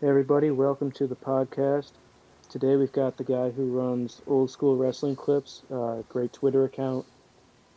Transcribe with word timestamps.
Hey 0.00 0.06
everybody, 0.06 0.52
welcome 0.52 0.92
to 0.92 1.08
the 1.08 1.16
podcast. 1.16 1.90
Today 2.50 2.76
we've 2.76 2.92
got 2.92 3.16
the 3.16 3.24
guy 3.24 3.50
who 3.50 3.64
runs 3.64 4.22
Old 4.28 4.48
School 4.48 4.76
Wrestling 4.76 5.16
Clips, 5.16 5.62
uh, 5.72 6.02
great 6.08 6.32
Twitter 6.32 6.64
account 6.64 7.04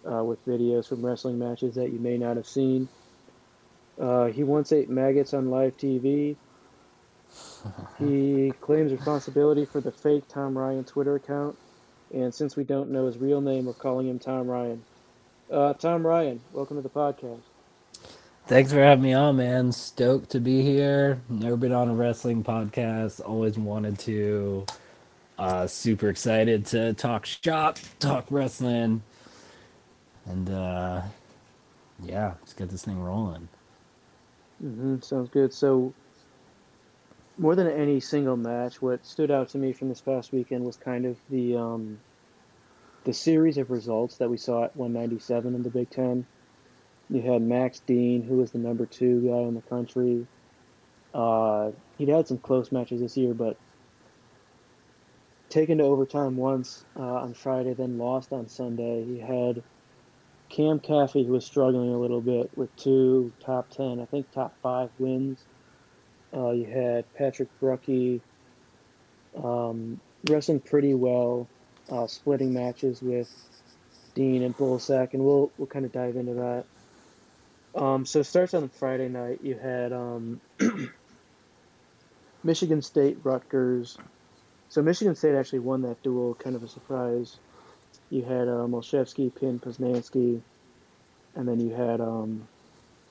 uh, 0.05 0.23
with 0.23 0.45
videos 0.45 0.87
from 0.87 1.03
wrestling 1.03 1.39
matches 1.39 1.73
that 1.73 1.91
you 1.91 1.97
may 1.97 2.19
not 2.19 2.37
have 2.37 2.45
seen. 2.45 2.87
Uh, 3.99 4.25
he 4.25 4.43
once 4.43 4.71
ate 4.71 4.87
maggots 4.87 5.33
on 5.33 5.49
live 5.49 5.75
TV. 5.77 6.35
He 7.97 8.53
claims 8.61 8.91
responsibility 8.91 9.65
for 9.65 9.81
the 9.81 9.91
fake 9.91 10.27
Tom 10.27 10.55
Ryan 10.55 10.83
Twitter 10.83 11.15
account, 11.15 11.57
and 12.13 12.31
since 12.31 12.55
we 12.55 12.63
don't 12.63 12.91
know 12.91 13.07
his 13.07 13.17
real 13.17 13.41
name, 13.41 13.65
we're 13.65 13.73
calling 13.73 14.07
him 14.07 14.19
Tom 14.19 14.47
Ryan. 14.47 14.83
Uh, 15.49 15.73
Tom 15.73 16.05
Ryan, 16.05 16.39
welcome 16.53 16.77
to 16.77 16.83
the 16.83 16.89
podcast. 16.89 17.41
Thanks 18.51 18.73
for 18.73 18.79
having 18.79 19.03
me 19.03 19.13
on, 19.13 19.37
man. 19.37 19.71
Stoked 19.71 20.31
to 20.31 20.41
be 20.41 20.61
here. 20.61 21.21
Never 21.29 21.55
been 21.55 21.71
on 21.71 21.87
a 21.87 21.95
wrestling 21.95 22.43
podcast. 22.43 23.21
Always 23.25 23.57
wanted 23.57 23.97
to. 23.99 24.65
Uh, 25.39 25.67
super 25.67 26.09
excited 26.09 26.65
to 26.65 26.93
talk 26.93 27.25
shop, 27.25 27.79
talk 27.99 28.25
wrestling, 28.29 29.03
and 30.25 30.49
uh, 30.49 31.01
yeah, 32.03 32.33
let's 32.41 32.53
get 32.53 32.69
this 32.69 32.83
thing 32.83 33.01
rolling. 33.01 33.47
hmm 34.59 34.99
sounds 34.99 35.29
good. 35.29 35.53
So, 35.53 35.95
more 37.37 37.55
than 37.55 37.67
any 37.67 38.01
single 38.01 38.37
match, 38.37 38.81
what 38.81 39.05
stood 39.05 39.31
out 39.31 39.49
to 39.51 39.59
me 39.59 39.71
from 39.73 39.89
this 39.89 40.01
past 40.01 40.33
weekend 40.33 40.65
was 40.65 40.75
kind 40.75 41.05
of 41.05 41.17
the 41.29 41.55
um, 41.55 41.99
the 43.05 43.13
series 43.13 43.57
of 43.57 43.71
results 43.71 44.17
that 44.17 44.29
we 44.29 44.37
saw 44.37 44.65
at 44.65 44.75
197 44.75 45.55
in 45.55 45.63
the 45.63 45.69
Big 45.71 45.89
Ten. 45.89 46.27
You 47.11 47.21
had 47.21 47.41
Max 47.41 47.79
Dean, 47.81 48.23
who 48.23 48.37
was 48.37 48.51
the 48.51 48.57
number 48.57 48.85
two 48.85 49.21
guy 49.21 49.39
in 49.41 49.53
the 49.53 49.61
country. 49.61 50.25
Uh, 51.13 51.71
he'd 51.97 52.07
had 52.07 52.27
some 52.27 52.37
close 52.37 52.71
matches 52.71 53.01
this 53.01 53.17
year, 53.17 53.33
but 53.33 53.57
taken 55.49 55.79
to 55.79 55.83
overtime 55.83 56.37
once 56.37 56.85
uh, 56.97 57.01
on 57.01 57.33
Friday, 57.33 57.73
then 57.73 57.97
lost 57.97 58.31
on 58.31 58.47
Sunday. 58.47 59.03
He 59.03 59.19
had 59.19 59.61
Cam 60.47 60.79
Caffey, 60.79 61.25
who 61.25 61.33
was 61.33 61.45
struggling 61.45 61.93
a 61.93 61.97
little 61.97 62.21
bit 62.21 62.49
with 62.57 62.73
two 62.77 63.33
top 63.43 63.69
10, 63.71 63.99
I 63.99 64.05
think 64.05 64.31
top 64.31 64.53
five 64.63 64.89
wins. 64.97 65.43
Uh, 66.33 66.51
you 66.51 66.65
had 66.65 67.13
Patrick 67.13 67.49
Brucki 67.61 68.21
um, 69.35 69.99
wrestling 70.29 70.61
pretty 70.61 70.93
well, 70.93 71.47
uh, 71.89 72.07
splitting 72.07 72.53
matches 72.53 73.01
with 73.01 73.29
Dean 74.15 74.43
and 74.43 74.55
Bulsak, 74.57 75.13
and 75.13 75.23
we'll 75.23 75.51
we'll 75.57 75.67
kind 75.67 75.85
of 75.85 75.91
dive 75.91 76.15
into 76.15 76.33
that. 76.35 76.65
Um, 77.75 78.05
so 78.05 78.19
it 78.19 78.25
starts 78.25 78.53
on 78.53 78.67
Friday 78.69 79.07
night. 79.07 79.39
You 79.43 79.55
had 79.55 79.93
um, 79.93 80.41
Michigan 82.43 82.81
State, 82.81 83.17
Rutgers. 83.23 83.97
So 84.69 84.81
Michigan 84.81 85.15
State 85.15 85.35
actually 85.35 85.59
won 85.59 85.81
that 85.83 86.01
dual, 86.03 86.35
kind 86.35 86.55
of 86.55 86.63
a 86.63 86.67
surprise. 86.67 87.37
You 88.09 88.23
had 88.23 88.47
uh, 88.47 88.67
Molshevsky 88.67 89.33
pin 89.33 89.59
Poznansky, 89.59 90.41
and 91.35 91.47
then 91.47 91.59
you 91.59 91.73
had 91.73 92.01
um, 92.01 92.47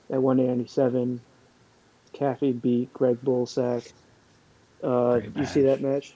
at 0.09 0.21
197, 0.21 1.21
Caffey 2.13 2.59
beat 2.59 2.93
Greg 2.93 3.17
Bulsak. 3.23 3.91
Uh, 4.83 5.21
you 5.35 5.45
see 5.45 5.61
that 5.61 5.81
match. 5.81 6.13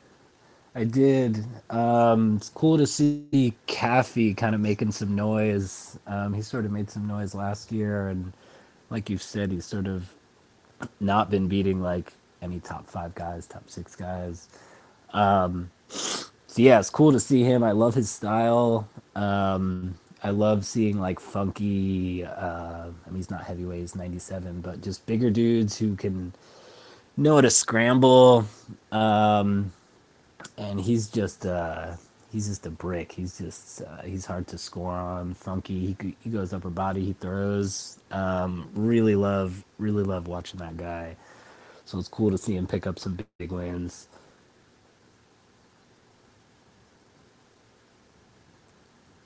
I 0.75 0.83
did. 0.83 1.45
Um, 1.69 2.35
it's 2.35 2.49
cool 2.49 2.77
to 2.77 2.85
see 2.85 3.53
Caffey 3.65 4.35
kind 4.35 4.53
of 4.53 4.59
making 4.59 4.91
some 4.91 5.15
noise. 5.15 5.97
Um, 6.05 6.33
he 6.33 6.41
sort 6.41 6.65
of 6.65 6.71
made 6.71 6.89
some 6.89 7.07
noise 7.07 7.33
last 7.33 7.71
year, 7.71 8.09
and 8.09 8.33
like 8.89 9.09
you've 9.09 9.23
said, 9.23 9.51
he's 9.51 9.65
sort 9.65 9.87
of 9.87 10.13
not 10.99 11.31
been 11.31 11.47
beating 11.47 11.81
like 11.81 12.11
any 12.41 12.59
top 12.59 12.87
five 12.87 13.15
guys, 13.15 13.47
top 13.47 13.69
six 13.69 13.95
guys. 13.95 14.49
Um, 15.13 15.71
so 15.87 16.61
yeah, 16.61 16.79
it's 16.79 16.89
cool 16.89 17.13
to 17.13 17.21
see 17.21 17.43
him. 17.43 17.63
I 17.63 17.71
love 17.71 17.95
his 17.95 18.09
style. 18.09 18.89
Um, 19.15 19.97
I 20.21 20.31
love 20.31 20.65
seeing 20.65 20.99
like 20.99 21.21
funky. 21.21 22.25
Uh, 22.25 22.87
I 22.89 23.07
mean, 23.07 23.15
he's 23.15 23.31
not 23.31 23.45
heavyweight; 23.45 23.79
he's 23.79 23.95
ninety 23.95 24.19
seven, 24.19 24.59
but 24.59 24.81
just 24.81 25.05
bigger 25.05 25.29
dudes 25.29 25.77
who 25.77 25.95
can 25.95 26.33
know 27.15 27.35
how 27.35 27.41
to 27.41 27.49
scramble. 27.49 28.45
Um, 28.91 29.71
and 30.57 30.79
he's 30.81 31.09
just 31.09 31.45
uh, 31.45 31.95
he's 32.31 32.47
just 32.47 32.65
a 32.67 32.71
brick. 32.71 33.13
He's 33.13 33.37
just 33.39 33.81
uh, 33.83 34.03
he's 34.03 34.25
hard 34.27 34.47
to 34.49 34.57
score 34.59 34.93
on. 34.93 35.35
Funky. 35.35 35.95
He 35.99 36.17
he 36.19 36.29
goes 36.31 36.53
upper 36.53 36.71
body. 36.71 37.05
He 37.05 37.13
throws. 37.13 37.99
Um, 38.11 38.69
really 38.75 39.15
love 39.15 39.65
really 39.79 40.03
love 40.03 40.27
watching 40.27 40.59
that 40.59 40.77
guy. 40.77 41.17
So 41.85 41.99
it's 41.99 42.09
cool 42.09 42.31
to 42.31 42.37
see 42.39 42.55
him 42.55 42.67
pick 42.67 42.87
up 42.87 42.99
some 42.99 43.19
big 43.39 43.51
wins. 43.51 44.09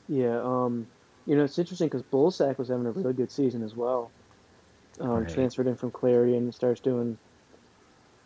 Yeah. 0.07 0.41
Um, 0.43 0.89
you 1.25 1.37
know, 1.37 1.45
it's 1.45 1.59
interesting 1.59 1.87
because 1.87 2.03
Bulsak 2.03 2.57
was 2.59 2.69
having 2.69 2.87
a 2.87 2.91
really 2.93 3.13
good 3.13 3.31
season 3.31 3.63
as 3.63 3.75
well. 3.75 4.13
Um, 4.99 5.25
Right. 5.25 5.27
transferred 5.27 5.67
in 5.67 5.77
from 5.77 5.91
Clarion 5.91 6.43
and 6.45 6.55
starts 6.55 6.81
doing. 6.81 7.19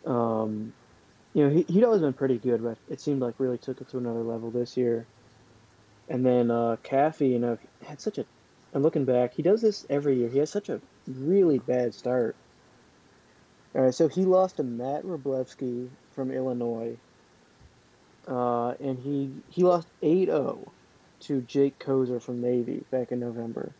Um, 0.06 0.74
you 1.34 1.44
know, 1.44 1.50
he, 1.50 1.62
he'd 1.68 1.84
always 1.84 2.00
been 2.00 2.12
pretty 2.12 2.38
good, 2.38 2.62
but 2.62 2.78
it 2.88 3.00
seemed 3.00 3.20
like 3.20 3.34
really 3.38 3.58
took 3.58 3.80
it 3.80 3.88
to 3.90 3.98
another 3.98 4.22
level 4.22 4.50
this 4.50 4.76
year. 4.76 5.06
And 6.08 6.24
then 6.24 6.50
uh, 6.50 6.76
Caffey, 6.84 7.30
you 7.30 7.38
know, 7.38 7.58
had 7.84 8.00
such 8.00 8.18
a. 8.18 8.24
And 8.72 8.82
looking 8.82 9.04
back, 9.04 9.34
he 9.34 9.42
does 9.42 9.60
this 9.60 9.86
every 9.88 10.16
year. 10.16 10.28
He 10.28 10.38
has 10.38 10.50
such 10.50 10.68
a 10.68 10.80
really 11.06 11.58
bad 11.58 11.94
start. 11.94 12.34
All 13.74 13.82
right, 13.82 13.94
so 13.94 14.08
he 14.08 14.24
lost 14.24 14.56
to 14.56 14.62
Matt 14.62 15.04
Wroblewski 15.04 15.88
from 16.12 16.30
Illinois, 16.30 16.96
uh, 18.28 18.70
and 18.80 18.98
he 18.98 19.30
he 19.50 19.64
lost 19.64 19.88
8-0 20.02 20.68
to 21.20 21.40
Jake 21.42 21.78
Koser 21.78 22.22
from 22.22 22.40
Navy 22.40 22.84
back 22.90 23.10
in 23.10 23.18
November. 23.18 23.72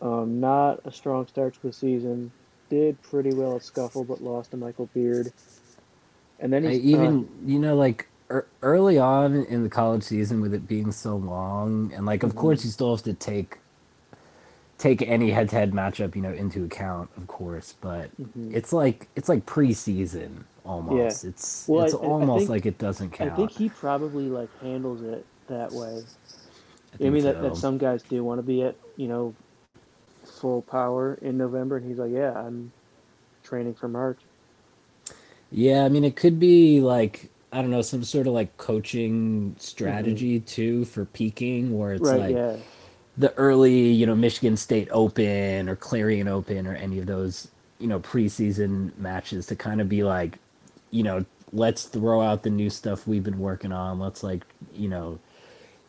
Um, 0.00 0.40
not 0.40 0.80
a 0.84 0.92
strong 0.92 1.26
start 1.26 1.54
to 1.54 1.62
the 1.62 1.72
season. 1.72 2.30
Did 2.70 3.00
pretty 3.02 3.34
well 3.34 3.56
at 3.56 3.64
Scuffle, 3.64 4.04
but 4.04 4.22
lost 4.22 4.52
to 4.52 4.56
Michael 4.56 4.88
Beard. 4.94 5.32
And 6.40 6.52
then 6.52 6.64
I 6.64 6.72
he's 6.72 6.92
uh, 6.94 7.12
even 7.12 7.28
you 7.46 7.58
know 7.58 7.76
like 7.76 8.08
ear 8.30 8.46
early 8.62 8.98
on 8.98 9.44
in 9.46 9.62
the 9.62 9.70
college 9.70 10.04
season 10.04 10.40
with 10.40 10.54
it 10.54 10.68
being 10.68 10.92
so 10.92 11.16
long 11.16 11.92
and 11.94 12.06
like 12.06 12.22
of 12.22 12.34
mhm, 12.34 12.36
course 12.36 12.64
you 12.64 12.70
still 12.70 12.94
have 12.94 13.04
to 13.04 13.14
take 13.14 13.58
take 14.78 15.02
any 15.02 15.30
head-to-head 15.32 15.72
matchup 15.72 16.16
you 16.16 16.22
know 16.22 16.32
into 16.32 16.64
account 16.64 17.10
of 17.16 17.26
course 17.28 17.74
but 17.80 18.10
mhm. 18.20 18.54
it's 18.54 18.72
like 18.72 19.08
it's 19.16 19.28
like 19.28 19.46
preseason 19.46 20.44
yeah. 20.88 21.14
almost 21.14 21.24
it's 21.24 21.68
Well, 21.68 21.82
it's 21.82 21.94
I, 22.02 22.06
I 22.06 22.12
I 22.20 22.26
almost 22.26 22.28
think 22.28 22.50
like 22.50 22.66
it 22.66 22.78
doesn't 22.78 23.12
count 23.12 23.20
I 23.20 23.30
think 23.30 23.52
he 23.52 23.70
probably 23.70 24.30
like 24.30 24.50
handles 24.60 25.02
it 25.02 25.26
that 25.48 25.72
way. 25.72 26.06
i 26.94 26.98
I 27.04 27.10
mean 27.10 27.24
that, 27.24 27.40
that 27.42 27.56
some 27.56 27.78
guys 27.78 28.02
do 28.04 28.24
want 28.24 28.38
to 28.38 28.42
be 28.42 28.62
at 28.62 28.76
you 28.96 29.08
know 29.08 29.36
full 30.40 30.62
power 30.62 31.14
in 31.22 31.38
November, 31.38 31.78
and 31.78 31.86
he's 31.88 31.98
like, 31.98 32.12
yeah, 32.12 32.32
I'm 32.34 32.72
training 33.44 33.74
for 33.74 33.88
March. 33.88 34.20
Yeah 35.52 35.84
i 35.86 35.90
mean 35.90 36.04
it 36.04 36.16
could 36.16 36.40
be 36.40 36.80
like 36.82 37.30
i 37.52 37.62
don't 37.62 37.70
know 37.72 37.82
some 37.82 38.04
sort 38.04 38.28
of 38.28 38.34
like 38.34 38.56
coaching 38.58 39.56
hmm 39.82 40.16
strategy 40.16 40.40
too 40.40 40.84
for 40.86 41.06
peaking 41.06 41.78
where 41.78 41.94
it's 41.94 42.12
Right? 42.12 42.14
like 42.14 42.38
Yeah. 42.38 42.58
the 43.18 43.34
early, 43.36 43.90
you 43.92 44.06
know, 44.06 44.16
Michigan 44.16 44.56
State 44.58 44.88
Open 44.92 45.68
or 45.68 45.76
Clarion 45.76 46.28
Open 46.28 46.66
or 46.66 46.76
any 46.76 46.98
of 47.00 47.06
those, 47.06 47.48
you 47.80 47.88
know, 47.88 48.00
preseason 48.00 48.96
matches 48.98 49.46
to 49.48 49.56
kind 49.56 49.80
of 49.80 49.88
be 49.88 50.04
like, 50.04 50.38
you 50.90 51.02
know, 51.04 51.24
let's 51.52 51.84
throw 51.84 52.22
out 52.22 52.44
the 52.44 52.50
new 52.50 52.70
stuff 52.70 53.06
we've 53.06 53.24
been 53.24 53.38
working 53.40 53.72
on. 53.72 54.00
Let's 54.00 54.22
like, 54.24 54.44
you 54.74 54.88
know, 54.88 55.20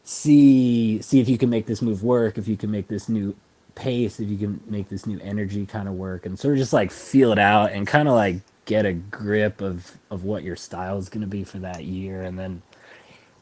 see 0.03 1.01
see 1.01 1.19
if 1.21 1.29
you 1.29 1.37
can 1.37 1.49
make 1.49 1.67
this 1.67 1.81
move 1.81 2.03
work, 2.03 2.37
if 2.37 2.47
you 2.47 2.57
can 2.57 2.71
make 2.71 2.87
this 2.89 3.09
new 3.09 3.35
pace, 3.75 4.19
if 4.19 4.29
you 4.29 4.37
can 4.37 4.61
make 4.67 4.89
this 4.89 5.05
new 5.07 5.19
energy 5.21 5.65
kind 5.65 5.87
of 5.89 5.95
work 5.95 6.25
and 6.25 6.39
sort 6.39 6.53
of 6.55 6.59
just 6.59 6.73
like 6.73 6.91
feel 6.91 7.31
it 7.33 7.39
out 7.39 7.71
and 7.73 7.87
kind 7.87 8.07
of 8.09 8.15
like 8.15 8.37
get 8.65 8.85
a 8.85 8.93
grip 8.93 9.61
of 9.61 9.97
of 10.11 10.23
what 10.23 10.43
your 10.43 10.55
style 10.55 10.97
is 10.97 11.09
going 11.09 11.21
to 11.21 11.27
be 11.27 11.43
for 11.43 11.59
that 11.59 11.83
year 11.83 12.23
and 12.23 12.39
then 12.39 12.61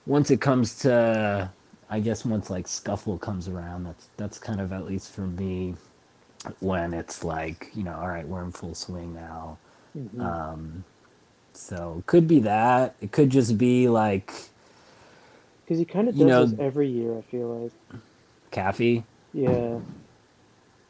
once 0.06 0.31
it 0.31 0.41
comes 0.41 0.79
to 0.79 1.51
I 1.89 2.00
guess 2.00 2.25
once 2.25 2.50
like 2.50 2.68
scuffle 2.68 3.18
comes 3.18 3.50
around, 3.50 3.83
that's 3.85 4.09
that's 4.18 4.39
kind 4.39 4.62
of 4.62 4.71
at 4.71 4.85
least 4.85 5.13
for 5.13 5.27
me 5.27 5.75
when 6.59 6.94
it's 6.94 7.23
like 7.23 7.69
you 7.75 7.83
know, 7.83 7.95
all 7.95 8.07
right, 8.07 8.27
we're 8.27 8.44
in 8.44 8.51
full 8.51 8.75
swing 8.75 9.13
now. 9.13 9.57
hmm 9.94 10.21
Um, 10.21 10.85
so 11.53 12.03
could 12.07 12.27
be 12.27 12.39
that. 12.41 12.95
It 13.01 13.12
could 13.12 13.29
just 13.29 13.57
be 13.57 13.89
like 13.89 14.33
Because 15.65 15.79
he 15.79 15.85
kind 15.85 16.09
of 16.09 16.15
you 16.15 16.25
does 16.25 16.38
this 16.38 16.53
know, 16.53 16.59
every 16.59 16.88
year. 16.89 17.17
I 17.17 17.21
feel 17.21 17.47
like. 17.47 17.74
Caffey. 18.51 19.06
Yeah. 19.33 19.79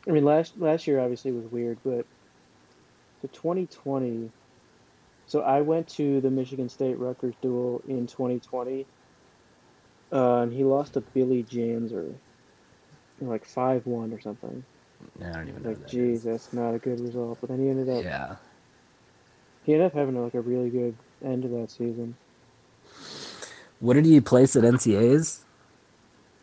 I 0.08 0.12
mean, 0.12 0.26
last 0.26 0.58
last 0.60 0.88
year 0.88 1.00
obviously 1.00 1.32
was 1.32 1.46
weird, 1.52 1.80
but 1.84 2.06
the 3.22 3.28
2020. 3.30 4.30
So 5.28 5.42
I 5.42 5.62
went 5.62 5.88
to 5.90 6.20
the 6.22 6.30
Michigan 6.30 6.68
State 6.70 6.98
Rutgers 7.00 7.36
dual 7.42 7.82
in 7.88 8.06
2020, 8.08 8.86
uh, 10.12 10.42
and 10.42 10.52
he 10.54 10.64
lost 10.64 10.94
to 10.94 11.02
Billy 11.02 11.44
Janzer, 11.44 12.14
like 13.22 13.48
5-1 13.48 14.14
or 14.14 14.20
something. 14.20 14.64
I 15.24 15.32
don't 15.32 15.48
even 15.48 15.64
was 15.64 15.78
know 15.78 15.84
like, 15.84 15.88
geez, 15.88 16.24
that's 16.24 16.54
not 16.54 16.74
a 16.74 16.80
good 16.80 17.00
result. 17.00 17.40
But 17.42 17.50
then 17.50 17.60
he 17.60 17.70
ended 17.70 17.90
up 17.90 18.04
Yeah, 18.04 18.36
he 19.64 19.74
ended 19.74 19.88
up 19.88 19.94
having 19.94 20.22
like 20.22 20.34
a 20.34 20.42
really 20.42 20.70
good 20.70 20.96
end 21.24 21.44
to 21.44 21.48
that 21.50 21.72
season. 21.72 22.16
What 23.80 23.94
did 23.96 24.06
he 24.06 24.22
place 24.22 24.56
at 24.56 24.64
NCAs? 24.64 25.40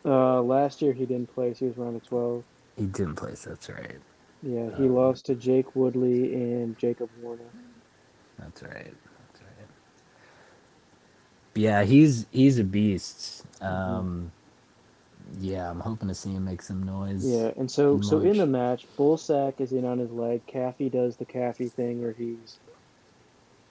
Uh, 0.04 0.42
last 0.42 0.82
year 0.82 0.92
he 0.92 1.06
didn't 1.06 1.32
place. 1.34 1.58
He 1.58 1.66
was 1.66 1.76
round 1.76 1.96
of 1.96 2.08
twelve. 2.08 2.44
He 2.76 2.86
didn't 2.86 3.16
place. 3.16 3.42
That's 3.42 3.68
right. 3.68 3.98
Yeah, 4.42 4.70
he 4.76 4.88
lost 4.88 5.26
to 5.26 5.34
Jake 5.34 5.74
Woodley 5.74 6.34
and 6.34 6.78
Jacob 6.78 7.10
Warner. 7.22 7.42
That's 8.38 8.62
right. 8.62 8.94
That's 9.32 9.42
right. 9.42 9.68
Yeah, 11.54 11.82
he's 11.84 12.26
he's 12.30 12.58
a 12.58 12.64
beast. 12.64 13.44
Um, 13.60 14.30
yeah, 15.40 15.68
I'm 15.70 15.80
hoping 15.80 16.08
to 16.08 16.14
see 16.14 16.30
him 16.30 16.44
make 16.44 16.62
some 16.62 16.84
noise. 16.84 17.26
Yeah, 17.26 17.50
and 17.56 17.70
so 17.70 18.00
so 18.00 18.20
in 18.20 18.38
the 18.38 18.46
match, 18.46 18.86
Bulsak 18.96 19.60
is 19.60 19.72
in 19.72 19.84
on 19.84 19.98
his 19.98 20.10
leg. 20.12 20.46
Caffey 20.46 20.90
does 20.90 21.16
the 21.16 21.26
Caffey 21.26 21.70
thing 21.70 22.00
where 22.00 22.12
he's 22.12 22.58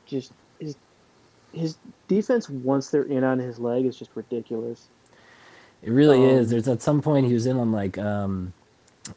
just 0.06 0.32
his 0.60 0.76
his 1.54 1.78
defense 2.08 2.50
once 2.50 2.90
they're 2.90 3.04
in 3.04 3.24
on 3.24 3.40
his 3.40 3.58
leg 3.58 3.86
is 3.86 3.98
just 3.98 4.12
ridiculous. 4.16 4.90
It 5.82 5.92
really 5.92 6.18
Um, 6.18 6.38
is. 6.38 6.50
There's 6.50 6.68
at 6.68 6.82
some 6.82 7.02
point 7.02 7.28
he 7.28 7.34
was 7.34 7.46
in 7.46 7.58
on 7.58 7.72
like 7.72 7.98
um 7.98 8.54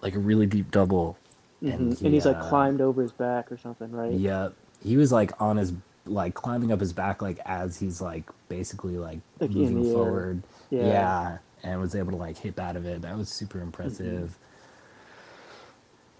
like 0.00 0.14
a 0.14 0.18
really 0.20 0.46
deep 0.46 0.70
double. 0.70 1.16
And 1.62 1.72
And, 1.72 1.98
he, 1.98 2.10
he's 2.10 2.26
like 2.26 2.40
climbed 2.40 2.80
over 2.80 3.02
his 3.02 3.12
back 3.12 3.50
or 3.52 3.58
something, 3.58 3.90
right? 3.92 4.12
Yeah, 4.12 4.50
He 4.82 4.96
was 4.96 5.12
like 5.12 5.32
on 5.40 5.56
his 5.56 5.72
like 6.06 6.34
climbing 6.34 6.72
up 6.72 6.80
his 6.80 6.92
back 6.92 7.22
like 7.22 7.38
as 7.44 7.78
he's 7.78 8.00
like 8.00 8.24
basically 8.48 8.96
like, 8.98 9.20
Like 9.38 9.50
moving 9.50 9.84
forward. 9.84 10.42
Yeah. 10.70 10.86
Yeah. 10.86 11.38
And 11.62 11.80
was 11.80 11.94
able 11.94 12.12
to 12.12 12.16
like 12.16 12.38
hip 12.38 12.58
out 12.58 12.76
of 12.76 12.86
it. 12.86 13.02
That 13.02 13.18
was 13.18 13.28
super 13.28 13.60
impressive. 13.60 14.38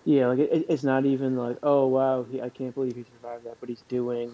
Yeah, 0.05 0.29
like 0.29 0.39
it, 0.39 0.67
it's 0.69 0.83
not 0.83 1.05
even 1.07 1.37
like, 1.37 1.59
oh 1.63 1.87
wow, 1.87 2.25
he, 2.31 2.41
I 2.41 2.49
can't 2.49 2.75
believe 2.75 2.97
he 2.97 3.05
survived 3.05 3.45
that, 3.45 3.57
but 3.61 3.69
he's 3.69 3.83
doing 3.83 4.33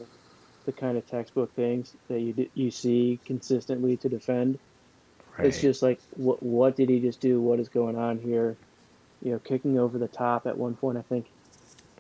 the 0.65 0.73
kind 0.73 0.97
of 0.97 1.07
textbook 1.07 1.55
things 1.55 1.97
that 2.09 2.21
you 2.21 2.49
you 2.55 2.71
see 2.71 3.21
consistently 3.25 3.97
to 3.99 4.09
defend. 4.09 4.59
It's 5.39 5.61
just 5.61 5.83
like, 5.83 6.01
what 6.17 6.43
what 6.43 6.77
did 6.77 6.89
he 6.89 7.01
just 7.01 7.21
do? 7.21 7.41
What 7.41 7.61
is 7.61 7.69
going 7.69 7.97
on 7.97 8.19
here? 8.19 8.57
You 9.23 9.33
know, 9.33 9.41
kicking 9.41 9.79
over 9.79 9.99
the 9.99 10.09
top 10.09 10.47
at 10.47 10.59
one 10.59 10.77
point, 10.77 10.99
I 10.99 11.03
think. 11.03 11.29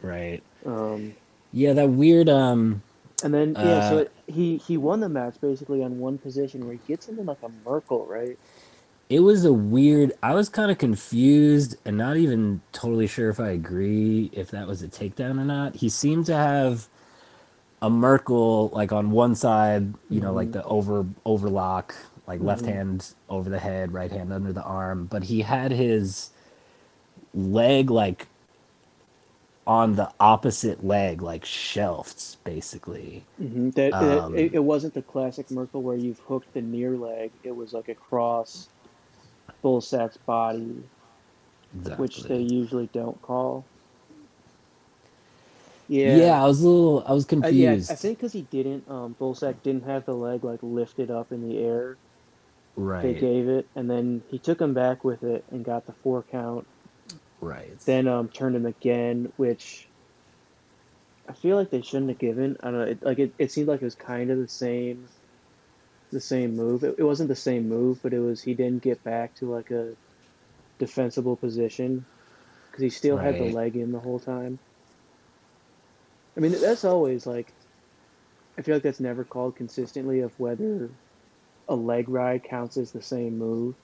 Right. 0.02 0.44
Um, 0.66 1.16
Yeah, 1.52 1.74
that 1.74 1.90
weird 1.90 2.28
um 2.28 2.82
and 3.22 3.34
then 3.34 3.56
yeah, 3.60 3.80
so 3.80 3.98
Uh, 3.98 4.00
it, 4.00 4.12
he 4.26 4.58
he 4.58 4.76
won 4.78 5.00
the 5.00 5.08
match 5.08 5.36
basically 5.42 5.82
on 5.84 5.98
one 5.98 6.18
position 6.18 6.64
where 6.66 6.74
he 6.74 6.80
gets 6.86 7.08
into 7.08 7.22
like 7.22 7.42
a 7.42 7.48
Merkle, 7.50 8.06
right? 8.06 8.38
it 9.10 9.20
was 9.20 9.44
a 9.44 9.52
weird 9.52 10.12
I 10.22 10.34
was 10.34 10.48
kind 10.50 10.70
of 10.70 10.78
confused 10.78 11.76
and 11.86 11.96
not 11.98 12.16
even 12.18 12.62
totally 12.72 13.06
sure 13.08 13.30
if 13.30 13.40
I 13.40 13.50
agree 13.50 14.30
if 14.32 14.50
that 14.52 14.66
was 14.68 14.82
a 14.82 14.88
takedown 14.88 15.40
or 15.40 15.44
not. 15.46 15.76
He 15.76 15.88
seemed 15.90 16.26
to 16.26 16.34
have 16.36 16.88
a 17.82 17.90
Merkle 17.90 18.70
like 18.70 18.92
on 18.92 19.10
one 19.12 19.34
side, 19.34 19.94
you 20.10 20.20
know, 20.20 20.32
like 20.34 20.52
Mhm. 20.52 20.52
the 20.52 20.64
over 20.64 21.06
overlock, 21.24 21.94
like 22.26 22.40
left 22.40 22.66
Mhm. 22.66 22.66
hand 22.66 23.14
over 23.28 23.50
the 23.50 23.60
head, 23.60 23.92
right 23.92 24.10
hand 24.12 24.32
under 24.32 24.52
the 24.52 24.62
arm, 24.64 25.06
but 25.06 25.24
he 25.24 25.42
had 25.42 25.72
his 25.72 26.30
leg 27.36 27.90
like 27.90 28.28
on 29.66 29.96
the 29.96 30.10
opposite 30.20 30.84
leg, 30.84 31.22
like 31.22 31.44
shelved, 31.44 32.36
basically. 32.44 33.24
hmm 33.38 33.70
That, 33.70 33.98
that 34.00 34.24
Um, 34.24 34.34
it, 34.34 34.54
it 34.54 34.64
wasn't 34.64 34.94
the 34.94 35.02
classic 35.02 35.50
Merkle 35.50 35.82
where 35.82 35.96
you've 35.96 36.20
hooked 36.20 36.54
the 36.54 36.62
near 36.62 36.96
leg. 36.96 37.32
It 37.44 37.56
was 37.56 37.72
like 37.74 37.88
across 37.88 38.68
Bulsak's 39.64 40.18
body, 40.18 40.84
which 41.96 42.26
they 42.26 42.40
usually 42.40 42.88
don't 42.92 43.20
call. 43.22 43.66
Yeah. 45.88 46.16
Yeah. 46.18 46.42
I 46.42 46.46
was 46.46 46.62
a 46.62 46.68
little, 46.68 47.04
I 47.06 47.12
was 47.12 47.24
Uh, 47.42 47.48
yeah, 47.48 47.72
confused. 47.72 47.90
I 47.90 47.96
think 47.96 48.18
because 48.18 48.32
he 48.32 48.42
didn't, 48.42 48.88
um, 48.90 49.16
Bulsak 49.20 49.62
didn't 49.62 49.84
have 49.84 50.06
the 50.06 50.14
leg 50.14 50.44
like 50.44 50.60
lifted 50.62 51.10
up 51.10 51.32
in 51.32 51.48
the 51.48 51.58
air. 51.58 51.98
Right. 52.76 53.02
They 53.02 53.14
gave 53.14 53.48
it, 53.48 53.68
and 53.76 53.90
then 53.90 54.22
he 54.28 54.38
took 54.38 54.60
him 54.60 54.74
back 54.74 55.04
with 55.04 55.22
it 55.22 55.44
and 55.50 55.64
got 55.64 55.86
the 55.86 55.92
four 55.92 56.24
count. 56.24 56.66
Right. 57.40 57.78
Then 57.84 58.08
um, 58.08 58.28
turned 58.28 58.56
him 58.56 58.66
again, 58.66 59.32
which 59.36 59.88
I 61.28 61.32
feel 61.32 61.56
like 61.56 61.70
they 61.70 61.82
shouldn't 61.82 62.10
have 62.10 62.18
given. 62.18 62.56
I 62.62 62.70
don't 62.70 62.80
know. 62.80 62.86
It, 62.86 63.02
like 63.02 63.18
it, 63.18 63.34
it 63.38 63.52
seemed 63.52 63.68
like 63.68 63.82
it 63.82 63.84
was 63.84 63.94
kind 63.94 64.30
of 64.30 64.38
the 64.38 64.48
same, 64.48 65.08
the 66.12 66.20
same 66.20 66.56
move. 66.56 66.84
It, 66.84 66.96
it 66.98 67.02
wasn't 67.04 67.28
the 67.28 67.36
same 67.36 67.68
move, 67.68 68.00
but 68.02 68.12
it 68.12 68.20
was 68.20 68.42
he 68.42 68.54
didn't 68.54 68.82
get 68.82 69.02
back 69.02 69.34
to 69.36 69.50
like 69.50 69.70
a 69.70 69.94
defensible 70.78 71.36
position 71.36 72.04
because 72.70 72.82
he 72.82 72.90
still 72.90 73.16
had 73.16 73.38
the 73.38 73.44
leg 73.44 73.76
in 73.76 73.92
the 73.92 74.00
whole 74.00 74.20
time. 74.20 74.58
I 76.36 76.40
mean, 76.40 76.52
that's 76.52 76.84
always 76.84 77.26
like. 77.26 77.52
I 78.58 78.62
feel 78.62 78.76
like 78.76 78.82
that's 78.82 79.00
never 79.00 79.24
called 79.24 79.56
consistently 79.56 80.20
of 80.20 80.32
whether 80.38 80.90
a 81.68 81.74
leg 81.74 82.08
ride 82.08 82.44
counts 82.44 82.76
as 82.76 82.92
the 82.92 83.02
same 83.02 83.38
move. 83.38 83.74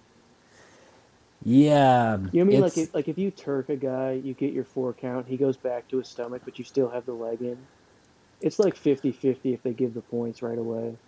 Yeah, 1.44 2.18
You 2.32 2.40
know 2.40 2.44
what 2.46 2.50
I 2.50 2.52
mean? 2.54 2.60
Like 2.60 2.78
if, 2.78 2.94
like 2.94 3.08
if 3.08 3.18
you 3.18 3.30
turk 3.30 3.68
a 3.70 3.76
guy, 3.76 4.12
you 4.12 4.34
get 4.34 4.52
your 4.52 4.64
four 4.64 4.94
count, 4.94 5.28
he 5.28 5.36
goes 5.38 5.56
back 5.58 5.88
to 5.88 5.98
his 5.98 6.08
stomach, 6.10 6.42
but 6.44 6.58
you 6.58 6.64
still 6.64 6.90
have 6.90 7.06
the 7.06 7.14
leg 7.14 7.42
in. 7.42 7.68
It's 8.40 8.58
like 8.60 8.76
50-50 8.76 9.54
if 9.54 9.62
they 9.62 9.74
give 9.74 9.94
the 9.94 10.02
points 10.02 10.42
right 10.42 10.58
away. 10.58 10.98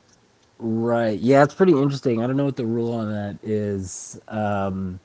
right. 0.59 1.19
Yeah, 1.21 1.45
it's 1.45 1.55
pretty 1.55 1.73
interesting. 1.73 2.23
I 2.23 2.27
don't 2.29 2.37
know 2.37 2.45
what 2.47 2.57
the 2.57 2.67
rule 2.67 2.93
on 2.95 3.11
that 3.13 3.39
is. 3.43 4.21
Um, 4.29 5.01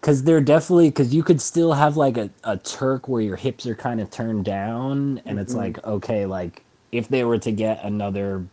because 0.00 0.24
they're 0.24 0.40
definitely 0.42 0.90
because 0.90 1.14
you 1.14 1.22
could 1.24 1.40
still 1.40 1.74
have 1.74 1.96
like 1.96 2.16
a, 2.16 2.30
a 2.44 2.56
Turk 2.58 3.08
where 3.08 3.22
your 3.22 3.36
hips 3.36 3.66
are 3.66 3.74
kind 3.74 4.00
of 4.00 4.10
turned 4.10 4.44
down, 4.44 5.22
and 5.26 5.38
it's 5.38 5.54
Mhm. 5.54 5.54
like 5.54 5.82
okay, 5.84 6.26
like 6.26 6.64
if 6.92 7.08
they 7.08 7.24
were 7.24 7.38
to 7.38 7.52
get 7.52 7.84
another 7.84 8.46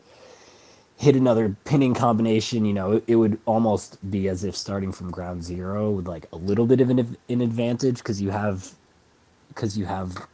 hit 1.02 1.16
another 1.16 1.58
pinning 1.66 1.96
combination, 1.96 2.64
you 2.64 2.74
know, 2.74 2.92
it, 2.92 3.04
it 3.08 3.16
would 3.16 3.40
almost 3.48 3.98
be 4.12 4.30
as 4.30 4.44
if 4.44 4.56
starting 4.56 4.92
from 4.92 5.10
ground 5.10 5.44
zero 5.44 5.90
with 5.90 6.08
like 6.08 6.28
a 6.32 6.36
little 6.36 6.68
bit 6.68 6.80
of 6.80 6.92
an, 6.92 7.18
an 7.28 7.42
advantage 7.42 7.98
because 7.98 8.22
you 8.22 8.30
have 8.30 8.76
because 9.48 9.76
you 9.76 9.86
have 9.86 10.28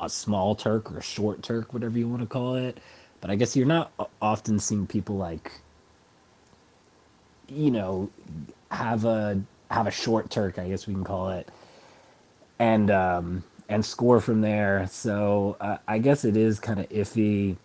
a 0.00 0.08
small 0.08 0.54
Turk 0.54 0.90
or 0.90 0.96
a 0.96 1.02
short 1.02 1.42
Turk, 1.42 1.74
whatever 1.74 1.98
you 1.98 2.08
want 2.08 2.22
to 2.22 2.26
call 2.26 2.54
it. 2.54 2.78
But 3.20 3.30
I 3.30 3.36
guess 3.36 3.54
you're 3.54 3.66
not 3.66 3.92
often 4.22 4.58
seeing 4.60 4.86
people 4.86 5.16
like 5.18 5.60
you 7.46 7.70
know 7.70 8.08
have 8.70 9.04
a 9.04 9.42
have 9.70 9.86
a 9.86 9.90
short 9.90 10.30
Turk, 10.30 10.58
I 10.58 10.70
guess 10.70 10.86
we 10.86 10.94
can 10.94 11.04
call 11.04 11.32
it, 11.32 11.50
and 12.58 12.90
um, 12.90 13.44
and 13.68 13.84
score 13.84 14.20
from 14.20 14.40
there. 14.40 14.86
So 14.90 15.58
uh, 15.60 15.76
I 15.86 15.98
guess 15.98 16.24
it 16.24 16.34
is 16.38 16.60
kind 16.60 16.80
of 16.80 16.88
iffy. 16.88 17.58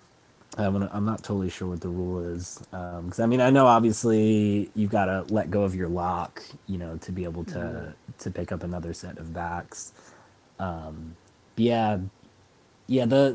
I'm, 0.60 0.76
I'm 0.84 1.06
not 1.06 1.24
totally 1.24 1.50
sure 1.50 1.70
what 1.70 1.82
the 1.82 1.90
rule 1.90 2.20
is 2.36 2.60
because 2.72 3.20
I 3.20 3.28
mean 3.28 3.42
I 3.42 3.50
know 3.52 3.68
obviously 3.68 4.72
you've 4.76 4.92
got 4.92 5.06
to 5.06 5.26
let 5.34 5.52
go 5.52 5.64
of 5.64 5.76
your 5.76 5.90
lock, 5.90 6.44
you 6.68 6.78
know, 6.78 6.98
to 6.98 7.12
be 7.12 7.24
able 7.26 7.46
to 7.46 7.94
to 8.20 8.32
pick 8.32 8.52
up 8.52 8.64
another 8.64 8.94
set 8.94 9.18
of 9.18 9.34
backs. 9.34 9.94
Um, 10.60 11.16
yeah, 11.58 12.00
yeah, 12.88 13.06
the, 13.06 13.32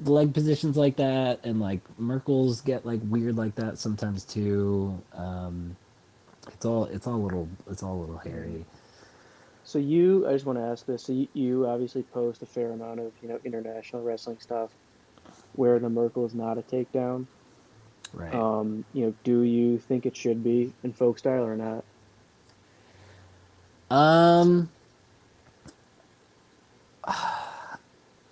the 0.00 0.12
leg 0.12 0.34
positions 0.34 0.76
like 0.76 0.96
that 0.96 1.40
and 1.44 1.60
like 1.60 1.80
Merkle's 1.98 2.60
get 2.62 2.86
like 2.86 3.00
weird 3.04 3.36
like 3.36 3.56
that 3.56 3.78
sometimes 3.78 4.24
too. 4.24 5.02
Um, 5.14 5.76
it's 6.48 6.64
all 6.64 6.86
it's 6.86 7.06
all 7.06 7.16
a 7.16 7.24
little 7.24 7.48
it's 7.70 7.82
all 7.82 7.98
a 7.98 8.00
little 8.00 8.18
hairy. 8.18 8.66
So 9.64 9.78
you, 9.78 10.28
I 10.28 10.32
just 10.32 10.46
want 10.46 10.58
to 10.58 10.64
ask 10.64 10.86
this. 10.86 11.04
So 11.04 11.12
you, 11.12 11.28
you 11.34 11.66
obviously 11.66 12.02
post 12.02 12.42
a 12.42 12.46
fair 12.46 12.72
amount 12.72 13.00
of 13.00 13.12
you 13.22 13.28
know 13.28 13.40
international 13.44 14.02
wrestling 14.02 14.38
stuff, 14.40 14.70
where 15.56 15.78
the 15.78 15.88
Merkle 15.88 16.26
is 16.26 16.34
not 16.34 16.58
a 16.58 16.62
takedown. 16.62 17.26
Right. 18.12 18.34
Um, 18.34 18.84
you 18.92 19.06
know, 19.06 19.14
do 19.24 19.42
you 19.42 19.78
think 19.78 20.06
it 20.06 20.16
should 20.16 20.44
be 20.44 20.72
in 20.82 20.92
folk 20.92 21.18
style 21.18 21.44
or 21.44 21.56
not? 21.56 21.84
Um, 23.90 24.70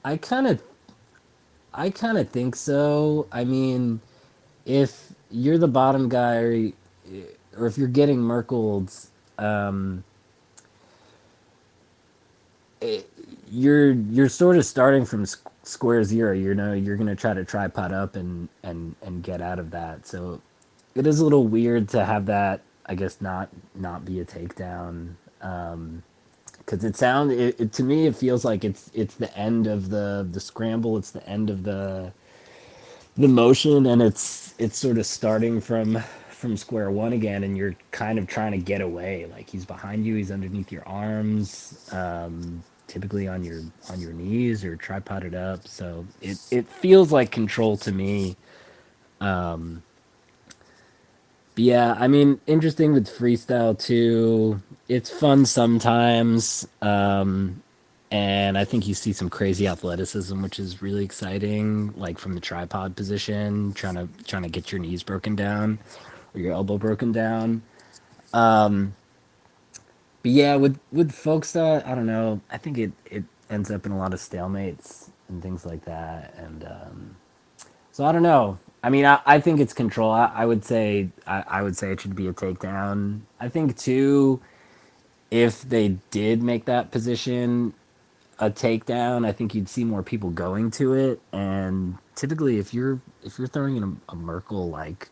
I 0.04 0.16
kind 0.16 0.46
of, 0.46 0.62
I 1.74 1.90
kind 1.90 2.18
of 2.18 2.28
think 2.30 2.56
so. 2.56 3.26
I 3.32 3.44
mean, 3.44 4.00
if 4.64 5.12
you're 5.30 5.58
the 5.58 5.68
bottom 5.68 6.08
guy, 6.08 6.36
or, 6.36 6.72
or 7.56 7.66
if 7.66 7.76
you're 7.76 7.88
getting 7.88 8.20
Merkle's, 8.20 9.10
um, 9.38 10.04
it, 12.80 13.08
you're 13.50 13.92
you're 13.92 14.28
sort 14.28 14.56
of 14.56 14.64
starting 14.64 15.04
from 15.04 15.26
square 15.64 16.04
zero. 16.04 16.32
You 16.32 16.54
know, 16.54 16.72
you're 16.72 16.96
gonna 16.96 17.16
try 17.16 17.34
to 17.34 17.44
tripod 17.44 17.92
up 17.92 18.16
and 18.16 18.48
and 18.62 18.96
and 19.02 19.22
get 19.22 19.40
out 19.40 19.58
of 19.58 19.70
that. 19.72 20.06
So 20.06 20.40
it 20.94 21.06
is 21.06 21.20
a 21.20 21.24
little 21.24 21.46
weird 21.46 21.88
to 21.90 22.04
have 22.04 22.26
that. 22.26 22.62
I 22.86 22.94
guess 22.94 23.20
not 23.20 23.50
not 23.74 24.04
be 24.04 24.20
a 24.20 24.24
takedown. 24.24 25.14
Um, 25.40 26.02
because 26.58 26.84
it 26.84 26.96
sounds 26.96 27.32
it, 27.32 27.60
it 27.60 27.72
to 27.74 27.82
me 27.82 28.06
it 28.06 28.16
feels 28.16 28.44
like 28.44 28.64
it's 28.64 28.90
it's 28.94 29.14
the 29.16 29.36
end 29.36 29.66
of 29.66 29.90
the 29.90 30.26
the 30.30 30.40
scramble 30.40 30.96
it's 30.96 31.10
the 31.10 31.26
end 31.28 31.50
of 31.50 31.64
the 31.64 32.12
the 33.16 33.28
motion 33.28 33.86
and 33.86 34.02
it's 34.02 34.54
it's 34.58 34.78
sort 34.78 34.98
of 34.98 35.06
starting 35.06 35.60
from 35.60 35.98
from 36.30 36.56
square 36.56 36.90
one 36.90 37.12
again 37.12 37.44
and 37.44 37.56
you're 37.56 37.76
kind 37.90 38.18
of 38.18 38.26
trying 38.26 38.52
to 38.52 38.58
get 38.58 38.80
away 38.80 39.26
like 39.26 39.50
he's 39.50 39.64
behind 39.64 40.06
you 40.06 40.16
he's 40.16 40.30
underneath 40.30 40.72
your 40.72 40.86
arms 40.88 41.88
um 41.92 42.62
typically 42.92 43.26
on 43.26 43.42
your 43.42 43.62
on 43.88 44.00
your 44.00 44.12
knees 44.12 44.64
or 44.64 44.76
tripoded 44.76 45.34
up. 45.34 45.66
So 45.66 46.06
it 46.20 46.38
it 46.50 46.68
feels 46.68 47.10
like 47.10 47.30
control 47.30 47.78
to 47.78 47.90
me. 47.90 48.36
Um, 49.18 49.82
but 51.54 51.64
yeah, 51.64 51.96
I 51.98 52.08
mean, 52.08 52.38
interesting 52.46 52.92
with 52.92 53.08
freestyle 53.08 53.78
too. 53.78 54.60
It's 54.88 55.08
fun 55.08 55.46
sometimes. 55.46 56.68
Um, 56.82 57.62
and 58.10 58.58
I 58.58 58.66
think 58.66 58.86
you 58.86 58.92
see 58.92 59.14
some 59.14 59.30
crazy 59.30 59.66
athleticism, 59.66 60.42
which 60.42 60.58
is 60.58 60.82
really 60.82 61.02
exciting. 61.02 61.94
Like 61.96 62.18
from 62.18 62.34
the 62.34 62.40
tripod 62.40 62.94
position, 62.94 63.72
trying 63.72 63.94
to 63.94 64.06
trying 64.24 64.42
to 64.42 64.50
get 64.50 64.70
your 64.70 64.80
knees 64.80 65.02
broken 65.02 65.34
down 65.34 65.78
or 66.34 66.40
your 66.40 66.52
elbow 66.52 66.76
broken 66.76 67.10
down. 67.10 67.62
Um, 68.34 68.94
but 70.22 70.32
yeah, 70.32 70.56
with 70.56 70.78
with 70.92 71.12
folk 71.12 71.44
style, 71.44 71.82
I 71.86 71.94
don't 71.94 72.06
know. 72.06 72.40
I 72.50 72.58
think 72.58 72.78
it 72.78 72.92
it 73.06 73.24
ends 73.50 73.70
up 73.70 73.86
in 73.86 73.92
a 73.92 73.98
lot 73.98 74.14
of 74.14 74.20
stalemates 74.20 75.10
and 75.28 75.42
things 75.42 75.66
like 75.66 75.84
that. 75.86 76.34
And 76.38 76.64
um, 76.64 77.16
so 77.92 78.04
I 78.04 78.12
don't 78.12 78.22
know. 78.22 78.58
I 78.82 78.90
mean, 78.90 79.06
I, 79.06 79.20
I 79.26 79.40
think 79.40 79.60
it's 79.60 79.74
control. 79.74 80.12
I, 80.12 80.26
I 80.34 80.46
would 80.46 80.64
say 80.64 81.10
I, 81.26 81.44
I 81.48 81.62
would 81.62 81.76
say 81.76 81.92
it 81.92 82.00
should 82.00 82.16
be 82.16 82.28
a 82.28 82.32
takedown. 82.34 83.22
I 83.40 83.48
think 83.48 83.76
too, 83.78 84.40
if 85.30 85.62
they 85.62 85.98
did 86.10 86.42
make 86.42 86.66
that 86.66 86.90
position 86.90 87.74
a 88.38 88.50
takedown, 88.50 89.26
I 89.26 89.32
think 89.32 89.54
you'd 89.54 89.68
see 89.68 89.84
more 89.84 90.02
people 90.02 90.30
going 90.30 90.70
to 90.72 90.94
it. 90.94 91.20
And 91.32 91.98
typically, 92.16 92.58
if 92.58 92.74
you're 92.74 93.00
if 93.24 93.38
you're 93.38 93.48
throwing 93.48 93.76
in 93.76 93.84
a, 93.84 94.12
a 94.12 94.16
Merkle 94.16 94.70
like 94.70 95.08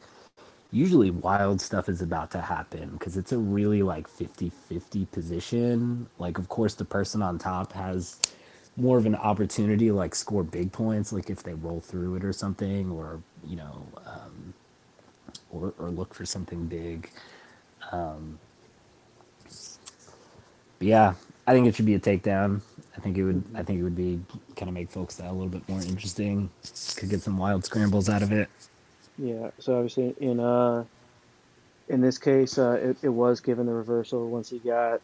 usually 0.72 1.10
wild 1.10 1.60
stuff 1.60 1.88
is 1.88 2.02
about 2.02 2.30
to 2.32 2.40
happen 2.42 2.90
because 2.92 3.16
it's 3.16 3.32
a 3.32 3.38
really 3.38 3.82
like 3.82 4.08
50-50 4.08 5.10
position. 5.12 6.08
Like 6.18 6.38
of 6.38 6.48
course 6.48 6.74
the 6.74 6.84
person 6.84 7.22
on 7.22 7.38
top 7.38 7.72
has 7.74 8.20
more 8.76 8.98
of 8.98 9.06
an 9.06 9.16
opportunity 9.16 9.88
to 9.88 9.94
like 9.94 10.14
score 10.14 10.44
big 10.44 10.72
points 10.72 11.12
like 11.12 11.30
if 11.30 11.42
they 11.42 11.54
roll 11.54 11.80
through 11.80 12.16
it 12.16 12.24
or 12.24 12.32
something 12.32 12.90
or 12.90 13.22
you 13.46 13.56
know 13.56 13.86
um, 14.06 14.54
or, 15.50 15.74
or 15.78 15.90
look 15.90 16.14
for 16.14 16.26
something 16.26 16.66
big. 16.66 17.10
Um, 17.92 18.38
but 20.78 20.88
yeah 20.88 21.14
i 21.46 21.52
think 21.54 21.66
it 21.66 21.74
should 21.76 21.86
be 21.86 21.94
a 21.94 22.00
takedown. 22.00 22.62
I 22.96 23.00
think 23.00 23.18
it 23.18 23.24
would 23.24 23.44
i 23.54 23.62
think 23.62 23.80
it 23.80 23.82
would 23.84 23.96
be 23.96 24.20
kind 24.56 24.68
of 24.68 24.74
make 24.74 24.90
folks 24.90 25.16
that 25.16 25.30
a 25.30 25.32
little 25.32 25.48
bit 25.48 25.68
more 25.68 25.80
interesting. 25.82 26.50
Could 26.96 27.10
get 27.10 27.22
some 27.22 27.38
wild 27.38 27.64
scrambles 27.64 28.08
out 28.08 28.22
of 28.22 28.32
it 28.32 28.48
Yeah. 29.20 29.50
So 29.58 29.76
obviously 29.76 30.14
in 30.20 30.40
uh 30.40 30.84
in 31.88 32.00
this 32.00 32.18
case, 32.18 32.56
uh, 32.56 32.78
it, 32.80 32.96
it 33.02 33.08
was 33.08 33.40
given 33.40 33.66
the 33.66 33.72
reversal 33.72 34.30
once 34.30 34.48
he 34.48 34.60
got 34.60 35.00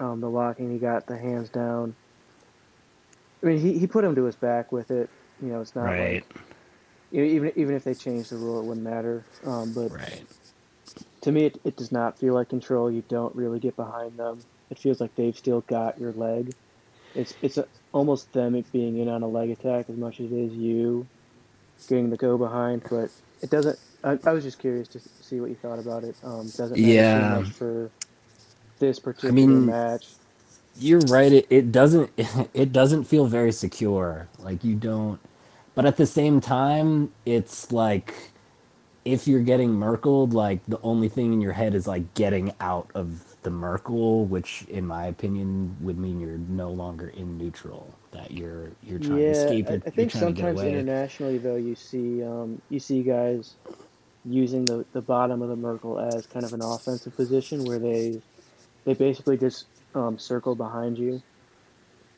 um, 0.00 0.20
the 0.20 0.28
locking. 0.28 0.72
He 0.72 0.78
got 0.78 1.06
the 1.06 1.16
hands 1.16 1.48
down. 1.48 1.94
I 3.42 3.46
mean, 3.46 3.60
he, 3.60 3.78
he 3.78 3.86
put 3.86 4.04
him 4.04 4.16
to 4.16 4.24
his 4.24 4.34
back 4.34 4.72
with 4.72 4.90
it. 4.90 5.08
You 5.40 5.50
know, 5.50 5.60
it's 5.60 5.76
not 5.76 5.84
right 5.84 6.24
like 6.24 6.44
e- 7.12 7.36
even 7.36 7.52
even 7.56 7.74
if 7.76 7.84
they 7.84 7.94
changed 7.94 8.30
the 8.30 8.36
rule, 8.36 8.60
it 8.60 8.64
wouldn't 8.64 8.84
matter. 8.84 9.24
Um, 9.46 9.72
but 9.72 9.92
right 9.92 10.26
to 11.22 11.32
me, 11.32 11.46
it, 11.46 11.58
it 11.64 11.76
does 11.76 11.92
not 11.92 12.18
feel 12.18 12.34
like 12.34 12.48
control. 12.48 12.90
You 12.90 13.02
don't 13.08 13.34
really 13.34 13.58
get 13.58 13.76
behind 13.76 14.18
them. 14.18 14.44
It 14.70 14.78
feels 14.78 15.00
like 15.00 15.14
they've 15.14 15.36
still 15.36 15.60
got 15.62 15.98
your 16.00 16.12
leg. 16.12 16.54
It's 17.14 17.34
it's 17.42 17.58
a, 17.58 17.66
almost 17.92 18.32
them 18.32 18.54
it 18.54 18.70
being 18.72 18.98
in 18.98 19.08
on 19.08 19.22
a 19.22 19.28
leg 19.28 19.50
attack 19.50 19.86
as 19.88 19.96
much 19.96 20.20
as 20.20 20.30
it 20.32 20.34
is 20.34 20.52
you 20.52 21.06
getting 21.88 22.10
the 22.10 22.16
go 22.16 22.36
behind. 22.36 22.82
But 22.90 23.10
it 23.44 23.50
doesn't. 23.50 23.78
I, 24.04 24.18
I 24.26 24.32
was 24.34 24.44
just 24.44 24.60
curious 24.60 24.88
to 24.90 25.00
see 25.22 25.40
what 25.40 25.50
you 25.50 25.56
thought 25.56 25.80
about 25.80 26.04
it. 26.04 26.16
Um, 26.24 26.52
doesn't 26.52 26.82
matter 26.82 27.04
yeah 27.04 27.20
much 27.20 27.52
for 27.52 27.92
this 28.80 29.00
i 29.26 29.30
particular 29.30 29.32
mean 29.32 29.66
match. 29.66 30.06
You're 30.76 31.02
right. 31.02 31.32
It, 31.32 31.46
it 31.50 31.72
doesn't 31.72 32.10
it 32.54 32.72
doesn't 32.72 33.04
feel 33.04 33.26
very 33.26 33.52
secure. 33.52 34.28
Like 34.38 34.64
you 34.64 34.76
don't 34.76 35.20
but 35.74 35.86
at 35.86 35.96
the 35.98 36.06
same 36.06 36.40
time, 36.40 37.12
it's 37.26 37.72
like 37.72 38.32
if 39.04 39.28
you're 39.28 39.42
getting 39.42 39.70
Merkled, 39.72 40.34
like 40.34 40.60
the 40.68 40.80
only 40.82 41.08
thing 41.10 41.32
in 41.34 41.40
your 41.42 41.52
head 41.52 41.74
is 41.74 41.86
like 41.88 42.14
getting 42.14 42.54
out 42.60 42.90
of 42.94 43.33
the 43.44 43.50
Merkle, 43.50 44.26
which 44.26 44.64
in 44.64 44.86
my 44.86 45.06
opinion 45.08 45.76
would 45.80 45.98
mean 45.98 46.20
you're 46.20 46.38
no 46.38 46.72
longer 46.72 47.08
in 47.10 47.38
neutral. 47.38 48.00
That 48.12 48.32
you're 48.32 48.72
you're 48.82 49.00
trying 49.00 49.24
to 49.26 49.32
escape 49.32 49.70
I, 49.70 49.72
it, 49.72 49.84
I 49.86 49.90
you're 49.94 50.06
think 50.06 50.08
trying 50.08 50.26
to 50.26 50.32
get 50.34 50.48
sometimes 50.48 50.64
internationally 50.64 51.38
though 51.38 51.56
you 51.56 51.76
see 51.76 52.22
um, 52.24 52.62
you 52.70 52.80
see 52.80 53.02
guys 53.04 53.56
using 54.24 54.66
the, 54.66 54.86
the 54.94 55.02
bottom 55.02 55.42
of 55.42 55.50
the 55.50 55.56
Merkle 55.56 56.00
as 56.00 56.26
kind 56.26 56.46
of 56.46 56.52
an 56.54 56.62
offensive 56.62 57.16
position 57.16 57.64
where 57.64 57.80
they 57.80 58.22
they 58.86 58.94
basically 58.94 59.38
just 59.38 59.66
um, 59.94 60.18
circle 60.18 60.56
behind 60.56 60.98
you. 60.98 61.22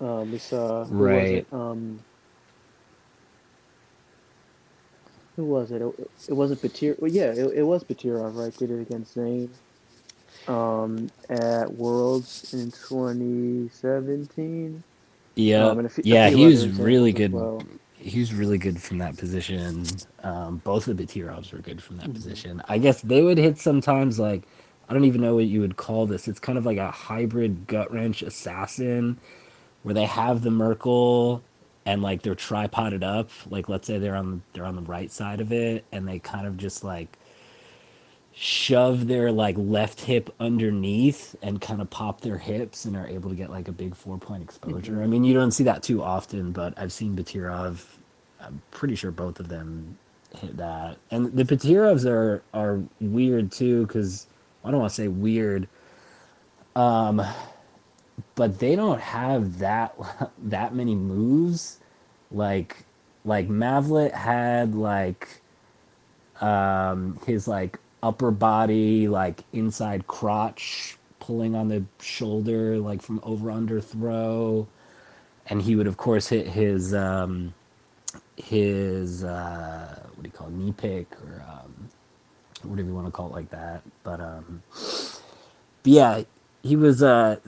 Um, 0.00 0.30
we 0.32 0.40
saw 0.40 0.86
who 0.86 1.06
was 1.08 1.32
Right. 1.32 1.34
it? 1.34 1.48
Um, 1.52 2.04
who 5.36 5.46
was 5.46 5.72
it? 5.72 5.82
It, 5.82 5.92
it 6.28 6.34
wasn't 6.34 6.62
Batir. 6.62 6.96
Well, 7.00 7.10
yeah, 7.12 7.32
it, 7.32 7.58
it 7.58 7.62
was 7.64 7.84
Batirov, 7.84 8.34
right? 8.34 8.56
Did 8.56 8.70
it 8.72 8.82
against 8.82 9.14
Zane 9.14 9.54
um, 10.48 11.12
at 11.30 11.72
Worlds 11.72 12.46
in 12.52 12.72
2017. 12.72 14.84
Yep. 15.36 15.58
Um, 15.58 15.80
few, 15.90 16.04
Yeah, 16.04 16.30
he 16.30 16.46
was 16.46 16.68
really 16.68 17.12
good. 17.12 17.32
well. 17.32 17.66
He 17.94 18.18
was 18.20 18.34
really 18.34 18.58
good 18.58 18.82
from 18.82 18.98
that 18.98 19.16
position. 19.16 20.02
Um, 20.22 20.58
both 20.58 20.88
of 20.88 20.96
the 20.96 21.04
Batirovs 21.06 21.52
were 21.52 21.60
good 21.60 21.82
from 21.82 21.96
that 21.98 22.12
hmm 22.12 22.14
position. 22.14 22.62
I 22.68 22.78
guess 22.78 23.00
they 23.02 23.22
would 23.22 23.38
hit 23.38 23.58
sometimes 23.58 24.18
like 24.18 24.46
I 24.88 24.92
don't 24.94 25.06
even 25.06 25.22
know 25.22 25.36
what 25.36 25.46
you 25.46 25.62
would 25.62 25.76
call 25.78 26.06
this. 26.06 26.28
It's 26.28 26.40
kind 26.40 26.58
of 26.58 26.66
like 26.66 26.78
a 26.78 26.92
hybrid 26.92 27.66
gut 27.68 27.92
wrench 27.92 28.22
assassin 28.22 29.18
where 29.82 29.94
they 29.94 30.06
have 30.06 30.42
the 30.42 30.50
Merkle 30.52 31.42
and 31.86 32.02
like 32.02 32.22
they're 32.22 32.36
tripoded 32.36 33.02
up. 33.04 33.30
Like 33.50 33.68
let's 33.68 33.86
say 33.86 33.98
they're 33.98 34.16
on 34.16 34.42
they're 34.54 34.66
on 34.66 34.76
the 34.76 34.82
right 34.82 35.10
side 35.12 35.40
of 35.40 35.52
it 35.52 35.84
and 35.92 36.08
they 36.08 36.18
kind 36.20 36.46
of 36.46 36.56
just 36.58 36.84
like 36.84 37.18
shove 38.36 39.08
their 39.08 39.32
like 39.32 39.56
left 39.58 40.02
hip 40.02 40.30
underneath 40.40 41.36
and 41.42 41.60
kind 41.60 41.82
of 41.82 41.90
pop 41.90 42.22
their 42.22 42.38
hips 42.38 42.84
and 42.86 42.96
are 42.96 43.08
able 43.08 43.30
to 43.30 43.36
get 43.36 43.50
like 43.50 43.68
a 43.68 43.72
big 43.72 43.96
four 43.96 44.18
point 44.18 44.42
exposure. 44.44 45.02
I 45.02 45.06
hmm 45.06 45.08
mean, 45.08 45.24
you 45.24 45.34
don't 45.34 45.52
see 45.52 45.64
that 45.64 45.82
too 45.84 46.02
often, 46.02 46.52
but 46.52 46.74
I've 46.78 46.92
seen 46.92 47.16
Batirov. 47.16 47.84
I'm 48.40 48.62
pretty 48.72 48.96
sure 48.96 49.12
both 49.12 49.40
of 49.40 49.48
them 49.48 49.98
hit 50.38 50.58
that. 50.58 50.98
And 51.10 51.32
the 51.36 51.44
Batirovs 51.44 52.06
are 52.06 52.42
are 52.54 52.82
weird 53.00 53.52
too 53.52 53.86
because 53.86 54.28
I 54.64 54.70
don't 54.72 54.80
want 54.80 54.90
to 54.92 54.96
say 54.96 55.08
weird, 55.08 55.68
um, 56.76 57.22
but 58.34 58.58
they 58.58 58.76
don't 58.76 59.00
have 59.00 59.58
that 59.60 59.94
that 60.44 60.74
many 60.74 60.94
moves. 60.94 61.80
Like 62.30 62.84
like 63.24 63.48
Mavlet 63.48 64.12
had 64.12 64.74
like 64.74 65.42
um, 66.40 67.18
his 67.26 67.48
like 67.48 67.78
upper 68.02 68.30
body, 68.30 69.08
like 69.08 69.44
inside 69.52 70.06
crotch, 70.08 70.98
pulling 71.20 71.54
on 71.54 71.68
the 71.68 71.84
shoulder, 72.00 72.78
like 72.78 73.02
from 73.02 73.20
over 73.22 73.50
under 73.50 73.80
throw, 73.80 74.68
and 75.48 75.62
he 75.62 75.76
would 75.76 75.86
of 75.88 75.96
course 75.96 76.28
hit 76.28 76.48
his 76.48 76.94
um, 76.94 77.54
his 78.36 79.24
uh, 79.24 80.00
what 80.14 80.22
do 80.24 80.28
you 80.28 80.32
call 80.32 80.48
it, 80.48 80.54
knee 80.54 80.72
pick 80.72 81.08
or 81.24 81.44
um, 81.48 81.88
whatever 82.64 82.88
you 82.88 82.94
want 82.94 83.06
to 83.06 83.12
call 83.12 83.28
it 83.28 83.32
like 83.32 83.50
that. 83.50 83.82
But 84.04 84.20
um, 84.20 84.62
but 85.82 85.92
yeah, 85.92 86.22
he 86.62 86.76
was 86.76 87.02
uh, 87.02 87.38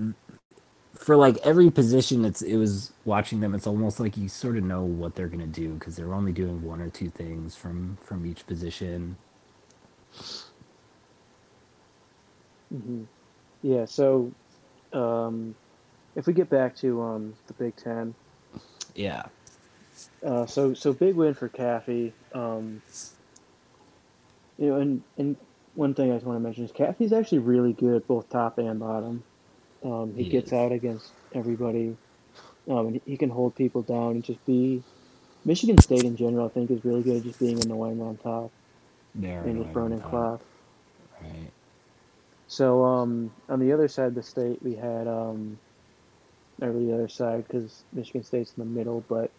for 0.94 1.16
like 1.16 1.38
every 1.44 1.70
position. 1.70 2.24
It's 2.24 2.42
it 2.42 2.56
was 2.56 2.92
watching 3.04 3.40
them. 3.40 3.54
It's 3.54 3.66
almost 3.66 4.00
like 4.00 4.16
you 4.16 4.28
sort 4.28 4.56
of 4.58 4.64
know 4.64 4.82
what 4.84 5.14
they're 5.16 5.28
gonna 5.28 5.46
do 5.46 5.74
because 5.74 5.96
they're 5.96 6.14
only 6.14 6.32
doing 6.32 6.62
one 6.62 6.80
or 6.80 6.90
two 6.90 7.10
things 7.10 7.56
from 7.56 7.98
from 8.02 8.26
each 8.26 8.46
position 8.46 9.16
hmm 12.70 13.04
Yeah. 13.62 13.86
So 13.86 14.32
um, 14.92 15.54
if 16.16 16.26
we 16.26 16.32
get 16.32 16.50
back 16.50 16.76
to 16.78 17.02
um, 17.02 17.34
the 17.46 17.54
Big 17.54 17.76
Ten, 17.76 18.14
Yeah. 18.94 19.24
uh, 20.26 20.46
so 20.46 20.74
so 20.74 20.92
big 20.92 21.16
win 21.16 21.34
for 21.34 21.48
Caffey. 21.48 22.12
Um, 22.34 22.82
you 24.58 24.68
know, 24.68 24.76
and 24.76 25.02
and 25.18 25.36
one 25.74 25.94
thing 25.94 26.10
I 26.10 26.16
just 26.16 26.26
want 26.26 26.36
to 26.38 26.40
mention 26.40 26.64
is 26.64 26.72
Caffey's 26.72 27.12
actually 27.12 27.38
really 27.40 27.72
good 27.72 28.06
both 28.06 28.28
top 28.30 28.58
and 28.58 28.80
bottom. 28.80 29.24
Um, 29.84 30.14
he 30.16 30.24
He 30.24 30.30
gets 30.30 30.48
is. 30.48 30.52
out 30.52 30.72
against 30.72 31.12
everybody. 31.34 31.96
Um, 32.68 32.88
and 32.88 33.00
he 33.06 33.16
can 33.16 33.30
hold 33.30 33.56
people 33.56 33.82
down 33.82 34.12
and 34.12 34.24
just 34.24 34.44
be. 34.46 34.82
Michigan 35.44 35.78
State 35.78 36.04
in 36.04 36.16
general, 36.16 36.46
I 36.46 36.50
think, 36.50 36.70
is 36.70 36.84
really 36.84 37.02
good 37.02 37.18
at 37.18 37.22
just 37.24 37.38
being 37.40 37.60
annoying 37.60 38.02
on 38.02 38.18
top 38.18 38.52
They're 39.14 39.42
and 39.42 39.56
just 39.64 39.74
annoying 39.74 39.74
on 39.92 40.00
burning 40.00 40.00
Right. 41.20 41.50
So 42.46 42.84
um, 42.84 43.32
on 43.48 43.60
the 43.60 43.72
other 43.72 43.88
side 43.88 44.06
of 44.06 44.14
the 44.14 44.22
state, 44.22 44.62
we 44.62 44.74
had 44.74 45.06
um, 45.06 45.58
or 46.60 46.72
the 46.72 46.92
other 46.94 47.08
side 47.08 47.46
because 47.46 47.84
Michigan 47.92 48.24
State's 48.24 48.52
in 48.56 48.64
the 48.64 48.70
middle. 48.70 49.04
But 49.08 49.30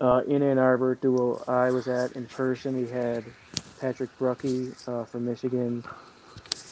uh, 0.00 0.22
in 0.26 0.42
Ann 0.42 0.58
Arbor, 0.58 0.94
dual 0.96 1.44
I 1.48 1.70
was 1.70 1.88
at 1.88 2.12
in 2.12 2.26
person, 2.26 2.76
we 2.76 2.88
had 2.88 3.24
Patrick 3.80 4.10
Brucki 4.18 4.72
uh, 4.88 5.04
from 5.04 5.26
Michigan 5.26 5.84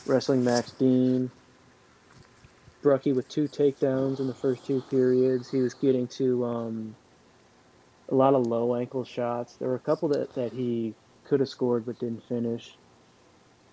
wrestling 0.07 0.45
Max 0.45 0.73
Dean. 0.73 1.31
Brucki 2.83 3.15
with 3.15 3.29
two 3.29 3.47
takedowns 3.47 4.19
in 4.19 4.27
the 4.27 4.35
first 4.35 4.67
two 4.67 4.83
periods. 4.91 5.51
He 5.51 5.61
was 5.61 5.75
getting 5.75 6.09
to 6.09 6.45
um, 6.45 6.97
a 8.09 8.15
lot 8.15 8.35
of 8.35 8.47
low 8.47 8.75
ankle 8.75 9.05
shots. 9.05 9.55
There 9.55 9.69
were 9.69 9.77
a 9.77 9.81
couple 9.81 10.09
that, 10.09 10.35
that 10.35 10.53
he 10.53 10.95
could 11.33 11.41
have 11.41 11.51
scored 11.51 11.87
but 11.87 12.01
didn't 12.01 12.25
finish. 12.29 12.79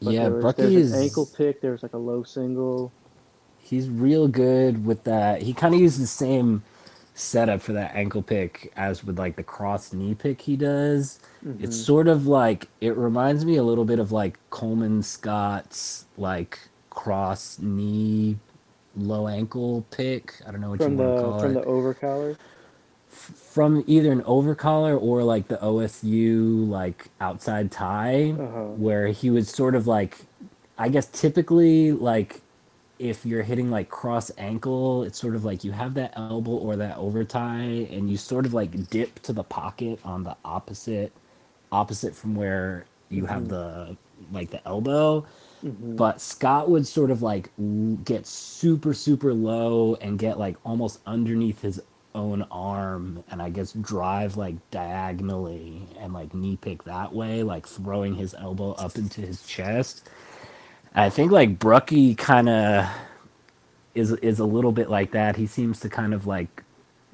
But 0.04 0.18
yeah, 0.18 0.22
there 0.22 0.34
was, 0.34 0.56
there's 0.56 0.78
is 0.78 0.94
an 0.94 0.94
ankle 0.94 1.28
pick. 1.28 1.62
There 1.62 1.74
was 1.74 1.84
like 1.84 1.94
a 1.94 2.00
low 2.00 2.24
single. 2.24 2.94
he's 3.60 3.90
real 3.90 4.28
good 4.30 4.86
with 4.86 5.06
that. 5.06 5.44
He 5.44 5.54
kind 5.54 5.76
of 5.76 5.82
uses 5.82 6.00
the 6.00 6.08
same 6.08 6.64
setup 7.16 7.62
for 7.62 7.74
that 7.74 7.96
ankle 7.96 8.24
pick 8.24 8.74
as 8.78 9.04
with 9.04 9.20
like 9.20 9.38
the 9.38 9.44
cross 9.44 9.94
knee 9.94 10.16
pick 10.16 10.42
he 10.42 10.58
does. 10.58 11.20
It's 11.60 11.76
hmm 11.76 11.78
sort 11.78 12.08
of 12.10 12.28
like 12.28 12.70
it 12.82 12.98
reminds 12.98 13.46
me 13.46 13.58
a 13.58 13.64
little 13.64 13.86
bit 13.86 14.00
of 14.00 14.12
like 14.12 14.40
Coleman 14.52 15.04
Scott's 15.04 16.06
like 16.18 16.60
cross 16.92 17.60
knee 17.60 18.38
low 18.96 19.28
ankle 19.30 19.86
pick. 19.92 20.36
I 20.48 20.52
don't 20.52 20.62
know 20.62 20.72
what 20.72 20.88
you 20.88 20.94
From 20.94 20.96
want 20.96 21.10
to 21.10 21.14
the 21.16 21.22
call 21.22 21.42
from 21.42 21.54
it. 21.54 21.56
the 21.56 21.64
over 21.66 21.94
collar. 21.96 22.38
From 23.10 23.84
either 23.88 24.12
an 24.12 24.22
overcollar 24.24 25.00
or 25.02 25.24
like 25.24 25.48
the 25.48 25.58
OSU 25.58 26.68
like 26.70 27.08
outside 27.20 27.72
tie 27.72 28.32
Uh 28.40 28.48
huh. 28.48 28.64
where 28.76 29.08
he 29.08 29.30
would 29.32 29.48
sort 29.48 29.76
of 29.76 29.88
like 29.88 30.20
I 30.78 30.90
guess 30.90 31.08
typically 31.08 31.92
like 31.92 32.42
if 33.00 33.26
you're 33.26 33.44
hitting 33.44 33.72
like 33.72 33.90
cross 33.90 34.32
ankle, 34.38 35.04
it's 35.04 35.20
sort 35.20 35.36
of 35.36 35.46
like 35.46 35.64
you 35.64 35.72
have 35.72 35.96
that 35.96 36.14
elbow 36.18 36.52
or 36.52 36.76
that 36.78 36.98
over 36.98 37.24
tie 37.24 37.88
and 37.92 38.10
you 38.10 38.18
sort 38.18 38.46
of 38.46 38.54
like 38.54 38.90
dip 38.90 39.20
to 39.24 39.34
the 39.34 39.44
pocket 39.44 40.00
on 40.04 40.24
the 40.24 40.36
opposite 40.46 41.12
opposite 41.72 42.16
from 42.16 42.36
where 42.36 42.86
you 43.10 43.26
have 43.26 43.48
hmm 43.48 43.50
the 43.50 43.98
like 44.32 44.52
the 44.52 44.66
elbow. 44.68 45.26
Hmm 45.62 45.98
but 45.98 46.22
Scott 46.22 46.70
would 46.70 46.88
sort 46.88 47.12
of 47.12 47.22
like 47.22 47.50
get 48.06 48.26
super 48.28 48.94
super 48.94 49.34
low 49.34 49.96
and 49.96 50.20
get 50.20 50.40
like 50.40 50.58
almost 50.66 51.00
underneath 51.06 51.62
his 51.62 51.82
own 52.20 52.44
arm 52.52 53.26
and 53.32 53.42
I 53.42 53.50
guess 53.52 53.74
drive 53.74 54.38
like 54.38 54.56
diagonally 54.72 55.88
and 56.00 56.14
like 56.14 56.36
knee 56.36 56.58
pick 56.62 56.86
that 56.86 57.14
way 57.14 57.44
like 57.44 57.68
throwing 57.68 58.16
his 58.16 58.36
elbow 58.36 58.74
up 58.74 58.98
into 58.98 59.22
his 59.22 59.46
chest. 59.48 60.10
I 60.96 61.10
think 61.10 61.32
like 61.32 61.60
Brucki 61.60 62.18
kind 62.18 62.50
of 62.50 62.88
is 63.96 64.12
is 64.14 64.40
a 64.40 64.46
little 64.46 64.74
bit 64.74 64.90
like 64.90 65.12
that. 65.14 65.38
He 65.38 65.48
seems 65.48 65.82
to 65.82 65.90
kind 65.90 66.14
of 66.14 66.28
like 66.28 66.64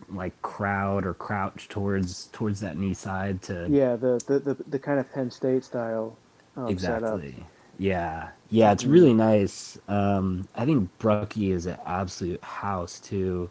like 0.09 0.41
crowd 0.43 1.05
or 1.05 1.15
crouch 1.15 1.69
towards 1.69 2.27
towards 2.27 2.61
that 2.61 2.77
knee 2.77 2.95
side 2.95 3.41
to 3.43 3.71
Yeah, 3.71 3.95
the, 3.97 4.23
the 4.27 4.39
the 4.39 4.63
the 4.67 4.79
kind 4.79 4.99
of 4.99 5.11
Penn 5.13 5.31
State 5.31 5.65
style 5.65 6.19
um, 6.57 6.77
setup. 6.79 7.23
Exactly. 7.23 7.45
Yeah. 7.79 8.29
Yeah, 8.49 8.71
it's 8.73 8.85
really 8.85 9.13
nice. 9.13 9.79
Um, 9.89 10.47
I 10.55 10.65
think 10.65 10.89
Brucki 10.99 11.51
is 11.51 11.67
an 11.67 11.77
absolute 11.85 12.43
house 12.43 12.99
too. 13.01 13.49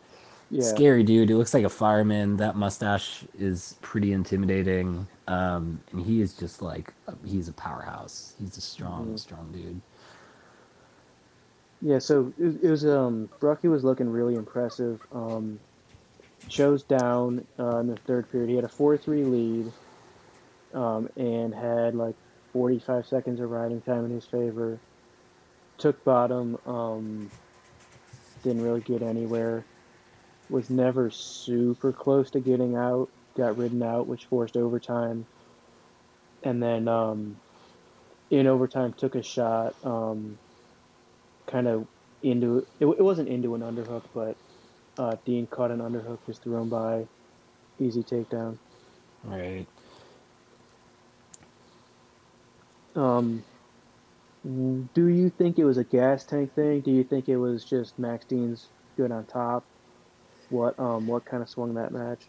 Yeah. 0.50 0.62
Scary 0.62 1.02
dude. 1.02 1.28
He 1.28 1.34
looks 1.34 1.54
like 1.54 1.64
a 1.64 1.68
fireman. 1.70 2.36
That 2.36 2.56
mustache 2.56 3.24
is 3.38 3.76
pretty 3.82 4.12
intimidating. 4.12 5.06
Um, 5.26 5.80
and 5.92 6.04
he 6.04 6.20
is 6.20 6.34
just 6.34 6.62
like 6.62 6.92
he's 7.24 7.48
a 7.48 7.52
powerhouse. 7.52 8.34
He's 8.40 8.56
a 8.56 8.60
strong, 8.60 9.06
hmm 9.06 9.16
strong 9.16 9.50
dude. 9.52 9.80
Yeah. 11.82 11.98
So 11.98 12.32
it, 12.38 12.64
it 12.64 12.70
was 12.70 12.86
um 12.86 13.28
Brucki 13.40 13.70
was 13.70 13.84
looking 13.84 14.08
really 14.10 14.34
impressive. 14.34 15.00
Um, 15.12 15.60
chose 16.48 16.82
down 16.82 17.46
uh, 17.58 17.78
in 17.78 17.88
the 17.88 17.96
third 17.96 18.30
period. 18.30 18.50
He 18.50 18.56
had 18.56 18.64
a 18.64 18.68
four 18.68 18.96
three 18.96 19.24
lead. 19.24 19.72
Um, 20.74 21.08
and 21.16 21.54
had 21.54 21.94
like 21.94 22.16
45 22.52 23.06
seconds 23.06 23.40
of 23.40 23.50
riding 23.50 23.80
time 23.80 24.04
in 24.06 24.10
his 24.10 24.24
favor. 24.24 24.80
Took 25.78 26.02
bottom. 26.04 26.58
Um, 26.66 27.30
didn't 28.42 28.62
really 28.62 28.80
get 28.80 29.02
anywhere. 29.02 29.64
Was 30.50 30.70
never 30.70 31.10
super 31.10 31.92
close 31.92 32.30
to 32.32 32.40
getting 32.40 32.76
out. 32.76 33.08
Got 33.36 33.56
ridden 33.56 33.82
out, 33.82 34.06
which 34.06 34.26
forced 34.26 34.56
overtime. 34.56 35.26
And 36.42 36.62
then 36.62 36.86
um, 36.86 37.36
in 38.30 38.46
overtime, 38.46 38.92
took 38.92 39.14
a 39.14 39.22
shot. 39.22 39.74
Um, 39.84 40.38
kind 41.46 41.66
of 41.66 41.86
into 42.22 42.58
it. 42.58 42.86
It 42.86 43.02
wasn't 43.02 43.28
into 43.28 43.54
an 43.54 43.62
underhook, 43.62 44.02
but 44.14 44.36
uh, 44.98 45.16
Dean 45.24 45.46
caught 45.46 45.70
an 45.70 45.78
underhook, 45.78 46.18
just 46.26 46.42
threw 46.42 46.56
him 46.56 46.68
by. 46.68 47.06
Easy 47.80 48.02
takedown. 48.02 48.58
Right. 49.24 49.66
Um, 52.94 53.42
do 54.44 55.08
you 55.08 55.30
think 55.30 55.58
it 55.58 55.64
was 55.64 55.78
a 55.78 55.84
gas 55.84 56.24
tank 56.24 56.54
thing? 56.54 56.80
Do 56.80 56.90
you 56.90 57.02
think 57.02 57.28
it 57.28 57.36
was 57.36 57.64
just 57.64 57.98
Max 57.98 58.24
Dean's 58.24 58.68
good 58.96 59.10
on 59.10 59.24
top? 59.24 59.64
What 60.50 60.78
um 60.78 61.06
what 61.06 61.24
kind 61.24 61.42
of 61.42 61.48
swung 61.48 61.74
that 61.74 61.92
match? 61.92 62.20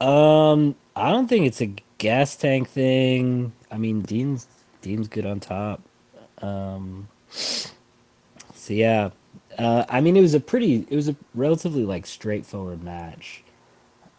Um, 0.00 0.74
I 0.96 1.10
don't 1.10 1.28
think 1.28 1.46
it's 1.46 1.60
a 1.60 1.72
gas 1.98 2.36
tank 2.36 2.68
thing. 2.68 3.52
I 3.70 3.78
mean, 3.78 4.02
Dean's 4.02 4.46
Dean's 4.82 5.08
good 5.08 5.24
on 5.26 5.40
top. 5.40 5.80
Um, 6.42 7.08
so 7.30 8.74
yeah, 8.74 9.10
uh, 9.58 9.84
I 9.88 10.00
mean, 10.00 10.16
it 10.16 10.20
was 10.20 10.34
a 10.34 10.40
pretty, 10.40 10.86
it 10.88 10.96
was 10.96 11.08
a 11.08 11.16
relatively 11.34 11.84
like 11.84 12.06
straightforward 12.06 12.82
match. 12.82 13.42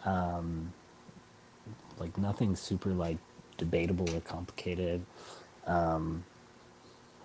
Um, 0.06 0.74
like 2.00 2.18
nothing 2.18 2.56
super 2.56 2.92
like 2.92 3.18
debatable 3.58 4.10
or 4.16 4.22
complicated. 4.22 5.06
Um, 5.66 6.24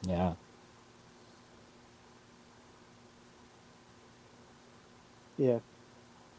yeah. 0.07 0.35
Yeah, 5.41 5.61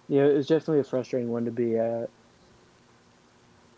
yeah, 0.07 0.25
it 0.27 0.35
was 0.35 0.47
definitely 0.47 0.81
a 0.81 0.83
frustrating 0.83 1.29
one 1.31 1.45
to 1.45 1.51
be 1.51 1.75
at. 1.77 2.11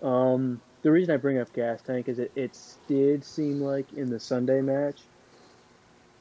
Um, 0.02 0.62
the 0.82 0.92
reason 0.92 1.14
I 1.14 1.18
bring 1.18 1.38
up 1.40 1.54
gas 1.54 1.82
tank 1.82 2.10
is 2.10 2.20
it 2.20 2.34
it 2.36 2.58
did 2.88 3.24
seem 3.24 3.62
like 3.62 3.94
in 3.94 4.10
the 4.10 4.20
Sunday 4.20 4.62
match, 4.62 5.02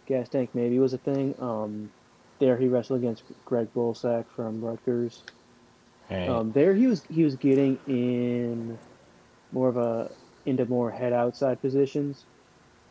gas 0.06 0.28
tank 0.28 0.50
maybe 0.54 0.78
was 0.78 0.92
a 0.94 0.98
thing. 0.98 1.34
Um, 1.40 1.92
there 2.38 2.56
he 2.58 2.68
wrestled 2.68 3.00
against 3.00 3.24
Greg 3.44 3.72
Bulsak 3.74 4.30
from 4.30 4.64
Rutgers. 4.64 5.24
Right. 6.10 6.28
Um, 6.28 6.52
there 6.52 6.74
he 6.74 6.86
was 6.86 7.04
he 7.08 7.24
was 7.24 7.36
getting 7.36 7.80
in 7.86 8.78
more 9.52 9.68
of 9.68 9.76
a 9.76 10.14
into 10.46 10.66
more 10.66 10.92
head 10.92 11.12
outside 11.12 11.60
positions, 11.60 12.26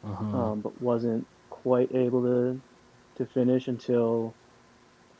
Uh-huh. 0.04 0.38
um, 0.38 0.62
but 0.62 0.82
wasn't 0.82 1.28
quite 1.50 1.94
able 1.96 2.24
to 2.24 2.62
to 3.18 3.26
finish 3.28 3.68
until 3.68 4.41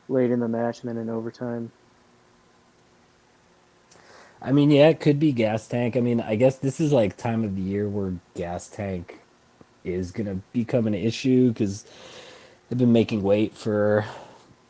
late 0.08 0.30
in 0.30 0.40
the 0.40 0.48
match 0.48 0.82
and 0.82 0.90
then 0.90 0.98
in 0.98 1.10
overtime. 1.10 1.72
I 4.42 4.52
mean, 4.52 4.70
yeah, 4.70 4.88
it 4.88 5.00
could 5.00 5.20
be 5.20 5.32
gas 5.32 5.68
tank. 5.68 5.96
I 5.96 6.00
mean, 6.00 6.20
I 6.20 6.36
guess 6.36 6.58
this 6.58 6.80
is 6.80 6.92
like 6.92 7.16
time 7.16 7.44
of 7.44 7.56
the 7.56 7.62
year 7.62 7.88
where 7.88 8.14
gas 8.36 8.68
tank 8.68 9.20
is 9.84 10.12
gonna 10.12 10.40
become 10.52 10.86
an 10.86 10.94
issue 10.94 11.48
because 11.50 11.84
they've 12.68 12.78
been 12.78 12.92
making 12.92 13.22
weight 13.22 13.54
for 13.54 13.98
a 14.00 14.06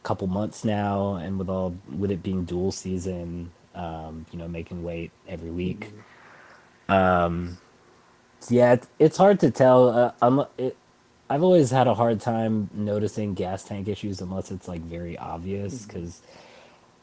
couple 0.05 0.27
months 0.29 0.65
now, 0.65 1.17
and 1.17 1.39
with 1.39 1.51
all 1.51 1.77
with 1.91 2.11
it 2.13 2.23
being 2.23 2.45
dual 2.45 2.73
season, 2.73 3.53
um, 3.75 4.27
you 4.33 4.39
know, 4.39 4.49
making 4.49 4.83
weight 4.85 5.13
every 5.29 5.51
week. 5.51 5.91
hmm 5.91 6.01
Um, 6.89 7.59
yeah, 8.51 8.75
it's, 8.75 8.89
it's 8.99 9.17
hard 9.19 9.41
to 9.41 9.51
tell. 9.51 9.89
Uh, 9.91 10.13
it, 10.59 10.77
I've 11.33 11.45
always 11.45 11.71
had 11.71 11.89
a 11.89 11.95
hard 11.95 12.21
time 12.21 12.71
noticing 12.75 13.35
gas 13.35 13.65
tank 13.65 13.89
issues 13.89 14.21
unless 14.23 14.53
it's 14.53 14.69
like 14.69 14.83
very 14.83 15.19
obvious 15.19 15.87
because 15.87 16.23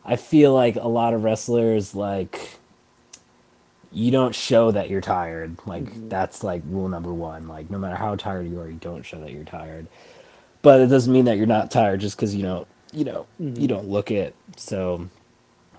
I 0.06 0.18
feel 0.18 0.54
like 0.54 0.76
a 0.78 0.88
lot 0.88 1.14
of 1.14 1.24
wrestlers 1.24 1.96
like 1.96 2.60
you 3.92 4.12
don't 4.12 4.36
show 4.36 4.72
that 4.72 4.90
you're 4.90 5.02
tired. 5.02 5.58
Like 5.66 5.86
hmm 5.86 6.10
that's 6.10 6.44
like 6.44 6.64
rule 6.68 6.90
number 6.90 7.14
one. 7.14 7.48
Like 7.48 7.70
no 7.72 7.80
matter 7.80 7.96
how 7.98 8.16
tired 8.16 8.50
you 8.50 8.60
are, 8.62 8.70
you 8.70 8.78
don't 8.82 9.04
show 9.06 9.20
that 9.22 9.32
you're 9.32 9.46
tired. 9.46 9.88
But 10.64 10.82
it 10.82 10.88
doesn't 10.88 11.14
mean 11.14 11.26
that 11.26 11.38
you're 11.38 11.48
not 11.48 11.72
tired 11.72 12.02
just 12.02 12.18
because 12.18 12.36
you 12.36 12.44
know 12.44 12.68
you 12.94 13.06
know 13.06 13.28
you 13.58 13.68
hmm 13.68 13.70
don't 13.70 13.90
look 13.90 14.12
it. 14.12 14.36
So 14.58 15.10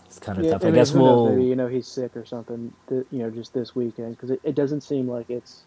it's 0.07 0.21
kind 0.21 0.39
of 0.39 0.47
Yeah, 0.47 0.49
tough. 0.49 0.67
I 0.67 0.67
I 0.67 0.71
mean, 0.71 0.73
guess 0.73 0.95
knows? 0.95 1.23
Maybe 1.23 1.45
you 1.45 1.57
know 1.57 1.69
he's 1.69 1.89
sick 1.89 2.17
or 2.17 2.25
something. 2.27 2.75
Th- 2.89 3.07
you 3.11 3.21
know, 3.21 3.31
just 3.31 3.55
this 3.55 3.75
weekend 3.77 4.13
because 4.17 4.31
it, 4.33 4.41
it 4.45 4.57
doesn't 4.57 4.83
seem 4.83 5.09
like 5.09 5.27
it's 5.31 5.67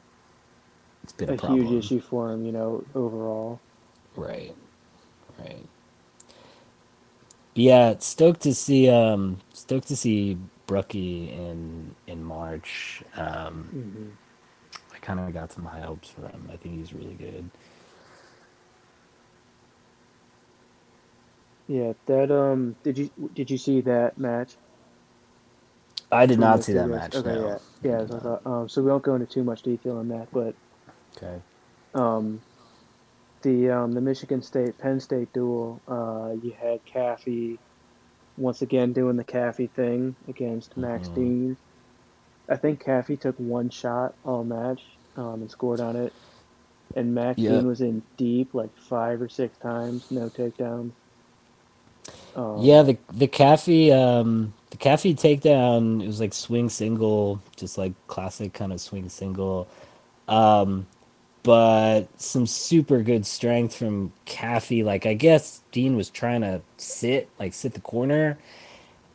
It's 1.04 1.14
been 1.14 1.30
a 1.30 1.34
a 1.34 1.38
huge 1.38 1.72
issue 1.72 2.02
for 2.02 2.32
him. 2.32 2.46
You 2.46 2.52
know, 2.54 2.86
overall. 2.96 3.62
right? 4.16 4.56
Right. 5.40 5.66
Yeah, 7.56 7.96
stoked 8.00 8.42
to 8.42 8.54
see 8.56 8.90
um 8.90 9.40
stoked 9.54 9.88
to 9.90 9.96
see 9.96 10.38
Brucki 10.68 11.32
in 11.32 11.96
in 12.08 12.24
March. 12.24 13.04
Um 13.16 13.70
hmm 13.72 14.10
I 14.94 14.98
kind 15.00 15.20
of 15.20 15.34
got 15.34 15.52
some 15.52 15.66
high 15.66 15.82
hopes 15.82 16.10
for 16.10 16.22
him. 16.28 16.50
I 16.54 16.58
think 16.58 16.78
he's 16.78 16.94
really 16.94 17.16
good. 17.16 17.50
Yeah, 21.68 21.94
that 22.08 22.32
um, 22.32 22.76
did 22.84 22.98
you 22.98 23.12
did 23.34 23.50
you 23.52 23.58
see 23.58 23.82
that 23.82 24.18
match 24.18 24.58
I 26.12 26.26
did 26.26 26.40
not 26.40 26.64
see 26.64 26.74
that 26.74 26.90
match. 26.90 27.16
Okay, 27.16 27.36
No, 27.36 27.48
yeah, 27.48 27.60
yeah. 27.84 28.08
So 28.08 28.20
thought, 28.20 28.42
um, 28.46 28.70
so 28.70 28.84
we 28.84 28.92
won't 28.92 29.04
go 29.04 29.16
into 29.16 29.28
too 29.28 29.44
much 29.44 29.64
detail 29.64 29.98
on 29.98 30.10
that, 30.10 30.30
but 30.34 30.56
Okay. 31.18 31.42
um, 31.94 32.44
the 33.44 33.70
um, 33.72 33.92
the 33.94 34.02
Michigan 34.02 34.42
State 34.42 34.78
Penn 34.78 35.00
State 35.00 35.34
dual, 35.34 35.82
uh, 35.88 36.34
you 36.42 36.54
had 36.60 36.86
Caffey 36.86 37.60
once 38.38 38.62
again 38.62 38.94
doing 38.94 39.18
the 39.18 39.26
Caffey 39.26 39.72
thing 39.74 40.16
against 40.28 40.78
Max 40.78 41.10
hmm 41.10 41.16
Dean. 41.16 41.58
I 42.50 42.58
think 42.58 42.84
Caffey 42.84 43.20
took 43.20 43.38
one 43.40 43.70
shot 43.70 44.16
all 44.24 44.44
match 44.44 44.82
um, 45.16 45.42
and 45.42 45.52
scored 45.52 45.82
on 45.82 45.96
it, 45.96 46.14
and 46.96 47.14
Max 47.16 47.44
Dean 47.44 47.68
was 47.68 47.82
in 47.82 48.04
deep 48.18 48.54
like 48.54 48.72
five 48.78 49.22
or 49.22 49.30
six 49.30 49.58
times, 49.58 50.08
no 50.12 50.30
takedowns. 50.30 50.94
Yeah, 52.56 52.84
Um, 52.84 52.84
the 52.84 52.98
the 53.12 53.28
Caffey 53.28 53.92
um 53.92 54.54
the 54.72 54.78
Caffey 54.78 55.16
takedown 55.16 56.04
it 56.04 56.08
was 56.08 56.20
like 56.20 56.34
swing 56.34 56.70
single, 56.70 57.42
just 57.58 57.78
like 57.78 57.94
classic 58.08 58.54
kind 58.54 58.74
of 58.74 58.82
swing 58.82 59.10
single. 59.10 59.68
Um 60.28 60.88
but 61.44 62.08
some 62.22 62.48
super 62.48 63.02
good 63.04 63.26
strength 63.26 63.76
from 63.76 64.14
Caffey. 64.26 64.84
Like 64.84 65.06
I 65.06 65.14
guess 65.16 65.62
Dean 65.72 65.96
was 65.98 66.10
trying 66.10 66.42
to 66.42 66.62
sit, 66.78 67.30
like 67.40 67.54
sit 67.54 67.74
the 67.74 67.82
corner, 67.82 68.40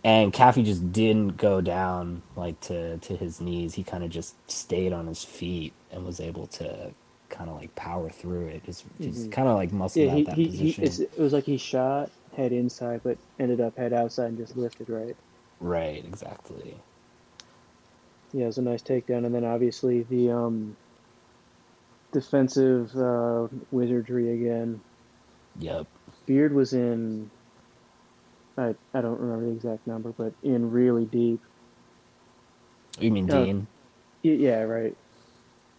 and 0.04 0.32
Caffey 0.32 0.64
just 0.64 0.92
didn't 0.92 1.36
go 1.38 1.60
down 1.60 2.22
like 2.36 2.60
to 2.62 2.98
to 2.98 3.16
his 3.16 3.40
knees. 3.40 3.74
He 3.74 3.84
kind 3.84 4.04
of 4.04 4.10
just 4.10 4.36
stayed 4.50 4.92
on 4.92 5.06
his 5.06 5.24
feet 5.24 5.74
and 5.92 6.04
was 6.06 6.20
able 6.20 6.46
to 6.48 6.92
kind 7.30 7.50
of 7.50 7.56
like 7.56 7.74
power 7.76 8.10
through 8.10 8.48
it. 8.48 8.64
Just 8.64 8.84
just 9.00 9.30
mhm. 9.30 9.32
kind 9.32 9.48
of 9.48 9.56
like 9.56 9.72
muscled 9.72 10.06
Yeah, 10.06 10.10
out 10.10 10.24
he, 10.24 10.26
that 10.26 10.40
he, 10.46 10.48
he 10.48 10.76
it's, 10.78 11.00
it 11.00 11.18
was 11.18 11.32
like 11.32 11.44
he 11.44 11.58
shot 11.58 12.12
head 12.32 12.52
inside, 12.52 13.02
but 13.04 13.18
ended 13.38 13.60
up 13.60 13.76
head 13.76 13.92
outside 13.92 14.28
and 14.28 14.38
just 14.38 14.56
lifted 14.56 14.88
right. 14.90 15.16
Right, 15.60 16.04
exactly. 16.04 16.76
Yeah, 18.32 18.44
it 18.44 18.46
was 18.48 18.58
a 18.58 18.62
nice 18.62 18.82
takedown, 18.82 19.26
and 19.26 19.34
then 19.34 19.44
obviously 19.44 20.02
the 20.02 20.30
um, 20.30 20.76
defensive 22.12 22.94
uh, 22.96 23.48
wizardry 23.70 24.32
again. 24.32 24.80
Yep. 25.58 25.86
Beard 26.26 26.54
was 26.54 26.72
in, 26.72 27.30
I, 28.56 28.74
I 28.94 29.00
don't 29.00 29.20
remember 29.20 29.46
the 29.46 29.52
exact 29.52 29.86
number, 29.86 30.12
but 30.16 30.32
in 30.42 30.70
really 30.70 31.04
deep. 31.04 31.40
You 33.00 33.10
mean 33.10 33.30
Uh, 33.30 33.44
Dean? 33.44 33.66
yeah, 34.22 34.62
right. 34.62 34.96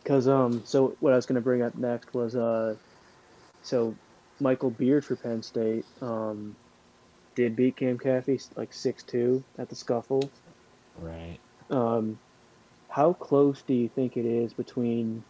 Because 0.04 0.28
um, 0.28 0.64
so 0.66 0.96
what 1.00 1.14
I 1.14 1.16
was 1.16 1.26
gonna 1.26 1.42
bring 1.42 1.62
up 1.62 1.76
next 1.76 2.14
was 2.14 2.36
uh, 2.36 2.76
so 3.64 3.94
Michael 4.40 4.70
Beard 4.70 5.04
for 5.06 5.16
Penn 5.16 5.44
State 5.44 5.86
um 6.02 6.56
did 7.36 7.56
beat 7.56 7.76
Cam 7.78 7.98
Caffey 7.98 8.42
like 8.56 8.74
six 8.74 9.04
two 9.04 9.44
at 9.58 9.70
the 9.70 9.76
scuffle. 9.76 10.30
Right. 11.00 11.38
Um, 11.70 12.18
how 12.90 13.14
close 13.14 13.62
do 13.62 13.74
you 13.74 13.90
think 13.90 14.18
it 14.18 14.26
is 14.26 14.54
between 14.54 15.24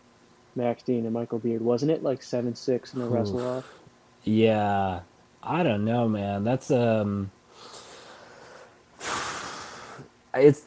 Max 0.60 0.84
Dean 0.84 1.06
and 1.06 1.14
Michael 1.16 1.40
Beard? 1.40 1.64
Wasn't 1.64 1.92
it 1.92 2.04
like 2.04 2.24
seven 2.24 2.56
six 2.56 2.94
in 2.94 3.02
the 3.02 3.08
wrestle 3.10 3.48
off? 3.48 3.66
Yeah. 4.24 5.02
I 5.44 5.64
don't 5.64 5.86
know, 5.86 6.08
man. 6.10 6.44
That's 6.44 6.72
um 6.72 7.32
it's 10.36 10.64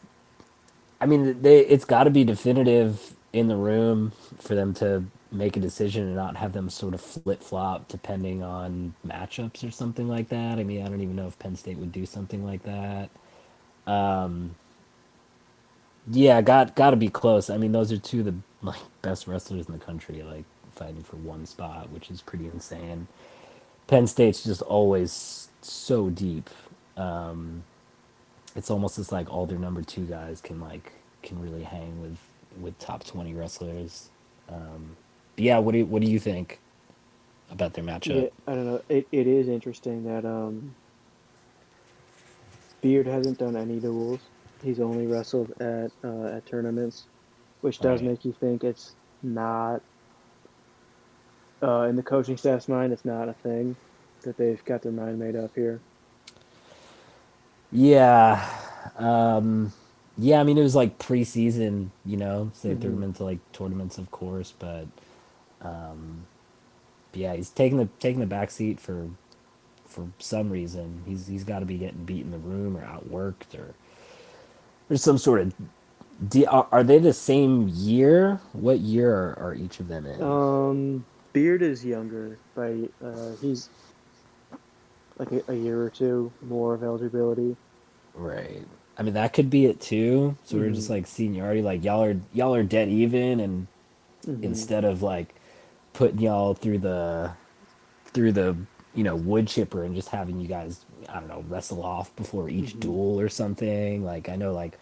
I 1.01 1.07
mean 1.07 1.43
they 1.43 1.61
it's 1.61 1.85
got 1.85 2.05
to 2.05 2.11
be 2.11 2.25
definitive 2.25 3.17
in 3.33 3.49
the 3.49 3.57
room 3.57 4.13
for 4.41 4.55
them 4.55 4.75
to 4.75 5.05
make 5.33 5.57
a 5.57 5.61
decision 5.61 6.05
and 6.05 6.17
not 6.17 6.37
have 6.37 6.53
them 6.53 6.71
sort 6.71 6.95
of 6.95 7.01
flip-flop 7.01 7.89
depending 7.89 8.43
on 8.43 8.95
matchups 9.07 9.67
or 9.67 9.71
something 9.71 10.09
like 10.09 10.29
that. 10.29 10.59
I 10.59 10.65
mean, 10.65 10.85
I 10.85 10.89
don't 10.89 11.01
even 11.03 11.17
know 11.17 11.29
if 11.29 11.39
Penn 11.39 11.57
State 11.57 11.79
would 11.79 11.93
do 11.93 12.07
something 12.07 12.45
like 12.45 12.65
that. 12.65 13.11
Um 13.87 14.57
yeah, 16.11 16.43
got 16.43 16.77
got 16.77 16.91
to 16.91 16.97
be 16.97 17.09
close. 17.09 17.51
I 17.51 17.59
mean, 17.59 17.73
those 17.73 17.93
are 17.93 17.99
two 17.99 18.21
of 18.21 18.25
the 18.27 18.35
like 18.65 18.81
best 19.03 19.29
wrestlers 19.29 19.67
in 19.67 19.73
the 19.73 19.85
country 19.85 20.23
like 20.23 20.45
fighting 20.75 21.05
for 21.05 21.17
one 21.17 21.47
spot, 21.47 21.91
which 21.91 22.11
is 22.11 22.23
pretty 22.23 22.47
insane. 22.47 23.09
Penn 23.89 24.07
State's 24.09 24.45
just 24.45 24.63
always 24.63 25.49
so 25.63 26.11
deep. 26.11 26.51
Um, 26.97 27.65
it's 28.57 28.71
almost 28.71 28.99
as 28.99 29.13
like 29.13 29.31
all 29.33 29.47
their 29.47 29.59
number 29.59 29.83
two 29.83 30.07
guys 30.07 30.41
can 30.41 30.61
like 30.61 30.93
can 31.23 31.41
really 31.41 31.65
hang 31.65 32.03
with 32.03 32.19
with 32.61 32.79
top 32.79 33.05
twenty 33.05 33.35
wrestlers. 33.35 34.11
Um, 34.49 34.97
but 35.37 35.45
yeah, 35.45 35.59
what 35.59 35.73
do 35.73 35.79
you, 35.79 35.87
what 35.87 36.03
do 36.03 36.09
you 36.09 36.21
think 36.21 36.61
about 37.51 37.75
their 37.75 37.85
matchup? 37.85 38.25
Yeah, 38.25 38.29
I 38.47 38.55
don't 38.55 38.67
know. 38.67 38.83
It, 38.89 39.09
it 39.13 39.27
is 39.27 39.49
interesting 39.49 40.05
that 40.05 40.25
um 40.27 40.75
Beard 42.83 43.07
hasn't 43.07 43.39
done 43.39 43.57
any 43.57 43.81
duals. 43.81 44.21
He's 44.63 44.81
only 44.81 45.07
wrestled 45.07 45.53
at 45.61 45.93
uh, 46.05 46.37
at 46.37 46.47
tournaments, 46.47 47.09
which 47.63 47.81
does 47.81 48.03
Right. 48.03 48.05
make 48.05 48.27
you 48.27 48.35
think 48.35 48.65
it's 48.65 48.97
not 49.23 49.83
uh, 51.63 51.83
in 51.83 51.97
the 51.97 52.05
coaching 52.05 52.37
staff's 52.39 52.69
mind. 52.69 52.93
It's 52.93 53.05
not 53.07 53.29
a 53.29 53.35
thing 53.35 53.77
that 54.25 54.37
they've 54.39 54.65
got 54.65 54.83
their 54.83 54.93
mind 54.93 55.19
made 55.21 55.37
up 55.37 55.53
here. 55.57 55.83
Yeah, 57.73 58.45
um, 58.99 59.73
yeah. 60.19 60.41
I 60.41 60.45
mean, 60.45 60.59
it 60.59 60.63
was 60.63 60.77
like 60.77 60.99
preseason, 60.99 61.91
you 62.05 62.17
know, 62.19 62.51
so 62.55 62.69
they 62.69 62.77
threw 62.77 62.93
hmm 62.93 62.97
him 62.97 63.03
into 63.05 63.25
like 63.25 63.41
tournaments, 63.53 63.99
of 63.99 64.11
course, 64.11 64.53
but 64.59 64.87
um, 65.63 66.27
yeah, 67.15 67.35
he's 67.35 67.51
taking 67.51 67.79
the 67.79 67.89
taking 68.01 68.21
the 68.21 68.27
back 68.27 68.51
seat 68.51 68.81
for 68.81 69.11
for 69.87 70.09
some 70.19 70.51
reason. 70.51 71.03
He's 71.07 71.29
he's 71.29 71.45
got 71.45 71.61
to 71.61 71.67
be 71.67 71.79
getting 71.79 72.05
beat 72.05 72.25
in 72.25 72.33
the 72.33 72.39
room 72.39 72.77
or 72.77 72.83
outworked 72.87 73.55
or 73.59 73.75
there's 74.89 75.03
some 75.05 75.19
sort 75.19 75.41
of. 75.43 75.55
De- 76.29 76.47
are, 76.47 76.69
are 76.73 76.85
they 76.85 76.99
the 76.99 77.13
same 77.13 77.69
year? 77.69 78.41
What 78.53 78.81
year 78.81 79.15
are, 79.15 79.39
are 79.39 79.55
each 79.55 79.81
of 79.81 79.89
them 79.89 80.07
in? 80.07 80.21
Um, 80.21 81.07
Beard 81.35 81.63
is 81.63 81.85
younger 81.85 82.41
by 82.55 82.89
uh, 83.05 83.37
he's 83.41 83.71
like 85.19 85.33
a, 85.33 85.43
a 85.53 85.55
year 85.55 85.83
or 85.83 85.91
two 85.91 86.35
more 86.43 86.75
of 86.75 86.83
eligibility. 86.83 87.57
Right. 88.15 88.67
I 88.99 89.03
mean, 89.03 89.15
that 89.15 89.33
could 89.33 89.51
be 89.51 89.67
it 89.67 89.81
too. 89.81 90.37
So 90.45 90.59
we're 90.59 90.71
just 90.71 90.91
hmm 90.91 90.91
like 90.91 91.07
seniority, 91.07 91.63
like 91.63 91.85
y'all 91.85 92.03
are 92.05 92.17
y'all 92.33 92.55
are 92.55 92.63
dead 92.63 92.89
even, 92.89 93.41
and 93.41 93.67
hmm 94.27 94.67
instead 94.67 94.85
of 94.85 95.03
like 95.03 95.35
putting 95.95 96.21
y'all 96.21 96.55
through 96.55 96.79
the 96.81 97.33
through 98.15 98.33
the 98.33 98.57
you 98.95 99.05
know 99.05 99.17
wood 99.17 99.49
chipper 99.49 99.85
and 99.85 99.95
just 99.95 100.11
having 100.11 100.41
you 100.41 100.49
guys 100.49 100.85
I 101.09 101.21
don't 101.21 101.29
know 101.29 101.45
wrestle 101.49 101.85
off 101.85 102.15
before 102.17 102.49
each 102.51 102.79
hmm 102.79 102.81
dual 102.81 103.21
or 103.21 103.29
something. 103.29 104.05
Like 104.05 104.29
I 104.29 104.37
know 104.37 104.53
like 104.53 104.79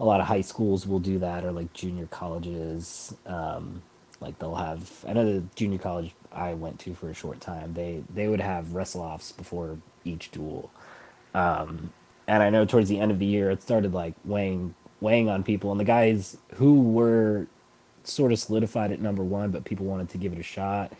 a 0.00 0.04
lot 0.04 0.20
of 0.20 0.26
high 0.26 0.40
schools 0.40 0.86
will 0.86 0.98
do 0.98 1.18
that 1.20 1.44
or 1.44 1.52
like 1.52 1.72
junior 1.72 2.06
colleges. 2.06 3.14
Um, 3.26 3.82
like 4.20 4.38
they'll 4.38 4.54
have 4.54 5.04
I 5.06 5.12
know 5.12 5.24
the 5.24 5.42
junior 5.56 5.78
college 5.78 6.12
I 6.32 6.54
went 6.54 6.78
to 6.80 6.94
for 6.94 7.10
a 7.10 7.14
short 7.14 7.40
time. 7.40 7.74
They 7.74 8.02
they 8.12 8.28
would 8.28 8.40
have 8.40 8.74
wrestle 8.74 9.02
offs 9.02 9.32
before 9.32 9.78
each 10.04 10.30
dual. 10.30 10.70
Um, 11.34 11.92
and 12.26 12.42
I 12.42 12.50
know 12.50 12.64
towards 12.64 12.88
the 12.88 13.00
end 13.00 13.10
of 13.10 13.18
the 13.18 13.26
year 13.26 13.50
it 13.50 13.62
started 13.62 13.92
like 13.92 14.14
weighing 14.24 14.74
weighing 15.00 15.28
on 15.28 15.42
people 15.42 15.70
and 15.72 15.80
the 15.80 15.84
guys 15.84 16.36
who 16.54 16.80
were 16.80 17.46
sort 18.04 18.32
of 18.32 18.38
solidified 18.38 18.92
at 18.92 19.00
number 19.00 19.22
one, 19.22 19.50
but 19.50 19.64
people 19.64 19.86
wanted 19.86 20.08
to 20.10 20.18
give 20.18 20.32
it 20.32 20.38
a 20.38 20.44
shot. 20.44 20.92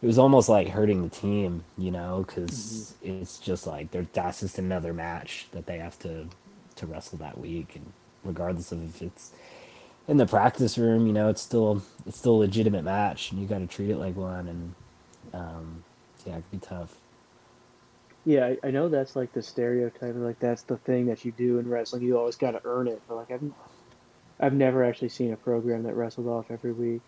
It 0.00 0.06
was 0.06 0.18
almost 0.18 0.48
like 0.48 0.68
hurting 0.68 1.02
the 1.02 1.08
team, 1.08 1.64
you 1.76 1.90
know, 1.90 2.24
because 2.26 2.94
it's 3.02 3.38
just 3.38 3.66
like 3.66 3.90
they're, 3.90 4.06
that's 4.12 4.40
just 4.40 4.58
another 4.58 4.92
match 4.94 5.48
that 5.52 5.66
they 5.66 5.78
have 5.78 5.98
to 6.00 6.28
to 6.76 6.86
wrestle 6.86 7.18
that 7.18 7.38
week, 7.38 7.74
and 7.74 7.92
regardless 8.24 8.72
of 8.72 8.84
if 8.84 9.02
it's 9.02 9.32
in 10.08 10.18
the 10.18 10.26
practice 10.26 10.78
room, 10.78 11.06
you 11.06 11.12
know, 11.12 11.28
it's 11.28 11.42
still 11.42 11.82
it's 12.06 12.18
still 12.18 12.36
a 12.36 12.40
legitimate 12.40 12.84
match, 12.84 13.32
and 13.32 13.40
you 13.40 13.46
got 13.46 13.58
to 13.58 13.66
treat 13.66 13.90
it 13.90 13.98
like 13.98 14.16
one. 14.16 14.48
And 14.48 14.74
um, 15.34 15.84
yeah, 16.26 16.36
it 16.38 16.44
could 16.50 16.60
be 16.60 16.66
tough. 16.66 16.96
Yeah, 18.24 18.46
I, 18.46 18.68
I 18.68 18.70
know 18.72 18.88
that's 18.88 19.16
like 19.16 19.32
the 19.32 19.42
stereotype. 19.42 20.14
Like 20.16 20.40
that's 20.40 20.62
the 20.64 20.78
thing 20.78 21.06
that 21.06 21.24
you 21.24 21.32
do 21.32 21.58
in 21.58 21.68
wrestling. 21.68 22.02
You 22.02 22.18
always 22.18 22.36
got 22.36 22.52
to 22.52 22.60
earn 22.64 22.88
it. 22.88 23.02
But 23.08 23.16
like 23.16 23.30
I've 23.30 23.52
I've 24.40 24.54
never 24.54 24.84
actually 24.84 25.10
seen 25.10 25.32
a 25.32 25.36
program 25.38 25.84
that 25.84 25.94
wrestled 25.96 26.28
off 26.28 26.50
every 26.50 26.72
week. 26.72 27.02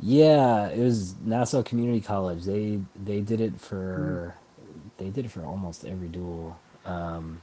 Yeah, 0.00 0.68
it 0.68 0.80
was 0.80 1.16
Nassau 1.24 1.62
Community 1.62 2.00
College. 2.00 2.44
They 2.44 2.80
they 2.96 3.20
did 3.20 3.40
it 3.40 3.58
Mm. 3.96 4.20
for 4.20 4.36
they 4.98 5.10
did 5.10 5.26
it 5.26 5.30
for 5.30 5.44
almost 5.44 5.84
every 5.84 6.08
dual. 6.08 6.58
Um, 6.84 7.42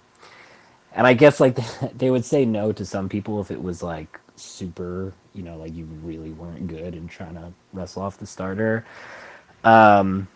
and 0.93 1.08
I 1.08 1.13
guess 1.13 1.39
like 1.39 1.58
they 1.97 2.12
would 2.12 2.25
say 2.25 2.45
no 2.45 2.71
to 2.73 2.86
some 2.86 3.10
people 3.10 3.41
if 3.41 3.51
it 3.51 3.63
was 3.63 3.84
like 3.84 4.19
super, 4.38 5.13
you 5.34 5.43
know, 5.43 5.58
like 5.58 5.75
you 5.75 5.86
really 6.03 6.32
weren't 6.32 6.67
good 6.67 6.95
and 6.95 7.10
trying 7.10 7.36
to 7.36 7.53
wrestle 7.73 8.03
off 8.03 8.17
the 8.19 8.27
starter. 8.27 8.86
Um, 9.63 10.29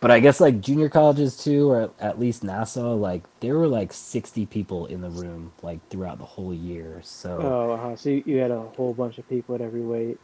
but 0.00 0.10
I 0.10 0.20
guess 0.20 0.40
like 0.40 0.60
junior 0.60 0.88
colleges 0.90 1.36
too, 1.36 1.70
or 1.70 1.90
at 2.00 2.20
least 2.20 2.44
Nassau, 2.44 2.94
like 2.94 3.24
there 3.40 3.56
were 3.58 3.68
like 3.68 3.92
sixty 3.92 4.46
people 4.46 4.86
in 4.86 5.02
the 5.02 5.10
room 5.10 5.52
like 5.62 5.80
throughout 5.90 6.18
the 6.18 6.26
whole 6.26 6.54
year. 6.54 7.00
So 7.04 7.42
Oh, 7.42 7.72
uh-huh. 7.72 7.96
So 7.96 8.10
you, 8.10 8.22
you 8.26 8.38
had 8.38 8.50
a 8.52 8.60
whole 8.62 8.94
bunch 8.94 9.18
of 9.18 9.28
people 9.28 9.54
at 9.56 9.62
every 9.62 9.82
weight. 9.82 10.18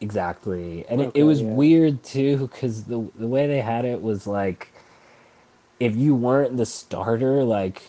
exactly, 0.00 0.86
and 0.88 1.00
it, 1.02 1.12
it 1.14 1.24
was 1.24 1.42
yeah. 1.42 1.48
weird 1.48 2.02
too 2.04 2.38
because 2.38 2.84
the 2.84 3.10
the 3.16 3.28
way 3.28 3.46
they 3.48 3.60
had 3.62 3.84
it 3.86 4.02
was 4.02 4.26
like 4.26 4.72
if 5.80 5.96
you 5.96 6.14
weren't 6.14 6.56
the 6.56 6.66
starter, 6.66 7.44
like 7.44 7.82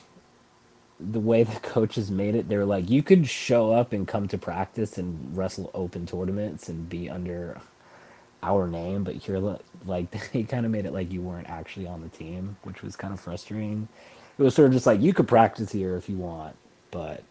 the 1.01 1.19
way 1.19 1.43
the 1.43 1.59
coaches 1.61 2.11
made 2.11 2.35
it, 2.35 2.47
they 2.47 2.57
were 2.57 2.65
like, 2.65 2.89
you 2.89 3.01
could 3.01 3.27
show 3.27 3.73
up 3.73 3.93
and 3.93 4.07
come 4.07 4.27
to 4.27 4.37
practice 4.37 4.97
and 4.97 5.35
wrestle 5.35 5.71
open 5.73 6.05
tournaments 6.05 6.69
and 6.69 6.87
be 6.89 7.09
under 7.09 7.59
our 8.43 8.67
name, 8.67 9.03
but 9.03 9.27
you're 9.27 9.39
like 9.85 10.31
they 10.31 10.43
kind 10.43 10.65
of 10.65 10.71
made 10.71 10.85
it 10.85 10.93
like 10.93 11.11
you 11.11 11.21
weren't 11.21 11.49
actually 11.49 11.87
on 11.87 12.01
the 12.01 12.09
team, 12.09 12.57
which 12.63 12.83
was 12.83 12.95
kind 12.95 13.13
of 13.13 13.19
frustrating. 13.19 13.87
It 14.37 14.43
was 14.43 14.55
sort 14.55 14.67
of 14.67 14.73
just 14.73 14.85
like 14.85 15.01
you 15.01 15.13
could 15.13 15.27
practice 15.27 15.71
here 15.71 15.95
if 15.95 16.09
you 16.09 16.17
want, 16.17 16.55
but 16.91 17.23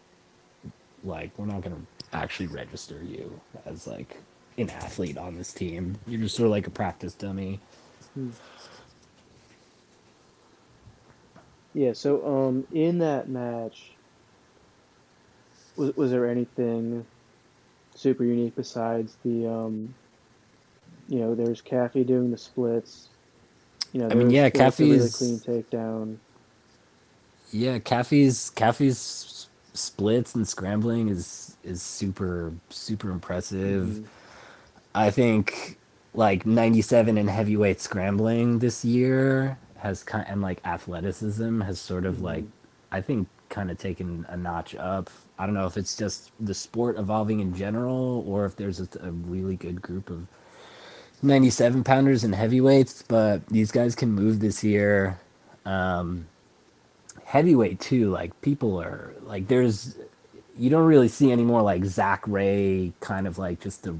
like 1.03 1.31
we're 1.37 1.45
not 1.45 1.61
gonna 1.61 1.81
actually 2.13 2.47
register 2.47 3.01
you 3.03 3.39
as 3.65 3.87
like 3.87 4.17
an 4.57 4.69
athlete 4.69 5.17
on 5.17 5.35
this 5.35 5.53
team. 5.53 5.97
You're 6.07 6.21
just 6.21 6.35
sort 6.35 6.45
of 6.45 6.51
like 6.51 6.67
a 6.67 6.71
practice 6.71 7.13
dummy. 7.13 7.59
Hmm. 8.13 8.29
Yeah, 11.73 11.93
so 11.93 12.25
um 12.25 12.67
in 12.71 12.99
that 12.99 13.29
match, 13.29 13.91
was 15.75 15.95
was 15.95 16.11
there 16.11 16.27
anything 16.27 17.05
super 17.95 18.23
unique 18.23 18.55
besides 18.55 19.17
the 19.23 19.47
um 19.47 19.95
you 21.07 21.19
know, 21.19 21.35
there's 21.35 21.61
Caffey 21.61 22.07
doing 22.07 22.31
the 22.31 22.37
splits. 22.37 23.09
You 23.91 23.99
know, 24.01 24.07
I 24.09 24.13
mean, 24.15 24.29
yeah, 24.29 24.45
a 24.45 24.49
really 24.51 25.09
clean 25.09 25.39
takedown. 25.39 26.17
yeah, 27.51 27.79
Caffey's 27.79 28.49
Caffey's 28.51 29.47
splits 29.73 30.35
and 30.35 30.47
scrambling 30.47 31.09
is 31.09 31.57
is 31.63 31.81
super 31.81 32.53
super 32.69 33.09
impressive. 33.11 33.97
hmm 33.97 34.03
I 34.93 35.09
think 35.09 35.77
like 36.13 36.45
97 36.45 37.17
in 37.17 37.27
heavyweight 37.29 37.79
scrambling 37.79 38.59
this 38.59 38.83
year 38.83 39.57
has 39.81 40.03
kind 40.03 40.25
and 40.29 40.41
like 40.41 40.61
athleticism 40.65 41.61
has 41.61 41.79
sort 41.79 42.05
of 42.07 42.21
like 42.21 42.45
hmm 42.45 42.51
I 42.91 43.01
think 43.01 43.27
kind 43.49 43.71
of 43.71 43.77
taken 43.79 44.25
a 44.29 44.37
notch 44.37 44.75
up. 44.75 45.09
I 45.39 45.45
don't 45.45 45.55
know 45.55 45.67
if 45.67 45.77
it's 45.77 45.97
just 45.97 46.31
the 46.39 46.53
sport 46.53 46.97
evolving 46.99 47.39
in 47.41 47.55
general 47.55 48.23
or 48.27 48.45
if 48.45 48.55
there's 48.57 48.79
a, 48.81 48.87
a 49.01 49.11
really 49.11 49.57
good 49.57 49.81
group 49.81 50.09
of 50.09 50.27
97 51.23 51.83
pounders 51.83 52.23
and 52.23 52.35
heavyweights, 52.35 53.03
but 53.03 53.45
these 53.47 53.71
guys 53.71 53.95
can 53.95 54.11
move 54.11 54.39
this 54.39 54.63
year. 54.63 55.19
Um, 55.65 56.27
heavyweight 57.25 57.79
too, 57.79 58.11
like 58.11 58.39
people 58.41 58.81
are 58.81 59.13
like 59.23 59.47
there's 59.47 59.97
you 60.57 60.69
don't 60.69 60.85
really 60.85 61.07
see 61.07 61.31
any 61.31 61.43
more 61.43 61.61
like 61.61 61.85
Zack 61.85 62.23
Rey 62.27 62.93
kind 62.99 63.27
of 63.27 63.37
like 63.37 63.61
just 63.61 63.83
the 63.83 63.95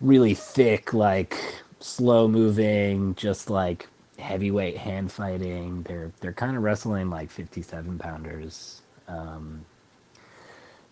really 0.00 0.34
thick, 0.34 0.94
like 0.94 1.36
slow 1.80 2.28
moving, 2.28 3.14
just 3.16 3.50
like 3.50 3.88
heavyweight 4.18 4.76
hand 4.76 5.12
fighting. 5.12 5.82
They're 5.82 6.12
they're 6.20 6.32
kind 6.32 6.56
of 6.56 6.62
wrestling 6.62 7.10
like 7.10 7.30
57 7.30 7.98
pounders. 7.98 8.82
Um, 9.06 9.64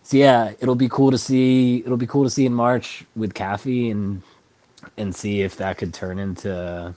so 0.03 0.17
yeah, 0.17 0.53
it'll 0.59 0.75
be 0.75 0.89
cool 0.89 1.11
to 1.11 1.17
see. 1.17 1.79
It'll 1.79 1.97
be 1.97 2.07
cool 2.07 2.23
to 2.23 2.29
see 2.29 2.45
in 2.45 2.53
March 2.53 3.05
with 3.15 3.33
Caffey 3.33 3.91
and 3.91 4.21
and 4.97 5.15
see 5.15 5.41
if 5.41 5.57
that 5.57 5.77
could 5.77 5.93
turn 5.93 6.19
into, 6.19 6.93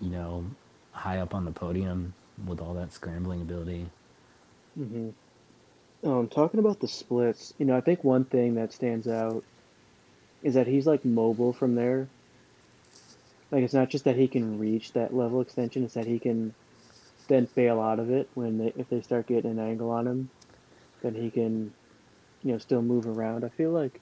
you 0.00 0.10
know, 0.10 0.44
high 0.92 1.18
up 1.18 1.34
on 1.34 1.44
the 1.44 1.52
podium 1.52 2.12
with 2.46 2.60
all 2.60 2.74
that 2.74 2.92
scrambling 2.92 3.40
ability. 3.40 3.86
Mm-hmm. 4.78 5.10
Um, 6.08 6.28
talking 6.28 6.60
about 6.60 6.80
the 6.80 6.88
splits, 6.88 7.52
you 7.58 7.66
know, 7.66 7.76
I 7.76 7.80
think 7.80 8.04
one 8.04 8.24
thing 8.24 8.54
that 8.54 8.72
stands 8.72 9.06
out 9.06 9.44
is 10.42 10.54
that 10.54 10.66
he's 10.66 10.86
like 10.86 11.04
mobile 11.04 11.52
from 11.52 11.74
there. 11.74 12.08
Like 13.50 13.64
it's 13.64 13.74
not 13.74 13.90
just 13.90 14.04
that 14.04 14.16
he 14.16 14.28
can 14.28 14.58
reach 14.58 14.92
that 14.92 15.14
level 15.14 15.40
extension, 15.40 15.84
it's 15.84 15.94
that 15.94 16.06
he 16.06 16.18
can 16.18 16.54
then 17.28 17.48
bail 17.54 17.80
out 17.80 17.98
of 17.98 18.10
it 18.10 18.28
when 18.34 18.58
they 18.58 18.72
if 18.76 18.88
they 18.88 19.00
start 19.00 19.26
getting 19.26 19.50
an 19.50 19.58
angle 19.58 19.90
on 19.90 20.06
him, 20.06 20.30
then 21.02 21.14
he 21.14 21.30
can, 21.30 21.72
you 22.42 22.52
know, 22.52 22.58
still 22.58 22.82
move 22.82 23.06
around. 23.06 23.44
I 23.44 23.48
feel 23.48 23.70
like 23.70 24.00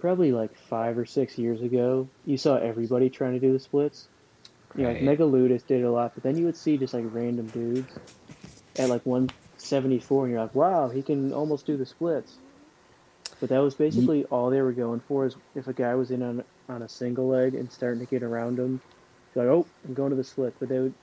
probably 0.00 0.32
like 0.32 0.56
five 0.68 0.98
or 0.98 1.06
six 1.06 1.38
years 1.38 1.62
ago, 1.62 2.08
you 2.26 2.36
saw 2.36 2.56
everybody 2.56 3.10
trying 3.10 3.34
to 3.34 3.38
do 3.40 3.52
the 3.52 3.60
splits. 3.60 4.08
You 4.76 4.82
know, 4.82 4.88
like 4.90 5.02
Right. 5.02 5.18
Megaludis 5.18 5.66
did 5.66 5.80
it 5.80 5.84
a 5.84 5.90
lot, 5.90 6.12
but 6.14 6.22
then 6.22 6.36
you 6.38 6.46
would 6.46 6.56
see 6.56 6.78
just 6.78 6.94
like 6.94 7.04
random 7.06 7.48
dudes 7.48 7.92
at 8.78 8.88
like 8.88 9.04
174, 9.04 10.24
and 10.24 10.32
you're 10.32 10.42
like, 10.42 10.54
wow, 10.54 10.88
he 10.88 11.02
can 11.02 11.32
almost 11.32 11.66
do 11.66 11.76
the 11.76 11.86
splits. 11.86 12.36
But 13.40 13.50
that 13.50 13.58
was 13.58 13.74
basically 13.74 14.24
all 14.26 14.50
they 14.50 14.62
were 14.62 14.72
going 14.72 15.00
for 15.00 15.26
is 15.26 15.34
if 15.54 15.66
a 15.66 15.72
guy 15.72 15.94
was 15.94 16.10
in 16.10 16.22
on 16.22 16.44
on 16.70 16.82
a 16.82 16.88
single 16.88 17.28
leg 17.28 17.54
and 17.54 17.70
starting 17.70 18.00
to 18.00 18.06
get 18.06 18.22
around 18.22 18.58
him, 18.58 18.80
like, 19.34 19.46
oh, 19.46 19.66
I'm 19.86 19.94
going 19.94 20.10
to 20.10 20.16
the 20.16 20.24
splits. 20.24 20.56
But 20.58 20.68
they 20.68 20.78
would 20.78 20.94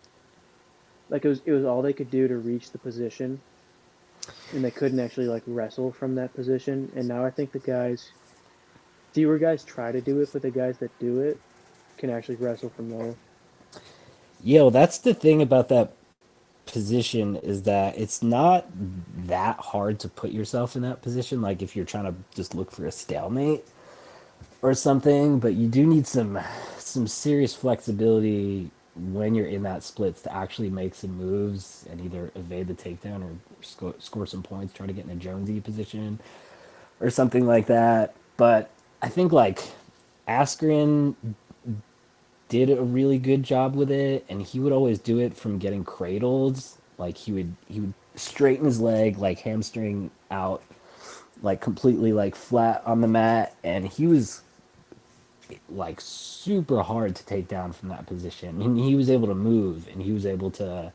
like 1.10 1.25
it 1.25 1.30
was 1.30 1.41
it 1.45 1.51
was 1.51 1.65
all 1.65 1.82
they 1.82 1.93
could 1.93 2.12
do 2.12 2.27
to 2.27 2.38
reach 2.38 2.71
the 2.71 2.77
position, 2.77 3.39
and 4.53 4.63
they 4.63 4.71
couldn't 4.71 4.99
actually 4.99 5.27
like 5.27 5.43
wrestle 5.45 5.91
from 5.91 6.15
that 6.15 6.34
position. 6.34 6.91
And 6.95 7.08
now 7.08 7.25
I 7.25 7.30
think 7.30 7.51
the 7.51 7.60
guys, 7.60 8.12
fewer 9.13 9.38
guys 9.38 9.63
try 9.63 9.91
to 9.91 10.01
do 10.01 10.21
it, 10.21 10.30
but 10.34 10.41
the 10.41 10.51
guys 10.51 10.77
that 10.80 10.97
do 10.99 11.21
it 11.21 11.39
can 11.97 12.10
actually 12.10 12.36
wrestle 12.36 12.69
from 12.69 12.89
there. 12.89 13.15
Yeah, 14.43 14.62
well, 14.62 14.71
that's 14.71 14.99
the 14.99 15.13
thing 15.13 15.41
about 15.41 15.69
that 15.69 15.93
position 16.65 17.38
is 17.38 17.63
that 17.63 17.97
it's 17.97 18.21
not 18.21 18.67
that 19.25 19.58
hard 19.60 19.99
to 20.01 20.10
put 20.10 20.32
yourself 20.32 20.75
in 20.75 20.82
that 20.84 21.01
position. 21.01 21.41
Like 21.41 21.62
if 21.62 21.75
you're 21.75 21.86
trying 21.86 22.06
to 22.06 22.13
just 22.36 22.53
look 22.53 22.71
for 22.71 22.86
a 22.86 22.91
stalemate 22.91 23.65
or 24.61 24.73
something, 24.73 25.39
but 25.39 25.53
you 25.53 25.67
do 25.67 25.85
need 25.85 26.07
some 26.07 26.39
some 26.77 27.07
serious 27.07 27.53
flexibility 27.53 28.71
when 28.95 29.35
you're 29.35 29.47
in 29.47 29.63
that 29.63 29.83
splits 29.83 30.21
to 30.23 30.33
actually 30.33 30.69
make 30.69 30.95
some 30.95 31.11
moves 31.11 31.85
and 31.89 32.01
either 32.01 32.31
evade 32.35 32.67
the 32.67 32.73
takedown 32.73 33.23
or 33.23 33.29
score, 33.61 33.93
score 33.99 34.25
some 34.25 34.41
points, 34.41 34.73
try 34.73 34.87
to 34.87 34.93
get 34.93 35.05
in 35.05 35.11
a 35.11 35.15
Jonesy 35.15 35.59
position 35.61 36.19
or 36.99 37.09
something 37.09 37.45
like 37.45 37.67
that. 37.67 38.15
But 38.37 38.71
I 39.01 39.09
think 39.09 39.31
like 39.31 39.59
Askren 40.27 41.15
did 42.49 42.69
a 42.69 42.81
really 42.81 43.17
good 43.19 43.43
job 43.43 43.75
with 43.75 43.91
it, 43.91 44.25
and 44.29 44.41
he 44.41 44.59
would 44.59 44.71
always 44.71 44.99
do 44.99 45.19
it 45.19 45.35
from 45.35 45.59
getting 45.59 45.83
cradled. 45.83 46.63
Like 46.97 47.17
he 47.17 47.31
would 47.31 47.55
he 47.67 47.79
would 47.81 47.93
straighten 48.15 48.65
his 48.65 48.79
leg, 48.79 49.17
like 49.17 49.39
hamstring 49.39 50.09
out, 50.31 50.63
like 51.43 51.61
completely 51.61 52.13
like 52.13 52.35
flat 52.35 52.81
on 52.85 53.01
the 53.01 53.07
mat, 53.07 53.55
and 53.63 53.87
he 53.87 54.07
was 54.07 54.41
like 55.69 56.01
super 56.01 56.83
hard 56.83 57.15
to 57.17 57.25
take 57.25 57.47
down 57.47 57.73
from 57.73 57.89
that 57.89 58.07
position. 58.07 58.62
And 58.62 58.77
he 58.79 58.95
was 58.95 59.10
able 59.10 59.27
to 59.29 59.36
move, 59.36 59.88
and 59.89 60.01
he 60.01 60.12
was 60.13 60.25
able 60.25 60.51
to 60.51 60.93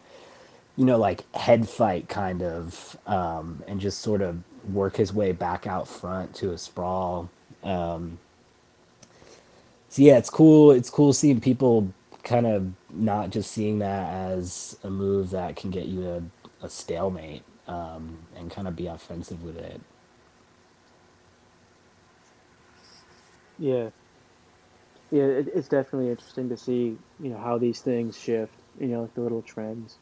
you 0.77 0.85
know 0.87 0.99
like 0.99 1.25
head 1.35 1.69
fight 1.69 2.09
kind 2.09 2.43
of, 2.43 2.99
um, 3.07 3.63
and 3.69 3.81
just 3.81 4.01
sort 4.01 4.23
of 4.23 4.43
work 4.73 4.97
his 4.97 5.13
way 5.13 5.33
back 5.33 5.67
out 5.67 5.89
front 5.89 6.35
to 6.37 6.53
a 6.53 6.59
sprawl. 6.59 7.31
Um, 7.65 8.19
so 9.91 10.03
yeah, 10.03 10.19
it's 10.19 10.31
cool. 10.31 10.73
It's 10.73 10.91
cool 10.91 11.13
seeing 11.13 11.41
people 11.41 11.93
kind 12.25 12.47
of 12.47 12.73
not 12.93 13.31
just 13.31 13.51
seeing 13.51 13.81
that 13.81 14.15
as 14.33 14.79
a 14.85 14.91
move 14.91 15.31
that 15.31 15.57
can 15.57 15.71
get 15.71 15.87
you 15.87 16.09
a, 16.63 16.67
a 16.67 16.71
stalemate 16.71 17.43
um, 17.69 18.19
and 18.37 18.51
kind 18.51 18.69
of 18.69 18.77
be 18.77 18.87
offensive 18.87 19.43
with 19.45 19.59
it. 19.59 19.81
Yeah, 23.59 23.91
yeah, 25.13 25.25
it, 25.25 25.49
it's 25.55 25.69
definitely 25.69 26.11
interesting 26.11 26.49
to 26.49 26.57
see 26.57 26.97
you 27.21 27.31
know 27.31 27.39
how 27.39 27.59
these 27.59 27.81
things 27.81 28.19
shift. 28.19 28.55
You 28.81 28.89
know, 28.89 29.03
like 29.03 29.15
the 29.15 29.21
little 29.21 29.43
trends. 29.43 29.99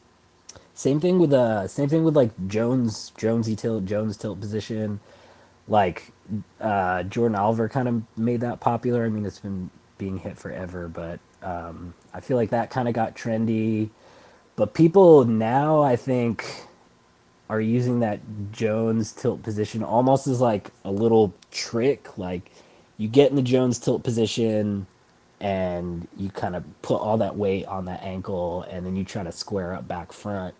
Same 0.73 1.01
thing 1.01 1.19
with 1.19 1.33
uh, 1.33 1.67
same 1.67 1.89
thing 1.89 2.03
with 2.05 2.15
like 2.15 2.31
Jones, 2.47 3.11
Jonesy 3.17 3.55
tilt, 3.55 3.85
Jones 3.85 4.15
tilt 4.17 4.39
position. 4.39 5.01
Like 5.67 6.11
uh, 6.61 7.03
Jordan 7.03 7.35
Oliver 7.35 7.67
kind 7.69 7.87
of 7.89 8.03
made 8.17 8.41
that 8.41 8.61
popular. 8.61 9.05
I 9.05 9.09
mean, 9.09 9.25
it's 9.25 9.39
been 9.39 9.69
being 9.97 10.17
hit 10.17 10.37
forever, 10.37 10.87
but 10.87 11.19
um, 11.43 11.93
I 12.13 12.21
feel 12.21 12.37
like 12.37 12.51
that 12.51 12.69
kind 12.69 12.87
of 12.87 12.93
got 12.93 13.15
trendy. 13.15 13.89
But 14.55 14.73
people 14.73 15.25
now, 15.25 15.81
I 15.81 15.97
think, 15.97 16.45
are 17.49 17.61
using 17.61 17.99
that 17.99 18.21
Jones 18.53 19.11
tilt 19.11 19.43
position 19.43 19.83
almost 19.83 20.25
as 20.27 20.39
like 20.39 20.71
a 20.85 20.91
little 20.91 21.33
trick. 21.51 22.17
Like 22.17 22.49
you 22.97 23.09
get 23.09 23.29
in 23.29 23.35
the 23.35 23.41
Jones 23.41 23.77
tilt 23.77 24.03
position 24.03 24.87
and 25.41 26.07
you 26.17 26.29
kind 26.31 26.55
of 26.55 26.65
put 26.83 27.01
all 27.01 27.17
that 27.19 27.37
weight 27.37 27.65
on 27.67 27.85
that 27.87 28.03
ankle 28.03 28.63
and 28.71 28.85
then 28.85 28.95
you 28.95 29.05
try 29.05 29.23
to 29.23 29.33
square 29.33 29.73
up 29.75 29.87
back 29.89 30.13
front 30.13 30.55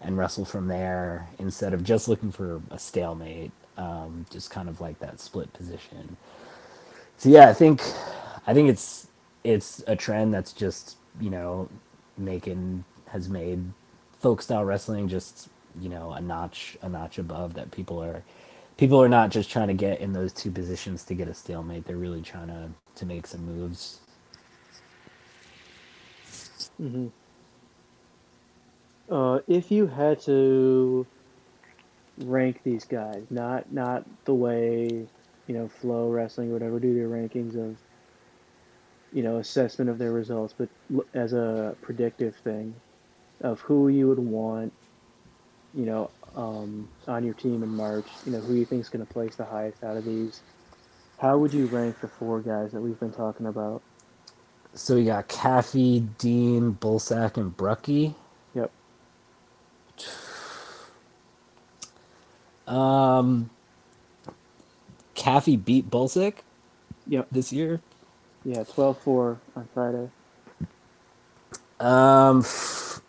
and 0.00 0.18
wrestle 0.18 0.46
from 0.46 0.68
there 0.68 1.28
instead 1.38 1.74
of 1.74 1.84
just 1.84 2.08
looking 2.08 2.32
for 2.32 2.62
a 2.70 2.78
stalemate. 2.80 3.52
Um, 3.78 4.26
just 4.30 4.50
kind 4.50 4.68
of 4.70 4.80
like 4.80 5.00
that 5.00 5.20
split 5.20 5.52
position. 5.54 6.16
So 7.18 7.30
yeah, 7.30 7.50
I 7.50 7.54
think 7.54 7.82
I 8.46 8.54
think 8.54 8.70
it's 8.70 9.08
it's 9.44 9.84
a 9.88 9.96
trend 9.96 10.34
that's 10.34 10.52
just 10.54 10.96
you 11.20 11.30
know 11.30 11.68
making 12.18 12.84
has 13.08 13.28
made 13.28 13.64
folk 14.20 14.42
style 14.42 14.64
wrestling 14.64 15.08
just 15.08 15.48
you 15.80 15.90
know 15.90 16.12
a 16.12 16.20
notch 16.22 16.78
a 16.82 16.88
notch 16.88 17.18
above 17.18 17.54
that 17.54 17.70
people 17.72 18.02
are 18.02 18.22
people 18.78 19.02
are 19.02 19.08
not 19.08 19.30
just 19.30 19.50
trying 19.50 19.68
to 19.68 19.74
get 19.74 20.00
in 20.00 20.12
those 20.14 20.32
two 20.32 20.50
positions 20.50 21.04
to 21.04 21.14
get 21.14 21.28
a 21.28 21.34
stalemate 21.34 21.86
they're 21.86 21.96
really 21.96 22.22
trying 22.22 22.48
to 22.48 22.70
to 22.94 23.06
make 23.06 23.26
some 23.26 23.44
moves 23.46 24.00
hmm 26.80 27.08
Uh, 29.10 29.40
if 29.46 29.70
you 29.70 29.86
had 29.86 30.20
to 30.20 31.06
rank 32.18 32.60
these 32.64 32.84
guys, 32.84 33.26
not 33.30 33.72
not 33.72 34.04
the 34.24 34.34
way 34.34 35.08
you 35.46 35.54
know 35.54 35.68
Flow 35.68 36.08
Wrestling 36.08 36.50
or 36.50 36.52
whatever 36.54 36.78
do 36.78 36.94
their 36.94 37.08
rankings 37.08 37.56
of 37.56 37.78
you 39.12 39.22
know, 39.22 39.38
assessment 39.38 39.90
of 39.90 39.98
their 39.98 40.12
results, 40.12 40.54
but 40.56 40.70
as 41.14 41.32
a 41.32 41.76
predictive 41.82 42.36
thing 42.44 42.80
of 43.42 43.60
who 43.62 43.88
you 43.88 44.08
would 44.08 44.18
want, 44.18 44.74
you 45.72 45.86
know, 45.86 46.12
um, 46.34 46.88
on 47.06 47.24
your 47.24 47.34
team 47.34 47.62
in 47.62 47.74
March, 47.74 48.18
you 48.24 48.32
know, 48.32 48.40
who 48.40 48.54
you 48.54 48.66
think 48.66 48.80
is 48.80 48.88
going 48.90 49.04
to 49.06 49.12
place 49.12 49.36
the 49.36 49.44
highest 49.44 49.82
out 49.84 49.96
of 49.96 50.04
these. 50.04 50.42
How 51.18 51.38
would 51.38 51.54
you 51.54 51.66
rank 51.68 52.00
the 52.00 52.08
four 52.08 52.42
guys 52.42 52.72
that 52.72 52.82
we've 52.82 53.00
been 53.00 53.12
talking 53.12 53.46
about? 53.46 53.84
So 54.74 54.94
we 54.94 55.04
got 55.04 55.28
Caffey, 55.28 56.06
Dean, 56.18 56.76
Bulsak, 56.80 57.36
and 57.36 57.56
Brucki. 57.56 58.14
Yep. 58.54 58.70
Um, 62.66 63.50
Caffey 65.14 65.62
beat 65.62 65.90
Bulsak. 65.90 66.38
Yep. 67.08 67.26
This 67.32 67.52
year. 67.52 67.80
Yeah, 68.44 68.60
12-4 68.60 69.38
on 69.56 69.68
Friday. 69.74 70.08
Um, 71.80 72.44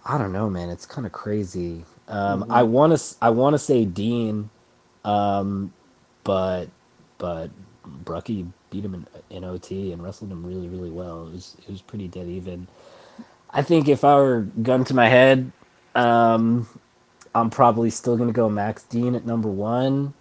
I 0.05 0.17
don't 0.17 0.33
know, 0.33 0.49
man. 0.49 0.69
It's 0.69 0.85
kind 0.85 1.05
of 1.05 1.13
crazy. 1.13 1.85
Um, 2.07 2.43
mm-hmm. 2.43 2.51
I 2.51 2.63
want 2.63 2.97
to, 2.97 3.15
I 3.21 3.29
want 3.29 3.53
to 3.53 3.59
say 3.59 3.85
Dean, 3.85 4.49
um, 5.05 5.73
but, 6.23 6.65
but 7.17 7.51
Brucki 8.03 8.47
beat 8.69 8.85
him 8.85 8.93
in, 8.93 9.07
in 9.29 9.43
OT 9.43 9.91
and 9.91 10.03
wrestled 10.03 10.31
him 10.31 10.45
really, 10.45 10.67
really 10.67 10.89
well. 10.89 11.27
It 11.27 11.33
was, 11.33 11.57
it 11.67 11.69
was 11.69 11.81
pretty 11.81 12.07
dead 12.07 12.27
even. 12.27 12.67
I 13.49 13.61
think 13.61 13.87
if 13.87 14.03
I 14.03 14.15
were 14.15 14.41
gun 14.61 14.85
to 14.85 14.93
my 14.93 15.09
head, 15.09 15.51
um, 15.95 16.67
I'm 17.35 17.49
probably 17.49 17.89
still 17.89 18.17
gonna 18.17 18.31
go 18.31 18.49
Max 18.49 18.83
Dean 18.83 19.15
at 19.15 19.25
number 19.25 19.49
one, 19.49 20.13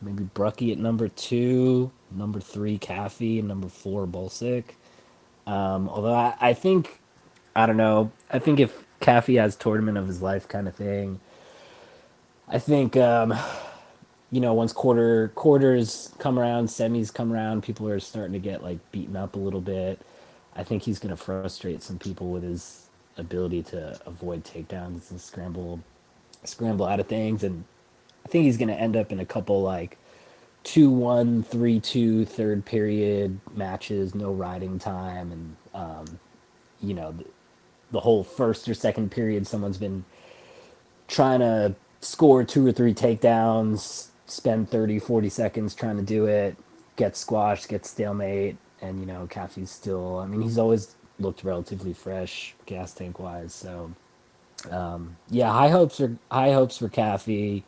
maybe 0.00 0.24
Brucki 0.34 0.72
at 0.72 0.78
number 0.78 1.08
two, 1.08 1.90
number 2.10 2.40
three 2.40 2.78
Caffey, 2.78 3.38
and 3.38 3.48
number 3.48 3.68
four 3.68 4.06
Bulsak. 4.06 4.64
Um, 5.46 5.88
although 5.88 6.14
I, 6.14 6.34
I 6.40 6.52
think, 6.52 7.00
I 7.56 7.66
don't 7.66 7.76
know, 7.76 8.12
I 8.30 8.38
think 8.38 8.60
if 8.60 8.84
Caffey 9.00 9.40
has 9.40 9.56
tournament 9.56 9.98
of 9.98 10.06
his 10.06 10.22
life 10.22 10.46
kind 10.46 10.68
of 10.68 10.74
thing, 10.74 11.20
I 12.46 12.58
think, 12.58 12.96
um, 12.96 13.34
you 14.30 14.40
know, 14.40 14.54
once 14.54 14.72
quarter 14.72 15.28
quarters 15.34 16.12
come 16.18 16.38
around, 16.38 16.68
semis 16.68 17.12
come 17.12 17.32
around, 17.32 17.62
people 17.62 17.88
are 17.88 18.00
starting 18.00 18.32
to 18.32 18.38
get 18.38 18.62
like 18.62 18.78
beaten 18.92 19.16
up 19.16 19.34
a 19.34 19.38
little 19.38 19.60
bit. 19.60 20.00
I 20.54 20.64
think 20.64 20.82
he's 20.82 20.98
going 20.98 21.10
to 21.10 21.16
frustrate 21.16 21.82
some 21.82 21.98
people 21.98 22.30
with 22.30 22.42
his 22.42 22.86
ability 23.16 23.62
to 23.62 24.00
avoid 24.06 24.44
takedowns 24.44 25.10
and 25.10 25.20
scramble 25.20 25.80
scramble 26.44 26.86
out 26.86 26.98
of 26.98 27.06
things 27.06 27.42
and 27.44 27.64
I 28.24 28.28
think 28.28 28.44
he's 28.44 28.56
going 28.56 28.68
to 28.68 28.74
end 28.74 28.96
up 28.96 29.12
in 29.12 29.20
a 29.20 29.26
couple 29.26 29.62
like 29.62 29.98
two 30.62 30.90
one 30.90 31.42
three 31.42 31.80
two 31.80 32.24
third 32.24 32.64
period 32.64 33.40
matches, 33.54 34.14
no 34.14 34.32
riding 34.32 34.78
time, 34.78 35.32
and 35.32 35.56
um, 35.74 36.20
you 36.80 36.94
know 36.94 37.12
the, 37.12 37.24
the 37.90 38.00
whole 38.00 38.22
first 38.22 38.68
or 38.68 38.74
second 38.74 39.10
period, 39.10 39.46
someone's 39.46 39.78
been 39.78 40.04
trying 41.08 41.40
to 41.40 41.74
score 42.00 42.44
two 42.44 42.66
or 42.66 42.72
three 42.72 42.94
takedowns, 42.94 44.09
spend 44.30 44.70
30, 44.70 44.98
40 44.98 45.28
seconds 45.28 45.74
trying 45.74 45.96
to 45.96 46.02
do 46.02 46.26
it, 46.26 46.56
get 46.96 47.16
squashed, 47.16 47.68
get 47.68 47.84
stalemate, 47.86 48.56
and 48.80 49.00
you 49.00 49.06
know 49.06 49.26
Caffey's 49.28 49.70
still. 49.70 50.18
I 50.18 50.26
mean, 50.26 50.42
he's 50.42 50.58
always 50.58 50.96
looked 51.18 51.44
relatively 51.44 51.92
fresh, 51.92 52.54
gas 52.66 52.92
tank 52.92 53.18
wise. 53.18 53.54
So, 53.54 53.92
um, 54.70 55.16
yeah, 55.28 55.52
high 55.52 55.68
hopes 55.68 55.98
for 55.98 56.16
high 56.30 56.52
hopes 56.52 56.78
for 56.78 56.88
Caffey. 56.88 57.62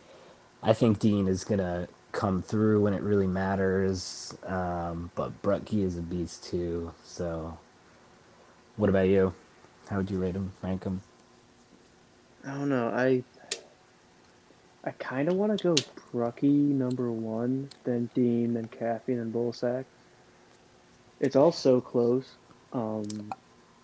I 0.62 0.72
think 0.72 0.98
Dean 0.98 1.28
is 1.28 1.44
gonna 1.44 1.88
come 2.12 2.42
through 2.42 2.82
when 2.82 2.94
it 2.94 3.02
really 3.02 3.26
matters. 3.26 4.36
Um, 4.46 5.10
but 5.14 5.42
Brucki 5.42 5.82
is 5.84 5.98
a 5.98 6.02
beast 6.02 6.44
too. 6.44 6.92
So, 7.04 7.58
what 8.76 8.88
about 8.88 9.08
you? 9.08 9.34
How 9.88 9.98
would 9.98 10.10
you 10.10 10.18
rate 10.18 10.34
him? 10.34 10.52
Rank 10.62 10.84
him? 10.84 11.02
I 12.46 12.54
don't 12.54 12.68
know. 12.68 12.88
I 12.88 13.24
I 14.84 14.90
kind 14.92 15.28
of 15.28 15.34
want 15.34 15.56
to 15.56 15.62
go 15.62 15.74
Brucki 16.12 16.50
number 16.50 17.10
one, 17.12 17.68
then 17.84 18.10
Dean, 18.14 18.54
then 18.54 18.66
Caffey, 18.66 19.16
then 19.16 19.32
Bulsak. 19.32 19.84
It's 21.20 21.36
all 21.36 21.52
so 21.52 21.80
close. 21.80 22.32
Um, 22.72 23.32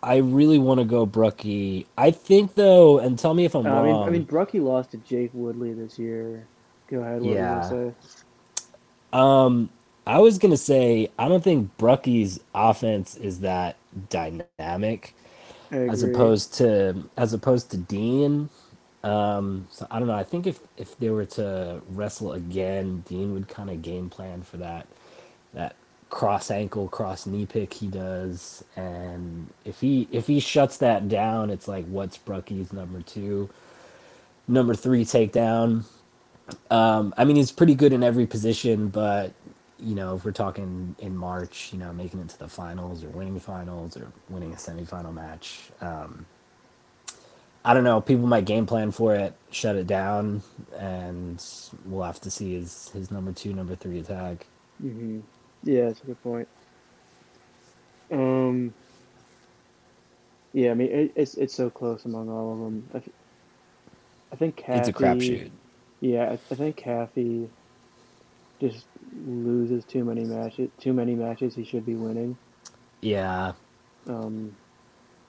I 0.03 0.17
really 0.17 0.59
want 0.59 0.81
to 0.81 0.85
go 0.85 1.07
Brucki. 1.07 1.87
I 1.97 2.11
think 2.11 2.55
though, 2.55 2.99
and 2.99 3.19
tell 3.19 3.35
me 3.35 3.45
if 3.45 3.55
I'm 3.55 3.67
I 3.67 3.71
wrong. 3.71 3.85
Mean, 3.85 3.97
I 3.97 4.11
mean, 4.11 4.27
Brucki 4.27 4.63
lost 4.63 4.91
to 4.93 4.97
Jake 4.99 5.31
Woodley 5.33 5.73
this 5.73 5.99
year. 5.99 6.47
Go 6.89 7.01
ahead. 7.01 7.23
What 7.23 7.35
yeah. 7.35 7.63
say? 7.63 7.93
Um, 9.13 9.71
I 10.07 10.19
was 10.19 10.39
gonna 10.39 10.57
say 10.57 11.11
I 11.19 11.29
don't 11.29 11.45
think 11.45 11.77
Brucki's 11.79 12.41
offense 12.55 13.17
is 13.17 13.41
that 13.41 13.77
dynamic, 14.09 15.15
as 15.71 16.03
opposed 16.03 16.55
to 16.55 17.05
as 17.17 17.33
opposed 17.33 17.71
to 17.73 17.77
Dean. 17.77 18.49
Um, 19.09 19.67
so 19.71 19.87
I 19.91 19.99
don't 19.99 20.09
know. 20.09 20.15
I 20.15 20.25
think 20.25 20.47
if 20.47 20.61
if 20.77 20.99
they 20.99 21.11
were 21.11 21.25
to 21.27 21.81
wrestle 21.89 22.33
again, 22.33 23.05
Dean 23.09 23.33
would 23.33 23.49
kind 23.49 23.71
of 23.71 23.81
game 23.83 24.11
plan 24.11 24.43
for 24.43 24.59
that 24.59 24.87
that 25.55 25.77
cross 26.11 26.51
ankle, 26.51 26.89
cross 26.89 27.27
knee 27.27 27.47
pick 27.47 27.75
he 27.75 27.87
does, 27.89 28.65
and 28.77 29.49
if 29.65 29.81
he 29.81 30.09
if 30.13 30.27
he 30.27 30.41
shuts 30.41 30.77
that 30.79 31.09
down, 31.09 31.51
it's 31.51 31.67
like 31.69 31.87
what's 31.87 32.19
Brucki's 32.19 32.73
number 32.73 33.01
two, 33.01 33.49
number 34.47 34.75
three 34.75 35.05
takedown. 35.05 35.85
Um, 36.71 37.15
I 37.17 37.25
mean, 37.25 37.37
he's 37.37 37.53
pretty 37.53 37.75
good 37.75 37.93
in 37.95 38.03
every 38.03 38.27
position, 38.27 38.89
but 38.89 39.33
you 39.79 39.95
know, 39.95 40.17
if 40.17 40.25
we're 40.25 40.33
talking 40.33 40.97
in 40.99 41.17
March, 41.17 41.71
you 41.73 41.79
know, 41.79 41.93
making 41.95 42.21
it 42.21 42.29
to 42.31 42.39
the 42.39 42.49
finals 42.49 43.05
or 43.05 43.09
winning 43.09 43.41
finals 43.41 43.97
or 43.97 44.13
winning 44.29 44.53
a 44.53 44.57
semifinal 44.57 45.15
match, 45.15 45.71
um, 45.81 46.27
I 47.69 47.75
don't 47.75 47.85
know. 47.85 48.01
People 48.01 48.27
might 48.27 48.47
game 48.47 48.65
plan 48.65 48.93
for 48.93 49.15
it, 49.15 49.35
shut 49.51 49.77
it 49.77 49.87
down, 49.87 50.43
and 50.79 51.45
we'll 51.85 52.03
have 52.03 52.19
to 52.23 52.31
see 52.31 52.55
his 52.55 52.89
his 52.95 53.11
number 53.11 53.31
two, 53.31 53.53
number 53.53 53.77
three 53.77 53.99
attack. 53.99 54.47
Mm-hmm. 54.83 55.21
Yeah, 55.65 55.89
that's 55.89 56.01
a 56.01 56.07
good 56.07 56.23
point. 56.23 56.49
Um. 58.11 58.73
Yeah, 60.55 60.71
I 60.71 60.75
mean 60.75 60.91
it, 60.91 61.13
it's 61.15 61.35
it's 61.35 61.55
so 61.55 61.69
close 61.69 62.07
among 62.07 62.31
all 62.31 62.55
of 62.55 62.59
them. 62.59 62.89
I, 62.95 62.99
th- 63.01 63.17
I 64.33 64.37
think 64.37 64.57
Caffey, 64.57 64.79
it's 64.79 64.89
a 64.89 64.93
crapshoot. 64.95 65.51
Yeah, 66.01 66.25
I, 66.31 66.33
I 66.33 66.55
think 66.55 66.77
Caffey 66.79 67.51
just 68.63 68.87
loses 69.27 69.85
too 69.85 70.05
many 70.05 70.25
matches. 70.25 70.71
Too 70.81 70.95
many 70.95 71.15
matches 71.15 71.55
he 71.55 71.65
should 71.65 71.85
be 71.85 71.97
winning. 71.97 72.39
Yeah. 73.03 73.53
Um. 74.07 74.57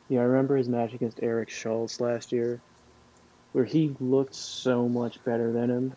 Yeah, 0.09 0.21
I 0.21 0.23
remember 0.23 0.57
his 0.57 0.67
match 0.67 0.93
against 0.93 1.19
Eric 1.21 1.51
Schultz 1.51 2.01
last 2.01 2.31
year, 2.31 2.59
where 3.51 3.63
he 3.63 3.95
looked 3.99 4.33
so 4.33 4.89
much 4.89 5.23
better 5.23 5.51
than 5.51 5.69
him, 5.69 5.93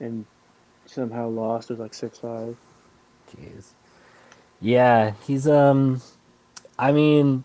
and 0.00 0.24
somehow 0.86 1.28
lost 1.28 1.68
with 1.68 1.80
like 1.80 1.92
six 1.92 2.18
five. 2.18 2.56
Jeez. 3.30 3.72
Yeah, 4.60 5.12
he's 5.26 5.46
um. 5.46 6.00
I 6.78 6.92
mean, 6.92 7.44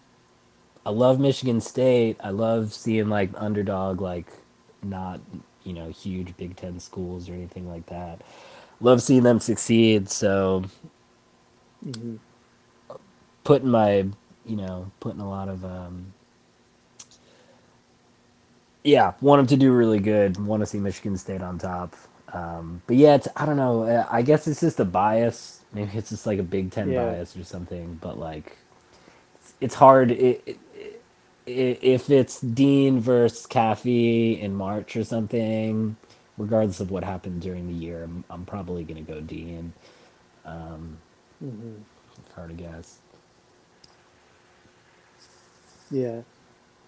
I 0.85 0.91
love 0.91 1.19
Michigan 1.19 1.59
State. 1.59 2.17
I 2.23 2.29
love 2.29 2.73
seeing 2.73 3.09
like 3.09 3.29
underdog, 3.35 3.99
like 3.99 4.27
not 4.81 5.19
you 5.63 5.73
know 5.73 5.89
huge 5.89 6.37
Big 6.37 6.55
Ten 6.55 6.79
schools 6.79 7.29
or 7.29 7.33
anything 7.33 7.69
like 7.69 7.87
that. 7.87 8.21
Love 8.79 9.01
seeing 9.01 9.23
them 9.23 9.41
succeed. 9.41 10.09
So, 10.09 10.63
mm-hmm. 11.85 12.15
putting 13.43 13.67
my 13.67 14.07
you 14.49 14.57
know 14.57 14.91
putting 14.99 15.21
a 15.21 15.29
lot 15.29 15.49
of 15.49 15.63
um. 15.65 16.13
Yeah, 18.83 19.13
want 19.21 19.39
them 19.41 19.47
to 19.47 19.57
do 19.57 19.73
really 19.73 19.99
good. 19.99 20.43
Want 20.43 20.61
to 20.61 20.65
see 20.67 20.79
Michigan 20.79 21.17
State 21.17 21.41
on 21.41 21.59
top. 21.59 21.95
Um, 22.33 22.81
but 22.87 22.95
yeah, 22.97 23.15
it's 23.15 23.27
I 23.35 23.45
don't 23.45 23.57
know. 23.57 24.07
I 24.09 24.21
guess 24.21 24.47
it's 24.47 24.61
just 24.61 24.79
a 24.79 24.85
bias. 24.85 25.61
Maybe 25.73 25.91
it's 25.95 26.09
just 26.09 26.25
like 26.25 26.39
a 26.39 26.43
Big 26.43 26.71
Ten 26.71 26.89
yeah. 26.91 27.05
bias 27.05 27.35
or 27.37 27.43
something. 27.43 27.99
But 28.01 28.19
like, 28.19 28.57
it's, 29.35 29.53
it's 29.61 29.75
hard. 29.75 30.11
It, 30.11 30.43
it, 30.47 30.59
if 31.45 32.09
it's 32.09 32.39
Dean 32.41 32.99
versus 33.01 33.47
Caffey 33.47 34.39
in 34.39 34.55
March 34.55 34.95
or 34.95 35.03
something, 35.03 35.97
regardless 36.37 36.79
of 36.79 36.91
what 36.91 37.03
happened 37.03 37.41
during 37.41 37.67
the 37.67 37.73
year, 37.73 38.03
I'm, 38.03 38.23
I'm 38.29 38.45
probably 38.45 38.83
going 38.83 39.03
to 39.03 39.11
go 39.13 39.21
Dean. 39.21 39.73
Um, 40.45 40.99
mm-hmm. 41.43 41.73
It's 42.23 42.33
hard 42.35 42.49
to 42.49 42.55
guess. 42.55 42.98
Yeah, 45.91 46.21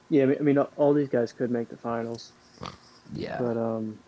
yeah. 0.09 0.23
I 0.23 0.41
mean, 0.41 0.57
all 0.57 0.93
these 0.93 1.09
guys 1.09 1.33
could 1.33 1.51
make 1.51 1.69
the 1.69 1.77
finals. 1.77 2.31
Yeah, 3.13 3.37
but 3.39 3.57
um, 3.57 3.99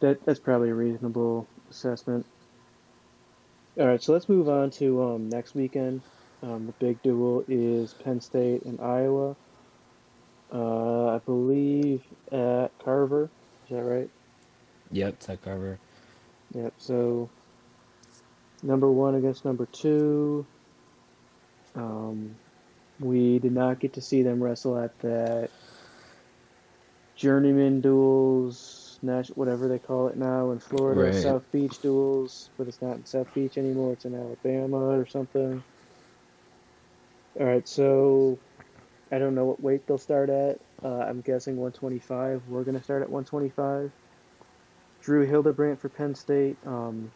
that 0.00 0.24
that's 0.24 0.40
probably 0.40 0.70
a 0.70 0.74
reasonable 0.74 1.46
assessment. 1.70 2.26
All 3.78 3.86
right, 3.86 4.02
so 4.02 4.12
let's 4.12 4.28
move 4.28 4.48
on 4.48 4.70
to 4.72 5.02
um, 5.02 5.28
next 5.28 5.54
weekend. 5.54 6.02
Um, 6.42 6.66
the 6.66 6.72
big 6.84 7.02
dual 7.02 7.44
is 7.48 7.94
Penn 7.94 8.20
State 8.20 8.64
and 8.64 8.80
Iowa. 8.80 9.36
Uh, 10.52 11.14
I 11.14 11.18
believe 11.18 12.02
at 12.32 12.70
Carver. 12.84 13.30
Is 13.68 13.76
that 13.76 13.82
right? 13.82 14.10
Yep, 14.90 15.14
it's 15.14 15.28
at 15.28 15.42
Carver. 15.42 15.78
Yep. 16.54 16.72
So 16.78 17.30
number 18.62 18.90
one 18.90 19.14
against 19.14 19.44
number 19.44 19.66
two. 19.66 20.44
Um, 21.76 22.34
we 23.00 23.38
did 23.38 23.52
not 23.52 23.80
get 23.80 23.94
to 23.94 24.00
see 24.02 24.22
them 24.22 24.42
wrestle 24.42 24.78
at 24.78 24.98
that 25.00 25.50
journeyman 27.16 27.82
duals, 27.82 28.98
whatever 29.36 29.68
they 29.68 29.78
call 29.78 30.08
it 30.08 30.16
now 30.16 30.50
in 30.50 30.58
Florida, 30.60 31.02
Right. 31.02 31.14
South 31.14 31.50
Beach 31.52 31.80
duals, 31.82 32.50
but 32.58 32.68
it's 32.68 32.82
not 32.82 32.96
in 32.96 33.06
South 33.06 33.32
Beach 33.34 33.58
anymore. 33.58 33.94
It's 33.94 34.04
in 34.04 34.14
Alabama 34.14 34.98
or 34.98 35.06
something. 35.06 35.62
All 37.38 37.46
right, 37.46 37.66
so 37.66 38.38
I 39.12 39.18
don't 39.18 39.34
know 39.34 39.46
what 39.46 39.62
weight 39.62 39.86
they'll 39.86 39.98
start 39.98 40.30
at. 40.30 40.58
Uh, 40.82 41.00
I'm 41.00 41.20
guessing 41.20 41.56
125. 41.56 42.42
We're 42.48 42.64
gonna 42.64 42.82
start 42.82 43.02
at 43.02 43.10
125. 43.10 43.92
Drew 45.02 45.26
Hildebrandt 45.26 45.80
for 45.80 45.88
Penn 45.88 46.14
State 46.14 46.58
um, 46.66 47.12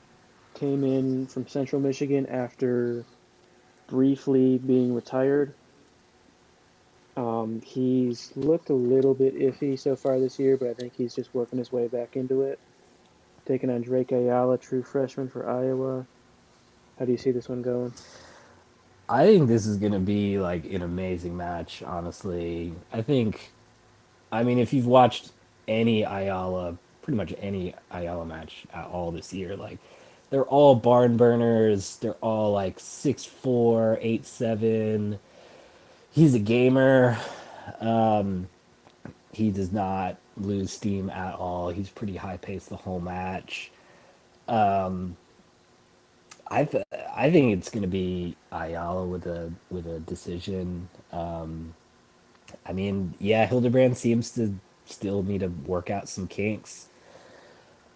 came 0.55 0.85
in 0.85 1.27
from 1.27 1.47
Central 1.49 1.83
Michigan 1.83 2.27
after 2.27 3.07
briefly 3.89 4.59
being 4.59 4.95
retired. 4.95 5.55
Um, 7.17 7.61
he's 7.65 8.33
looked 8.35 8.71
a 8.71 8.75
little 8.75 9.15
bit 9.15 9.37
iffy 9.39 9.79
so 9.79 9.95
far 9.95 10.19
this 10.19 10.39
year, 10.39 10.57
but 10.57 10.69
I 10.71 10.75
think 10.75 10.95
he's 10.97 11.15
just 11.15 11.35
working 11.35 11.59
his 11.59 11.71
way 11.71 11.87
back 11.87 12.17
into 12.17 12.43
it. 12.43 12.59
Taking 13.47 13.71
on 13.71 13.83
Drake 13.83 14.11
Ayala, 14.11 14.59
true 14.59 14.83
freshman 14.83 15.29
for 15.29 15.49
Iowa. 15.49 16.07
How 16.99 17.05
do 17.05 17.13
you 17.13 17.19
see 17.19 17.31
this 17.31 17.49
one 17.49 17.63
going? 17.63 17.93
I 19.09 19.27
think 19.27 19.49
this 19.49 19.67
is 19.67 19.77
gonna 19.77 20.01
be 20.01 20.39
like 20.39 20.65
an 20.65 20.83
amazing 20.83 21.37
match. 21.37 21.83
Honestly, 21.83 22.73
I 22.93 23.03
think. 23.03 23.53
I 24.33 24.43
mean, 24.43 24.59
if 24.59 24.73
you've 24.73 24.87
watched 24.87 25.31
any 25.69 26.03
Ayala, 26.03 26.77
pretty 27.03 27.17
much 27.17 27.35
any 27.39 27.75
Ayala 27.91 28.25
match 28.25 28.65
at 28.73 28.87
all 28.87 29.13
this 29.13 29.33
year, 29.33 29.57
like 29.57 29.79
they're 30.31 30.45
all 30.45 30.75
barn 30.75 31.17
burners. 31.17 31.97
They're 31.97 32.15
all 32.15 32.53
like 32.53 32.81
six 32.81 33.25
four, 33.25 33.99
eight 34.01 34.25
seven. 34.27 35.19
He's 36.15 36.33
a 36.33 36.39
gamer. 36.39 37.19
Um, 37.81 38.49
he 39.33 39.51
does 39.51 39.73
not 39.73 40.17
lose 40.37 40.73
steam 40.73 41.11
at 41.11 41.35
all. 41.35 41.71
He's 41.71 41.91
pretty 41.91 42.15
high 42.15 42.37
paced 42.37 42.69
the 42.69 42.77
whole 42.77 43.01
match. 43.01 43.73
Um, 44.47 45.17
I 46.47 46.67
th- 46.67 46.85
I 47.17 47.33
think 47.33 47.59
it's 47.59 47.69
gonna 47.69 47.89
be 47.89 48.37
Ayala 48.53 49.05
with 49.07 49.27
a 49.27 49.53
with 49.71 49.87
a 49.89 49.99
decision. 49.99 50.89
Um, 51.11 51.75
I 52.65 52.73
mean, 52.73 53.15
yeah, 53.19 53.47
Hildebrandt 53.47 53.97
seems 53.97 54.31
to 54.33 54.55
still 54.87 55.25
need 55.25 55.41
to 55.41 55.49
work 55.49 55.91
out 55.91 56.09
some 56.09 56.29
kinks. 56.29 56.89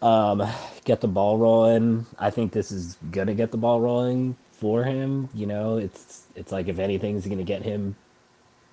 Um, 0.03 0.43
get 0.85 1.01
the 1.01 1.09
ball 1.09 1.39
rolling. 1.39 2.07
I 2.19 2.31
think 2.31 2.53
this 2.53 2.73
is 2.73 2.97
gonna 3.13 3.35
get 3.35 3.53
the 3.53 3.59
ball 3.59 3.81
rolling 3.81 4.37
for 4.53 4.85
him. 4.85 5.29
You 5.35 5.47
know, 5.47 5.77
it's 5.79 6.25
it's 6.35 6.51
like 6.53 6.69
if 6.69 6.81
anything's 6.81 7.27
gonna 7.29 7.45
get 7.45 7.63
him 7.63 7.97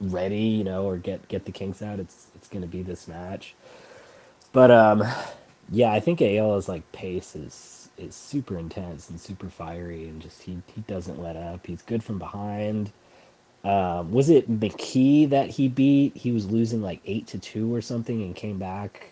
ready, 0.01 0.39
you 0.43 0.63
know, 0.65 0.85
or 0.85 0.97
get 0.97 1.27
get 1.29 1.45
the 1.45 1.53
kinks 1.53 1.81
out, 1.81 1.99
it's 1.99 2.27
it's 2.35 2.47
gonna 2.49 2.67
be 2.67 2.83
this 2.83 3.07
match. 3.07 3.55
But 4.53 4.71
um, 4.71 5.03
yeah, 5.71 5.91
I 5.93 5.99
think 5.99 6.21
Ayala's 6.21 6.69
like 6.69 6.91
pace 6.93 7.35
is 7.35 7.89
is 7.97 8.15
super 8.15 8.57
intense 8.57 9.09
and 9.09 9.19
super 9.21 9.49
fiery, 9.49 10.07
and 10.09 10.21
just 10.21 10.43
he 10.43 10.59
he 10.75 10.81
doesn't 10.81 11.21
let 11.21 11.37
up. 11.37 11.67
He's 11.67 11.83
good 11.83 12.03
from 12.03 12.19
behind. 12.19 12.91
Um, 13.63 14.11
was 14.13 14.29
it 14.29 14.49
McKee 14.49 15.29
that 15.29 15.51
he 15.51 15.67
beat? 15.69 16.17
He 16.17 16.31
was 16.31 16.47
losing 16.51 16.81
like 16.81 17.01
eight 17.05 17.27
to 17.27 17.39
two 17.39 17.73
or 17.73 17.81
something, 17.81 18.21
and 18.23 18.35
came 18.35 18.59
back. 18.59 19.11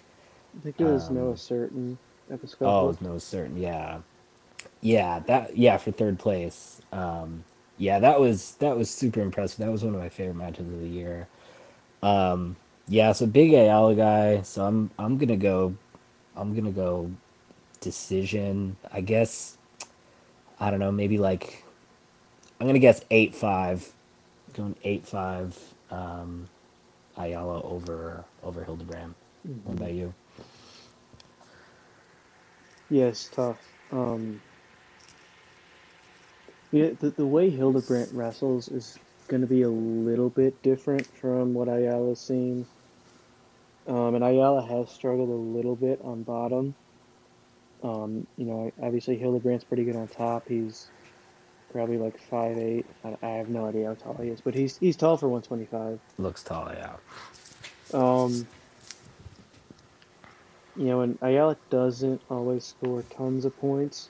I 0.57 0.61
think 0.61 0.79
it 0.79 0.85
was 0.85 1.09
Noah 1.09 1.35
Surtin 1.35 1.97
at 2.31 2.41
the 2.41 2.47
Oh, 2.63 2.95
scuffle. 2.95 2.99
no, 3.01 3.11
Surtin, 3.15 3.59
yeah, 3.61 3.99
yeah, 4.81 5.19
that 5.21 5.57
yeah 5.57 5.77
for 5.77 5.91
third 5.91 6.19
place. 6.19 6.81
Um, 6.91 7.45
yeah, 7.77 7.99
that 7.99 8.19
was 8.19 8.53
that 8.55 8.77
was 8.77 8.89
super 8.89 9.21
impressive. 9.21 9.59
That 9.59 9.71
was 9.71 9.83
one 9.83 9.95
of 9.95 10.01
my 10.01 10.09
favorite 10.09 10.35
matches 10.37 10.67
of 10.67 10.79
the 10.81 10.87
year. 10.87 11.27
Um, 12.03 12.57
yeah, 12.87 13.13
so 13.13 13.25
big 13.27 13.53
Ayala 13.53 13.95
guy. 13.95 14.41
So 14.43 14.65
I'm 14.65 14.91
I'm 14.99 15.17
gonna 15.17 15.37
go. 15.37 15.75
I'm 16.35 16.55
gonna 16.55 16.71
go 16.71 17.11
decision. 17.81 18.77
I 18.91 19.01
guess. 19.01 19.57
I 20.59 20.71
don't 20.71 20.79
know. 20.79 20.91
Maybe 20.91 21.17
like. 21.17 21.63
I'm 22.59 22.67
gonna 22.67 22.79
guess 22.79 23.03
eight 23.11 23.35
five. 23.35 23.91
Going 24.53 24.75
eight 24.83 25.05
five. 25.05 25.57
Um, 25.91 26.49
Ayala 27.17 27.61
over 27.63 28.25
over 28.43 28.63
Hildebrandt. 28.63 29.15
What 29.65 29.75
hmm 29.75 29.77
about 29.77 29.93
you? 29.93 30.13
Yeah, 32.89 33.05
it's 33.07 33.29
tough. 33.29 33.59
Um, 33.91 34.41
yeah, 36.73 36.89
the, 36.99 37.11
the 37.11 37.25
way 37.25 37.49
Hildebrandt 37.49 38.09
wrestles 38.13 38.67
is 38.67 38.97
going 39.27 39.41
to 39.41 39.47
be 39.47 39.61
a 39.61 39.69
little 39.69 40.29
bit 40.29 40.61
different 40.63 41.05
from 41.05 41.53
what 41.53 41.67
Ayala's 41.67 42.19
seen. 42.19 42.65
Um, 43.87 44.15
and 44.15 44.23
Ayala 44.23 44.65
has 44.65 44.89
struggled 44.89 45.29
a 45.29 45.57
little 45.57 45.75
bit 45.75 45.99
on 46.03 46.23
bottom. 46.23 46.73
Um, 47.83 48.25
you 48.37 48.45
know, 48.45 48.71
obviously 48.81 49.17
Hildebrandt's 49.17 49.65
pretty 49.65 49.83
good 49.83 49.95
on 49.95 50.07
top. 50.07 50.47
He's 50.47 50.87
probably 51.71 51.97
like 51.97 52.19
five 52.29 52.57
eight. 52.57 52.85
I, 53.03 53.17
I 53.21 53.29
have 53.31 53.49
no 53.49 53.65
idea 53.67 53.87
how 53.87 53.93
tall 53.93 54.17
he 54.23 54.29
is, 54.29 54.41
but 54.41 54.55
he's 54.55 54.77
he's 54.77 54.95
tall 54.95 55.17
for 55.17 55.27
125. 55.27 55.99
Looks 56.17 56.43
tall, 56.43 56.71
yeah. 56.73 56.95
Um, 57.93 58.47
you 60.75 60.85
know, 60.85 61.01
and 61.01 61.17
Ayala 61.21 61.57
doesn't 61.69 62.21
always 62.29 62.63
score 62.63 63.03
tons 63.15 63.45
of 63.45 63.55
points. 63.59 64.09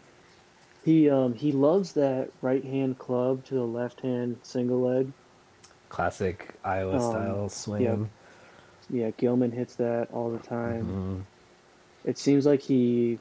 He 0.83 1.09
um 1.09 1.33
he 1.33 1.51
loves 1.51 1.93
that 1.93 2.29
right 2.41 2.63
hand 2.63 2.99
club 2.99 3.45
to 3.45 3.55
the 3.55 3.63
left 3.63 4.01
hand 4.01 4.37
single 4.43 4.81
leg. 4.81 5.11
Classic 5.89 6.53
Iowa 6.63 6.93
Um, 6.95 6.99
style 6.99 7.49
swing. 7.49 8.09
yeah, 8.89 9.11
Gilman 9.11 9.51
hits 9.51 9.75
that 9.75 10.09
all 10.11 10.31
the 10.31 10.39
time. 10.39 10.83
hmm 10.85 11.19
It 12.03 12.17
seems 12.17 12.45
like 12.45 12.61
he 12.61 13.17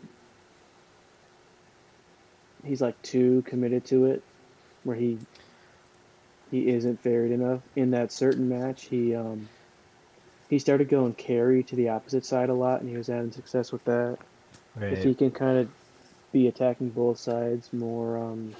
he's 2.65 2.81
like 2.81 3.01
too 3.03 3.43
committed 3.47 3.85
to 3.87 4.07
it, 4.07 4.23
where 4.85 4.97
he 4.97 5.19
he 6.51 6.69
isn't 6.69 7.03
varied 7.03 7.33
enough. 7.33 7.61
In 7.77 7.93
that 7.93 8.09
Surtin 8.11 8.49
match, 8.49 8.85
he 8.87 9.15
um 9.15 9.49
he 10.49 10.59
started 10.59 10.89
going 10.89 11.15
carry 11.15 11.63
to 11.63 11.77
the 11.77 11.91
opposite 11.91 12.27
side 12.27 12.49
a 12.51 12.55
lot, 12.55 12.81
and 12.81 12.91
he 12.91 12.97
was 12.97 13.07
having 13.07 13.33
success 13.33 13.73
with 13.73 13.85
that. 13.85 14.19
If 14.91 15.03
Right. 15.03 15.05
he 15.05 15.15
can 15.15 15.31
kind 15.31 15.59
of 15.59 15.69
be 16.33 16.49
attacking 16.49 16.91
both 16.91 17.19
sides 17.19 17.73
more, 17.73 18.19
um, 18.19 18.55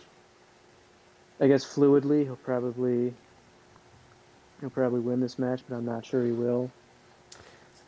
I 1.41 1.49
guess 1.49 1.65
fluidly, 1.65 2.25
he'll 2.25 2.37
probably 2.37 3.15
he'll 4.61 4.71
probably 4.71 5.01
win 5.01 5.21
this 5.21 5.39
match, 5.39 5.63
but 5.69 5.77
I'm 5.77 5.85
not 5.85 6.07
sure 6.07 6.25
he 6.25 6.33
will. 6.33 6.71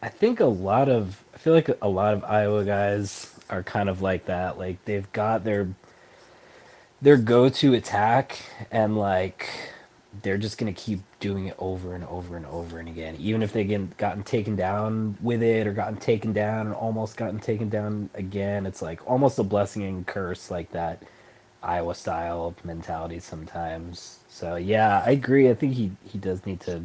I 0.03 0.09
think 0.09 0.41
a 0.41 0.47
lot 0.47 0.89
of 0.89 1.23
I 1.35 1.39
feel 1.39 1.55
like 1.55 1.71
a 1.81 1.89
lot 1.89 2.15
of 2.15 2.25
Iowa 2.25 2.65
guys 2.65 3.33
are 3.49 3.63
kind 3.63 3.89
of 3.89 4.03
like 4.03 4.27
that. 4.27 4.59
Like 4.59 4.85
they've 4.85 5.11
got 5.13 5.45
their 5.45 5.69
their 7.01 7.17
go-to 7.17 7.75
attack 7.75 8.39
and 8.71 8.97
like 8.97 9.49
they're 10.23 10.39
just 10.39 10.59
gonna 10.59 10.73
keep 10.73 11.01
doing 11.21 11.47
it 11.47 11.57
over 11.59 11.95
and 11.95 12.05
over 12.05 12.37
and 12.37 12.47
over 12.47 12.79
and 12.79 12.89
again. 12.89 13.17
Even 13.19 13.43
if 13.43 13.53
they 13.53 13.65
get 13.65 13.97
gotten 13.97 14.23
taken 14.23 14.57
down 14.57 15.17
with 15.23 15.43
it 15.43 15.67
or 15.67 15.73
gotten 15.73 15.97
taken 15.99 16.33
down 16.33 16.67
and 16.67 16.75
almost 16.75 17.17
gotten 17.17 17.41
taken 17.41 17.69
down 17.69 18.11
again, 18.15 18.67
it's 18.67 18.83
like 18.83 19.01
almost 19.11 19.39
a 19.39 19.43
blessing 19.43 19.83
and 19.85 20.07
curse 20.07 20.51
like 20.51 20.71
that 20.73 21.03
Iowa 21.63 21.95
style 21.95 22.55
mentality 22.65 23.21
sometimes. 23.21 24.21
So 24.29 24.57
yeah, 24.57 25.03
I 25.07 25.13
agree. 25.13 25.51
I 25.51 25.55
think 25.55 25.75
he 25.75 25.93
he 26.05 26.19
does 26.19 26.45
need 26.47 26.61
to 26.63 26.83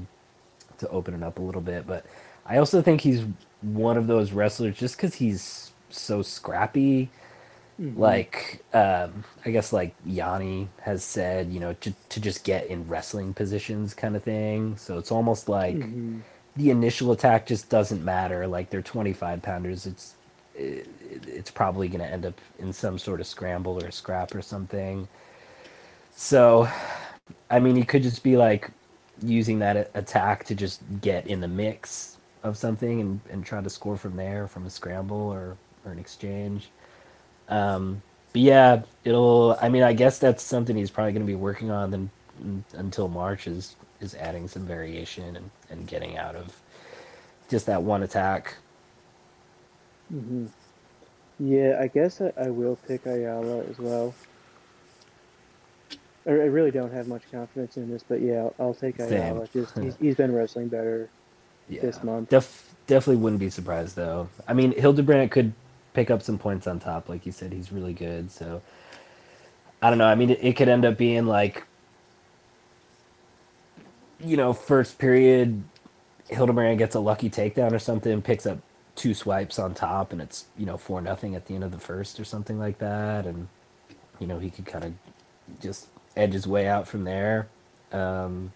to 0.79 0.89
open 0.89 1.13
it 1.13 1.23
up 1.23 1.39
a 1.39 1.41
little 1.41 1.61
bit. 1.61 1.87
But 1.87 2.05
I 2.45 2.57
also 2.57 2.81
think 2.81 3.01
he's 3.01 3.25
one 3.61 3.97
of 3.97 4.07
those 4.07 4.31
wrestlers 4.31 4.77
just 4.77 4.97
because 4.97 5.15
he's 5.15 5.71
so 5.89 6.21
scrappy. 6.21 7.09
Hmm 7.79 7.93
Like, 7.95 8.63
um, 8.73 9.25
I 9.45 9.51
guess 9.51 9.73
like 9.73 9.95
Yianni 10.07 10.69
has 10.83 11.03
said, 11.03 11.51
you 11.51 11.59
know, 11.59 11.73
to, 11.75 11.93
to 12.09 12.21
just 12.21 12.43
get 12.45 12.67
in 12.67 12.87
wrestling 12.87 13.33
positions 13.33 13.93
kind 13.93 14.15
of 14.15 14.23
thing. 14.23 14.77
So 14.77 14.97
it's 14.99 15.11
almost 15.11 15.49
like 15.49 15.89
hmm 15.89 16.21
the 16.55 16.71
initial 16.71 17.11
attack 17.11 17.47
just 17.47 17.69
doesn't 17.69 18.03
matter. 18.05 18.47
Like 18.47 18.69
they're 18.71 18.81
25 18.83 19.41
pounders. 19.43 19.85
It's, 19.87 20.15
it, 20.55 20.87
it's 21.27 21.51
probably 21.51 21.89
going 21.89 22.01
to 22.01 22.07
end 22.11 22.25
up 22.25 22.39
in 22.59 22.73
some 22.73 22.99
sort 22.99 23.21
of 23.21 23.27
scramble 23.27 23.81
or 23.83 23.87
a 23.87 23.91
scrap 23.93 24.35
or 24.35 24.41
something. 24.41 25.07
So, 26.11 26.69
I 27.49 27.59
mean, 27.59 27.75
he 27.75 27.83
could 27.85 28.03
just 28.03 28.23
be 28.23 28.37
like 28.37 28.71
using 29.23 29.59
that 29.59 29.91
attack 29.95 30.45
to 30.45 30.55
just 30.55 30.81
get 31.01 31.27
in 31.27 31.41
the 31.41 31.47
mix 31.47 32.17
of 32.43 32.57
something 32.57 33.01
and, 33.01 33.21
and 33.29 33.45
try 33.45 33.61
to 33.61 33.69
score 33.69 33.97
from 33.97 34.15
there 34.17 34.47
from 34.47 34.65
a 34.65 34.69
scramble 34.69 35.17
or, 35.17 35.57
or 35.85 35.91
an 35.91 35.99
exchange. 35.99 36.71
Um, 37.49 38.01
but 38.31 38.41
yeah, 38.41 38.81
it'll. 39.03 39.57
I 39.61 39.69
mean, 39.69 39.83
I 39.83 39.93
guess 39.93 40.19
that's 40.19 40.43
something 40.43 40.77
he's 40.77 40.91
probably 40.91 41.13
going 41.13 41.23
to 41.25 41.27
be 41.27 41.35
working 41.35 41.71
on 41.71 41.91
then 41.91 42.09
until 42.73 43.07
March 43.07 43.47
is 43.47 43.75
is 43.99 44.15
adding 44.15 44.47
some 44.47 44.65
variation 44.65 45.35
and, 45.35 45.49
and 45.69 45.87
getting 45.87 46.17
out 46.17 46.35
of 46.35 46.55
just 47.49 47.65
that 47.65 47.83
one 47.83 48.03
attack. 48.03 48.55
Mm-hmm. 50.13 50.45
Yeah, 51.39 51.79
I 51.81 51.87
guess 51.87 52.21
I, 52.21 52.31
I 52.37 52.49
will 52.49 52.77
pick 52.87 53.05
Ayala 53.05 53.63
as 53.63 53.77
well. 53.77 54.13
I, 56.25 56.31
I 56.31 56.33
really 56.33 56.71
don't 56.71 56.91
have 56.93 57.07
much 57.07 57.23
confidence 57.31 57.77
in 57.77 57.89
this, 57.89 58.03
but 58.07 58.21
yeah, 58.21 58.41
I'll, 58.43 58.55
I'll 58.59 58.73
take 58.73 58.97
Same. 58.97 59.13
Ayala. 59.13 59.47
Just 59.53 59.77
he's, 59.77 59.95
he's 59.97 60.15
been 60.15 60.33
wrestling 60.33 60.67
better 60.67 61.09
this 61.69 61.97
Yeah, 61.97 62.03
month. 62.05 62.29
def- 62.29 62.75
definitely 62.87 63.21
wouldn't 63.21 63.39
be 63.39 63.49
surprised 63.49 63.95
though. 63.95 64.29
I 64.47 64.53
mean, 64.53 64.71
Hildebrandt 64.73 65.31
could 65.31 65.53
pick 65.93 66.09
up 66.09 66.21
some 66.21 66.37
points 66.37 66.67
on 66.67 66.79
top, 66.79 67.09
like 67.09 67.25
you 67.25 67.31
said. 67.31 67.53
He's 67.53 67.71
really 67.71 67.93
good. 67.93 68.31
So 68.31 68.61
I 69.81 69.89
don't 69.89 69.97
know. 69.97 70.07
I 70.07 70.15
mean, 70.15 70.31
it, 70.31 70.39
it 70.41 70.55
could 70.55 70.69
end 70.69 70.85
up 70.85 70.97
being 70.97 71.25
like, 71.25 71.63
you 74.19 74.37
know, 74.37 74.53
first 74.53 74.97
period, 74.97 75.63
Hildebrandt 76.29 76.77
gets 76.77 76.95
a 76.95 76.99
lucky 76.99 77.29
takedown 77.29 77.71
or 77.71 77.79
something, 77.79 78.21
picks 78.21 78.45
up 78.45 78.59
two 78.95 79.13
swipes 79.13 79.57
on 79.57 79.73
top, 79.73 80.11
and 80.11 80.21
it's 80.21 80.45
you 80.57 80.65
know 80.65 80.77
four 80.77 81.01
nothing 81.01 81.35
at 81.35 81.45
the 81.45 81.55
end 81.55 81.63
of 81.63 81.71
the 81.71 81.79
first 81.79 82.19
or 82.19 82.25
something 82.25 82.59
like 82.59 82.79
that, 82.79 83.25
and 83.25 83.47
you 84.19 84.27
know 84.27 84.39
he 84.39 84.49
could 84.49 84.65
kind 84.65 84.83
of 84.83 84.93
just 85.61 85.87
edge 86.17 86.33
his 86.33 86.45
way 86.45 86.67
out 86.67 86.87
from 86.87 87.05
there. 87.05 87.47
Um, 87.93 88.51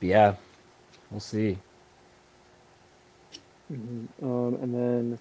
yeah, 0.00 0.34
we'll 1.10 1.20
see. 1.20 1.58
Hmm 3.70 4.06
Um, 4.22 4.58
and 4.60 4.74
then 4.74 5.18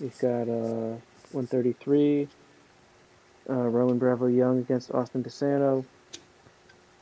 we've 0.00 0.18
got 0.18 0.48
uh 0.48 0.96
133, 1.32 2.28
uh, 3.50 3.54
Roman 3.54 3.98
Bravo 3.98 4.26
Young 4.26 4.60
against 4.60 4.90
Austin 4.92 5.22
DeSanto. 5.24 5.84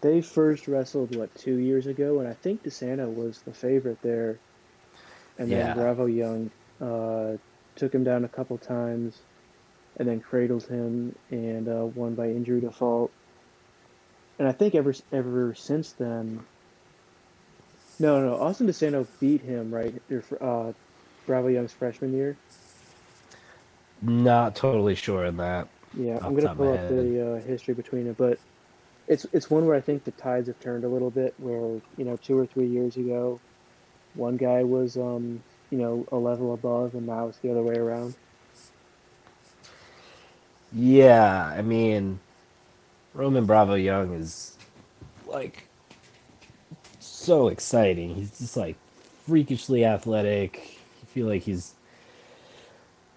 They 0.00 0.20
first 0.20 0.66
wrestled 0.66 1.14
what 1.14 1.32
two 1.36 1.56
years 1.56 1.86
ago, 1.86 2.18
and 2.18 2.28
I 2.28 2.32
think 2.34 2.64
DeSanto 2.64 3.14
was 3.14 3.40
the 3.42 3.52
favorite 3.52 4.00
there. 4.02 4.38
And 5.38 5.50
then 5.50 5.76
Bravo 5.76 6.06
Young 6.06 6.50
uh, 6.80 7.36
took 7.76 7.94
him 7.94 8.04
down 8.04 8.24
a 8.24 8.28
couple 8.28 8.58
times, 8.58 9.18
and 9.98 10.08
then 10.08 10.20
cradled 10.20 10.64
him 10.64 11.14
and 11.30 11.68
uh, 11.68 11.84
won 11.94 12.14
by 12.14 12.26
injury 12.28 12.60
default. 12.60 13.12
And 14.38 14.48
I 14.48 14.52
think 14.52 14.74
ever 14.74 14.94
ever 15.12 15.54
since 15.54 15.92
then, 15.92 16.40
no, 18.02 18.20
no, 18.20 18.34
Austin 18.34 18.66
DeSanto 18.66 19.06
beat 19.20 19.42
him 19.42 19.72
right. 19.72 19.94
your 20.08 20.24
Uh, 20.40 20.72
Bravo 21.24 21.46
Young's 21.46 21.72
freshman 21.72 22.12
year. 22.12 22.36
Not 24.02 24.56
totally 24.56 24.96
sure 24.96 25.24
on 25.24 25.36
that. 25.36 25.68
Yeah, 25.96 26.18
I'm 26.20 26.34
gonna 26.34 26.54
pull 26.54 26.72
up 26.72 26.88
the 26.88 27.34
uh, 27.34 27.40
history 27.42 27.74
between 27.74 28.08
it, 28.08 28.16
but 28.16 28.40
it's 29.06 29.24
it's 29.32 29.48
one 29.48 29.66
where 29.66 29.76
I 29.76 29.80
think 29.80 30.02
the 30.02 30.10
tides 30.10 30.48
have 30.48 30.58
turned 30.58 30.82
a 30.82 30.88
little 30.88 31.10
bit. 31.10 31.34
Where 31.38 31.80
you 31.96 32.04
know, 32.04 32.16
two 32.16 32.36
or 32.36 32.44
three 32.44 32.66
years 32.66 32.96
ago, 32.96 33.38
one 34.14 34.36
guy 34.36 34.64
was 34.64 34.96
um 34.96 35.40
you 35.70 35.78
know 35.78 36.04
a 36.10 36.16
level 36.16 36.54
above, 36.54 36.94
and 36.94 37.06
now 37.06 37.28
it's 37.28 37.38
the 37.38 37.52
other 37.52 37.62
way 37.62 37.76
around. 37.76 38.14
Yeah, 40.72 41.44
I 41.44 41.62
mean, 41.62 42.18
Roman 43.14 43.44
Bravo 43.44 43.74
Young 43.74 44.14
is 44.14 44.56
like 45.26 45.68
so 47.22 47.48
exciting. 47.48 48.14
He's 48.14 48.38
just 48.38 48.56
like 48.56 48.76
freakishly 49.26 49.84
athletic. 49.84 50.78
I 51.02 51.06
feel 51.06 51.26
like 51.26 51.42
he's 51.42 51.74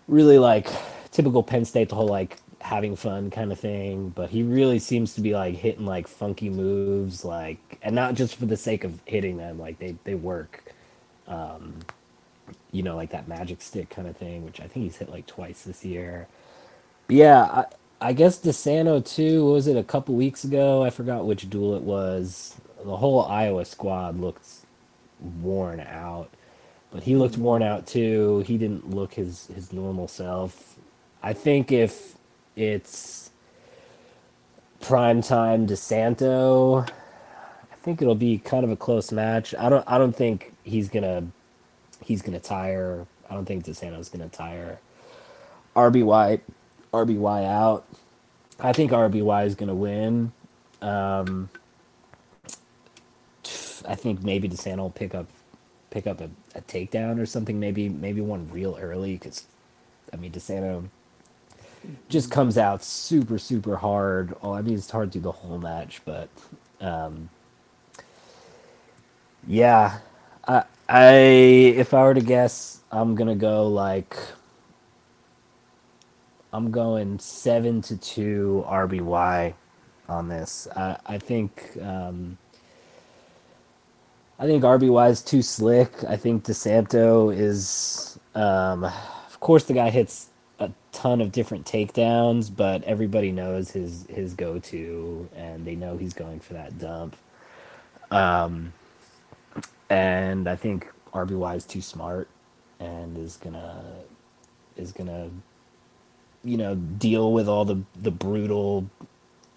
really 0.08 0.38
like 0.40 0.70
typical 1.12 1.44
Penn 1.44 1.66
State, 1.66 1.90
the 1.90 1.96
whole 1.96 2.08
like 2.08 2.38
having 2.62 2.96
fun 2.96 3.32
kind 3.32 3.52
of 3.52 3.60
thing. 3.60 4.10
But 4.10 4.30
he 4.30 4.44
really 4.44 4.80
seems 4.80 5.16
to 5.16 5.22
be 5.22 5.34
like 5.34 5.56
hitting 5.56 5.86
like 5.86 6.08
funky 6.08 6.50
moves, 6.50 7.26
like, 7.26 7.80
and 7.82 7.96
not 7.96 8.16
just 8.16 8.36
for 8.36 8.46
the 8.46 8.58
sake 8.58 8.84
of 8.84 9.00
hitting 9.06 9.38
them. 9.38 9.60
Like 9.60 9.80
they 9.80 9.98
they 10.04 10.16
work. 10.16 10.64
Um, 11.28 11.80
you 12.72 12.84
know, 12.84 12.96
like 12.96 13.12
that 13.12 13.28
magic 13.28 13.62
stick 13.62 13.90
kind 13.90 14.08
of 14.08 14.18
thing, 14.18 14.46
which 14.46 14.60
I 14.60 14.68
think 14.68 14.86
he's 14.86 14.98
hit 14.98 15.10
like 15.10 15.28
twice 15.28 15.64
this 15.64 15.86
year. 15.86 16.28
But 17.08 17.16
yeah, 17.18 17.42
I, 17.44 17.66
I 18.10 18.14
guess 18.14 18.40
DeSanto 18.40 19.06
too. 19.06 19.46
Was 19.46 19.68
it 19.68 19.78
a 19.78 19.84
couple 19.84 20.16
weeks 20.16 20.44
ago? 20.44 20.84
I 20.84 20.90
forgot 20.90 21.26
which 21.26 21.50
dual 21.50 21.76
it 21.76 21.84
was. 21.84 22.56
The 22.86 22.98
whole 22.98 23.24
Iowa 23.24 23.66
squad 23.66 24.20
looked 24.20 24.48
worn 25.42 25.80
out, 25.80 26.30
but 26.92 27.02
he 27.02 27.16
looked 27.16 27.36
worn 27.36 27.64
out 27.64 27.88
too. 27.88 28.44
He 28.46 28.60
didn't 28.60 28.92
look 28.92 29.16
his 29.16 29.48
his 29.48 29.74
normal 29.74 30.08
self. 30.08 30.76
I 31.24 31.34
think 31.34 31.72
if 31.72 32.16
it's 32.56 33.32
prime 34.82 35.24
time 35.24 35.66
DeSanto, 35.66 36.88
I 36.88 37.76
think 37.82 38.04
it'll 38.04 38.14
be 38.14 38.38
kind 38.38 38.64
of 38.64 38.70
a 38.70 38.76
close 38.76 39.12
match. 39.12 39.56
I 39.58 39.68
don't 39.68 39.84
I 39.88 39.98
don't 39.98 40.16
think 40.16 40.54
he's 40.64 40.88
gonna 40.88 41.24
he's 42.04 42.22
gonna 42.22 42.40
tire. 42.40 43.08
I 43.28 43.34
don't 43.34 43.46
think 43.46 43.66
DeSanto's 43.66 44.10
gonna 44.10 44.30
tire. 44.30 44.78
RBY 45.76 46.40
RBY 46.94 47.46
out. 47.46 47.84
I 48.60 48.74
think 48.74 48.92
RBY 48.92 49.48
is 49.48 49.56
gonna 49.56 49.74
win. 49.74 50.34
Um, 50.84 51.50
I 53.88 53.96
think 53.96 54.24
maybe 54.24 54.50
DeSanto 54.50 54.78
will 54.80 54.90
pick 54.92 55.16
up 55.16 55.28
pick 55.92 56.08
up 56.08 56.22
a, 56.22 56.30
a 56.56 56.62
takedown 56.62 57.20
or 57.22 57.26
something. 57.26 57.60
Maybe 57.60 57.90
maybe 57.90 58.22
one 58.22 58.50
real 58.52 58.78
early 58.82 59.14
because 59.16 59.46
I 60.14 60.18
mean 60.18 60.32
DeSanto 60.32 60.90
just 62.10 62.32
comes 62.32 62.58
out 62.58 62.84
super 62.84 63.40
super 63.40 63.78
hard. 63.78 64.36
Oh, 64.44 64.54
I 64.54 64.62
mean 64.62 64.76
it's 64.76 64.92
hard 64.92 65.12
through 65.12 65.22
the 65.24 65.32
whole 65.34 65.60
match, 65.60 66.02
but 66.06 66.30
um, 66.82 67.30
yeah, 69.48 70.00
I 70.48 70.64
I 70.90 71.06
if 71.14 71.94
I 71.94 72.04
were 72.04 72.16
to 72.16 72.22
guess, 72.22 72.82
I'm 72.92 73.16
gonna 73.16 73.36
go 73.36 73.68
like 73.68 74.18
I'm 76.54 76.72
going 76.72 77.20
seven 77.20 77.82
to 77.84 77.98
two 77.98 78.66
RBY 78.68 79.54
on 80.10 80.30
this. 80.30 80.68
I 80.76 80.98
I 81.06 81.18
think 81.20 81.78
um, 81.82 82.38
I 84.38 84.46
think 84.48 84.64
RBY 84.64 85.10
is 85.10 85.22
too 85.22 85.42
slick. 85.42 86.04
I 86.04 86.18
think 86.18 86.44
DeSanto 86.44 87.34
is 87.36 88.20
um, 88.34 88.84
of 88.84 89.40
course 89.40 89.64
the 89.64 89.74
guy 89.74 89.90
hits 89.90 90.30
a 90.60 90.72
ton 90.92 91.22
of 91.22 91.32
different 91.32 91.66
takedowns, 91.66 92.54
but 92.54 92.84
everybody 92.84 93.32
knows 93.32 93.72
his 93.72 94.06
his 94.10 94.34
go 94.34 94.60
to, 94.60 95.30
and 95.36 95.66
they 95.66 95.76
know 95.76 95.98
he's 95.98 96.14
going 96.14 96.42
for 96.42 96.54
that 96.54 96.78
dump. 96.78 97.16
Um, 98.12 98.74
and 99.90 100.50
I 100.50 100.56
think 100.56 100.92
RBY 101.14 101.56
is 101.56 101.66
too 101.66 101.82
smart 101.82 102.28
and 102.80 103.18
is 103.18 103.38
gonna 103.38 103.84
is 104.76 104.92
gonna 104.92 105.30
you 106.44 106.58
know 106.58 106.76
deal 106.76 107.32
with 107.32 107.48
all 107.48 107.64
the 107.64 107.82
the 107.96 108.12
brutal 108.12 108.90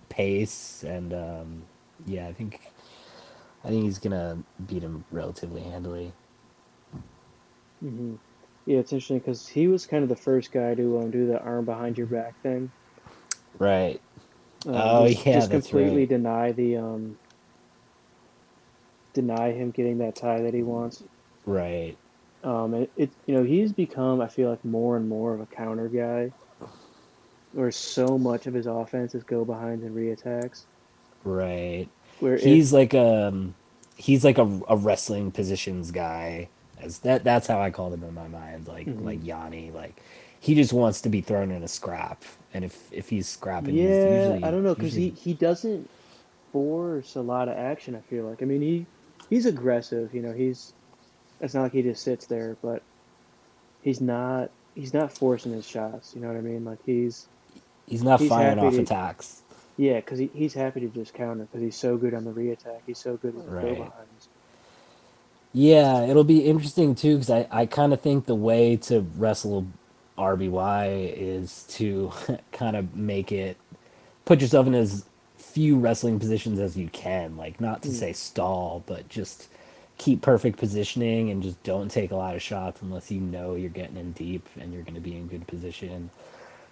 pace 0.08 0.84
and 0.86 1.12
um, 1.12 1.62
yeah, 2.06 2.28
I 2.28 2.32
think 2.32 2.60
I 3.64 3.68
think 3.68 3.84
he's 3.84 3.98
gonna 3.98 4.42
beat 4.66 4.82
him 4.82 5.04
relatively 5.10 5.62
handily. 5.62 6.12
hmm 7.80 8.14
Yeah, 8.66 8.78
it's 8.78 8.92
interesting 8.92 9.18
because 9.18 9.46
he 9.46 9.68
was 9.68 9.86
kind 9.86 10.02
of 10.02 10.08
the 10.08 10.16
first 10.16 10.52
guy 10.52 10.74
to 10.74 10.98
um, 10.98 11.10
do 11.10 11.26
the 11.26 11.40
arm 11.40 11.64
behind 11.64 11.98
your 11.98 12.06
back 12.06 12.34
thing. 12.42 12.72
Right. 13.58 14.00
Um, 14.66 14.74
Oh 14.74 15.04
just 15.04 15.24
yeah, 15.26 15.46
just 15.50 15.50
completely 15.50 16.06
right. 16.06 16.08
deny 16.08 16.52
the 16.52 16.76
um 16.76 17.16
deny 19.14 19.52
him 19.52 19.70
getting 19.70 19.98
that 19.98 20.16
tie 20.16 20.42
that 20.42 20.54
he 20.54 20.62
wants. 20.62 21.02
Right. 21.46 21.96
Um, 22.42 22.74
and 22.74 22.88
it, 22.96 23.12
you 23.26 23.34
know, 23.34 23.42
he's 23.42 23.72
become, 23.72 24.20
I 24.20 24.28
feel 24.28 24.50
like, 24.50 24.64
more 24.64 24.96
and 24.96 25.08
more 25.08 25.34
of 25.34 25.40
a 25.40 25.46
counter 25.46 25.88
guy, 25.88 26.32
where 27.52 27.70
so 27.72 28.18
much 28.18 28.46
of 28.46 28.54
his 28.54 28.66
offense 28.66 29.14
is 29.14 29.24
go 29.24 29.44
behinds 29.44 29.84
and 29.84 29.94
reattacks. 29.94 30.66
Right. 31.24 31.88
Where 32.20 32.36
He's 32.36 32.72
like 32.72 32.94
um 32.94 33.54
he's 33.96 34.24
like 34.24 34.38
a, 34.38 34.60
a 34.68 34.76
wrestling 34.76 35.30
positions 35.30 35.90
guy. 35.90 36.48
As 36.80 37.00
that 37.00 37.24
that's 37.24 37.46
how 37.46 37.60
I 37.60 37.70
called 37.70 37.94
him 37.94 38.04
in 38.04 38.14
my 38.14 38.28
mind. 38.28 38.68
Like 38.68 38.86
mhm. 38.86 39.04
like 39.04 39.20
Yianni. 39.22 39.74
Like 39.74 40.00
he 40.40 40.54
just 40.54 40.72
wants 40.72 41.00
to 41.02 41.08
be 41.08 41.20
thrown 41.20 41.50
in 41.50 41.62
a 41.62 41.68
scrap. 41.68 42.24
And 42.54 42.64
if 42.64 42.92
if 42.92 43.08
he's 43.08 43.28
scrapping, 43.28 43.74
he's 43.74 43.88
yeah, 43.88 44.38
I 44.42 44.50
don't 44.50 44.62
know, 44.62 44.74
because 44.74 44.96
usually 44.96 45.10
he 45.20 45.30
he 45.30 45.34
doesn't 45.34 45.88
force 46.52 47.16
a 47.16 47.20
lot 47.20 47.48
of 47.48 47.56
action. 47.56 47.94
I 47.94 48.00
feel 48.00 48.24
like, 48.24 48.42
I 48.42 48.46
mean, 48.46 48.62
he 48.62 48.86
he's 49.28 49.46
aggressive. 49.46 50.14
You 50.14 50.22
know, 50.22 50.32
he's 50.32 50.72
it's 51.40 51.54
not 51.54 51.62
like 51.62 51.72
he 51.72 51.82
just 51.82 52.02
sits 52.02 52.26
there, 52.26 52.56
but 52.62 52.82
he's 53.82 54.00
not 54.00 54.50
he's 54.74 54.94
not 54.94 55.12
forcing 55.12 55.52
his 55.52 55.66
shots. 55.66 56.14
You 56.14 56.22
know 56.22 56.28
what 56.28 56.36
I 56.36 56.40
mean? 56.40 56.64
Like 56.64 56.78
he's 56.86 57.26
he's 57.86 58.02
not 58.02 58.20
he's 58.20 58.28
firing 58.28 58.58
off 58.58 58.74
to 58.74 58.80
attacks. 58.80 59.42
Yeah, 59.78 59.96
because 60.00 60.20
he, 60.20 60.30
he's 60.34 60.54
happy 60.54 60.82
to 60.82 60.90
just 60.90 61.14
counter 61.14 61.44
because 61.46 61.62
he's 61.62 61.78
so 61.78 61.98
good 61.98 62.14
on 62.14 62.24
the 62.24 62.32
reattack. 62.32 62.82
He's 62.86 63.00
so 63.02 63.18
good 63.18 63.34
with 63.36 63.46
the 63.46 63.52
Right. 63.52 63.54
behinds. 63.54 64.30
Yeah, 65.54 66.02
it'll 66.06 66.24
be 66.24 66.40
interesting 66.46 66.94
too 66.94 67.16
because 67.16 67.30
I, 67.30 67.46
I 67.50 67.66
kind 67.66 67.92
of 67.92 68.00
think 68.00 68.26
the 68.26 68.34
way 68.36 68.76
to 68.78 69.02
wrestle 69.18 69.66
RBY 70.18 71.14
is 71.16 71.64
to 71.70 72.12
kind 72.52 72.76
of 72.76 72.96
make 72.96 73.32
it 73.32 73.58
put 74.26 74.40
yourself 74.40 74.66
in 74.66 74.74
as 74.74 75.06
few 75.38 75.78
wrestling 75.78 76.18
positions 76.20 76.58
as 76.60 76.76
you 76.78 76.88
can. 76.88 77.36
Like, 77.36 77.60
not 77.60 77.82
to 77.84 77.92
Mm, 77.92 77.94
say 77.94 78.12
stall, 78.14 78.84
but 78.86 79.08
just 79.08 79.48
keep 79.98 80.22
perfect 80.22 80.58
positioning 80.58 81.30
and 81.30 81.42
just 81.42 81.62
don't 81.64 81.90
take 81.90 82.12
a 82.12 82.16
lot 82.16 82.34
of 82.36 82.42
shots 82.42 82.82
unless 82.82 83.10
you 83.10 83.20
know 83.20 83.54
you're 83.56 83.70
getting 83.70 83.96
in 83.98 84.12
deep 84.12 84.46
and 84.60 84.72
you're 84.72 84.82
going 84.82 84.94
to 84.94 85.00
be 85.00 85.16
in 85.16 85.28
good 85.28 85.46
position. 85.46 86.10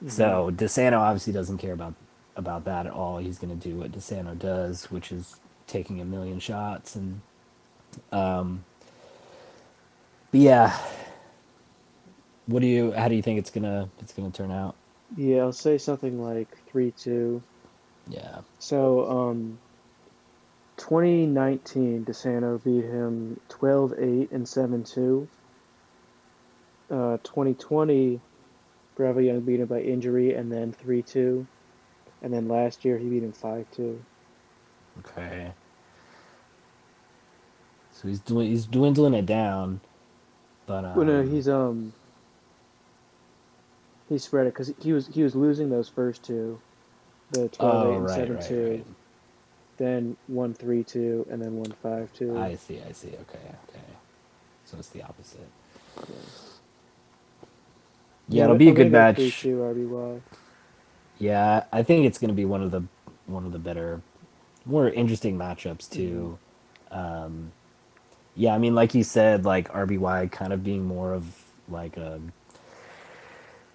hmm 0.00 0.36
So, 0.36 0.52
DeSanto 0.54 0.98
obviously 0.98 1.32
doesn't 1.34 1.58
care 1.58 1.72
about 1.74 1.94
about 2.36 2.64
that 2.64 2.86
at 2.86 2.92
all. 2.92 3.18
He's 3.18 3.38
going 3.38 3.58
to 3.58 3.68
do 3.68 3.76
what 3.76 3.92
DeSanto 3.92 4.38
does, 4.38 4.90
which 4.90 5.10
is 5.12 5.40
taking 5.66 6.00
a 6.00 6.04
million 6.04 6.38
shots 6.38 6.94
and 6.94 7.20
um 8.12 8.64
but 10.30 10.40
yeah 10.40 10.78
what 12.46 12.60
do 12.60 12.66
you 12.66 12.92
how 12.92 13.08
do 13.08 13.14
you 13.14 13.22
think 13.22 13.38
it's 13.38 13.50
gonna 13.50 13.88
it's 14.00 14.12
gonna 14.12 14.30
turn 14.30 14.50
out 14.52 14.76
Yeah, 15.16 15.38
I'll 15.42 15.52
say 15.52 15.78
something 15.78 16.20
like 16.22 16.48
three 16.66 16.92
two. 16.92 17.42
yeah 18.08 18.40
So, 18.58 19.08
um, 19.10 19.58
2019, 20.78 22.04
DeSanto 22.04 22.62
beat 22.62 22.84
him 22.84 23.40
12-8 23.48 24.32
and 24.32 24.46
7-2. 24.46 25.28
Uh, 26.90 27.16
2020, 27.22 28.20
Bravo 28.94 29.20
Young 29.20 29.40
beat 29.40 29.60
him 29.60 29.66
by 29.66 29.80
injury 29.80 30.34
and 30.34 30.52
then 30.52 30.72
3-2. 30.72 31.46
And 32.22 32.32
then 32.32 32.48
last 32.48 32.84
year 32.84 32.98
he 32.98 33.08
beat 33.08 33.22
him 33.22 33.32
5-2. 33.32 33.98
okay. 35.00 35.52
So 37.92 38.08
he's 38.08 38.20
doing 38.20 38.48
he's 38.50 38.66
dwindling 38.66 39.14
it 39.14 39.26
down 39.26 39.80
but 40.66 40.84
um, 40.84 40.94
Well, 40.96 41.06
no, 41.06 41.22
he's 41.22 41.48
um 41.48 41.92
he 44.08 44.18
spread 44.18 44.46
it 44.46 44.54
because 44.54 44.72
he 44.80 44.92
was 44.92 45.06
he 45.08 45.22
was 45.22 45.34
losing 45.34 45.70
those 45.70 45.88
first 45.88 46.22
two, 46.22 46.60
the 47.30 47.48
12-8 47.48 47.54
oh 47.60 47.92
and 47.94 48.04
right 48.04 48.28
7-2, 48.28 48.70
right 48.70 48.86
then 49.78 50.16
one 50.26 50.54
3-2, 50.54 51.30
and 51.30 51.40
then 51.40 51.56
one 51.56 51.74
5-2. 51.84 52.38
i 52.38 52.54
see 52.56 52.80
i 52.88 52.92
see. 52.92 53.08
Okay 53.08 53.38
okay. 53.68 53.80
So 54.64 54.76
it's 54.78 54.88
the 54.88 55.02
opposite. 55.02 55.48
Yeah, 58.28 58.44
it'll 58.44 58.56
be 58.56 58.66
a 58.66 58.70
I'm 58.70 58.74
good 58.74 58.92
match. 58.92 59.16
3-2 59.16 59.56
RBY. 59.74 60.20
Yeah, 61.18 61.64
I 61.72 61.82
think 61.82 62.06
it's 62.06 62.18
going 62.18 62.28
to 62.28 62.34
be 62.34 62.44
one 62.44 62.62
of 62.62 62.70
the 62.70 62.82
one 63.26 63.46
of 63.46 63.52
the 63.52 63.58
better, 63.58 64.02
more 64.64 64.88
interesting 64.90 65.38
matchups 65.38 65.90
too. 65.90 66.38
Um, 66.90 67.52
yeah, 68.34 68.54
I 68.54 68.58
mean, 68.58 68.74
like 68.74 68.94
you 68.94 69.02
said, 69.02 69.44
like 69.44 69.70
RBY 69.72 70.30
kind 70.30 70.52
of 70.52 70.62
being 70.62 70.84
more 70.84 71.14
of 71.14 71.24
like 71.68 71.96
a 71.96 72.20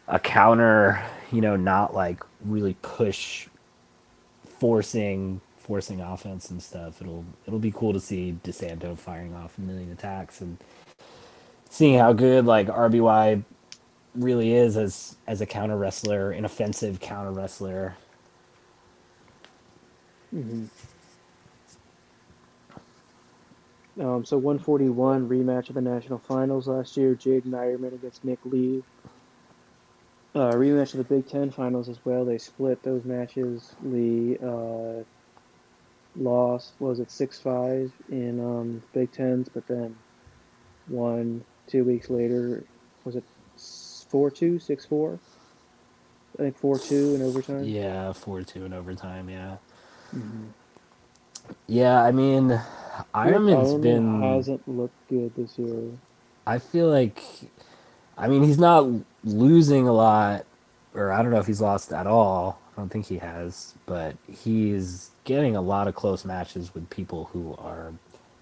a 0.08 0.20
counter, 0.20 1.04
you 1.32 1.42
know, 1.42 1.56
not 1.56 1.96
like 1.96 2.24
really 2.46 2.76
push 2.82 3.48
forcing 4.46 5.42
forcing 5.58 6.02
offense 6.02 6.52
and 6.52 6.62
stuff. 6.62 7.02
It'll 7.02 7.26
it'll 7.48 7.60
be 7.60 7.72
cool 7.72 7.94
to 7.94 8.00
see 8.00 8.38
DeSanto 8.44 8.98
firing 8.98 9.34
off 9.36 9.58
a 9.58 9.62
million 9.62 9.92
attacks 9.92 10.42
and 10.42 10.58
seeing 11.70 11.98
how 11.98 12.14
good 12.14 12.46
like 12.46 12.68
RBY 12.68 13.44
really 14.16 14.54
is 14.54 14.78
as 14.78 15.16
as 15.28 15.42
a 15.42 15.46
counter 15.46 15.78
wrestler, 15.78 16.32
an 16.32 16.46
offensive 16.46 17.00
counter 17.00 17.32
wrestler. 17.32 17.96
hmm 20.32 20.66
Um, 24.00 24.26
so 24.26 24.38
141 24.38 25.30
rematch 25.30 25.70
of 25.70 25.76
the 25.76 25.82
national 25.82 26.20
finals 26.20 26.68
last 26.68 26.98
year. 26.98 27.14
Jaydin 27.14 27.48
Eierman 27.48 27.94
against 27.94 28.24
Nick 28.24 28.40
Lee. 28.46 28.84
Uh, 30.34 30.52
rematch 30.54 30.94
of 30.94 31.00
the 31.00 31.04
Big 31.16 31.28
Ten 31.28 31.52
finals 31.52 31.90
as 31.90 32.00
well. 32.06 32.26
They 32.26 32.38
split 32.38 32.82
those 32.84 33.04
matches. 33.04 33.76
Lee 33.84 34.38
uh, 34.38 35.04
lost. 36.16 36.74
Was 36.80 37.00
it 37.00 37.12
six 37.12 37.40
five 37.40 37.92
in 38.10 38.40
um, 38.40 38.84
Big 38.94 39.12
Tens, 39.12 39.50
but 39.50 39.68
then 39.68 39.96
won 40.88 41.44
two 41.68 41.84
weeks 41.84 42.10
later. 42.10 42.64
Was 43.06 43.16
it 43.18 43.24
four 44.12 44.32
two 44.32 44.60
six 44.60 44.86
four? 44.86 45.22
I 46.40 46.44
think 46.44 46.58
four 46.60 46.80
two 46.80 47.16
in 47.16 47.24
overtime. 47.24 47.74
Yeah, 47.74 48.14
four 48.14 48.44
two 48.44 48.66
in 48.66 48.74
overtime. 48.74 49.30
Yeah, 49.30 49.58
hmm 50.14 50.50
yeah. 51.68 52.02
I 52.04 52.12
mean, 52.12 52.62
Eierman's 53.16 53.74
Eierman 53.74 53.76
been. 53.76 54.12
hasn't 54.20 54.68
looked 54.68 55.08
good 55.10 55.34
this 55.36 55.58
year. 55.60 56.00
I 56.48 56.60
feel 56.60 56.90
like, 56.90 57.24
I 58.18 58.28
mean, 58.28 58.44
he's 58.44 58.60
not 58.60 58.88
losing 59.24 59.88
a 59.88 59.94
lot, 59.94 60.46
or 60.96 61.12
I 61.12 61.22
don't 61.22 61.32
know 61.32 61.40
if 61.40 61.48
he's 61.48 61.62
lost 61.62 61.94
at 61.94 62.08
all. 62.08 62.60
I 62.76 62.82
don't 62.82 62.90
think 62.90 63.08
he 63.08 63.20
has, 63.20 63.76
but 63.86 64.16
he's 64.32 65.12
getting 65.26 65.56
a 65.56 65.62
lot 65.62 65.88
of 65.88 65.96
close 65.96 66.26
matches 66.26 66.74
with 66.76 66.90
people 66.90 67.26
who 67.34 67.56
are 67.60 67.94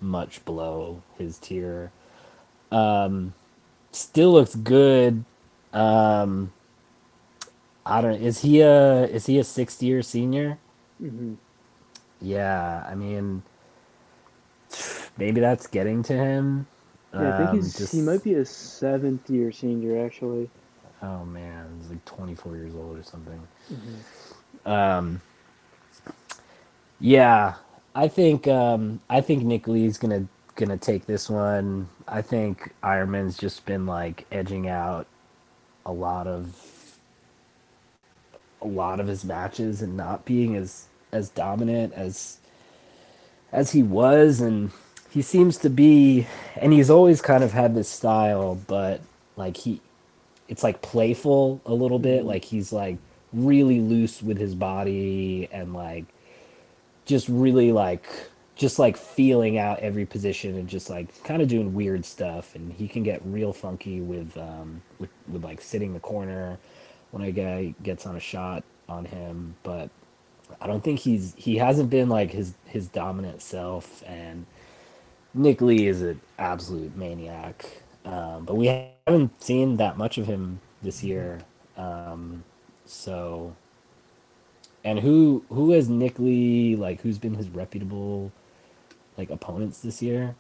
much 0.02 0.44
below 0.46 1.04
his 1.18 1.38
tier. 1.40 1.92
Um, 2.72 3.34
still 3.92 4.34
looks 4.34 4.56
good. 4.56 5.26
Um, 5.74 6.54
I 7.86 8.02
don't. 8.02 8.22
Is 8.22 8.42
he 8.42 8.62
a 8.62 9.06
is 9.06 9.28
he 9.28 9.40
a 9.40 9.44
sixth 9.44 9.84
year 9.84 10.02
senior? 10.04 10.58
hmm 11.00 11.36
Yeah, 12.22 12.86
I 12.90 12.96
mean, 12.96 13.44
maybe 15.18 15.42
that's 15.42 15.68
getting 15.68 16.04
to 16.04 16.14
him. 16.14 16.68
Yeah, 17.18 17.30
I 17.30 17.34
think 17.34 17.52
Um, 17.52 17.52
he's 17.52 17.78
just 17.78 17.92
he 17.92 18.02
might 18.02 18.24
be 18.24 18.34
a 18.36 18.46
seventh 18.46 19.30
year 19.30 19.52
senior 19.52 20.06
actually. 20.06 20.52
oh 21.02 21.26
man, 21.26 21.78
he's 21.82 21.92
like 21.92 22.06
24 22.06 22.56
years 22.58 22.76
old 22.76 22.98
or 22.98 23.04
something. 23.04 23.42
hmm 23.70 24.02
Um, 24.66 25.22
yeah, 27.00 27.56
I 27.96 28.08
think 28.10 28.48
um, 28.48 29.02
I 29.10 29.22
think 29.22 29.44
Nick 29.44 29.68
Lee's 29.68 29.98
gonna 29.98 30.28
gonna 30.56 30.78
take 30.78 31.06
this 31.08 31.30
one. 31.30 31.90
I 32.08 32.22
think 32.22 32.74
Eierman's 32.84 33.38
just 33.38 33.66
been 33.66 33.86
like 33.86 34.26
edging 34.32 34.68
out 34.70 35.08
a 35.90 35.92
lot 35.92 36.28
of 36.28 36.96
a 38.62 38.68
lot 38.68 39.00
of 39.00 39.08
his 39.08 39.26
matches 39.26 39.82
and 39.82 39.98
not 39.98 40.24
being 40.24 40.56
as 40.56 40.86
as 41.12 41.30
dominant 41.30 41.94
as 41.94 42.38
as 43.52 43.72
he 43.72 43.82
was. 43.82 44.40
And 44.40 44.72
he 45.10 45.22
seems 45.24 45.58
to 45.58 45.70
be 45.70 46.28
and 46.56 46.72
he's 46.72 46.90
always 46.90 47.22
kind 47.22 47.44
of 47.44 47.52
had 47.52 47.74
this 47.74 47.90
style 47.90 48.56
but 48.68 49.02
like 49.36 49.58
he 49.58 49.82
it's 50.48 50.64
like 50.64 50.82
playful 50.82 51.60
a 51.66 51.74
little 51.74 52.00
bit. 52.00 52.24
Like 52.24 52.46
he's 52.46 52.72
like 52.72 52.98
really 53.34 53.80
loose 53.80 54.22
with 54.22 54.38
his 54.38 54.54
body 54.54 55.50
and 55.52 55.74
like 55.74 56.06
just 57.06 57.28
really 57.28 57.72
like 57.72 58.06
just 58.60 58.78
like 58.78 58.98
feeling 58.98 59.58
out 59.58 59.80
every 59.80 60.06
position 60.06 60.58
and 60.58 60.68
just 60.68 60.90
like 60.90 61.24
kind 61.24 61.42
of 61.42 61.48
doing 61.48 61.74
weird 61.74 62.04
stuff. 62.04 62.56
And 62.56 62.74
he 62.74 62.90
can 62.90 63.04
get 63.04 63.22
real 63.24 63.54
funky 63.54 64.02
with 64.02 64.38
um 64.38 64.82
with, 65.00 65.10
with 65.30 65.46
like 65.46 65.62
sitting 65.62 65.94
the 65.94 66.00
corner 66.02 66.60
when 67.12 67.24
a 67.24 67.32
guy 67.32 67.74
gets 67.82 68.06
on 68.06 68.18
a 68.18 68.20
shot 68.20 68.64
on 68.90 69.06
him. 69.06 69.56
But 69.64 69.90
i 70.60 70.68
don't 70.68 70.84
think 70.84 71.00
he's 71.00 71.34
he 71.38 71.58
hasn't 71.58 71.90
been 71.90 72.10
like 72.10 72.32
his 72.32 72.54
his 72.66 72.88
dominant 72.90 73.42
self. 73.42 74.04
And 74.06 74.46
nick 75.34 75.62
lee 75.62 75.88
is 75.88 76.02
an 76.02 76.20
absolute 76.38 76.98
maniac. 76.98 77.66
Um 78.04 78.44
but 78.44 78.56
we 78.56 78.92
haven't 79.08 79.42
seen 79.42 79.78
that 79.78 79.98
much 79.98 80.18
of 80.18 80.28
him 80.28 80.60
this 80.82 81.02
year. 81.02 81.40
Um 81.78 82.44
so 82.86 83.56
and 84.84 85.00
who 85.00 85.46
who 85.50 85.72
has 85.72 85.88
Nick 85.90 86.20
Lee 86.20 86.76
like 86.76 87.02
who's 87.02 87.18
been 87.18 87.36
his 87.36 87.50
reputable 87.50 88.32
like 89.20 89.32
opponents 89.32 89.82
this 89.82 90.02
year? 90.02 90.36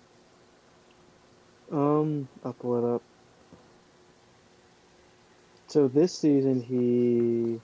Um, 1.71 2.29
I'll 2.43 2.53
pull 2.53 2.77
it 2.79 2.95
up. 2.95 3.03
So 5.67 5.87
this 5.87 6.19
season 6.19 6.61
he 6.61 7.61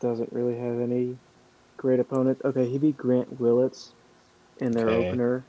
doesn't 0.00 0.32
really 0.32 0.58
have 0.58 0.80
any 0.80 1.18
great 1.76 2.00
opponents. 2.00 2.42
Okay, 2.44 2.68
he 2.68 2.78
beat 2.78 2.96
Grant 2.96 3.40
Willits 3.40 3.94
in 4.58 4.74
their 4.74 4.90
Okay. 4.90 4.94
opener. 4.94 5.46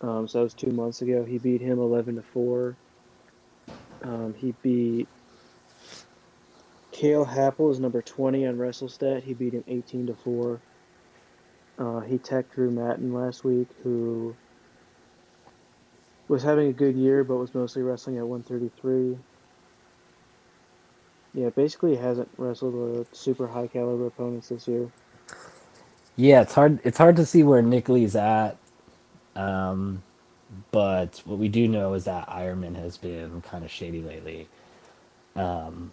Um, 0.00 0.28
so 0.28 0.38
that 0.38 0.44
was 0.44 0.54
two 0.54 0.72
months 0.72 1.02
ago. 1.02 1.24
He 1.24 1.38
beat 1.38 1.60
him 1.62 1.78
eleven 1.78 2.16
to 2.16 2.22
four. 2.22 2.78
Um, 4.04 4.34
he 4.34 4.54
beat 4.62 5.08
Cael 6.92 7.26
Happel 7.28 7.70
is 7.72 7.80
number 7.80 8.02
twenty 8.02 8.46
on 8.46 8.56
WrestleStat. 8.56 9.24
He 9.24 9.34
beat 9.34 9.54
him 9.54 9.64
eighteen 9.68 10.06
to 10.08 10.14
four. 10.14 10.62
Uh, 11.78 12.00
he 12.00 12.18
teched 12.18 12.54
Drew 12.54 12.70
Mattin 12.70 13.12
last 13.12 13.44
week, 13.44 13.68
who 13.82 14.34
was 16.28 16.42
having 16.42 16.68
a 16.68 16.72
good 16.72 16.96
year, 16.96 17.24
but 17.24 17.36
was 17.36 17.54
mostly 17.54 17.82
wrestling 17.82 18.18
at 18.18 18.26
133. 18.26 19.18
Yeah, 21.34 21.50
basically 21.50 21.96
hasn't 21.96 22.28
wrestled 22.38 22.74
with 22.74 23.14
super 23.14 23.48
high 23.48 23.66
caliber 23.66 24.06
opponents 24.06 24.48
this 24.48 24.68
year. 24.68 24.90
Yeah, 26.16 26.42
it's 26.42 26.54
hard 26.54 26.78
it's 26.84 26.98
hard 26.98 27.16
to 27.16 27.26
see 27.26 27.42
where 27.42 27.60
Nick 27.60 27.88
Lee's 27.88 28.14
at. 28.14 28.56
Um 29.34 30.02
but 30.70 31.20
what 31.24 31.38
we 31.38 31.48
do 31.48 31.66
know 31.66 31.94
is 31.94 32.04
that 32.04 32.28
Eierman 32.28 32.76
has 32.76 32.96
been 32.96 33.40
kind 33.42 33.64
of 33.64 33.70
shady 33.70 34.00
lately. 34.00 34.46
Um 35.34 35.92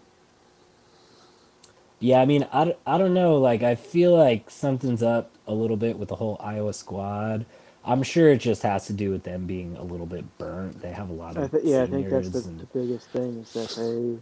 yeah, 2.02 2.20
I 2.20 2.26
mean, 2.26 2.48
I, 2.52 2.74
I 2.84 2.98
don't 2.98 3.14
know. 3.14 3.38
Like, 3.38 3.62
I 3.62 3.76
feel 3.76 4.16
like 4.16 4.50
something's 4.50 5.04
up 5.04 5.30
a 5.46 5.54
little 5.54 5.76
bit 5.76 5.98
with 5.98 6.08
the 6.08 6.16
whole 6.16 6.36
Iowa 6.40 6.72
squad. 6.72 7.46
I'm 7.84 8.02
sure 8.02 8.30
it 8.30 8.38
just 8.38 8.62
has 8.64 8.86
to 8.86 8.92
do 8.92 9.10
with 9.10 9.22
them 9.22 9.46
being 9.46 9.76
a 9.76 9.84
little 9.84 10.06
bit 10.06 10.36
burnt. 10.36 10.82
They 10.82 10.92
have 10.92 11.10
a 11.10 11.12
lot 11.12 11.36
I 11.36 11.46
of 11.46 11.52
th- 11.52 11.64
yeah, 11.64 11.84
I 11.84 11.86
think 11.86 12.08
that's 12.08 12.30
the, 12.30 12.40
seniors, 12.40 12.48
the 12.58 12.66
biggest 12.74 13.08
thing 13.10 13.40
is 13.40 13.52
that 13.54 13.70
they 13.76 14.18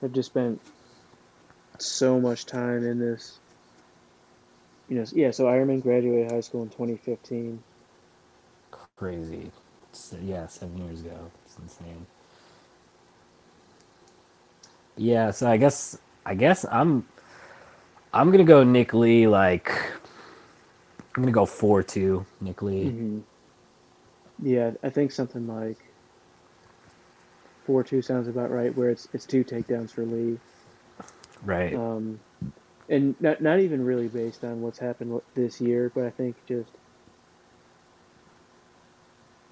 have 0.00 0.12
just 0.12 0.30
spent 0.30 0.60
so 1.78 2.20
much 2.20 2.46
time 2.46 2.84
in 2.86 2.98
this. 2.98 3.38
You 4.88 4.96
know, 4.96 5.04
yeah. 5.12 5.30
So 5.32 5.44
Eierman 5.44 5.82
graduated 5.82 6.32
high 6.32 6.40
school 6.40 6.62
in 6.62 6.70
2015. 6.70 7.62
Crazy. 8.96 9.52
So, 9.92 10.16
yeah, 10.22 10.46
seven 10.46 10.78
years 10.78 11.00
ago. 11.00 11.30
It's 11.44 11.58
insane. 11.58 12.06
Yeah, 14.96 15.30
so 15.30 15.48
I 15.48 15.56
guess 15.58 15.98
I 16.28 16.36
guess 16.36 16.66
I'm 16.70 17.06
I'm 18.14 18.30
gonna 18.30 18.44
go 18.44 18.64
Nick 18.64 18.94
Lee. 18.94 19.28
Like 19.28 19.70
I'm 21.16 21.22
gonna 21.22 21.32
go 21.32 21.46
four 21.46 21.82
two 21.82 22.26
Nick 22.40 22.62
Lee. 22.62 22.92
hmm 22.92 23.20
Yeah, 24.42 24.72
I 24.82 24.90
think 24.90 25.12
something 25.12 25.46
like 25.48 25.78
four 27.66 27.84
two 27.84 28.02
sounds 28.02 28.28
about 28.28 28.50
right. 28.50 28.74
Where 28.74 28.90
it's 28.90 29.08
it's 29.14 29.26
two 29.26 29.44
takedowns 29.44 29.92
for 29.92 30.06
Lee, 30.06 30.40
Right. 31.42 31.80
um, 31.80 32.20
and 32.88 33.16
not 33.20 33.42
not 33.42 33.60
even 33.60 33.84
really 33.84 34.08
based 34.08 34.44
on 34.44 34.60
what's 34.62 34.78
happened 34.80 35.20
this 35.34 35.60
year, 35.60 35.92
but 35.94 36.04
I 36.04 36.10
think 36.10 36.36
just 36.48 36.78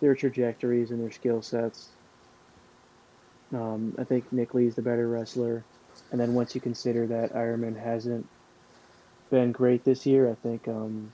their 0.00 0.14
trajectories 0.16 0.90
and 0.92 1.02
their 1.02 1.12
skill 1.12 1.42
sets. 1.42 1.96
Um, 3.54 3.94
I 3.98 4.04
think 4.04 4.32
Nick 4.32 4.54
Lee's 4.54 4.76
the 4.76 4.82
better 4.82 5.08
wrestler, 5.08 5.66
and 6.16 6.20
then 6.22 6.32
once 6.32 6.54
you 6.54 6.62
consider 6.62 7.06
that 7.06 7.34
Eierman 7.34 7.78
hasn't 7.78 8.26
been 9.30 9.52
great 9.52 9.84
this 9.84 10.06
year, 10.06 10.30
I 10.30 10.34
think 10.34 10.66
um, 10.66 11.12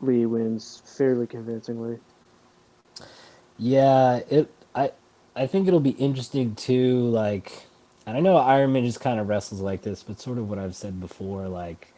Lee 0.00 0.26
wins 0.26 0.82
fairly 0.84 1.28
convincingly. 1.28 2.00
Yeah, 3.56 4.16
it 4.28 4.52
I 4.74 4.90
I 5.36 5.46
think 5.46 5.68
it'll 5.68 5.78
be 5.78 5.90
interesting 5.90 6.56
too, 6.56 7.02
like 7.02 7.66
and 8.04 8.16
I 8.16 8.20
know 8.20 8.34
Eierman 8.34 8.84
just 8.84 9.00
kind 9.00 9.20
of 9.20 9.28
wrestles 9.28 9.60
like 9.60 9.82
this, 9.82 10.02
but 10.02 10.18
sort 10.18 10.38
of 10.38 10.50
what 10.50 10.58
I've 10.58 10.74
said 10.74 11.00
before, 11.00 11.46
like 11.46 11.92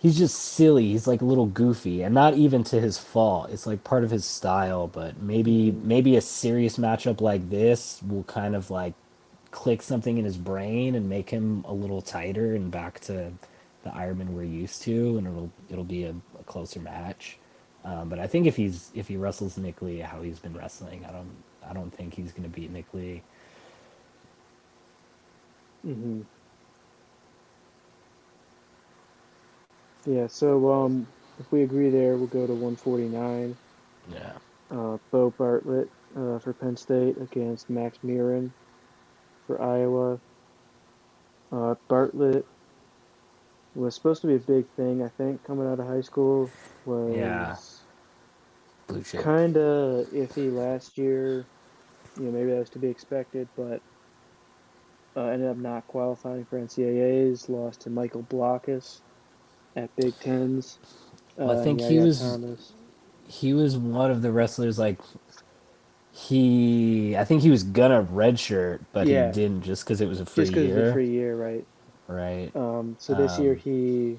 he's 0.00 0.18
just 0.18 0.34
silly. 0.34 0.88
He's 0.88 1.06
like 1.06 1.22
a 1.22 1.26
little 1.26 1.46
goofy, 1.46 2.02
and 2.02 2.12
not 2.12 2.34
even 2.34 2.64
to 2.64 2.80
his 2.80 2.98
fault. 2.98 3.50
It's 3.50 3.68
like 3.68 3.84
part 3.84 4.02
of 4.02 4.10
his 4.10 4.24
style. 4.24 4.88
But 4.88 5.22
maybe 5.22 5.70
maybe 5.70 6.16
a 6.16 6.20
serious 6.20 6.76
matchup 6.76 7.20
like 7.20 7.50
this 7.50 8.02
will 8.02 8.24
kind 8.24 8.56
of 8.56 8.68
like 8.68 8.94
click 9.58 9.82
something 9.82 10.18
in 10.18 10.24
his 10.24 10.36
brain 10.36 10.94
and 10.94 11.08
make 11.10 11.30
him 11.30 11.64
a 11.66 11.74
little 11.74 12.00
tighter 12.00 12.54
and 12.54 12.70
back 12.70 13.00
to 13.00 13.32
the 13.82 13.90
Eierman 13.90 14.28
we're 14.28 14.44
used 14.44 14.82
to, 14.82 15.18
and 15.18 15.26
it'll 15.26 15.50
it'll 15.68 15.84
be 15.84 16.04
a, 16.04 16.14
a 16.38 16.44
closer 16.44 16.78
match. 16.78 17.40
Um, 17.84 18.08
but 18.08 18.20
I 18.20 18.28
think 18.28 18.46
if 18.46 18.54
he's 18.54 18.92
if 18.94 19.08
he 19.08 19.16
wrestles 19.16 19.58
Nick 19.58 19.82
Lee 19.82 19.98
how 19.98 20.22
he's 20.22 20.38
been 20.38 20.56
wrestling, 20.56 21.04
I 21.04 21.10
don't 21.10 21.42
I 21.68 21.72
don't 21.74 21.90
think 21.90 22.14
he's 22.14 22.30
gonna 22.30 22.48
beat 22.48 22.70
Nick 22.70 22.94
Lee. 22.94 23.24
hmm 25.82 26.22
Yeah, 30.06 30.28
so 30.28 30.72
um, 30.72 31.08
if 31.40 31.50
we 31.52 31.62
agree 31.62 31.90
there, 31.90 32.16
we'll 32.16 32.28
go 32.28 32.46
to 32.46 32.54
149. 32.54 33.56
Yeah. 34.12 34.32
Uh, 34.70 34.98
Beau 35.10 35.30
Bartlett 35.36 35.90
uh, 36.16 36.38
for 36.38 36.54
Penn 36.54 36.76
State 36.76 37.18
against 37.18 37.70
Max 37.70 37.98
Murin 38.04 38.52
for 39.48 39.60
Iowa. 39.60 40.20
Uh, 41.50 41.74
Bartlett 41.88 42.44
was 43.74 43.94
supposed 43.96 44.20
to 44.20 44.26
be 44.28 44.34
a 44.34 44.38
big 44.38 44.66
thing, 44.76 45.02
I 45.02 45.08
think, 45.08 45.42
coming 45.44 45.66
out 45.66 45.80
of 45.80 45.86
high 45.88 46.02
school. 46.02 46.50
Was 46.84 47.80
Blue 48.86 49.02
chip. 49.02 49.22
kind 49.22 49.56
of 49.56 50.06
iffy 50.08 50.52
last 50.54 50.96
year. 50.98 51.44
You 52.18 52.24
know, 52.24 52.30
maybe 52.32 52.50
that 52.50 52.58
was 52.60 52.70
to 52.70 52.78
be 52.78 52.88
expected, 52.88 53.48
but 53.56 53.80
uh, 55.16 55.26
ended 55.26 55.48
up 55.48 55.56
not 55.56 55.86
qualifying 55.88 56.44
for 56.44 56.58
NCAAs. 56.60 57.48
Lost 57.48 57.80
to 57.82 57.90
Michael 57.90 58.22
Blockhus 58.24 59.00
at 59.76 59.94
Big 59.96 60.18
Tens. 60.20 60.78
Well, 61.36 61.50
I 61.50 61.54
Uh, 61.54 61.62
think 61.64 61.80
he 61.80 61.98
was 61.98 62.20
Thomas. 62.20 62.72
he 63.28 63.54
was 63.54 63.76
one 63.76 64.10
of 64.10 64.22
the 64.22 64.32
wrestlers 64.32 64.78
like 64.78 64.98
he 66.26 67.16
I 67.16 67.24
think 67.24 67.42
he 67.42 67.50
was 67.50 67.62
gonna 67.62 68.02
redshirt, 68.02 68.80
but 68.92 69.06
he 69.06 69.14
didn't 69.32 69.62
just 69.62 69.84
because 69.84 70.00
it 70.00 70.08
was 70.08 70.20
a 70.20 70.26
free 70.26 70.44
just 70.44 70.52
because 70.52 70.70
of 70.70 70.74
the 70.74 70.82
year, 70.82 70.92
free 70.92 71.10
year, 71.10 71.36
right? 71.36 71.66
right? 72.08 72.50
Um, 72.56 72.96
so 72.98 73.14
this 73.14 73.38
year 73.38 73.52
Um, 73.52 73.58
he 73.58 74.18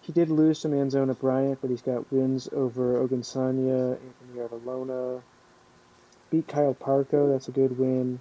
he 0.00 0.12
did 0.12 0.30
lose 0.30 0.60
to 0.60 0.68
Manzona 0.68 1.18
Bryant, 1.18 1.60
but 1.60 1.70
he's 1.70 1.82
got 1.82 2.10
wins 2.10 2.48
over 2.52 3.06
Ogunsanya, 3.06 3.98
Anthony 4.00 4.40
Artalona, 4.40 5.22
beat 6.30 6.48
Kyle 6.48 6.74
Parco, 6.74 7.30
that's 7.30 7.48
a 7.48 7.52
good 7.52 7.78
win. 7.78 8.18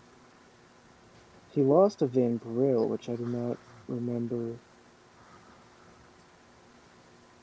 He 1.53 1.63
lost 1.63 1.99
to 1.99 2.05
Van 2.05 2.37
Brill, 2.37 2.87
which 2.87 3.09
I 3.09 3.15
do 3.15 3.25
not 3.25 3.57
remember. 3.87 4.53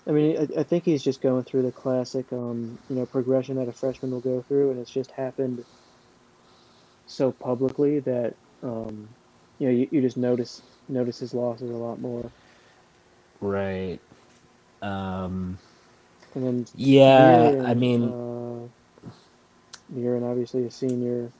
I 0.06 0.10
mean, 0.10 0.36
I, 0.36 0.60
I 0.60 0.62
think 0.62 0.84
he's 0.84 1.02
just 1.02 1.22
going 1.22 1.44
through 1.44 1.62
the 1.62 1.72
classic, 1.72 2.30
um, 2.32 2.78
you 2.90 2.96
know, 2.96 3.06
progression 3.06 3.56
that 3.56 3.68
a 3.68 3.72
freshman 3.72 4.10
will 4.10 4.20
go 4.20 4.42
through, 4.42 4.70
and 4.70 4.80
it's 4.80 4.90
just 4.90 5.10
happened 5.10 5.64
so 7.06 7.32
publicly 7.32 8.00
that, 8.00 8.34
um, 8.62 9.08
you 9.58 9.68
know, 9.68 9.74
you, 9.74 9.88
you 9.90 10.00
just 10.00 10.16
notice 10.16 10.62
notice 10.88 11.18
his 11.18 11.32
losses 11.32 11.70
a 11.70 11.74
lot 11.74 12.00
more. 12.00 12.30
Right. 13.40 13.98
Um, 14.82 15.58
And 16.34 16.44
then 16.44 16.66
yeah, 16.74 17.62
I 17.64 17.74
mean, 17.74 18.02
uh, 18.04 19.08
Murin 19.94 20.28
obviously 20.28 20.66
a 20.66 20.70
senior. 20.70 21.30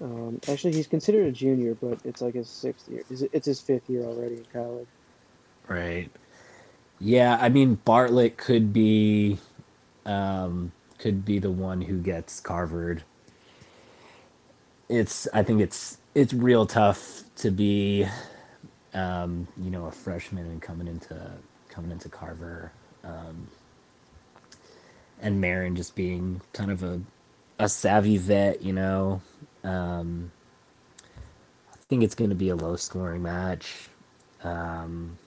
Um, 0.00 0.40
actually, 0.48 0.74
he's 0.74 0.86
considered 0.86 1.26
a 1.26 1.32
junior, 1.32 1.74
but 1.74 1.98
it's 2.04 2.22
like 2.22 2.34
his 2.34 2.48
sixth 2.48 2.88
year. 2.88 3.02
It's 3.10 3.46
his 3.46 3.60
fifth 3.60 3.90
year 3.90 4.04
already 4.04 4.36
in 4.36 4.46
college. 4.52 4.86
right. 5.66 6.08
Yeah, 7.00 7.38
I 7.40 7.48
mean 7.48 7.76
Bartlett 7.84 8.36
could 8.36 8.72
be 8.72 9.38
um 10.06 10.72
could 10.98 11.24
be 11.24 11.38
the 11.38 11.50
one 11.50 11.82
who 11.82 11.98
gets 12.00 12.40
carvered. 12.40 13.04
It's 14.88 15.28
I 15.34 15.42
think 15.42 15.60
it's 15.60 15.98
it's 16.14 16.32
real 16.34 16.66
tough 16.66 17.22
to 17.36 17.50
be 17.50 18.06
um, 18.94 19.46
you 19.56 19.70
know, 19.70 19.86
a 19.86 19.92
freshman 19.92 20.46
and 20.46 20.60
coming 20.62 20.88
into 20.88 21.32
coming 21.68 21.90
into 21.90 22.08
Carver. 22.08 22.72
Um, 23.04 23.48
and 25.20 25.42
Murin 25.42 25.76
just 25.76 25.94
being 25.94 26.40
kind 26.52 26.70
of 26.70 26.82
a 26.82 27.00
a 27.58 27.68
savvy 27.68 28.16
vet, 28.18 28.62
you 28.62 28.72
know. 28.72 29.22
Um, 29.64 30.32
I 31.72 31.76
think 31.88 32.02
it's 32.02 32.14
going 32.14 32.30
to 32.30 32.36
be 32.36 32.48
a 32.50 32.56
low 32.56 32.76
scoring 32.76 33.22
match. 33.22 33.88
Um, 34.44 35.18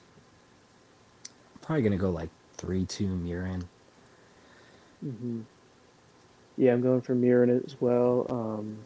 probably 1.62 1.82
going 1.82 1.92
to 1.92 1.98
go 1.98 2.10
like 2.10 2.30
3 2.58 2.86
2 2.86 3.08
Murin. 3.08 3.64
hmm 5.02 5.42
Yeah, 6.58 6.74
I'm 6.74 6.82
going 6.82 7.02
for 7.02 7.16
Murin 7.16 7.64
as 7.66 7.76
well. 7.80 8.28
Um, 8.30 8.78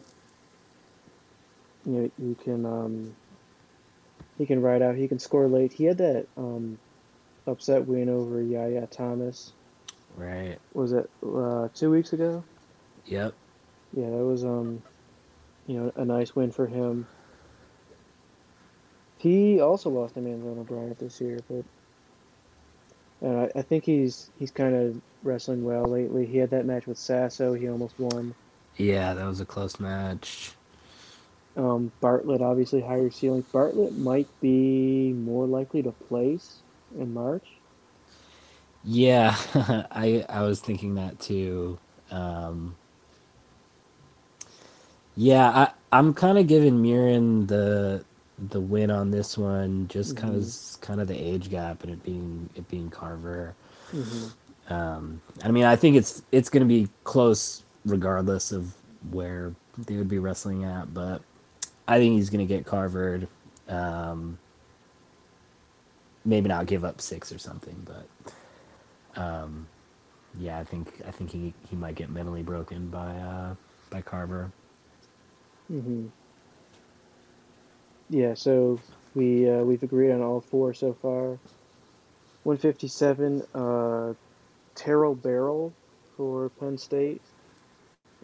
you 1.84 1.92
know, 1.92 2.10
he 2.18 2.34
can 2.44 2.66
um, 2.66 3.14
he 4.38 4.46
can 4.46 4.60
ride 4.60 4.82
out. 4.82 4.96
He 4.96 5.08
can 5.08 5.18
score 5.18 5.46
late. 5.46 5.72
He 5.72 5.84
had 5.84 5.98
that 5.98 6.26
um, 6.36 6.78
upset 7.46 7.86
win 7.86 8.08
over 8.08 8.42
Yahya 8.42 8.86
Thomas. 8.88 9.52
Right. 10.16 10.58
Was 10.74 10.92
it 10.92 11.08
uh, 11.22 11.68
two 11.74 11.90
weeks 11.90 12.12
ago? 12.12 12.42
Yep. 13.06 13.34
Yeah, 13.94 14.10
that 14.10 14.24
was 14.24 14.44
um, 14.44 14.82
you 15.66 15.76
know, 15.78 15.92
a 15.96 16.04
nice 16.04 16.34
win 16.34 16.50
for 16.50 16.66
him. 16.66 17.06
He 19.18 19.60
also 19.60 19.90
lost 19.90 20.14
to 20.14 20.20
Manzona 20.20 20.66
Bryant 20.66 20.98
this 20.98 21.20
year, 21.20 21.38
but 21.48 21.64
uh, 23.26 23.48
I 23.56 23.62
think 23.62 23.84
he's 23.84 24.30
he's 24.38 24.52
kind 24.52 24.74
of 24.74 25.00
wrestling 25.24 25.64
well 25.64 25.84
lately. 25.84 26.26
He 26.26 26.38
had 26.38 26.50
that 26.50 26.64
match 26.64 26.86
with 26.86 26.98
Sasso. 26.98 27.54
He 27.54 27.68
almost 27.68 27.98
won. 27.98 28.34
Yeah, 28.76 29.14
that 29.14 29.26
was 29.26 29.40
a 29.40 29.46
close 29.46 29.80
match. 29.80 30.52
Um, 31.56 31.90
Bartlett 32.00 32.42
obviously 32.42 32.82
higher 32.82 33.10
ceiling. 33.10 33.44
Bartlett 33.52 33.96
might 33.96 34.28
be 34.40 35.12
more 35.12 35.46
likely 35.46 35.82
to 35.82 35.90
place 35.90 36.58
in 36.96 37.12
March. 37.14 37.46
Yeah, 38.84 39.34
I 39.90 40.24
I 40.28 40.42
was 40.42 40.60
thinking 40.60 40.94
that 40.94 41.18
too. 41.18 41.78
Um, 42.10 42.76
yeah, 45.16 45.48
I 45.48 45.70
I'm 45.90 46.14
kind 46.14 46.38
of 46.38 46.46
giving 46.46 46.74
Murin 46.74 47.48
the 47.48 48.04
the 48.38 48.60
win 48.60 48.90
on 48.90 49.10
this 49.10 49.38
one 49.38 49.88
just 49.88 50.14
because 50.14 50.78
kind 50.82 51.00
of 51.00 51.08
the 51.08 51.16
age 51.16 51.48
gap 51.48 51.82
and 51.82 51.92
it 51.92 52.04
being 52.04 52.50
it 52.54 52.68
being 52.68 52.85
Carver. 53.06 53.54
hmm 53.92 54.28
Um, 54.68 55.22
I 55.44 55.50
mean, 55.50 55.64
I 55.64 55.76
think 55.76 55.96
it's 55.96 56.22
it's 56.32 56.48
going 56.50 56.62
to 56.62 56.68
be 56.68 56.88
close 57.04 57.64
regardless 57.84 58.52
of 58.52 58.74
where 59.10 59.54
they 59.78 59.96
would 59.96 60.08
be 60.08 60.18
wrestling 60.18 60.64
at, 60.64 60.94
but 60.94 61.22
I 61.88 61.98
think 61.98 62.14
he's 62.16 62.30
going 62.30 62.46
to 62.46 62.54
get 62.54 62.66
Carvered. 62.66 63.28
Um, 63.68 64.38
maybe 66.24 66.48
not 66.48 66.66
give 66.66 66.84
up 66.84 67.00
six 67.00 67.32
or 67.32 67.38
something, 67.38 67.76
but 67.86 68.08
um, 69.20 69.66
yeah, 70.38 70.58
I 70.58 70.64
think 70.64 71.02
I 71.06 71.12
think 71.12 71.30
he 71.30 71.54
he 71.70 71.76
might 71.76 71.96
get 71.96 72.10
mentally 72.10 72.42
broken 72.42 72.88
by 72.88 73.10
uh, 73.16 73.54
by 73.90 74.02
Carver. 74.02 74.50
hmm 75.68 76.06
Yeah, 78.10 78.34
so 78.34 78.80
we 79.14 79.48
uh, 79.50 79.64
we've 79.64 79.82
agreed 79.82 80.12
on 80.12 80.22
all 80.22 80.40
four 80.40 80.74
so 80.74 80.94
far. 80.94 81.38
157, 82.46 83.42
uh, 83.56 84.14
Terrell 84.76 85.16
Barrel 85.16 85.72
for 86.16 86.48
Penn 86.60 86.78
State, 86.78 87.20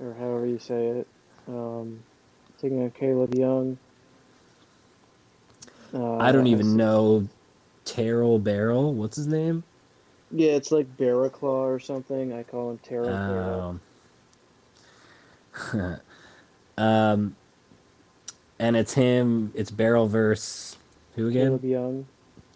or 0.01 0.14
however 0.14 0.47
you 0.47 0.61
say 0.61 0.87
it. 0.87 1.09
Um, 1.49 1.99
taking 2.61 2.81
on 2.85 2.93
Caleb 2.93 3.35
Young. 3.35 3.79
Uh, 5.93 6.18
I 6.18 6.31
don't 6.31 6.47
even 6.47 6.77
know 6.77 7.29
Terrell 7.85 8.39
Barrel. 8.39 8.95
What's 8.95 9.16
his 9.16 9.27
name? 9.27 9.64
Yeah, 10.31 10.53
it's 10.53 10.70
like 10.70 10.97
Barraclaw 10.97 11.64
or 11.64 11.81
something. 11.81 12.33
I 12.33 12.45
call 12.45 12.70
him 12.70 12.79
Terrell 12.79 13.09
Barrel. 13.09 13.81
Um, 15.73 16.01
um, 16.79 17.37
and 18.61 18.77
it's 18.77 18.95
him. 18.95 19.53
It's 19.57 19.73
Barrel 19.73 20.07
verse 20.07 20.77
who 21.16 21.27
again? 21.27 21.47
Caleb 21.49 21.64
Young. 21.64 22.07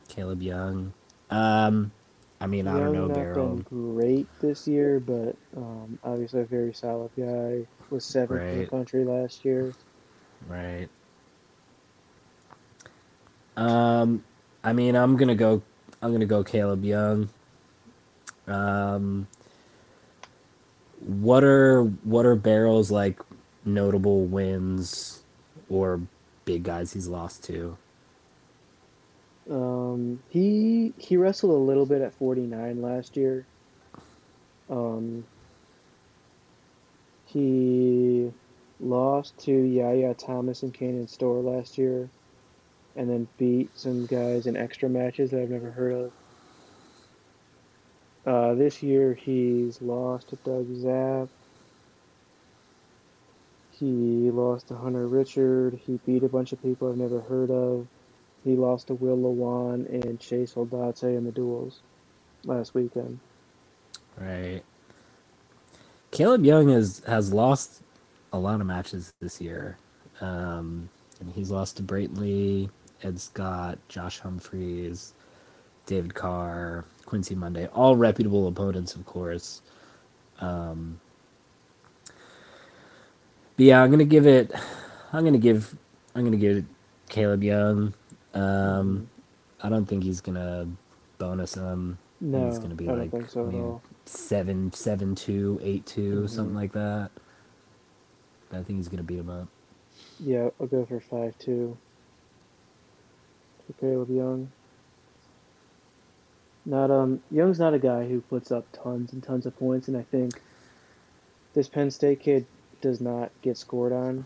Caleb 0.09 0.43
Young. 0.43 0.93
Um, 1.31 1.93
I 2.41 2.47
mean, 2.47 2.69
I 2.69 2.79
don't 2.79 2.93
know 2.93 3.09
Barrel. 3.09 3.57
Great 3.57 4.27
this 4.41 4.69
year, 4.69 5.01
but 5.01 5.37
um, 5.57 5.99
obviously 6.05 6.41
a 6.41 6.45
very 6.45 6.73
solid 6.73 7.11
guy. 7.17 7.67
Was 7.91 8.05
seventh 8.05 8.41
right. 8.41 8.49
in 8.49 8.59
the 8.61 8.67
country 8.67 9.05
last 9.05 9.45
year. 9.45 9.73
Right. 10.49 10.89
Um, 13.57 14.25
I 14.63 14.73
mean, 14.73 14.97
I'm 14.97 15.17
gonna 15.17 15.35
go. 15.35 15.63
I'm 16.03 16.13
gonna 16.13 16.27
go 16.27 16.45
Caleb 16.45 16.85
Young. 16.85 17.31
Um, 18.47 19.27
what 21.01 21.43
are 21.43 21.83
what 21.83 22.27
are 22.27 22.37
Barrel's 22.37 22.91
like 22.91 23.21
notable 23.65 24.25
wins 24.25 25.23
or 25.69 26.01
big 26.45 26.65
guys 26.65 26.93
he's 26.93 27.09
lost 27.09 27.45
to? 27.45 27.79
Um, 29.51 30.21
he 30.29 30.93
he 30.99 31.17
wrestled 31.17 31.53
a 31.53 31.65
little 31.65 31.87
bit 31.87 32.03
at 32.03 32.13
49 32.15 32.83
last 32.83 33.17
year. 33.17 33.47
Um, 34.69 35.25
he 37.27 38.33
lost 38.81 39.39
to 39.45 39.53
Yahya 39.53 40.15
Thomas 40.15 40.63
and 40.63 40.75
Kanen 40.75 41.09
Storr 41.09 41.41
last 41.41 41.79
year, 41.79 42.09
and 42.97 43.09
then 43.09 43.29
beat 43.39 43.71
some 43.79 44.07
guys 44.07 44.47
in 44.47 44.57
extra 44.57 44.89
matches 44.89 45.31
that 45.31 45.41
I've 45.43 45.51
never 45.51 45.71
heard 45.71 45.93
of. 45.93 46.13
Uh, 48.27 48.55
this 48.55 48.83
year 48.83 49.15
he's 49.15 49.81
lost 49.81 50.31
to 50.31 50.37
Doug 50.37 50.67
Zapf. 50.69 51.29
He 53.71 54.31
lost 54.31 54.69
to 54.69 54.75
Hunter 54.75 55.07
Richard. 55.07 55.79
He 55.87 56.01
beat 56.05 56.25
a 56.25 56.29
bunch 56.29 56.53
of 56.53 56.61
people 56.63 56.91
I've 56.91 56.97
never 56.97 57.21
heard 57.21 57.51
of. 57.51 57.87
He 58.47 58.55
lost 58.55 58.87
to 58.87 58.95
Will 58.95 59.17
Lewan 59.19 59.89
and 59.93 60.21
Chase 60.21 60.55
Saldate 60.55 61.03
in 61.03 61.25
the 61.25 61.33
duals 61.33 61.81
last 62.45 62.75
weekend. 62.75 63.19
Right. 64.17 64.63
Caleb 66.13 66.45
Young 66.45 66.69
has 66.69 67.03
has 67.09 67.33
lost 67.33 67.83
a 68.33 68.39
lot 68.39 68.61
of 68.61 68.67
matches 68.69 69.13
this 69.21 69.41
year. 69.41 69.79
Um, 70.21 70.89
and 71.21 71.33
he's 71.33 71.51
lost 71.51 71.77
to 71.79 71.83
Brayton 71.83 72.71
Ed 73.03 73.21
Scott, 73.21 73.79
Josh 73.89 74.21
Humphreys, 74.21 75.13
David 75.87 76.15
Carr, 76.15 76.85
Quincy 77.05 77.35
Monday, 77.35 77.67
all 77.75 77.97
reputable 77.97 78.47
opponents, 78.47 78.95
of 78.95 79.05
course. 79.07 79.61
Um, 80.41 81.01
but 83.57 83.67
yeah, 83.67 83.83
I'm 83.83 83.91
gonna 83.91 84.05
give 84.05 84.27
it. 84.27 84.53
I'm 85.13 85.25
gonna 85.25 85.39
give. 85.39 85.77
I'm 86.15 86.25
gonna 86.25 86.37
give 86.37 86.65
Caleb 87.09 87.43
Young. 87.43 87.95
Um, 88.37 89.09
I 89.63 89.69
don't 89.69 89.87
think 89.87 90.05
he's 90.05 90.21
gonna 90.21 90.69
bonus 91.19 91.55
him. 91.55 91.99
No, 92.21 92.47
he's 92.47 92.59
gonna 92.59 92.75
be 92.75 92.89
I 92.89 92.93
like 92.93 93.11
don't 93.11 93.21
think 93.21 93.31
so 93.31 93.49
at 93.49 93.55
all. 93.55 93.83
seven, 94.05 94.73
seven, 94.73 95.15
two, 95.15 95.59
eight, 95.63 95.87
two, 95.87 96.15
mm-hmm. 96.15 96.27
something 96.27 96.55
like 96.55 96.73
that. 96.73 97.11
I 98.53 98.63
think 98.63 98.79
he's 98.79 98.89
gonna 98.89 99.03
beat 99.03 99.19
him 99.19 99.31
up. 99.31 99.49
Yeah, 100.21 100.51
I'll 100.61 100.67
go 100.67 100.85
for 100.85 101.01
five 101.01 101.39
two. 101.39 101.77
For 103.67 103.73
Caleb 103.75 104.11
Young. 104.11 104.53
Not 106.65 106.91
um 106.91 107.23
Young's 107.31 107.59
not 107.59 107.75
a 107.75 107.79
guy 107.79 108.07
who 108.07 108.21
puts 108.21 108.51
up 108.51 108.67
tons 108.73 109.13
and 109.13 109.23
tons 109.23 109.47
of 109.47 109.59
points, 109.59 109.89
and 109.89 109.97
I 109.97 110.03
think 110.03 110.41
this 111.55 111.69
Penn 111.69 111.91
State 111.91 112.21
kid 112.21 112.47
does 112.81 113.01
not 113.01 113.31
get 113.41 113.57
scored 113.57 113.93
on 113.93 114.25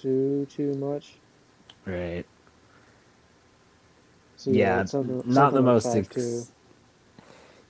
too 0.00 0.46
too 0.50 0.74
much. 0.74 1.14
Right. 1.86 2.24
So, 4.44 4.50
yeah, 4.50 4.80
yeah 4.80 4.84
something, 4.84 5.22
not 5.24 5.54
the 5.54 5.62
most. 5.62 5.86
Ex- 5.86 6.52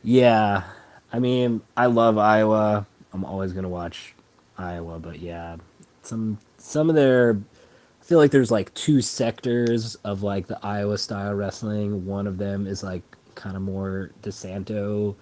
yeah, 0.02 0.64
I 1.12 1.20
mean, 1.20 1.62
I 1.76 1.86
love 1.86 2.18
Iowa. 2.18 2.84
I'm 3.12 3.24
always 3.24 3.52
gonna 3.52 3.68
watch 3.68 4.14
Iowa, 4.58 4.98
but 4.98 5.20
yeah, 5.20 5.56
some 6.02 6.38
some 6.58 6.88
of 6.90 6.96
their 6.96 7.38
I 8.00 8.04
feel 8.04 8.18
like 8.18 8.32
there's 8.32 8.50
like 8.50 8.74
two 8.74 9.00
sectors 9.00 9.94
of 10.04 10.24
like 10.24 10.48
the 10.48 10.58
Iowa 10.66 10.98
style 10.98 11.32
wrestling. 11.34 12.06
One 12.06 12.26
of 12.26 12.38
them 12.38 12.66
is 12.66 12.82
like 12.82 13.02
kind 13.36 13.54
of 13.54 13.62
more 13.62 14.10
DeSanto, 14.22 15.14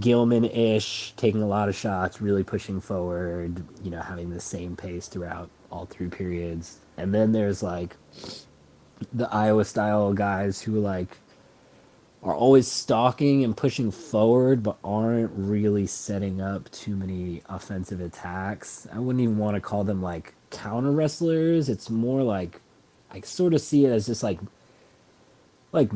Gilman 0.00 0.46
ish, 0.46 1.12
taking 1.18 1.42
a 1.42 1.46
lot 1.46 1.68
of 1.68 1.76
shots, 1.76 2.22
really 2.22 2.44
pushing 2.44 2.80
forward, 2.80 3.62
you 3.84 3.90
know, 3.90 4.00
having 4.00 4.30
the 4.30 4.40
same 4.40 4.74
pace 4.74 5.06
throughout 5.06 5.50
all 5.70 5.84
three 5.84 6.08
periods. 6.08 6.78
And 6.96 7.14
then 7.14 7.32
there's 7.32 7.62
like 7.62 7.96
the 9.12 9.32
Iowa 9.32 9.64
style 9.64 10.12
guys 10.12 10.62
who 10.62 10.80
like 10.80 11.18
are 12.22 12.34
always 12.34 12.70
stalking 12.70 13.44
and 13.44 13.56
pushing 13.56 13.90
forward, 13.90 14.62
but 14.62 14.78
aren't 14.82 15.30
really 15.34 15.86
setting 15.86 16.40
up 16.40 16.70
too 16.72 16.96
many 16.96 17.42
offensive 17.48 18.00
attacks. 18.00 18.88
I 18.92 18.98
wouldn't 18.98 19.22
even 19.22 19.38
want 19.38 19.54
to 19.54 19.60
call 19.60 19.84
them 19.84 20.02
like 20.02 20.34
counter 20.50 20.90
wrestlers. 20.90 21.68
It's 21.68 21.88
more 21.88 22.22
like 22.22 22.60
I 23.10 23.20
sort 23.20 23.54
of 23.54 23.60
see 23.60 23.84
it 23.84 23.90
as 23.90 24.06
just 24.06 24.22
like 24.22 24.40
like 25.72 25.90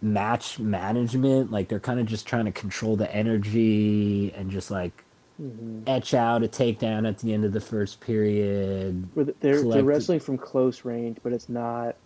match 0.00 0.58
management. 0.58 1.50
Like 1.50 1.68
they're 1.68 1.80
kind 1.80 2.00
of 2.00 2.06
just 2.06 2.26
trying 2.26 2.46
to 2.46 2.52
control 2.52 2.96
the 2.96 3.12
energy 3.14 4.32
and 4.34 4.50
just 4.50 4.70
like 4.70 5.04
mm-hmm. 5.40 5.82
etch 5.86 6.14
out 6.14 6.42
a 6.42 6.48
takedown 6.48 7.06
at 7.06 7.18
the 7.18 7.34
end 7.34 7.44
of 7.44 7.52
the 7.52 7.60
first 7.60 8.00
period. 8.00 9.08
They're, 9.40 9.62
they're 9.62 9.84
wrestling 9.84 10.20
from 10.20 10.38
close 10.38 10.84
range, 10.84 11.18
but 11.22 11.32
it's 11.32 11.48
not. 11.48 11.96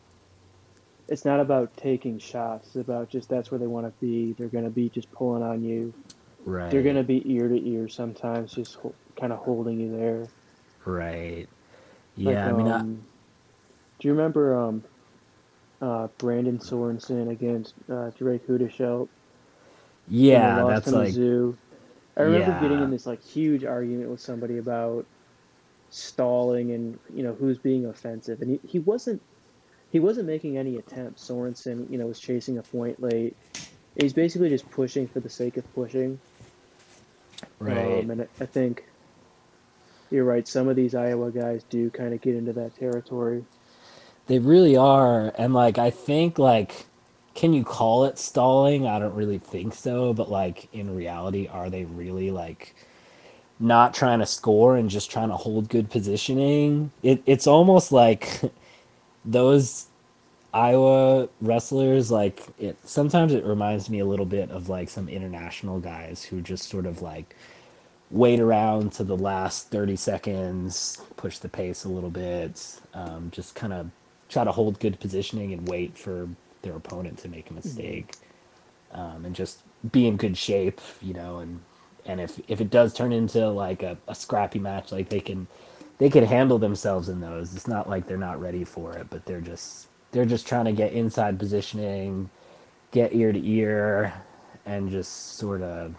It's 1.11 1.25
not 1.25 1.41
about 1.41 1.77
taking 1.77 2.19
shots. 2.19 2.69
It's 2.69 2.89
about 2.89 3.11
just 3.11 3.29
that's 3.29 3.51
where 3.51 3.59
they 3.59 3.67
want 3.67 3.87
to 3.87 3.93
be. 4.01 4.33
They're 4.33 4.49
going 4.49 4.65
to 4.65 4.71
be 4.71 4.89
just 4.89 5.11
pulling 5.13 5.43
on 5.43 5.63
you. 5.63 5.93
Right. 6.47 6.71
They're 6.71 6.83
going 6.83 6.97
to 6.97 7.03
be 7.03 7.23
ear 7.31 7.49
to 7.49 7.69
ear 7.69 7.89
sometimes, 7.89 8.53
just 8.53 8.77
ho- 8.77 8.95
kind 9.19 9.33
of 9.33 9.41
holding 9.41 9.81
you 9.81 9.95
there. 9.95 10.27
Right. 10.87 11.49
Yeah, 12.17 12.31
like, 12.31 12.55
I 12.55 12.57
mean, 12.57 12.73
um, 12.73 13.03
I... 13.03 14.01
do 14.01 14.09
you 14.09 14.15
remember 14.15 14.57
um, 14.57 14.85
uh, 15.81 16.09
Brandon 16.19 16.59
Sorensen 16.59 17.31
against 17.31 17.75
uh, 17.91 18.11
Drake 18.11 18.47
Hudeshelt. 18.47 19.09
Yeah, 20.09 20.65
that's 20.69 20.89
like. 20.89 21.13
Zoo. 21.13 21.57
I 22.17 22.23
remember 22.23 22.51
yeah. 22.51 22.61
getting 22.61 22.83
in 22.83 22.91
this 22.91 23.07
like 23.07 23.23
huge 23.23 23.65
argument 23.65 24.11
with 24.11 24.21
somebody 24.21 24.59
about 24.59 25.07
stalling 25.91 26.73
and 26.73 26.99
you 27.15 27.23
know 27.23 27.35
who's 27.35 27.59
being 27.59 27.87
offensive, 27.87 28.43
and 28.43 28.51
he, 28.51 28.61
he 28.67 28.79
wasn't 28.81 29.23
he 29.91 30.01
wasn't 30.01 30.27
making 30.27 30.57
any 30.57 30.77
attempts. 30.77 31.29
Sorensen, 31.29 31.91
you 31.91 31.99
know, 31.99 32.07
was 32.07 32.21
chasing 32.21 32.59
a 32.59 32.63
point 32.63 33.03
late. 33.03 33.37
He's 33.97 34.13
basically 34.13 34.49
just 34.49 34.71
pushing 34.71 35.09
for 35.09 35.21
the 35.21 35.31
sake 35.31 35.57
of 35.57 35.75
pushing. 35.75 36.21
Right. 37.59 38.05
Um, 38.05 38.11
and 38.11 38.29
I 38.41 38.47
think 38.47 38.85
you're 40.11 40.25
right. 40.25 40.47
Some 40.47 40.69
of 40.69 40.77
these 40.77 40.95
Iowa 40.95 41.31
guys 41.31 41.65
do 41.65 41.91
kind 41.91 42.15
of 42.15 42.21
get 42.21 42.35
into 42.35 42.53
that 42.55 42.77
territory. 42.77 43.45
They 44.27 44.39
really 44.39 44.77
are. 44.77 45.33
And 45.37 45.55
like 45.55 45.79
I 45.79 45.91
think 45.91 46.39
like 46.39 46.87
can 47.35 47.53
you 47.53 47.65
call 47.65 48.05
it 48.05 48.19
stalling? 48.19 48.87
I 48.87 48.99
don't 48.99 49.15
really 49.15 49.39
think 49.39 49.75
so, 49.75 50.13
but 50.13 50.31
like 50.31 50.69
in 50.73 50.95
reality 50.95 51.49
are 51.49 51.71
they 51.71 51.85
really 51.85 52.31
like 52.31 52.75
not 53.59 53.95
trying 53.95 54.19
to 54.21 54.27
score 54.27 54.77
and 54.77 54.91
just 54.91 55.11
trying 55.11 55.29
to 55.29 55.37
hold 55.37 55.69
good 55.69 55.91
positioning? 55.91 56.93
It 57.03 57.23
it's 57.27 57.47
almost 57.47 57.93
like 57.93 58.41
those 59.25 59.87
Iowa 60.53 61.29
wrestlers 61.41 62.11
like 62.11 62.45
it 62.59 62.77
sometimes 62.85 63.33
it 63.33 63.45
reminds 63.45 63.91
me 63.91 64.01
a 64.01 64.07
little 64.07 64.27
bit 64.27 64.51
of 64.51 64.69
like 64.69 64.89
some 64.91 65.09
international 65.09 65.81
guys 65.81 66.25
who 66.25 66.41
just 66.43 66.69
sort 66.69 66.87
of 66.87 67.03
like 67.03 67.37
wait 68.11 68.41
around 68.41 68.93
to 68.93 69.05
the 69.05 69.17
last 69.17 69.71
30 69.71 69.97
seconds, 69.97 71.03
push 71.17 71.39
the 71.39 71.49
pace 71.49 71.85
a 71.85 71.89
little 71.89 72.11
bit, 72.11 72.81
um, 72.95 73.31
just 73.33 73.55
kind 73.55 73.73
of 73.73 73.91
try 74.29 74.45
to 74.45 74.53
hold 74.53 74.81
good 74.81 75.01
positioning 75.01 75.53
and 75.53 75.69
wait 75.69 75.97
for 75.97 76.29
their 76.63 76.75
opponent 76.77 77.19
to 77.19 77.29
make 77.29 77.51
a 77.51 77.55
mistake, 77.55 78.15
um, 78.93 79.25
and 79.25 79.35
just 79.37 79.61
be 79.93 80.07
in 80.07 80.17
good 80.17 80.37
shape, 80.37 80.81
you 81.03 81.15
know, 81.15 81.39
and 81.39 81.61
and 82.07 82.21
if 82.21 82.41
if 82.49 82.61
it 82.61 82.71
does 82.71 82.95
turn 82.95 83.13
into 83.13 83.49
like 83.51 83.83
a, 83.83 83.99
a 84.09 84.15
scrappy 84.15 84.59
match, 84.59 84.93
like 84.93 85.09
they 85.11 85.21
can 85.21 85.47
they 86.01 86.11
could 86.11 86.25
handle 86.25 86.59
themselves 86.61 87.11
in 87.11 87.21
those. 87.21 87.57
It's 87.57 87.69
not 87.69 87.91
like 87.91 88.09
they're 88.09 88.19
not 88.19 88.41
ready 88.43 88.65
for 88.65 88.95
it, 88.99 89.09
but 89.11 89.27
they're 89.27 89.43
just 89.43 89.89
they're 90.13 90.27
just 90.27 90.49
trying 90.49 90.67
to 90.67 90.73
get 90.73 90.95
inside 90.95 91.41
positioning, 91.41 92.31
get 92.93 93.15
ear 93.15 93.33
to 93.33 93.47
ear, 93.49 94.15
and 94.67 94.91
just 94.91 95.37
sort 95.39 95.63
of 95.63 95.97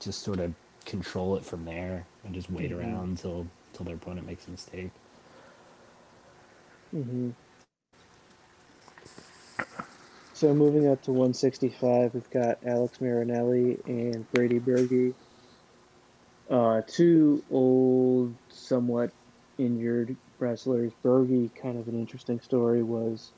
just 0.00 0.22
sort 0.22 0.40
of 0.40 0.54
control 0.86 1.36
it 1.36 1.44
from 1.44 1.64
there 1.66 2.06
and 2.24 2.34
just 2.34 2.50
wait 2.50 2.72
Mm-hmm. 2.72 2.72
around 2.72 3.10
until 3.10 3.46
until 3.72 3.86
their 3.86 3.96
opponent 3.96 4.26
makes 4.26 4.48
a 4.48 4.52
mistake. 4.52 4.90
hmm 6.92 7.30
So 10.34 10.54
moving 10.54 10.88
up 10.88 11.02
to 11.04 11.12
165, 11.12 12.14
we've 12.14 12.30
got 12.30 12.58
Alex 12.66 13.00
Marinelli 13.00 13.80
and 13.86 14.30
Brady 14.32 14.58
Berge. 14.60 15.14
Uh, 16.50 16.80
two 16.86 17.44
old, 17.50 18.34
somewhat 18.48 19.10
injured 19.58 20.16
wrestlers. 20.38 20.92
Berge, 21.02 21.50
kind 21.60 21.78
of 21.78 21.88
an 21.88 21.98
interesting 21.98 22.40
story, 22.40 22.82
was 22.82 23.32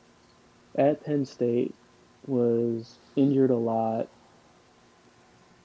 at 0.76 1.04
Penn 1.04 1.24
State, 1.24 1.74
was 2.26 2.94
injured 3.16 3.50
a 3.50 3.56
lot, 3.56 4.08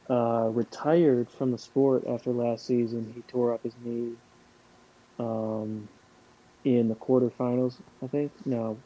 uh, 0.09 0.49
retired 0.51 1.29
from 1.29 1.51
the 1.51 1.57
sport 1.57 2.07
after 2.07 2.31
last 2.31 2.65
season. 2.65 3.11
He 3.15 3.21
tore 3.21 3.53
up 3.53 3.63
his 3.63 3.73
knee 3.83 4.13
um, 5.19 5.87
in 6.63 6.89
the 6.89 6.95
quarterfinals, 6.95 7.75
I 8.03 8.07
think. 8.07 8.31
No, 8.45 8.77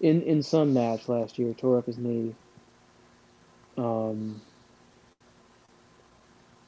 in 0.00 0.22
in 0.22 0.42
some 0.42 0.74
match 0.74 1.08
last 1.08 1.38
year, 1.38 1.54
tore 1.54 1.78
up 1.78 1.86
his 1.86 1.98
knee. 1.98 2.34
Um, 3.78 4.40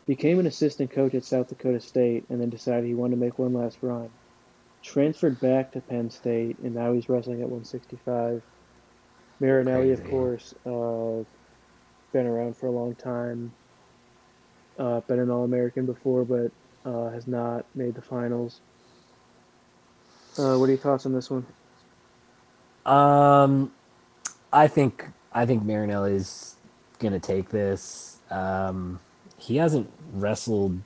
became 0.06 0.38
an 0.38 0.46
assistant 0.46 0.90
coach 0.90 1.14
at 1.14 1.24
South 1.24 1.48
Dakota 1.48 1.80
State, 1.80 2.24
and 2.28 2.40
then 2.40 2.50
decided 2.50 2.84
he 2.84 2.94
wanted 2.94 3.16
to 3.16 3.20
make 3.20 3.38
one 3.38 3.54
last 3.54 3.78
run. 3.82 4.10
Transferred 4.82 5.40
back 5.40 5.72
to 5.72 5.80
Penn 5.80 6.10
State, 6.10 6.58
and 6.58 6.74
now 6.74 6.92
he's 6.92 7.08
wrestling 7.08 7.40
at 7.40 7.48
165. 7.48 8.42
Marinelli, 9.38 9.92
of 9.92 10.04
course, 10.08 10.54
uh, 10.66 11.24
been 12.12 12.26
around 12.26 12.56
for 12.56 12.66
a 12.66 12.70
long 12.70 12.94
time. 12.94 13.52
Uh, 14.78 15.00
been 15.00 15.18
an 15.18 15.30
All-American 15.30 15.86
before, 15.86 16.24
but 16.24 16.50
uh, 16.84 17.10
has 17.10 17.26
not 17.26 17.64
made 17.74 17.94
the 17.94 18.02
finals. 18.02 18.60
Uh, 20.38 20.56
what 20.56 20.66
are 20.66 20.72
your 20.72 20.78
thoughts 20.78 21.06
on 21.06 21.12
this 21.12 21.30
one? 21.30 21.46
Um, 22.86 23.72
I 24.52 24.66
think 24.66 25.06
I 25.32 25.46
think 25.46 25.62
Marinelli's 25.62 26.56
gonna 26.98 27.20
take 27.20 27.50
this. 27.50 28.18
Um, 28.30 28.98
he 29.42 29.56
hasn't 29.56 29.90
wrestled 30.12 30.80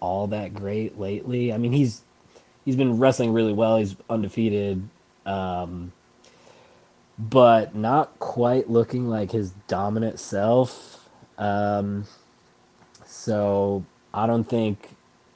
all 0.00 0.26
that 0.28 0.54
great 0.54 0.98
lately. 0.98 1.52
I 1.52 1.58
mean, 1.58 1.72
he's 1.72 2.02
he's 2.64 2.76
been 2.76 2.98
wrestling 2.98 3.32
really 3.32 3.52
well. 3.52 3.76
He's 3.76 3.94
undefeated, 4.08 4.88
um, 5.26 5.92
but 7.18 7.74
not 7.74 8.18
quite 8.18 8.70
looking 8.70 9.08
like 9.08 9.30
his 9.32 9.50
dominant 9.68 10.18
self. 10.18 11.08
Um, 11.38 12.06
so 13.06 13.84
I 14.14 14.26
don't 14.26 14.44
think 14.44 14.88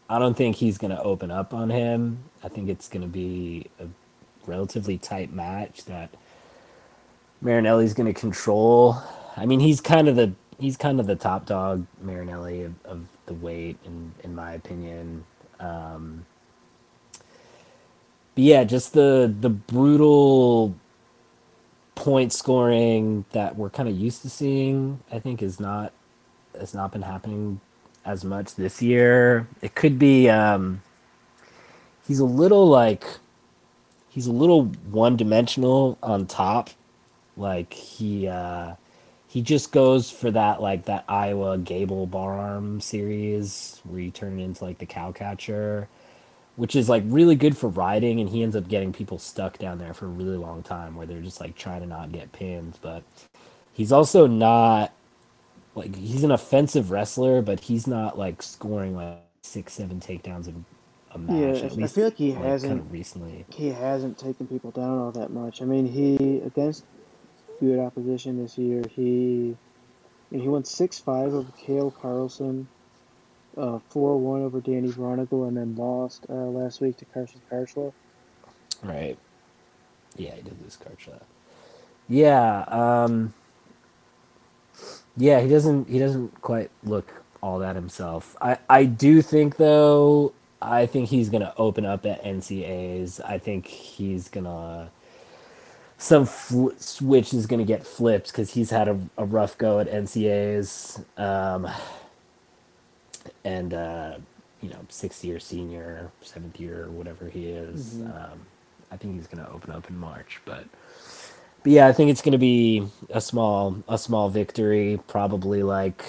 I 0.09 0.18
don't 0.18 0.36
think 0.36 0.57
he's 0.57 0.78
gonna 0.78 1.00
open 1.02 1.30
up 1.30 1.52
on 1.52 1.70
him. 1.70 2.24
I 2.42 2.48
think 2.48 2.68
it's 2.68 2.88
gonna 2.88 3.07
be 3.07 3.66
a 3.78 3.86
relatively 4.46 4.98
tight 4.98 5.32
match 5.32 5.84
that 5.84 6.11
Marinelli's 7.42 7.94
going 7.94 8.12
to 8.12 8.18
control. 8.18 8.96
I 9.36 9.46
mean, 9.46 9.61
he's 9.61 9.80
kind 9.80 10.09
of 10.09 10.16
the 10.16 10.32
he's 10.61 10.76
kind 10.76 11.00
of 11.00 11.07
the 11.07 11.16
top 11.16 11.46
dog 11.46 11.86
Marinelli 12.00 12.62
of, 12.62 12.74
of 12.84 13.07
the 13.26 13.34
weight, 13.34 13.78
in 13.84 14.12
in 14.24 14.34
my 14.34 14.52
opinion. 14.52 15.24
Um, 15.61 16.26
but 18.34 18.44
yeah, 18.44 18.64
just 18.64 18.92
the 18.92 19.32
the 19.40 19.50
brutal 19.50 20.74
point 21.94 22.32
scoring 22.32 23.24
that 23.32 23.57
we're 23.57 23.70
kind 23.70 23.88
of 23.88 23.96
used 23.96 24.22
to 24.22 24.30
seeing. 24.30 25.00
I 25.12 25.18
think 25.18 25.42
is 25.42 25.61
not 25.61 25.92
has 26.59 26.74
not 26.74 26.92
been 26.92 27.02
happening 27.02 27.61
as 28.04 28.24
much 28.24 28.54
this 28.54 28.82
year. 28.82 29.48
It 29.62 29.74
could 29.74 29.98
be 29.98 30.28
um, 30.30 30.82
he's 32.07 32.20
a 32.20 32.24
little 32.24 32.66
like 32.68 33.04
he's 34.11 34.26
a 34.26 34.32
little 34.32 34.66
one 34.90 35.16
dimensional 35.16 35.98
on 36.02 36.26
top. 36.26 36.70
Like 37.36 37.72
he 37.74 38.28
uh 38.28 38.74
he 39.28 39.42
just 39.42 39.72
goes 39.72 40.10
for 40.10 40.30
that 40.30 40.62
like 40.62 40.84
that 40.86 41.04
Iowa 41.08 41.58
Gable 41.58 42.06
bar 42.06 42.38
arm 42.38 42.80
series 42.80 43.80
where 43.84 44.00
you 44.00 44.10
turn 44.10 44.38
it 44.40 44.44
into 44.44 44.64
like 44.64 44.78
the 44.78 44.86
cow 44.86 45.12
catcher, 45.12 45.88
which 46.56 46.76
is 46.76 46.88
like 46.88 47.02
really 47.06 47.34
good 47.36 47.56
for 47.56 47.68
riding 47.68 48.20
and 48.20 48.30
he 48.30 48.42
ends 48.42 48.56
up 48.56 48.68
getting 48.68 48.92
people 48.92 49.18
stuck 49.18 49.58
down 49.58 49.78
there 49.78 49.94
for 49.94 50.06
a 50.06 50.10
really 50.10 50.36
long 50.36 50.62
time 50.62 50.96
where 50.96 51.06
they're 51.06 51.20
just 51.22 51.40
like 51.40 51.56
trying 51.56 51.80
to 51.80 51.86
not 51.86 52.12
get 52.12 52.32
pinned, 52.32 52.78
but 52.82 53.02
he's 53.72 53.92
also 53.92 54.26
not 54.26 54.92
like 55.74 55.94
he's 55.96 56.24
an 56.24 56.30
offensive 56.32 56.90
wrestler, 56.90 57.42
but 57.42 57.60
he's 57.60 57.86
not 57.86 58.18
like 58.18 58.42
scoring 58.42 58.96
like 58.96 59.18
six, 59.42 59.74
seven 59.74 60.00
takedowns 60.00 60.48
in 60.48 60.64
a 61.12 61.18
match. 61.18 61.62
Yeah, 61.62 61.66
at 61.66 61.76
I 61.76 61.76
least 61.76 61.94
feel 61.94 62.04
like 62.06 62.16
he 62.16 62.32
kind 62.32 62.44
hasn't 62.44 62.80
of 62.80 62.92
recently. 62.92 63.46
he 63.48 63.68
hasn't 63.68 64.18
taken 64.18 64.46
people 64.46 64.70
down 64.70 64.98
all 64.98 65.12
that 65.12 65.30
much. 65.30 65.62
I 65.62 65.64
mean, 65.66 65.86
he 65.86 66.38
against 66.40 66.84
good 67.61 67.80
opposition 67.80 68.38
this 68.42 68.59
year. 68.59 68.84
He 68.90 69.59
he 70.30 70.48
won 70.48 70.64
six 70.64 70.98
five 71.00 71.34
over 71.34 71.52
Kale 71.52 71.92
Carlson, 71.92 72.68
uh, 73.57 73.80
four 73.90 74.18
one 74.20 74.42
over 74.42 74.61
Danny 74.61 74.92
Braunagel, 74.92 75.48
and 75.48 75.57
then 75.57 75.76
lost 75.76 76.26
uh, 76.30 76.34
last 76.34 76.80
week 76.80 76.98
to 76.98 77.07
Carson 77.07 77.42
Kharchla. 77.52 77.92
Right. 78.82 79.18
Yeah, 80.16 80.34
he 80.36 80.42
did 80.42 80.61
lose 80.62 80.78
Kharchla. 80.78 81.22
Yeah, 82.09 82.62
um 82.68 83.32
Yeah, 85.16 85.40
he 85.40 85.48
doesn't 85.48 85.88
he 85.88 85.98
doesn't 86.00 86.42
quite 86.42 86.70
look 86.84 87.22
all 87.42 87.61
that 87.61 87.76
himself. 87.76 88.36
I 88.42 88.59
I 88.68 88.84
do 88.86 89.22
think 89.22 89.57
though 89.59 90.34
I 90.62 90.86
think 90.86 91.11
he's 91.11 91.30
to 91.42 91.54
open 91.57 91.86
up 91.86 92.07
at 92.07 92.22
NCAAs. 92.24 93.20
I 93.24 93.38
think 93.38 93.66
he's 93.68 94.28
to 94.46 94.90
some 95.99 96.26
fl- 96.26 96.70
switch 96.78 97.34
is 97.34 97.47
going 97.47 97.61
to 97.61 97.64
get 97.66 97.86
flipped 97.86 98.32
cuz 98.34 98.55
he's 98.55 98.70
had 98.70 98.88
a, 98.88 98.99
a 99.18 99.24
rough 99.24 99.59
go 99.59 99.80
at 99.80 99.88
NCAAs. 99.88 101.05
Um 101.18 101.68
and 103.44 103.74
uh 103.74 104.18
you 104.62 104.70
know, 104.70 104.78
sixth 104.88 105.24
year 105.24 105.38
senior, 105.38 106.11
seventh 106.22 106.59
year, 106.59 106.88
whatever 106.90 107.28
he 107.28 107.47
is. 107.49 107.94
Mhm. 107.97 108.32
Um, 108.32 108.40
I 108.90 108.97
think 108.97 109.14
he's 109.16 109.26
going 109.26 109.44
to 109.44 109.51
open 109.53 109.72
up 109.72 109.88
in 109.90 109.97
March, 109.99 110.40
but 110.44 110.64
but 111.62 111.72
yeah, 111.72 111.86
I 111.88 111.92
think 111.92 112.11
it's 112.11 112.22
going 112.22 112.32
to 112.32 112.38
be 112.38 112.86
a 113.11 113.20
small 113.20 113.76
a 113.88 113.99
small 113.99 114.28
victory, 114.30 115.01
probably 115.09 115.62
like 115.62 116.05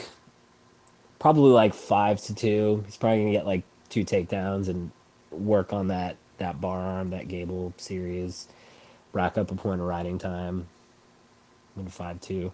probably 1.19 1.51
like 1.51 1.73
five 1.73 2.21
to 2.23 2.35
two. 2.35 2.83
He's 2.85 2.97
probably 2.97 3.19
going 3.19 3.33
to 3.33 3.37
get 3.39 3.45
like 3.45 3.63
two 3.89 4.05
takedowns 4.05 4.67
and 4.69 4.91
work 5.31 5.73
on 5.73 5.87
that 5.89 6.17
that 6.37 6.61
bar 6.61 6.79
arm, 6.79 7.09
that 7.11 7.27
Gable 7.27 7.73
series, 7.77 8.47
rack 9.13 9.37
up 9.37 9.51
a 9.51 9.55
point 9.55 9.81
of 9.81 9.87
riding 9.87 10.17
time. 10.17 10.67
Win 11.75 11.87
five 11.87 12.21
two. 12.21 12.51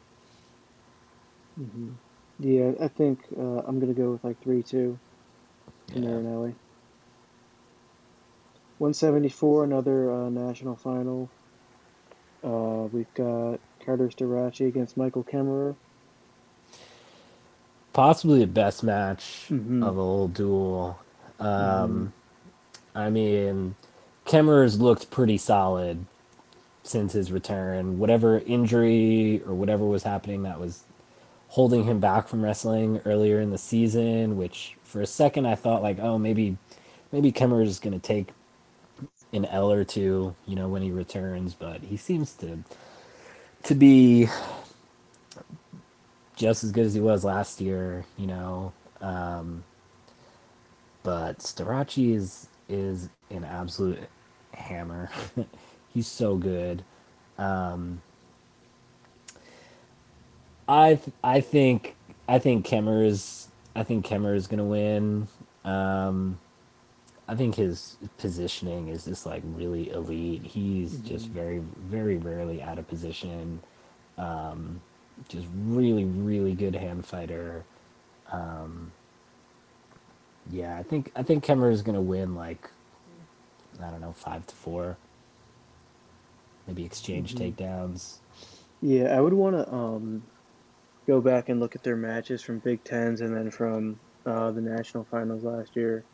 hmm 1.58 1.90
Yeah, 2.40 2.72
I 2.82 2.88
think 2.88 3.20
uh, 3.38 3.62
I'm 3.68 3.80
gonna 3.80 3.94
go 3.94 4.12
with 4.12 4.24
like 4.24 4.42
three 4.42 4.64
two 4.64 5.00
to 5.94 6.00
Yeah. 6.00 6.02
Marinelli. 6.02 6.56
174, 8.80 9.64
another 9.66 10.12
uh, 10.12 10.30
national 10.30 10.76
final. 10.76 11.30
Uh, 12.44 12.88
we've 12.92 13.14
got 13.14 13.60
Carter 13.86 14.10
Starocci 14.10 14.68
against 14.68 14.98
Michael 14.98 15.24
Kemerer. 15.24 15.76
Possibly 17.94 18.40
the 18.40 18.48
best 18.48 18.84
match 18.84 19.52
Mhm. 19.52 19.84
of 19.84 19.96
the 19.96 20.02
whole 20.02 20.28
dual. 20.28 21.00
Um, 21.40 22.14
I 22.96 23.10
mean, 23.10 23.76
Kemmer's 24.26 24.82
looked 24.82 25.12
pretty 25.12 25.38
solid 25.38 26.06
since 26.84 27.14
his 27.14 27.32
return. 27.32 28.00
Whatever 28.00 28.40
injury 28.40 29.42
or 29.48 29.54
whatever 29.56 29.86
was 29.86 30.04
happening 30.04 30.44
that 30.44 30.60
was 30.60 30.84
holding 31.50 31.86
him 31.86 32.00
back 32.00 32.28
from 32.28 32.44
wrestling 32.44 33.02
earlier 33.06 33.40
in 33.42 33.52
the 33.52 33.58
season, 33.58 34.38
which 34.38 34.78
for 34.84 35.02
a 35.02 35.08
second 35.08 35.48
I 35.48 35.56
thought 35.56 35.84
like, 35.84 36.00
oh, 36.00 36.18
maybe 36.18 36.58
maybe 37.12 37.32
Kemmer 37.32 37.64
is 37.66 37.80
gonna 37.80 38.00
take 38.00 38.30
an 39.34 39.46
L 39.46 39.72
or 39.72 39.84
two, 39.84 40.36
you 40.48 40.56
know, 40.56 40.68
when 40.70 40.82
he 40.82 40.92
returns, 40.92 41.54
but 41.56 41.82
he 41.84 41.98
seems 41.98 42.34
to 42.36 42.60
to 43.64 43.76
be 43.76 44.28
just 46.36 46.64
as 46.64 46.72
good 46.72 46.86
as 46.86 46.94
he 46.94 47.00
was 47.02 47.24
last 47.24 47.62
year, 47.62 48.06
you 48.18 48.28
know. 48.28 48.74
Um, 49.02 49.64
but 51.04 51.40
Starocci 51.40 52.16
is 52.16 52.48
is 52.70 53.10
an 53.30 53.44
absolute 53.44 54.00
hammer. 54.54 55.10
He's 55.94 56.08
so 56.08 56.38
good. 56.38 56.84
Um, 57.38 58.02
I 60.68 60.96
th- 60.96 61.16
I 61.24 61.42
think 61.42 61.96
I 62.28 62.40
think 62.40 62.66
Kemmer 62.68 63.06
is 63.06 63.50
I 63.76 63.84
think 63.84 64.06
Kemmer 64.06 64.36
is 64.36 64.48
gonna 64.48 64.66
win. 64.66 65.28
Um, 65.66 66.40
I 67.28 67.36
think 67.36 67.56
his 67.56 67.98
positioning 68.18 68.90
is 68.90 69.06
just 69.06 69.26
like 69.26 69.44
really 69.46 69.90
elite. 69.92 70.44
He's 70.44 71.00
just 71.00 71.28
hmm 71.28 71.34
very, 71.34 71.60
very 71.60 72.18
rarely 72.18 72.62
out 72.62 72.80
of 72.80 72.88
position. 72.88 73.62
Um, 74.18 74.82
just 75.30 75.48
really, 75.56 76.06
really 76.06 76.54
good 76.56 76.76
hand 76.76 77.06
fighter. 77.06 77.66
Um, 78.32 78.92
yeah, 80.52 80.78
I 80.78 80.84
think 80.84 81.12
I 81.16 81.24
think 81.24 81.46
Kemmer 81.46 81.72
is 81.72 81.82
gonna 81.84 82.02
win 82.02 82.36
like 82.36 82.70
I 83.82 83.92
don't 83.92 84.02
know 84.02 84.14
five 84.14 84.48
to 84.48 84.56
four, 84.56 84.98
maybe 86.68 86.86
exchange 86.86 87.36
hmm 87.36 87.36
takedowns. 87.36 88.20
Yeah, 88.82 89.16
I 89.18 89.22
would 89.22 89.34
want 89.34 89.56
to 89.56 89.74
um 89.74 90.24
go 91.08 91.22
back 91.22 91.50
and 91.50 91.60
look 91.60 91.76
at 91.76 91.84
their 91.84 91.96
matches 91.96 92.42
from 92.42 92.60
Big 92.60 92.84
Tens 92.84 93.22
and 93.22 93.36
then 93.36 93.52
from 93.52 94.00
uh, 94.26 94.52
the 94.52 94.62
national 94.62 95.06
finals 95.06 95.44
last 95.44 95.76
year 95.76 96.06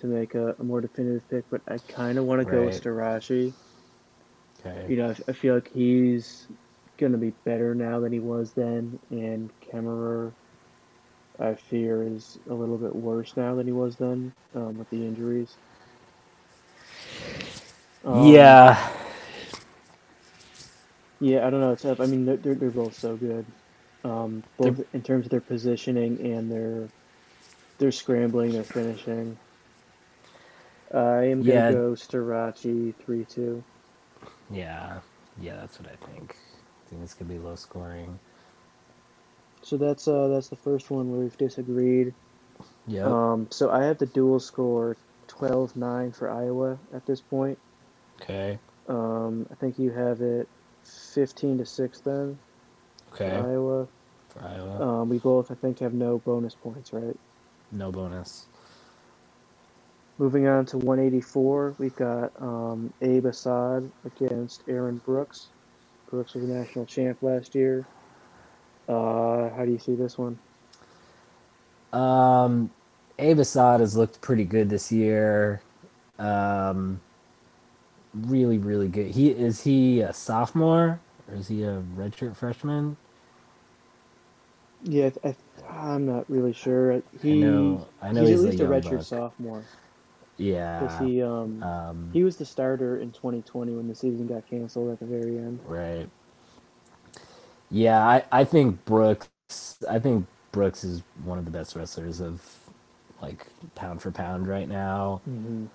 to 0.00 0.06
make 0.06 0.34
a, 0.34 0.54
a 0.58 0.64
more 0.64 0.80
definitive 0.80 1.28
pick. 1.28 1.44
But 1.50 1.62
I 1.68 1.78
kind 1.88 2.18
of 2.18 2.24
want 2.24 2.40
to 2.40 2.44
go 2.46 2.64
with 2.64 2.74
Right. 2.74 2.82
Starocci. 2.82 3.52
Okay. 4.60 4.86
You 4.88 4.96
know, 4.96 5.10
I, 5.10 5.30
I 5.30 5.32
feel 5.32 5.54
like 5.54 5.70
he's 5.72 6.46
gonna 6.98 7.18
be 7.18 7.32
better 7.44 7.74
now 7.74 8.00
than 8.00 8.12
he 8.12 8.20
was 8.20 8.52
then, 8.52 8.98
and 9.10 9.50
Kemerer, 9.60 10.32
I 11.38 11.54
fear, 11.54 12.02
is 12.02 12.38
a 12.50 12.54
little 12.54 12.78
bit 12.78 12.94
worse 12.94 13.36
now 13.36 13.54
than 13.54 13.66
he 13.66 13.72
was 13.72 13.96
then 13.96 14.32
um, 14.54 14.78
with 14.78 14.88
the 14.90 15.04
injuries. 15.04 15.56
Um, 18.04 18.64
Yeah. 18.64 18.90
Yeah, 21.20 21.46
I 21.46 21.50
don't 21.50 21.60
know. 21.60 21.72
It's 21.72 21.82
tough. 21.82 22.00
I 22.00 22.06
mean, 22.06 22.26
they're 22.26 22.36
they're, 22.36 22.70
both 22.70 22.98
so 22.98 23.16
good, 23.16 23.46
um, 24.04 24.42
both 24.58 24.82
in 24.92 25.02
terms 25.02 25.26
of 25.26 25.30
their 25.30 25.40
positioning 25.40 26.20
and 26.20 26.50
their 26.50 26.88
their 27.78 27.92
scrambling, 27.92 28.52
their 28.52 28.64
finishing. 28.64 29.38
I 30.92 31.24
am 31.24 31.42
gonna 31.42 31.54
yeah. 31.54 31.72
go 31.72 31.92
Starocci 31.92 32.94
three 33.04 33.24
two. 33.24 33.64
Yeah. 34.50 35.00
Yeah. 35.40 35.56
That's 35.56 35.80
what 35.80 35.90
I 35.90 36.06
think. 36.06 36.36
I 36.86 36.90
think 36.90 37.02
this 37.02 37.14
could 37.14 37.28
be 37.28 37.38
low 37.38 37.56
scoring. 37.56 38.18
So 39.62 39.76
that's 39.76 40.06
uh 40.06 40.28
that's 40.28 40.48
the 40.48 40.56
first 40.56 40.90
one 40.90 41.10
where 41.10 41.20
we've 41.20 41.36
disagreed. 41.36 42.14
Yep. 42.86 43.06
Um, 43.06 43.46
so 43.50 43.70
I 43.70 43.84
have 43.84 43.98
the 43.98 44.06
dual 44.06 44.38
score 44.38 44.96
twelve 45.26 45.74
nine 45.76 46.12
for 46.12 46.30
Iowa 46.30 46.78
at 46.94 47.04
this 47.06 47.20
point. 47.20 47.58
Okay. 48.22 48.58
Um, 48.88 49.46
I 49.50 49.54
think 49.56 49.78
you 49.78 49.90
have 49.90 50.20
it 50.20 50.48
15 50.86 51.58
to 51.58 51.66
6 51.66 52.00
then 52.00 52.38
for 53.10 53.24
Okay. 53.24 53.30
Iowa. 53.30 53.88
For 54.28 54.42
Iowa. 54.44 55.02
Um, 55.02 55.08
we 55.08 55.18
both, 55.18 55.50
I 55.50 55.54
think, 55.54 55.78
have 55.80 55.94
no 55.94 56.18
bonus 56.18 56.54
points, 56.54 56.92
right? 56.92 57.16
No 57.72 57.90
bonus. 57.92 58.46
Moving 60.18 60.46
on 60.48 60.64
to 60.66 60.78
184, 60.78 61.74
we've 61.78 61.96
got 61.96 62.32
um, 62.40 62.92
Abe 63.02 63.26
Assad 63.26 63.90
against 64.04 64.62
Aaron 64.68 64.98
Brooks. 65.04 65.48
Brooks 66.10 66.34
was 66.34 66.44
a 66.44 66.46
national 66.46 66.86
champ 66.86 67.22
last 67.22 67.54
year. 67.54 67.86
Uh, 68.88 69.50
how 69.50 69.64
do 69.64 69.72
you 69.72 69.78
see 69.78 69.94
this 69.94 70.16
one? 70.18 70.38
Um, 71.92 72.70
Abe 73.18 73.40
Assad 73.40 73.80
has 73.80 73.96
looked 73.96 74.20
pretty 74.20 74.44
good 74.44 74.70
this 74.70 74.92
year. 74.92 75.60
Um, 76.18 77.00
really, 78.16 78.58
really 78.58 78.88
good. 78.88 79.08
He 79.12 79.30
is 79.30 79.64
he 79.64 80.00
a 80.00 80.12
sophomore 80.12 81.00
or 81.28 81.36
is 81.36 81.48
he 81.48 81.64
a 81.64 81.82
redshirt 81.96 82.36
freshman? 82.36 82.96
Yeah, 84.82 85.10
I, 85.24 85.36
I'm 85.70 86.06
not 86.06 86.30
really 86.30 86.52
sure. 86.54 87.02
I 87.30 87.34
He 87.34 87.36
know, 87.36 87.88
I 88.02 88.12
know 88.12 88.26
he's 88.26 88.32
at 88.32 88.40
he's 88.40 88.44
a 88.44 88.54
least 88.54 88.60
a 88.60 88.64
young 88.64 88.66
redshirt 88.66 88.82
buck. 88.82 89.06
sophomore 89.06 89.68
because 90.76 90.96
Yeah. 90.96 90.96
he 90.96 91.22
um 91.22 91.70
Um, 91.70 92.12
he 92.12 92.24
was 92.24 92.36
the 92.38 92.46
starter 92.46 92.98
in 92.98 93.12
2020 93.12 93.74
when 93.76 93.88
the 93.88 93.94
season 93.94 94.26
got 94.26 94.46
canceled 94.48 94.92
at 94.92 95.00
the 95.00 95.06
very 95.06 95.38
end. 95.38 95.60
right. 95.66 96.08
Yeah, 97.70 98.06
I, 98.06 98.24
I 98.32 98.44
think 98.44 98.84
Brooks. 98.84 99.30
I 99.88 99.98
think 99.98 100.26
Brooks 100.52 100.84
is 100.84 101.02
one 101.24 101.38
of 101.38 101.44
the 101.46 101.50
best 101.50 101.76
wrestlers 101.76 102.20
of 102.20 102.42
like 103.22 103.46
pound 103.74 104.02
for 104.02 104.10
pound 104.10 104.48
right 104.48 104.68
now. 104.68 105.22
hmm 105.26 105.66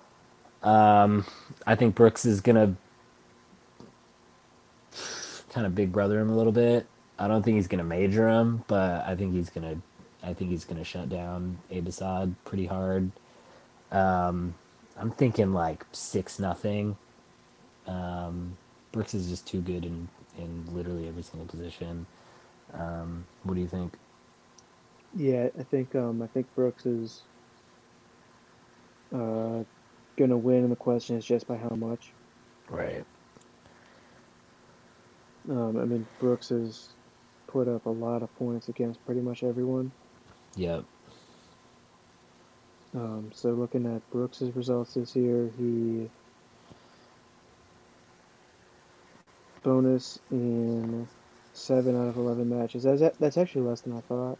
Um, 0.62 1.24
I 1.66 1.74
think 1.74 1.94
Brooks 1.94 2.24
is 2.24 2.40
gonna 2.40 2.76
kind 5.50 5.66
of 5.66 5.74
big 5.74 5.92
brother 5.92 6.20
him 6.20 6.30
a 6.30 6.36
little 6.36 6.52
bit. 6.52 6.86
I 7.18 7.28
don't 7.28 7.42
think 7.42 7.56
he's 7.56 7.68
gonna 7.68 7.84
major 7.84 8.28
him, 8.28 8.64
but 8.66 9.06
I 9.06 9.14
think 9.14 9.34
he's 9.34 9.50
gonna. 9.50 9.76
I 10.22 10.34
think 10.34 10.50
he's 10.50 10.64
gonna 10.64 10.84
shut 10.84 11.08
down 11.08 11.58
Abe 11.70 11.88
Assad 11.88 12.34
pretty 12.44 12.66
hard. 12.66 13.10
Um, 13.90 14.54
I'm 14.96 15.10
thinking 15.10 15.52
like 15.52 15.84
six 15.92 16.38
nothing. 16.38 16.96
Um, 17.86 18.56
Brooks 18.92 19.14
is 19.14 19.28
just 19.28 19.46
too 19.46 19.60
good 19.60 19.84
in 19.84 20.08
in 20.38 20.64
literally 20.72 21.08
every 21.08 21.22
single 21.22 21.46
position. 21.46 22.06
Um, 22.72 23.26
what 23.42 23.54
do 23.54 23.60
you 23.60 23.66
think? 23.66 23.94
Yeah, 25.14 25.48
I 25.58 25.62
think 25.64 25.94
um 25.94 26.22
I 26.22 26.26
think 26.28 26.46
Brooks 26.54 26.86
is 26.86 27.22
uh 29.14 29.64
going 30.16 30.30
to 30.30 30.36
win, 30.36 30.64
and 30.64 30.72
the 30.72 30.76
question 30.76 31.16
is 31.16 31.24
just 31.24 31.46
by 31.46 31.56
how 31.56 31.74
much. 31.74 32.12
Right. 32.68 33.04
Um, 35.48 35.76
I 35.78 35.84
mean, 35.84 36.06
Brooks 36.20 36.50
has 36.50 36.88
put 37.46 37.68
up 37.68 37.86
a 37.86 37.90
lot 37.90 38.22
of 38.22 38.34
points 38.36 38.68
against 38.68 39.04
pretty 39.04 39.20
much 39.20 39.42
everyone. 39.42 39.92
Yep. 40.56 40.84
Um, 42.94 43.30
so 43.34 43.50
looking 43.50 43.86
at 43.86 44.08
Brooks's 44.10 44.54
results 44.54 44.94
this 44.94 45.16
year, 45.16 45.50
he 45.58 46.10
bonus 49.62 50.18
in 50.30 51.06
seven 51.54 51.96
out 52.00 52.08
of 52.08 52.16
eleven 52.16 52.48
matches. 52.48 52.82
That's 52.82 53.16
that's 53.18 53.38
actually 53.38 53.62
less 53.62 53.80
than 53.80 53.96
I 53.96 54.00
thought. 54.00 54.38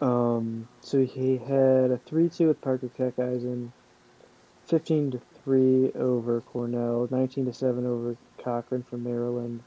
Um, 0.00 0.68
so 0.80 1.04
he 1.04 1.38
had 1.38 1.90
a 1.90 2.00
three-two 2.04 2.48
with 2.48 2.60
Parker 2.60 2.90
Keckeisen, 2.98 3.70
15 4.66 5.12
to 5.12 5.20
3 5.44 5.92
over 5.92 6.40
Cornell, 6.40 7.08
19 7.10 7.46
to 7.46 7.52
7 7.52 7.86
over 7.86 8.16
Cochrane 8.42 8.82
from 8.82 9.04
Maryland, 9.04 9.62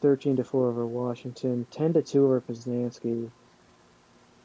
13 0.00 0.36
to 0.36 0.44
4 0.44 0.68
over 0.68 0.86
Washington, 0.86 1.66
10 1.70 1.94
to 1.94 2.02
2 2.02 2.24
over 2.24 2.40
Poznanski. 2.40 3.30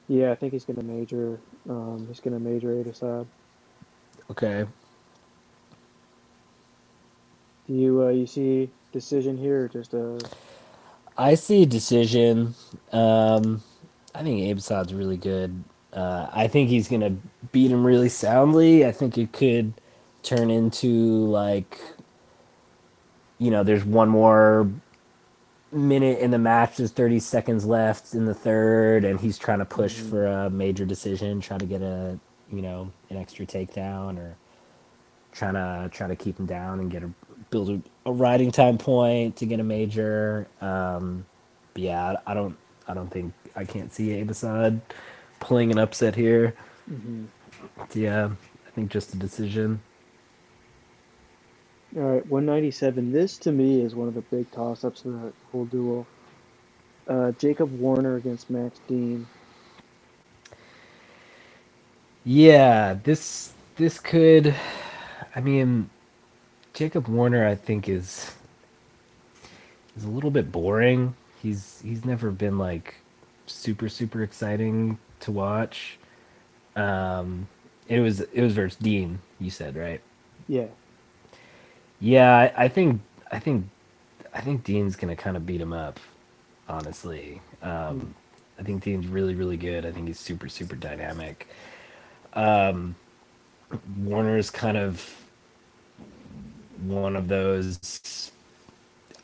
Yeah, 0.08 0.32
I 0.32 0.36
think 0.36 0.54
he's 0.54 0.64
going 0.64 0.78
to 0.78 0.86
major. 0.86 1.40
Um, 1.70 2.06
he's 2.08 2.22
going 2.22 2.34
to 2.34 2.40
major 2.40 2.72
Abe 2.80 2.88
Assad. 2.88 3.28
Okay. 4.32 4.66
Do 7.68 7.74
you 7.74 8.04
uh, 8.04 8.10
you 8.10 8.26
see 8.26 8.70
decision 8.94 9.38
here 9.38 9.66
or 9.66 9.68
just 9.68 9.94
a? 9.94 10.18
I 11.18 11.36
see 11.36 11.66
decision. 11.66 12.56
Um, 12.94 13.62
I 14.16 14.24
think 14.24 14.40
Abe 14.42 14.58
Assad's 14.58 14.94
really 14.94 15.18
good. 15.18 15.64
Uh, 15.98 16.30
I 16.32 16.48
think 16.48 16.70
he's 16.70 16.88
gonna 16.88 17.16
beat 17.52 17.72
him 17.72 17.84
really 17.84 18.10
soundly. 18.10 18.86
I 18.86 18.92
think 18.92 19.18
it 19.18 19.34
could 19.34 19.74
turn 20.22 20.52
into 20.52 21.26
like, 21.26 21.80
you 23.40 23.50
know, 23.50 23.64
there's 23.64 23.84
one 23.84 24.08
more 24.10 24.70
minute 25.72 26.20
in 26.20 26.30
the 26.30 26.38
match. 26.38 26.78
There's 26.78 26.92
30 26.92 27.20
seconds 27.20 27.66
left 27.66 28.14
in 28.14 28.26
the 28.26 28.36
third, 28.36 29.06
and 29.06 29.20
he's 29.20 29.40
trying 29.40 29.58
to 29.60 29.66
push 29.66 30.00
Mhm. 30.00 30.10
for 30.12 30.28
a 30.28 30.50
major 30.52 30.86
decision, 30.86 31.42
trying 31.42 31.62
to 31.62 31.66
get 31.66 31.82
a, 31.82 32.20
you 32.52 32.62
know, 32.62 32.92
an 33.10 33.18
extra 33.18 33.48
takedown, 33.48 34.20
or 34.20 34.36
trying 35.32 35.56
to 35.56 35.90
try 35.92 36.08
to 36.08 36.16
keep 36.16 36.40
him 36.40 36.46
down 36.46 36.80
and 36.80 36.92
get 36.92 37.02
a 37.04 37.10
build 37.50 37.70
a, 37.70 37.82
a 38.06 38.12
riding 38.12 38.52
time 38.52 38.78
point 38.78 39.36
to 39.38 39.48
get 39.48 39.60
a 39.60 39.64
major. 39.64 40.48
Um, 40.62 41.26
but 41.74 41.82
yeah, 41.82 42.16
I, 42.28 42.32
I 42.32 42.34
don't, 42.36 42.56
I 42.88 42.94
don't 42.94 43.10
think 43.10 43.34
I 43.56 43.66
can't 43.66 43.92
see 43.92 44.12
Abe 44.12 44.30
Assad 44.30 44.80
pulling 45.40 45.72
an 45.72 45.80
upset 45.80 46.16
here. 46.16 46.56
Mhm. 46.92 47.30
Yeah, 47.94 48.32
I 48.68 48.72
think 48.72 48.92
just 48.92 49.14
a 49.14 49.18
decision. 49.18 49.82
All 51.98 52.04
right, 52.04 52.28
197. 52.28 53.12
This 53.12 53.38
to 53.40 53.52
me 53.52 53.82
is 53.82 53.96
one 53.96 54.08
of 54.10 54.16
the 54.16 54.22
big 54.24 54.52
toss-ups 54.52 55.06
of 55.06 55.14
the 55.14 55.34
whole 55.52 55.66
dual. 55.66 56.10
Uh, 57.08 57.34
Jacob 57.34 57.72
Warner 57.72 58.16
against 58.18 58.50
Max 58.50 58.80
Dean. 58.88 59.30
Yeah, 62.26 62.96
this 63.04 63.54
this 63.78 64.00
could. 64.00 64.56
I 65.36 65.42
mean, 65.42 65.90
Jacob 66.74 67.08
Warner, 67.10 67.48
I 67.48 67.56
think 67.56 67.90
is 67.90 68.34
is 69.98 70.06
a 70.06 70.10
little 70.10 70.32
bit 70.32 70.52
boring. 70.52 71.16
He's 71.42 71.82
he's 71.84 72.06
never 72.06 72.32
been 72.32 72.58
like 72.58 72.96
super 73.48 73.90
super 73.90 74.24
exciting 74.24 75.00
to 75.22 75.32
watch. 75.32 75.98
Um, 76.76 77.48
it 77.88 78.00
was 78.00 78.22
it 78.22 78.42
was 78.42 78.54
versus 78.54 78.78
Dean. 78.78 79.20
You 79.40 79.50
said 79.50 79.76
right? 79.76 80.02
Yeah. 80.48 80.68
Yeah, 82.00 82.36
I, 82.38 82.66
I 82.66 82.68
think 82.68 83.02
I 83.32 83.40
think 83.40 83.68
I 84.34 84.42
think 84.42 84.64
Dean's 84.64 84.96
gonna 84.96 85.16
kind 85.16 85.36
of 85.38 85.46
beat 85.46 85.62
him 85.62 85.74
up. 85.74 86.00
Honestly, 86.70 87.42
Mm. 87.64 87.68
um, 87.92 88.16
I 88.60 88.64
think 88.64 88.84
Dean's 88.84 89.08
really 89.08 89.36
really 89.36 89.58
good. 89.58 89.86
I 89.86 89.92
think 89.92 90.08
he's 90.08 90.20
super 90.20 90.50
super 90.50 90.76
dynamic. 90.76 91.48
Um, 92.34 92.96
Warner's 93.98 94.50
kind 94.50 94.78
of 94.78 95.16
one 96.86 97.16
of 97.16 97.28
those 97.28 98.32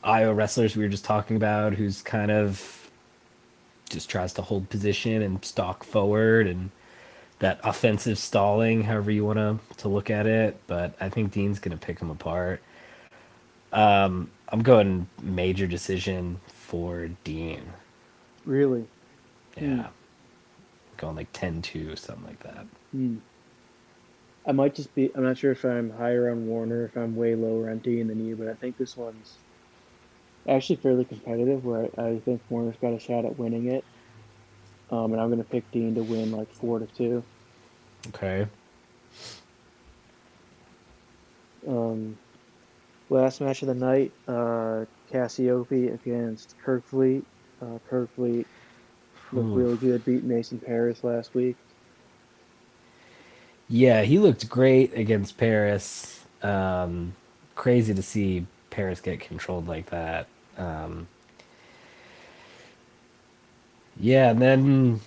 IO 0.03 0.34
wrestlers 0.34 0.76
we 0.76 0.84
were 0.84 0.90
just 0.90 1.06
talking 1.06 1.38
about, 1.38 1.74
who's 1.74 2.02
kind 2.02 2.32
of 2.32 2.82
just 3.94 4.10
tries 4.10 4.34
to 4.34 4.41
hold 4.41 4.70
position 4.70 5.22
and 5.22 5.44
stalk 5.45 5.84
forward 5.84 6.48
and 6.48 6.72
that 7.40 7.60
offensive 7.64 8.18
stalling, 8.18 8.84
however 8.84 9.11
you 9.11 9.26
want 9.26 9.38
to 9.38 9.60
to 9.78 9.88
look 9.88 10.10
at 10.10 10.26
it. 10.26 10.60
But 10.68 10.95
I 10.99 11.10
think 11.10 11.32
Dean's 11.32 11.60
going 11.60 11.78
to 11.78 11.86
pick 11.86 11.99
him 11.99 12.10
apart. 12.10 12.61
Um, 13.72 14.32
I'm 14.49 14.61
going 14.61 15.07
major 15.22 15.68
decision 15.68 16.40
for 16.48 17.10
Dean. 17.24 17.64
Really? 18.45 18.86
Yeah. 19.60 19.88
Going 20.98 21.15
like 21.15 21.32
10-2, 21.34 21.98
something 21.98 22.26
like 22.26 22.40
that. 22.44 22.65
Hmm. 22.91 23.18
I 24.45 24.52
might 24.52 24.76
just 24.76 24.94
be. 24.94 25.10
I'm 25.15 25.24
not 25.24 25.38
sure 25.38 25.52
if 25.53 25.64
I'm 25.64 25.90
higher 25.91 26.30
on 26.30 26.48
Warner, 26.48 26.86
if 26.86 26.98
I'm 26.98 27.15
way 27.15 27.34
lower 27.34 27.70
on 27.70 27.80
Dean 27.80 28.07
than 28.07 28.26
you, 28.26 28.36
but 28.36 28.48
I 28.49 28.53
think 28.53 28.78
this 28.78 28.98
one's 28.98 29.36
actually 30.48 30.78
fairly 30.78 31.06
competitive. 31.06 31.65
Where 31.65 31.90
I, 31.98 32.07
I 32.07 32.20
think 32.20 32.41
Warner's 32.49 32.76
got 32.82 32.94
a 32.94 32.99
shot 32.99 33.26
at 33.26 33.38
winning 33.38 33.68
it, 33.68 33.84
um, 34.91 35.14
and 35.14 35.22
I'm 35.22 35.30
going 35.30 35.44
to 35.44 35.49
pick 35.49 35.70
Dean 35.72 35.95
to 35.95 36.03
win 36.03 36.32
like 36.32 36.52
four 36.53 36.80
to 36.80 36.86
two. 36.88 37.24
Okay. 38.10 38.48
Um, 41.68 42.18
last 43.10 43.40
match 43.41 43.61
of 43.61 43.70
the 43.70 43.76
night, 43.76 44.11
uh, 44.28 44.86
Cassioppi 45.11 45.94
against 45.94 46.56
Kerkvliet. 46.65 47.24
Uh, 47.61 47.80
Kerkvliet 47.90 48.45
looked 49.32 49.48
Ooh. 49.48 49.56
really 49.56 49.78
good, 49.78 50.03
beat 50.03 50.24
Mason 50.24 50.60
Parris 50.60 51.03
last 51.03 51.34
week. 51.34 51.56
Yeah, 53.70 54.02
he 54.02 54.20
looked 54.20 54.49
great 54.49 54.94
against 54.95 55.38
Parris. 55.38 56.26
Um, 56.41 57.15
crazy 57.56 57.94
to 57.94 58.03
see 58.03 58.45
Parris 58.70 58.99
get 58.99 59.22
controlled 59.22 59.68
like 59.68 59.90
that. 59.90 60.28
Um, 60.57 61.07
yeah, 63.99 64.31
and 64.31 64.41
then 64.41 65.01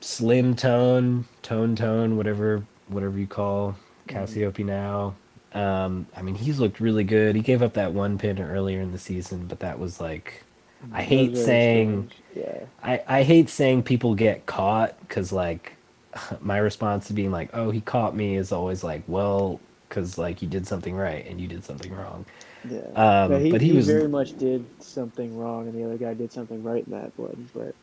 Slim 0.00 0.54
Tone, 0.54 1.26
Tone 1.42 1.76
Tone, 1.76 2.16
whatever 2.16 2.64
whatever 2.88 3.18
you 3.18 3.26
call 3.26 3.76
Cassioppi 4.08 4.64
now. 4.64 5.14
Um, 5.54 6.06
I 6.16 6.22
mean, 6.22 6.34
he's 6.34 6.58
looked 6.58 6.80
really 6.80 7.04
good. 7.04 7.36
He 7.36 7.42
gave 7.42 7.62
up 7.62 7.74
that 7.74 7.92
one 7.92 8.18
pin 8.18 8.40
earlier 8.40 8.80
in 8.80 8.92
the 8.92 8.98
season, 8.98 9.46
but 9.46 9.60
that 9.60 9.78
was 9.78 10.00
like, 10.00 10.44
I 10.92 11.02
hate 11.02 11.36
saying. 11.36 12.10
Yeah. 12.34 12.64
I, 12.82 13.02
I 13.06 13.22
hate 13.22 13.50
saying 13.50 13.82
people 13.82 14.14
get 14.14 14.46
caught 14.46 14.98
because 15.00 15.32
like 15.32 15.74
my 16.40 16.58
response 16.58 17.06
to 17.08 17.12
being 17.12 17.30
like, 17.30 17.50
oh, 17.52 17.70
he 17.70 17.80
caught 17.80 18.14
me 18.16 18.36
is 18.36 18.52
always 18.52 18.82
like, 18.82 19.02
well, 19.06 19.60
because 19.88 20.16
like 20.18 20.42
you 20.42 20.48
did 20.48 20.66
something 20.66 20.96
right 20.96 21.26
and 21.26 21.40
you 21.40 21.46
did 21.46 21.64
something 21.64 21.92
wrong. 21.92 22.24
Yeah, 22.70 22.78
Um, 22.94 23.30
but 23.32 23.40
he, 23.42 23.50
but 23.50 23.60
he 23.60 23.70
he 23.70 23.76
was- 23.76 23.86
very 23.86 24.08
much 24.08 24.36
did 24.38 24.64
something 24.80 25.36
wrong, 25.36 25.66
and 25.68 25.74
the 25.76 25.84
other 25.84 25.96
guy 25.98 26.14
did 26.14 26.32
something 26.32 26.62
right 26.62 26.84
in 26.86 26.92
that 26.92 27.10
one. 27.18 27.48
But 27.54 27.74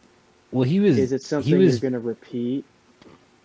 Well, 0.52 0.64
he 0.64 0.80
was. 0.80 0.98
is 0.98 1.12
it 1.12 1.22
something 1.22 1.52
he 1.52 1.58
was 1.58 1.82
you're 1.82 1.92
going 1.92 2.02
to 2.02 2.08
repeat? 2.08 2.64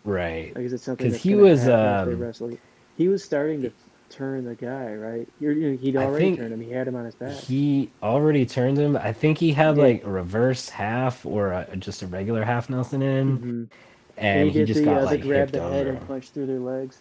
right. 0.05 0.55
Like, 0.55 0.65
is 0.65 0.73
it 0.73 0.81
something 0.81 1.07
'Cause 1.07 1.13
that's 1.15 1.23
he 1.25 1.35
was, 1.35 1.63
happen 1.63 2.13
if 2.13 2.19
they 2.41 2.45
um? 2.45 2.59
He 2.97 3.09
was 3.09 3.25
starting 3.25 3.63
to 3.63 3.73
turn 4.11 4.45
the 4.45 4.55
guy, 4.55 4.95
right? 4.95 5.29
He'd 5.41 5.97
already 5.97 6.37
turned 6.37 6.53
him. 6.53 6.61
He 6.61 6.71
had 6.71 6.87
him 6.87 6.95
on 6.95 7.05
his 7.05 7.15
back. 7.17 7.33
He 7.33 7.91
already 8.03 8.47
turned 8.47 8.79
him. 8.79 8.97
I 8.97 9.13
think 9.13 9.39
he 9.39 9.51
had 9.53 9.77
Yeah. 9.77 9.83
like 9.83 10.05
a 10.05 10.11
reverse 10.11 10.69
half 10.69 11.27
or 11.27 11.53
a, 11.53 11.77
just 11.77 12.03
a 12.03 12.07
regular 12.07 12.45
half 12.45 12.71
Nelson 12.71 13.03
in, 13.03 13.37
hmm 13.37 13.65
and 14.17 14.49
he 14.51 14.61
he 14.61 14.65
just 14.65 14.79
the, 14.79 14.85
got 14.85 15.03
uh, 15.03 15.05
like 15.07 15.23
the 15.23 15.27
grab 15.27 15.41
hipped 15.41 15.53
the 15.55 15.61
head 15.63 15.89
over. 15.89 15.97
and 15.97 16.07
punched 16.07 16.35
through 16.35 16.47
their 16.47 16.61
legs. 16.61 16.99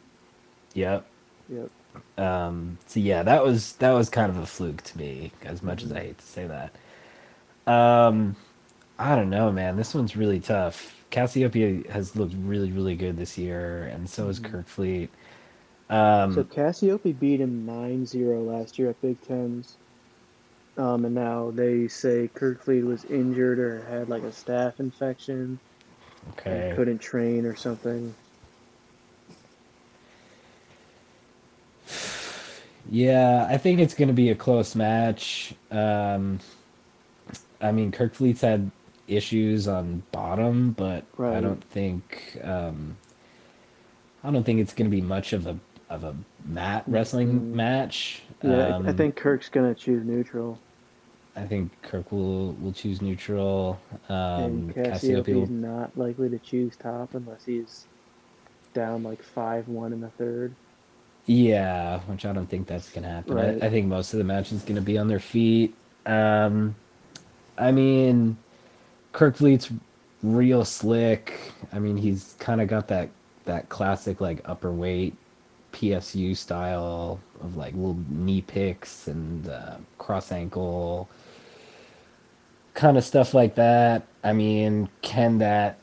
Yep. 0.74 1.06
Yep. 1.50 1.70
Um, 2.18 2.78
so 2.86 3.00
yeah, 3.00 3.24
that 3.24 3.44
was 3.44 3.74
that 3.74 3.92
was 3.92 4.10
kind 4.10 4.30
of 4.30 4.38
a 4.38 4.46
fluke 4.46 4.82
to 4.84 4.98
me, 4.98 5.32
as 5.44 5.64
much 5.64 5.84
as 5.84 5.92
I 5.92 6.00
hate 6.00 6.18
to 6.18 6.26
say 6.26 6.48
that. 6.48 7.72
Um, 7.72 8.36
I 9.00 9.16
don't 9.16 9.30
know, 9.30 9.52
man. 9.52 9.78
This 9.78 9.94
one's 9.94 10.16
really 10.16 10.40
tough. 10.40 10.96
Cassioppi 11.12 11.90
has 11.90 12.16
looked 12.16 12.34
really, 12.40 12.72
really 12.72 12.96
good 12.96 13.18
this 13.18 13.38
year, 13.38 13.86
and 13.86 14.10
so 14.10 14.28
has 14.28 14.40
Kerkvliet. 14.40 15.10
Um, 15.90 16.34
So 16.34 16.44
Cassioppi 16.44 17.18
beat 17.20 17.40
him 17.40 17.68
9-0 17.68 18.48
last 18.48 18.80
year 18.80 18.90
at 18.90 19.02
Big 19.02 19.22
Tens. 19.22 19.78
Um, 20.76 21.06
and 21.06 21.14
now 21.14 21.52
they 21.52 21.88
say 21.88 22.30
Kerkvliet 22.34 22.84
was 22.84 23.06
injured 23.06 23.60
or 23.60 23.84
had 23.84 24.10
like 24.10 24.24
a 24.24 24.32
staph 24.32 24.80
infection 24.80 25.60
okay. 26.32 26.74
couldn't 26.76 27.00
train 27.00 27.46
or 27.46 27.56
something. 27.56 28.14
Yeah, 32.94 33.48
I 33.50 33.58
think 33.58 33.80
it's 33.80 33.96
going 33.96 34.10
to 34.10 34.14
be 34.14 34.30
a 34.30 34.36
close 34.36 34.76
match. 34.76 35.56
Um, 35.72 36.40
I 37.60 37.72
mean, 37.72 37.92
Kerkvliet's 37.92 38.42
had 38.42 38.70
issues 39.08 39.68
on 39.68 40.04
bottom, 40.12 40.74
but 40.74 41.04
I 41.20 41.42
don't 41.42 41.64
think 41.64 42.38
um, 42.44 42.96
I 44.24 44.30
don't 44.30 44.44
think 44.44 44.60
it's 44.60 44.74
going 44.76 44.90
to 44.92 44.96
be 44.96 45.02
much 45.02 45.34
of 45.34 45.48
a 45.48 45.58
of 45.90 46.04
a 46.04 46.16
mat 46.46 46.84
wrestling 46.86 47.40
Mm. 47.40 47.54
match. 47.56 48.22
Yeah, 48.44 48.52
I- 48.52 48.68
I 48.68 48.72
Um, 48.74 48.96
think 48.96 49.16
Kirk's 49.16 49.50
gonna 49.50 49.74
choose 49.74 50.06
neutral, 50.06 50.60
I 51.36 51.48
think 51.48 51.72
Kirk 51.82 52.12
will 52.12 52.54
will 52.62 52.74
choose 52.74 53.02
neutral. 53.02 53.80
Um, 54.08 54.16
and 54.44 54.76
will, 54.76 55.48
not 55.48 55.98
likely 55.98 56.30
to 56.30 56.38
choose 56.38 56.76
top 56.76 57.16
unless 57.16 57.46
he's 57.46 57.88
down 58.76 59.02
like 59.02 59.24
five 59.24 59.68
one 59.68 59.94
in 59.94 60.02
the 60.02 60.10
third. 60.10 60.54
Yeah, 61.26 62.00
which 62.02 62.26
I 62.26 62.34
don't 62.34 62.48
think 62.48 62.68
that's 62.68 62.90
gonna 62.90 63.10
happen. 63.10 63.36
Right. 63.36 63.64
I, 63.64 63.68
I 63.68 63.70
think 63.70 63.88
most 63.88 64.14
of 64.14 64.18
the 64.18 64.26
match 64.26 64.52
is 64.52 64.64
gonna 64.64 64.82
be 64.82 64.98
on 64.98 65.08
their 65.08 65.20
feet. 65.20 65.74
Um, 66.06 66.76
I 67.58 67.72
mean, 67.72 68.38
Kerkvliet's 69.14 69.72
real 70.22 70.66
slick. 70.66 71.54
I 71.72 71.80
mean, 71.80 71.98
he's 71.98 72.36
kind 72.40 72.62
of 72.62 72.68
got 72.68 72.88
that 72.90 73.10
that 73.46 73.70
classic 73.70 74.22
like 74.22 74.42
upper 74.46 74.72
weight 74.72 75.16
PSU 75.74 76.36
style 76.36 77.20
of 77.42 77.56
like 77.58 77.74
little 77.74 78.00
knee 78.10 78.42
picks 78.42 79.08
and 79.08 79.48
uh, 79.48 79.78
cross 79.98 80.32
ankle 80.32 81.10
kind 82.74 82.98
of 82.98 83.04
stuff 83.04 83.34
like 83.34 83.56
that. 83.56 84.04
I 84.24 84.34
mean, 84.34 84.90
can 85.02 85.40
that 85.40 85.80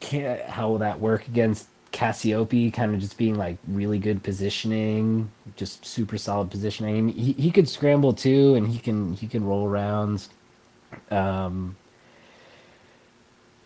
can 0.00 0.40
how 0.48 0.70
will 0.70 0.78
that 0.78 1.00
work 1.00 1.26
against 1.26 1.68
Cassioppi? 1.96 2.72
Kind 2.72 2.94
of 2.94 3.00
just 3.00 3.16
being 3.16 3.36
like 3.36 3.56
really 3.66 3.98
good 3.98 4.22
positioning, 4.22 5.30
just 5.56 5.86
super 5.86 6.18
solid 6.18 6.50
positioning. 6.50 6.96
I 6.96 7.00
mean, 7.00 7.16
he 7.16 7.32
he 7.32 7.50
could 7.50 7.68
scramble 7.68 8.12
too, 8.12 8.54
and 8.54 8.68
he 8.68 8.78
can 8.78 9.14
he 9.14 9.26
can 9.26 9.44
roll 9.44 9.66
around. 9.66 10.28
Um, 11.10 11.76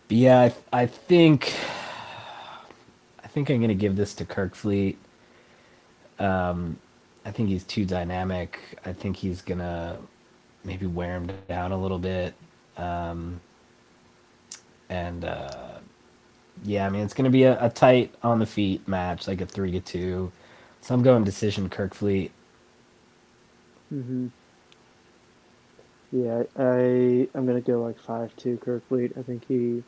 but 0.07 0.17
yeah, 0.17 0.41
I, 0.41 0.55
I 0.83 0.87
think 0.87 1.53
I 3.23 3.27
think 3.27 3.51
I'm 3.51 3.61
gonna 3.61 3.75
give 3.75 3.97
this 3.97 4.15
to 4.15 4.25
Kerkvliet. 4.25 4.97
Um, 6.21 6.79
I 7.25 7.33
think 7.33 7.49
he's 7.49 7.65
too 7.65 7.85
dynamic. 7.85 8.61
I 8.85 8.93
think 8.93 9.17
he's 9.17 9.43
gonna 9.43 9.99
maybe 10.65 10.87
wear 10.87 11.17
him 11.17 11.31
down 11.49 11.73
a 11.73 11.77
little 11.77 11.99
bit. 11.99 12.35
Um, 12.77 13.41
and 14.89 15.25
uh, 15.25 15.80
yeah, 16.65 16.87
I 16.87 16.91
mean 16.91 17.03
it's 17.03 17.15
gonna 17.15 17.31
be 17.31 17.45
a, 17.45 17.65
a 17.65 17.71
tight 17.71 18.15
on 18.23 18.39
the 18.39 18.47
feet 18.47 18.87
match, 18.89 19.29
like 19.29 19.41
a 19.41 19.47
three 19.47 19.73
to 19.73 19.81
two. 19.81 20.33
So 20.83 20.95
I'm 20.95 21.03
going 21.03 21.25
decision 21.25 21.69
Kerkvliet. 21.69 22.31
hmm 23.91 24.29
Yeah, 26.13 26.45
I 26.57 27.29
I'm 27.35 27.47
gonna 27.47 27.61
go 27.61 27.83
like 27.83 27.99
five 28.01 28.35
two 28.37 28.59
Kerkvliet. 28.59 29.19
I 29.19 29.23
think 29.23 29.45
he 29.49 29.85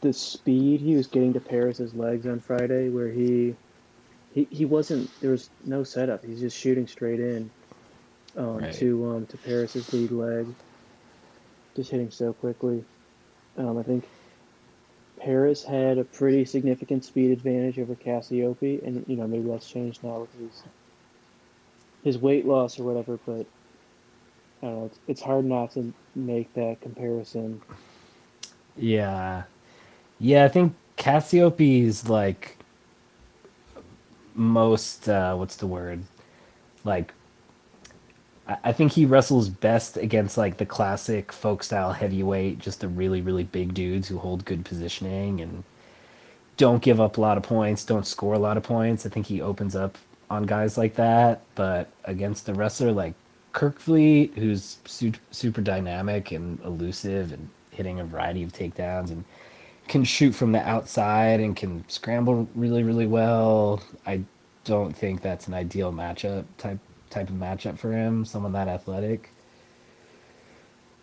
the 0.00 0.12
speed 0.12 0.80
he 0.80 0.96
was 0.96 1.06
getting 1.08 1.32
to 1.34 1.40
Parris's 1.40 1.94
legs 1.94 2.26
on 2.26 2.40
Friday, 2.40 2.88
where 2.88 3.08
he 3.08 3.56
he, 4.34 4.46
he 4.50 4.64
wasn't 4.64 5.10
there 5.20 5.32
was 5.32 5.50
no 5.64 5.84
setup. 5.84 6.24
He's 6.24 6.40
just 6.40 6.58
shooting 6.58 6.86
straight 6.86 7.20
in 7.20 7.50
um, 8.36 8.66
Right. 8.66 8.74
to 8.74 9.10
um 9.10 9.26
to 9.28 9.38
Parris's 9.38 9.92
lead 9.92 10.10
leg, 10.12 10.54
just 11.76 11.90
hitting 11.90 12.10
so 12.10 12.32
quickly. 12.32 12.84
Um, 13.56 13.78
I 13.78 13.82
think 13.82 14.04
Parris 15.20 15.64
had 15.64 15.98
a 15.98 16.04
pretty 16.04 16.44
significant 16.44 17.04
speed 17.04 17.30
advantage 17.30 17.78
over 17.78 17.94
Cassioppi, 17.94 18.82
and 18.86 19.04
you 19.06 19.16
know 19.16 19.26
maybe 19.26 19.48
that's 19.48 19.68
changed 19.68 20.02
now 20.02 20.20
with 20.20 20.32
his 20.38 20.62
his 22.04 22.18
weight 22.18 22.46
loss 22.46 22.78
or 22.78 22.84
whatever. 22.84 23.18
But 23.26 23.46
I 24.62 24.66
don't 24.66 24.78
know. 24.78 24.86
It's, 24.86 24.98
it's 25.08 25.20
hard 25.20 25.44
not 25.44 25.72
to 25.72 25.92
make 26.14 26.52
that 26.54 26.80
comparison. 26.80 27.60
Yeah. 28.76 29.44
Yeah, 30.18 30.44
I 30.44 30.48
think 30.48 30.74
Cassioppi's 30.96 32.08
like 32.08 32.56
most 34.34 35.08
uh 35.08 35.34
what's 35.34 35.56
the 35.56 35.66
word? 35.66 36.04
Like 36.84 37.12
I 38.48 38.72
think 38.72 38.92
he 38.92 39.04
wrestles 39.04 39.50
best 39.50 39.98
against 39.98 40.38
like 40.38 40.56
the 40.56 40.64
classic 40.64 41.32
folk 41.32 41.62
style 41.62 41.92
heavyweight, 41.92 42.58
just 42.58 42.80
the 42.80 42.88
really, 42.88 43.20
really 43.20 43.44
big 43.44 43.74
dudes 43.74 44.08
who 44.08 44.18
hold 44.18 44.46
good 44.46 44.64
positioning 44.64 45.40
and 45.42 45.64
don't 46.56 46.82
give 46.82 46.98
up 47.00 47.18
a 47.18 47.20
lot 47.20 47.36
of 47.36 47.42
points, 47.42 47.84
don't 47.84 48.06
score 48.06 48.34
a 48.34 48.38
lot 48.38 48.56
of 48.56 48.62
points. 48.62 49.04
I 49.04 49.10
think 49.10 49.26
he 49.26 49.42
opens 49.42 49.76
up 49.76 49.98
on 50.30 50.44
guys 50.44 50.78
like 50.78 50.94
that. 50.94 51.42
But 51.56 51.90
against 52.04 52.48
a 52.48 52.54
wrestler 52.54 52.90
like 52.90 53.14
Kerkvliet, 53.52 54.34
who's 54.34 54.78
su- 54.86 55.12
super 55.30 55.60
dynamic 55.60 56.32
and 56.32 56.58
elusive 56.64 57.32
and 57.32 57.50
hitting 57.70 58.00
a 58.00 58.04
variety 58.04 58.42
of 58.42 58.52
takedowns 58.52 59.10
and 59.10 59.24
can 59.88 60.04
shoot 60.04 60.32
from 60.32 60.52
the 60.52 60.66
outside 60.66 61.40
and 61.40 61.54
can 61.54 61.84
scramble 61.88 62.48
really, 62.54 62.82
really 62.82 63.06
well, 63.06 63.82
I 64.06 64.22
don't 64.64 64.96
think 64.96 65.20
that's 65.22 65.48
an 65.48 65.54
ideal 65.54 65.92
matchup 65.92 66.44
type 66.56 66.78
type 67.10 67.28
of 67.30 67.36
matchup 67.36 67.78
for 67.78 67.92
him. 67.92 68.24
Someone 68.24 68.52
that 68.52 68.68
athletic. 68.68 69.30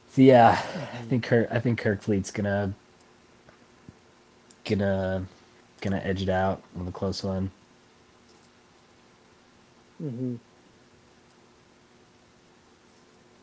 So 0.10 0.22
yeah, 0.22 0.61
I 0.94 1.03
think 1.10 1.23
Kirk. 1.23 1.49
I 1.52 1.60
think 1.60 1.82
Kerkvliet's 1.82 2.32
gonna 2.32 2.73
gonna 4.65 5.27
gonna 5.82 6.02
edge 6.03 6.22
it 6.22 6.30
out 6.30 6.64
with 6.76 6.88
a 6.88 6.91
close 6.91 7.23
one. 7.23 7.52
hmm 9.99 10.36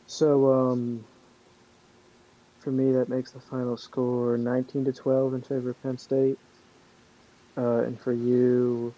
So, 0.06 0.52
um, 0.52 1.06
for 2.60 2.72
me, 2.72 2.92
that 2.92 3.08
makes 3.08 3.32
the 3.32 3.40
final 3.40 3.76
score 3.76 4.38
19 4.38 4.84
to 4.86 4.92
12 4.92 5.34
in 5.34 5.42
favor 5.42 5.70
of 5.70 5.82
Penn 5.82 5.98
State. 5.98 6.38
Uh, 7.56 7.80
and 7.80 8.00
for 8.00 8.12
you, 8.12 8.96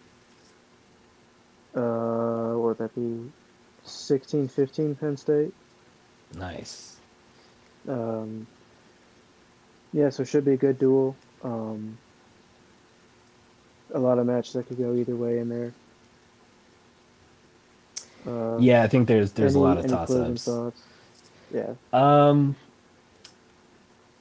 uh, 1.74 2.54
what 2.54 2.68
would 2.68 2.78
that 2.78 2.94
be? 2.94 3.32
16 3.84 4.48
15 4.48 4.94
Penn 4.96 5.16
State. 5.16 5.52
Nice. 6.36 6.96
Um, 7.88 8.46
yeah, 9.92 10.10
so 10.10 10.22
it 10.22 10.26
should 10.28 10.44
be 10.44 10.52
a 10.52 10.56
good 10.56 10.78
dual. 10.78 11.14
Um, 11.42 11.96
a 13.92 13.98
lot 13.98 14.18
of 14.18 14.26
matches 14.26 14.54
that 14.54 14.66
could 14.66 14.78
go 14.78 14.94
either 14.94 15.14
way 15.14 15.38
in 15.38 15.48
there. 15.48 15.72
Uh, 18.26 18.56
Yeah, 18.58 18.82
I 18.82 18.88
think 18.88 19.06
there's 19.06 19.32
there's 19.32 19.54
a 19.54 19.60
lot 19.60 19.78
of 19.78 19.84
any 19.84 19.92
toss 19.92 20.10
ups. 20.10 20.44
thoughts? 20.44 20.82
Yeah. 21.52 21.74
Um, 21.92 22.56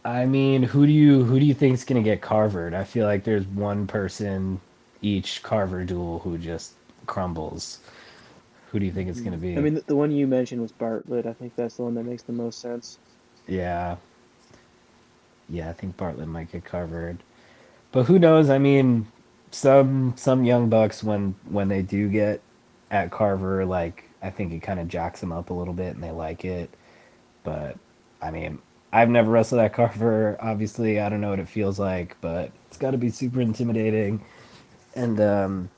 I 0.05 0.25
mean, 0.25 0.63
who 0.63 0.85
do 0.85 0.91
you 0.91 1.23
who 1.23 1.39
do 1.39 1.45
you 1.45 1.53
think's 1.53 1.83
gonna 1.85 2.03
get 2.03 2.21
carvered? 2.21 2.73
I 2.73 2.83
feel 2.83 3.05
like 3.07 3.23
there's 3.23 3.45
one 3.47 3.87
person 3.87 4.59
each 5.01 5.41
carver 5.43 5.83
dual 5.85 6.19
who 6.19 6.37
just 6.37 6.73
crumbles. 7.07 7.79
Who 8.73 8.79
do 8.79 8.87
you 8.87 8.91
think 8.91 9.07
it's 9.07 9.21
gonna 9.21 9.37
be? 9.37 9.55
I 9.55 9.61
mean, 9.61 9.75
the, 9.75 9.81
the 9.81 9.95
one 9.95 10.11
you 10.11 10.25
mentioned 10.25 10.59
was 10.59 10.71
Bartlett. 10.71 11.27
I 11.27 11.33
think 11.33 11.55
that's 11.55 11.75
the 11.75 11.83
one 11.83 11.93
that 11.93 12.05
makes 12.05 12.23
the 12.23 12.33
most 12.33 12.59
sense. 12.59 12.97
Yeah. 13.47 13.97
Yeah, 15.47 15.69
I 15.69 15.73
think 15.73 15.95
Bartlett 15.95 16.27
might 16.27 16.51
get 16.51 16.65
covered. 16.65 17.19
But 17.91 18.05
who 18.05 18.17
knows? 18.17 18.49
I 18.49 18.57
mean, 18.57 19.05
some 19.51 20.15
some 20.17 20.43
young 20.43 20.69
bucks 20.69 21.03
when 21.03 21.35
when 21.49 21.67
they 21.67 21.83
do 21.83 22.09
get 22.09 22.41
at 22.89 23.11
Carver, 23.11 23.63
like 23.63 24.05
I 24.23 24.31
think 24.31 24.51
it 24.51 24.63
kind 24.63 24.79
of 24.79 24.87
jacks 24.87 25.19
them 25.19 25.31
up 25.31 25.51
a 25.51 25.53
little 25.53 25.75
bit 25.75 25.93
and 25.93 26.03
they 26.03 26.09
like 26.09 26.43
it. 26.43 26.71
But 27.43 27.77
I 28.23 28.31
mean, 28.31 28.57
I've 28.91 29.09
never 29.09 29.29
wrestled 29.29 29.61
at 29.61 29.73
Carver. 29.73 30.35
Obviously, 30.39 30.99
I 30.99 31.09
don't 31.09 31.21
know 31.21 31.29
what 31.29 31.39
it 31.39 31.47
feels 31.47 31.77
like, 31.77 32.17
but 32.21 32.51
it's 32.69 32.77
got 32.77 32.89
to 32.91 32.97
be 32.97 33.11
super 33.11 33.39
intimidating. 33.39 34.25
And 34.95 35.21
um 35.21 35.69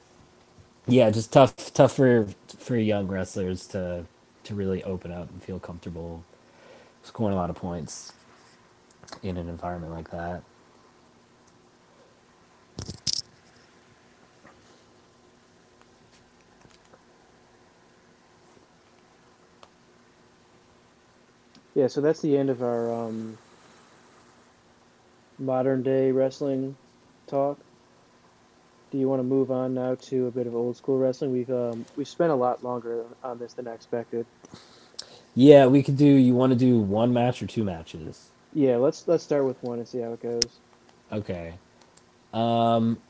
yeah, 0.88 1.10
just 1.12 1.34
tough 1.34 1.56
tough 1.74 1.96
for 1.96 2.28
for 2.58 2.78
young 2.78 3.08
wrestlers 3.08 3.68
to 3.68 4.06
to 4.46 4.56
really 4.56 4.84
open 4.84 5.12
up 5.12 5.30
and 5.32 5.44
feel 5.44 5.60
comfortable 5.60 6.24
scoring 7.04 7.34
a 7.34 7.38
lot 7.38 7.50
of 7.52 7.58
points 7.58 8.14
in 9.24 9.38
an 9.38 9.50
environment 9.50 9.94
like 9.94 10.12
that. 10.12 10.44
Yeah, 21.76 21.88
so 21.88 22.02
that's 22.02 22.22
the 22.22 22.38
end 22.38 22.50
of 22.50 22.64
our 22.64 22.94
um, 22.94 23.38
modern 25.40 25.84
day 25.84 26.12
wrestling 26.12 26.78
talk. 27.28 27.65
Do 28.96 29.02
you 29.02 29.10
want 29.10 29.20
to 29.20 29.26
move 29.26 29.52
on 29.52 29.74
now 29.74 29.96
to 29.96 30.28
a 30.28 30.32
bit 30.32 30.48
of 30.48 30.56
old 30.56 30.78
school 30.78 30.98
wrestling? 30.98 31.34
We've 31.34 31.52
um, 31.52 31.86
we've 31.98 32.08
spent 32.08 32.32
a 32.32 32.36
lot 32.36 32.64
longer 32.64 33.04
on 33.26 33.38
this 33.38 33.52
than 33.52 33.68
I 33.68 33.74
expected. 33.74 34.26
Yeah, 35.34 35.66
we 35.66 35.84
could 35.84 35.98
do. 35.98 36.06
You 36.06 36.34
want 36.34 36.54
to 36.54 36.58
do 36.58 36.80
one 36.80 37.12
match 37.12 37.44
or 37.44 37.46
two 37.46 37.66
matches? 37.66 38.30
Yeah, 38.54 38.78
let's 38.78 39.06
let's 39.06 39.22
start 39.22 39.44
with 39.44 39.62
one 39.62 39.80
and 39.80 39.86
see 39.86 40.00
how 40.00 40.14
it 40.14 40.22
goes. 40.22 40.44
Okay. 41.12 41.56
Um. 42.34 43.02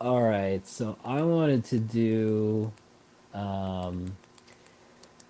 All 0.00 0.22
right. 0.22 0.66
So 0.66 0.96
I 1.04 1.20
wanted 1.20 1.64
to 1.66 1.78
do 1.78 2.72
um, 3.34 4.16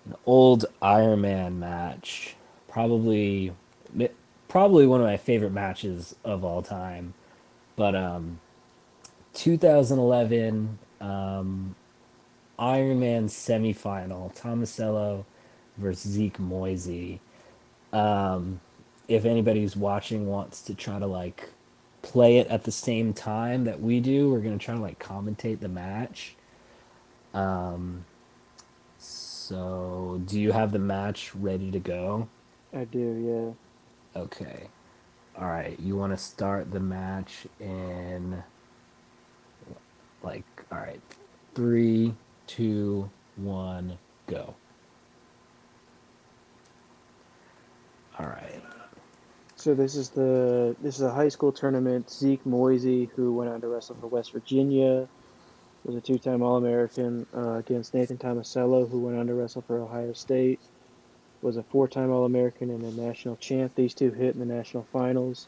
an 0.05 0.15
old 0.25 0.67
Iron 0.81 1.19
Man 1.19 1.59
match. 1.59 2.37
Probably, 2.69 3.53
probably 4.47 4.87
one 4.87 5.01
of 5.01 5.05
my 5.05 5.17
favorite 5.17 5.51
matches 5.51 6.15
of 6.23 6.45
all 6.45 6.61
time. 6.61 7.13
But 7.75 7.93
um, 7.93 8.39
2011 9.39 10.77
um, 10.99 11.73
Iron 12.59 12.99
Man 12.99 13.27
semifinal, 13.29 14.37
Tomasello 14.37 15.23
versus 15.77 16.11
Zeke 16.11 16.39
Moisey. 16.39 17.21
Um, 17.93 18.59
if 19.07 19.23
anybody 19.23 19.61
who's 19.61 19.77
watching 19.77 20.27
wants 20.27 20.61
to 20.63 20.75
try 20.75 20.99
to 20.99 21.07
like 21.07 21.51
play 22.01 22.39
it 22.39 22.47
at 22.47 22.65
the 22.65 22.71
same 22.71 23.13
time 23.13 23.63
that 23.63 23.79
we 23.79 24.01
do, 24.01 24.29
we're 24.29 24.41
gonna 24.41 24.57
try 24.57 24.75
to 24.75 24.81
like 24.81 24.99
commentate 24.99 25.61
the 25.61 25.69
match. 25.69 26.35
Um, 27.33 28.03
so 28.97 30.21
do 30.25 30.37
you 30.37 30.51
have 30.51 30.73
the 30.73 30.79
match 30.79 31.33
ready 31.33 31.71
to 31.71 31.79
go? 31.79 32.27
I 32.73 32.83
do, 32.83 33.55
yeah. 34.13 34.21
Okay. 34.21 34.67
All 35.39 35.47
right. 35.47 35.79
You 35.79 35.95
want 35.95 36.11
to 36.11 36.17
start 36.17 36.71
the 36.71 36.81
match 36.81 37.47
in 37.61 38.43
like 40.23 40.45
all 40.71 40.79
right, 40.79 41.01
three, 41.55 42.13
two, 42.47 43.09
one, 43.35 43.97
go. 44.27 44.53
All 48.17 48.25
right. 48.25 48.61
So 49.55 49.73
this 49.73 49.95
is 49.95 50.09
the 50.09 50.75
this 50.81 50.95
is 50.95 51.01
a 51.01 51.11
high 51.11 51.29
school 51.29 51.51
tournament. 51.51 52.09
Zeke 52.09 52.45
Moisey, 52.45 53.09
who 53.15 53.33
went 53.33 53.49
on 53.49 53.61
to 53.61 53.67
wrestle 53.67 53.95
for 53.95 54.07
West 54.07 54.31
Virginia, 54.31 55.07
was 55.83 55.95
a 55.95 56.01
two-time 56.01 56.41
All-American 56.41 57.25
uh, 57.35 57.53
against 57.53 57.93
Nathan 57.93 58.17
Tomasello, 58.17 58.89
who 58.89 58.99
went 58.99 59.17
on 59.17 59.27
to 59.27 59.33
wrestle 59.33 59.61
for 59.61 59.79
Ohio 59.79 60.13
State. 60.13 60.59
Was 61.41 61.57
a 61.57 61.63
four-time 61.63 62.11
All-American 62.11 62.69
and 62.69 62.83
a 62.83 63.01
national 63.01 63.37
champ. 63.37 63.73
These 63.75 63.93
two 63.93 64.11
hit 64.11 64.33
in 64.33 64.39
the 64.39 64.45
national 64.45 64.83
finals. 64.91 65.47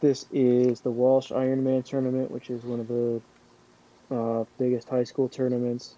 This 0.00 0.26
is 0.32 0.80
the 0.80 0.90
Walsh 0.90 1.32
Ironman 1.32 1.84
tournament, 1.84 2.30
which 2.30 2.50
is 2.50 2.62
one 2.64 2.80
of 2.80 2.88
the 2.88 3.20
uh, 4.10 4.44
biggest 4.58 4.88
high 4.88 5.04
school 5.04 5.28
tournaments. 5.28 5.94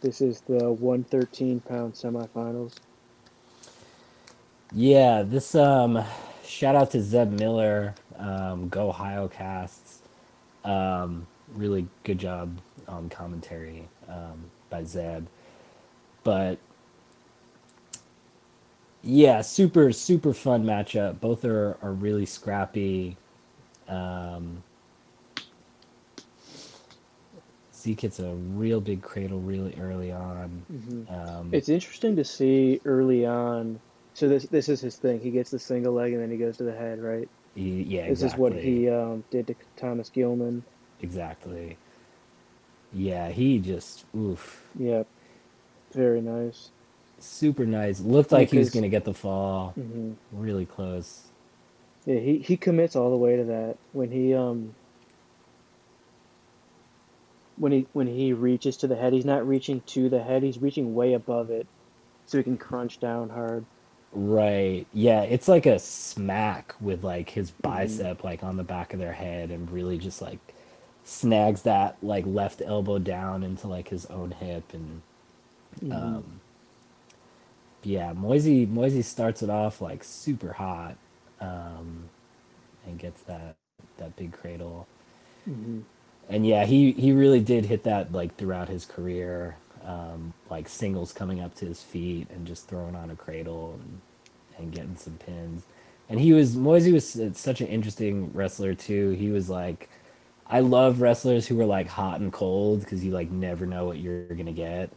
This 0.00 0.20
is 0.20 0.40
the 0.42 0.70
113 0.72 1.60
pound 1.60 1.94
semifinals. 1.94 2.76
Yeah, 4.72 5.22
this 5.22 5.54
um 5.54 6.02
shout 6.44 6.74
out 6.74 6.90
to 6.92 7.02
Zeb 7.02 7.30
Miller, 7.32 7.94
um, 8.18 8.68
Go 8.68 8.88
Ohio 8.88 9.28
Casts. 9.28 10.00
Um, 10.64 11.26
really 11.54 11.86
good 12.04 12.18
job 12.18 12.58
on 12.88 13.08
commentary 13.08 13.88
um, 14.08 14.50
by 14.68 14.84
Zeb. 14.84 15.26
But 16.24 16.58
yeah, 19.06 19.42
super 19.42 19.92
super 19.92 20.34
fun 20.34 20.64
matchup. 20.64 21.20
Both 21.20 21.44
are 21.46 21.78
are 21.82 21.92
really 21.92 22.26
scrappy. 22.26 23.16
Um, 23.88 24.62
Zeke 27.74 28.02
hits 28.02 28.20
a 28.20 28.34
real 28.34 28.80
big 28.80 29.02
cradle 29.02 29.40
really 29.40 29.76
early 29.80 30.12
on. 30.12 30.66
hmm 30.70 31.04
Um, 31.08 31.50
It's 31.52 31.68
interesting 31.70 32.16
to 32.16 32.24
see 32.24 32.80
early 32.84 33.26
on. 33.26 33.80
So 34.14 34.28
this 34.28 34.46
this 34.48 34.68
is 34.68 34.80
his 34.80 34.96
thing. 34.98 35.20
He 35.20 35.30
gets 35.32 35.50
the 35.50 35.58
single 35.60 35.94
leg 35.94 36.12
and 36.14 36.22
then 36.22 36.30
he 36.32 36.38
goes 36.38 36.58
to 36.58 36.64
the 36.64 36.74
head, 36.76 37.00
right? 37.00 37.30
he- 37.54 37.82
yeah, 37.84 38.06
This 38.06 38.22
exactly. 38.22 38.26
is 38.34 38.36
what 38.36 38.54
he 38.54 38.88
um, 38.90 39.24
did 39.30 39.48
to 39.48 39.56
Thomas 39.76 40.10
Gilman. 40.10 40.64
Exactly. 41.02 41.76
Yeah, 42.92 43.30
he 43.30 43.58
just 43.60 44.04
oof, 44.16 44.62
Yep, 44.74 45.08
very 45.94 46.22
nice. 46.22 46.72
Super 47.18 47.66
nice. 47.66 48.00
Looked 48.00 48.32
like 48.32 48.50
he 48.50 48.58
was 48.58 48.70
gonna 48.70 48.88
get 48.88 49.04
the 49.04 49.14
fall. 49.14 49.76
hmm 49.76 50.14
Really 50.32 50.66
close. 50.66 51.24
yeah, 52.06 52.20
he 52.20 52.38
he 52.40 52.56
commits 52.56 52.96
all 52.96 53.10
the 53.10 53.16
way 53.18 53.36
to 53.36 53.44
that 53.44 53.78
when 53.92 54.10
he 54.10 54.34
um 54.34 54.76
when 57.56 57.72
he 57.72 57.88
when 57.92 58.06
he 58.06 58.32
reaches 58.32 58.76
to 58.78 58.86
the 58.88 58.96
head. 58.96 59.12
He's 59.12 59.24
not 59.24 59.46
reaching 59.46 59.82
to 59.88 60.08
the 60.08 60.22
head. 60.22 60.42
He's 60.42 60.60
reaching 60.62 60.94
way 60.94 61.12
above 61.14 61.50
it, 61.50 61.68
so 62.26 62.38
he 62.38 62.44
can 62.44 62.58
crunch 62.58 63.00
down 63.00 63.30
hard. 63.30 63.66
Right. 64.12 64.86
Yeah, 64.92 65.22
it's 65.22 65.48
like 65.48 65.66
a 65.66 65.78
smack 65.78 66.74
with 66.80 67.04
like 67.04 67.30
his 67.30 67.50
hmm 67.62 68.06
bicep 68.06 68.24
like 68.24 68.42
on 68.42 68.56
the 68.56 68.64
back 68.64 68.92
of 68.94 68.98
their 69.00 69.12
head 69.12 69.50
and 69.50 69.70
really 69.70 69.98
just 69.98 70.22
like 70.22 70.38
snags 71.04 71.62
that 71.62 71.96
like 72.02 72.24
left 72.26 72.62
elbow 72.64 72.98
down 72.98 73.42
into 73.42 73.68
like 73.68 73.88
his 73.88 74.06
own 74.06 74.30
hip 74.32 74.72
and 74.74 75.02
hmm 75.80 76.20
um 76.22 76.40
yeah, 77.82 78.12
Moisey 78.12 78.66
Moisey 78.66 79.02
starts 79.02 79.42
it 79.42 79.50
off 79.50 79.80
like 79.80 80.02
super 80.04 80.52
hot 80.54 80.96
um 81.40 82.08
and 82.86 82.98
gets 82.98 83.22
that 83.24 83.56
that 83.98 84.16
big 84.16 84.32
cradle. 84.32 84.86
hmm 85.44 85.80
And 86.28 86.46
yeah, 86.46 86.64
he 86.64 86.92
he 86.92 87.12
really 87.12 87.40
did 87.40 87.66
hit 87.66 87.84
that 87.84 88.12
like 88.12 88.36
throughout 88.36 88.68
his 88.68 88.84
career. 88.84 89.56
Um 89.84 90.32
like 90.50 90.68
singles 90.68 91.12
coming 91.12 91.40
up 91.40 91.54
to 91.56 91.66
his 91.66 91.82
feet 91.82 92.28
and 92.30 92.46
just 92.46 92.66
throwing 92.68 92.96
on 92.96 93.10
a 93.10 93.16
cradle 93.16 93.78
and 93.80 94.00
and 94.58 94.72
getting 94.72 94.96
some 94.96 95.18
pins. 95.18 95.64
And 96.08 96.20
he 96.20 96.32
was 96.32 96.56
Moisey 96.56 96.92
was 96.92 97.18
such 97.34 97.60
an 97.60 97.68
interesting 97.68 98.32
wrestler 98.32 98.74
too. 98.74 99.10
He 99.10 99.30
was 99.30 99.48
like 99.50 99.88
I 100.48 100.60
love 100.60 101.00
wrestlers 101.00 101.46
who 101.46 101.60
are 101.60 101.66
like 101.66 101.88
hot 101.88 102.20
and 102.20 102.32
cold 102.32 102.80
because 102.80 103.04
you 103.04 103.12
like 103.12 103.30
never 103.30 103.66
know 103.66 103.86
what 103.86 103.98
you're 103.98 104.26
gonna 104.28 104.52
get. 104.52 104.90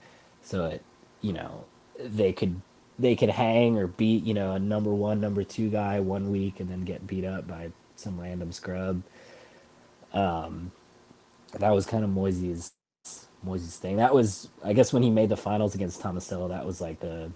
So 0.43 0.65
it, 0.65 0.83
you 1.21 1.33
know, 1.33 1.65
they 1.99 2.33
could 2.33 2.61
they 2.99 3.15
could 3.17 3.29
hang 3.31 3.77
or 3.77 3.87
beat 3.87 4.25
you 4.25 4.35
know 4.35 4.53
a 4.53 4.59
number 4.59 4.93
one, 4.93 5.21
number 5.21 5.43
two 5.45 5.69
guy 5.71 6.01
one 6.01 6.31
week 6.31 6.59
and 6.61 6.69
then 6.71 6.81
get 6.83 7.07
beat 7.07 7.25
up 7.25 7.47
by 7.47 7.71
some 7.97 8.19
random 8.21 8.51
scrub. 8.53 9.03
That 11.59 11.71
was 11.71 11.85
kind 11.87 12.03
of 12.03 12.11
Moisey's 12.11 12.73
Moisey's 13.43 13.77
thing. 13.77 13.97
That 13.97 14.13
was 14.15 14.49
I 14.63 14.73
guess 14.73 14.93
when 14.93 15.03
he 15.03 15.11
made 15.11 15.29
the 15.29 15.37
finals 15.37 15.75
against 15.75 16.01
Tomasello, 16.01 16.49
that 16.49 16.65
was 16.65 16.81
like 16.81 16.99
the 17.01 17.31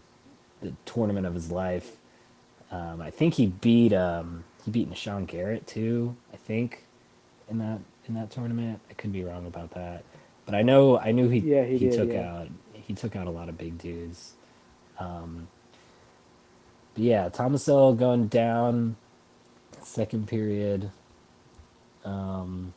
the 0.61 0.73
tournament 0.85 1.27
of 1.27 1.35
his 1.35 1.51
life. 1.51 1.97
Um, 2.71 3.01
I 3.01 3.11
think 3.11 3.35
he 3.35 3.47
beat 3.47 3.93
um, 3.93 4.45
he 4.65 4.71
beat 4.71 4.89
Nahshon 4.91 5.27
Garrett 5.27 5.67
too. 5.67 6.15
I 6.33 6.37
think 6.37 6.85
in 7.49 7.59
that 7.59 7.79
in 8.07 8.15
that 8.15 8.31
tournament. 8.31 8.81
I 8.89 8.93
could 8.95 9.13
be 9.13 9.23
wrong 9.23 9.47
about 9.47 9.71
that, 9.73 10.03
but 10.45 10.55
I 10.55 10.63
know 10.63 10.99
I 10.99 11.11
knew 11.13 11.29
he 11.29 11.45
Yeah, 11.45 11.65
he 11.65 11.79
he 11.79 11.89
did. 11.89 11.89
took 11.89 12.09
Yeah. 12.09 12.27
out 12.27 12.49
he 12.73 12.93
took 12.95 13.15
out 13.15 13.27
a 13.27 13.31
lot 13.31 13.49
of 13.49 13.57
big 13.57 13.77
dudes. 13.79 14.33
Um, 14.99 15.47
but 16.95 17.03
yeah, 17.03 17.29
Tomasello 17.29 17.97
going 17.97 18.27
down 18.27 18.97
second 19.81 20.27
period. 20.27 20.91
Um, 22.05 22.73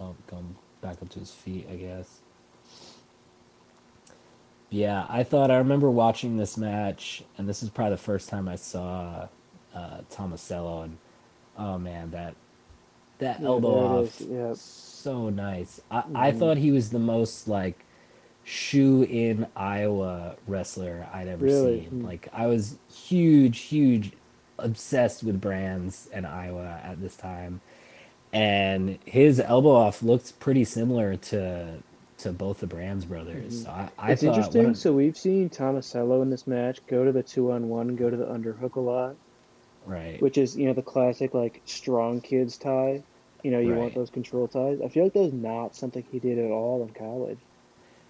oh, 0.00 0.16
going 0.28 0.56
back 0.82 1.02
up 1.02 1.10
to 1.10 1.20
his 1.20 1.32
feet, 1.32 1.68
I 1.70 1.76
guess. 1.76 2.20
Yeah, 4.70 5.06
I 5.08 5.24
thought 5.24 5.50
I 5.50 5.58
remember 5.58 5.90
watching 5.90 6.36
this 6.38 6.56
match, 6.58 7.24
and 7.38 7.48
this 7.48 7.62
is 7.62 7.70
probably 7.70 7.92
the 7.92 7.98
first 8.02 8.28
time 8.28 8.48
I 8.48 8.56
saw 8.56 9.28
uh, 9.74 10.00
Tomasello, 10.12 10.84
and 10.84 10.98
oh 11.58 11.78
man, 11.78 12.12
that 12.12 12.36
that 13.20 13.42
Yeah, 13.42 13.46
elbow 13.46 13.68
there 13.68 13.84
it 13.84 13.92
is. 13.92 14.10
off, 14.10 14.28
Yeah. 14.28 14.54
so 14.54 15.30
nice. 15.30 15.80
I 15.90 16.04
I 16.14 16.32
hmm 16.32 16.32
thought 16.32 16.58
he 16.58 16.72
was 16.72 16.90
the 16.90 17.00
most 17.00 17.48
like 17.48 17.85
shoe 18.46 19.04
in 19.04 19.48
Iowa 19.56 20.36
wrestler 20.48 21.08
I'd 21.14 21.28
ever 21.28 21.48
Really. 21.48 21.48
seen. 21.48 21.92
Mm. 21.92 22.04
Like 22.04 22.28
I 22.34 22.48
was 22.48 22.78
huge, 22.92 23.60
huge, 23.60 24.12
obsessed 24.58 25.24
with 25.24 25.40
brands 25.42 26.08
and 26.14 26.26
Iowa 26.26 26.80
at 26.84 27.02
this 27.02 27.16
time, 27.16 27.62
and 28.32 28.98
his 29.06 29.40
elbow 29.40 29.70
off 29.72 30.02
looked 30.02 30.40
pretty 30.40 30.64
similar 30.64 31.16
to 31.16 31.82
to 32.18 32.32
both 32.32 32.60
the 32.60 32.68
Brands 32.68 33.06
brothers. 33.06 33.54
hmm 33.54 33.64
So 33.64 33.70
I, 33.70 33.90
I 33.98 34.14
It's 34.14 34.24
thought 34.24 34.24
interesting. 34.24 34.74
a 34.74 34.74
So 34.74 34.92
we've 34.92 35.16
seen 35.16 35.48
Tomasello 35.48 36.22
in 36.22 36.30
this 36.30 36.44
match 36.44 36.84
go 36.86 37.04
to 37.04 37.12
the 37.12 37.22
two 37.22 37.52
on 37.52 37.68
one, 37.68 37.94
go 37.94 38.10
to 38.10 38.16
the 38.16 38.26
underhook 38.26 38.74
a 38.74 38.80
lot, 38.80 39.16
right, 39.86 40.24
which 40.24 40.36
is, 40.36 40.54
you 40.56 40.66
know, 40.66 40.74
the 40.74 40.82
classic 40.82 41.32
like 41.34 41.62
strong 41.64 42.20
kids 42.20 42.58
tie. 42.58 43.04
You 43.42 43.50
know, 43.50 43.60
you 43.60 43.74
want 43.74 43.94
those 43.94 44.10
control 44.10 44.46
ties. 44.48 44.80
I 44.84 44.88
feel 44.88 45.04
like 45.04 45.14
that 45.14 45.20
was 45.20 45.32
not 45.32 45.74
something 45.74 46.04
he 46.04 46.20
did 46.20 46.38
at 46.38 46.50
all 46.50 46.82
in 46.82 46.92
college. 46.92 47.45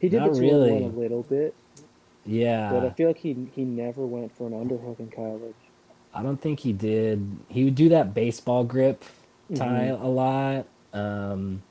He 0.00 0.08
did 0.08 0.24
the 0.24 0.30
not 0.30 0.30
two 0.30 0.52
on 0.52 0.62
one 0.62 0.82
a 0.82 0.88
little 0.88 1.22
bit, 1.22 1.56
Yeah. 2.26 2.70
but 2.70 2.84
I 2.84 2.90
feel 2.90 3.08
like 3.08 3.18
he 3.18 3.50
he 3.54 3.64
never 3.64 4.06
went 4.06 4.36
for 4.36 4.46
an 4.46 4.52
underhook 4.54 5.00
in 5.00 5.10
college. 5.10 5.56
I 6.14 6.22
don't 6.22 6.40
think 6.40 6.60
he 6.60 6.72
did. 6.72 7.26
He 7.48 7.64
would 7.64 7.74
do 7.74 7.88
that 7.90 8.14
baseball 8.14 8.64
grip 8.64 9.04
tie 9.54 9.84
hmm 9.84 9.88
a 9.88 10.06
lot. 10.06 10.66
Um, 10.92 11.62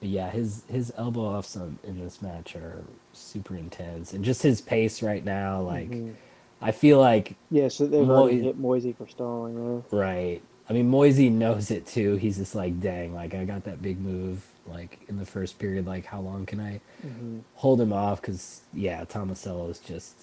but 0.00 0.08
yeah, 0.08 0.30
his 0.30 0.64
his 0.70 0.92
elbow 0.96 1.22
offs 1.22 1.56
in 1.56 1.78
this 2.00 2.22
match 2.22 2.56
are 2.56 2.84
super 3.12 3.56
intense, 3.56 4.12
and 4.12 4.24
just 4.24 4.42
his 4.42 4.60
pace 4.60 5.02
right 5.02 5.24
now. 5.24 5.60
Like 5.62 5.90
hmm 5.90 6.12
I 6.60 6.72
feel 6.72 7.00
like 7.00 7.36
Yeah, 7.50 7.68
so 7.68 7.86
they've 7.86 8.08
already 8.08 8.40
Mo- 8.40 8.42
hit 8.42 8.58
Moisey 8.58 8.92
for 8.92 9.06
stalling, 9.08 9.56
huh? 9.56 9.82
right. 9.90 10.42
I 10.68 10.72
mean, 10.72 10.90
Moisey 10.90 11.30
knows 11.30 11.70
it 11.70 11.86
too. 11.86 12.16
He's 12.16 12.38
just 12.38 12.54
like, 12.54 12.80
dang, 12.80 13.14
like 13.14 13.34
I 13.34 13.44
got 13.44 13.64
that 13.64 13.82
big 13.82 14.00
move 14.00 14.44
like 14.66 15.00
in 15.08 15.16
the 15.18 15.26
first 15.26 15.58
period. 15.58 15.86
Like, 15.86 16.06
how 16.06 16.20
long 16.20 16.46
can 16.46 16.60
I 16.60 16.80
hmm 17.02 17.40
hold 17.56 17.80
him 17.80 17.92
off? 17.92 18.20
Because 18.20 18.62
yeah, 18.74 19.04
Tomasello 19.04 19.70
is 19.70 19.78
just 19.80 20.14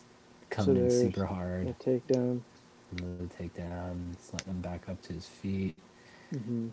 So 0.57 0.73
coming 0.73 0.77
in 0.77 0.89
super 0.89 1.25
hard. 1.25 1.75
takedown. 1.79 2.45
Another 2.91 3.27
takedown, 3.39 4.15
just 4.17 4.33
letting 4.33 4.53
him 4.53 4.61
back 4.61 4.89
up 4.89 5.01
to 5.03 5.13
his 5.13 5.27
feet. 5.27 5.75
hmm 6.31 6.69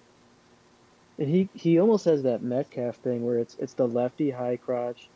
And 1.19 1.29
he 1.29 1.51
he 1.55 1.79
almost 1.81 2.07
has 2.07 2.23
that 2.25 2.43
Metcalf 2.43 2.97
thing 2.99 3.23
where 3.25 3.39
it's 3.39 3.55
it's 3.59 3.75
the 3.75 3.87
lefty 3.89 4.31
high 4.31 4.57
crotch, 4.57 5.11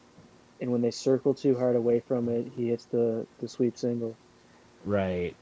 and 0.61 0.73
when 0.73 0.83
they 0.83 0.91
circle 0.93 1.35
too 1.35 1.57
hard 1.59 1.77
away 1.77 2.01
from 2.01 2.29
it, 2.29 2.49
he 2.49 2.69
hits 2.69 2.87
the 2.87 3.27
the 3.39 3.49
sweep 3.49 3.79
single. 3.79 4.19
Right. 4.85 5.37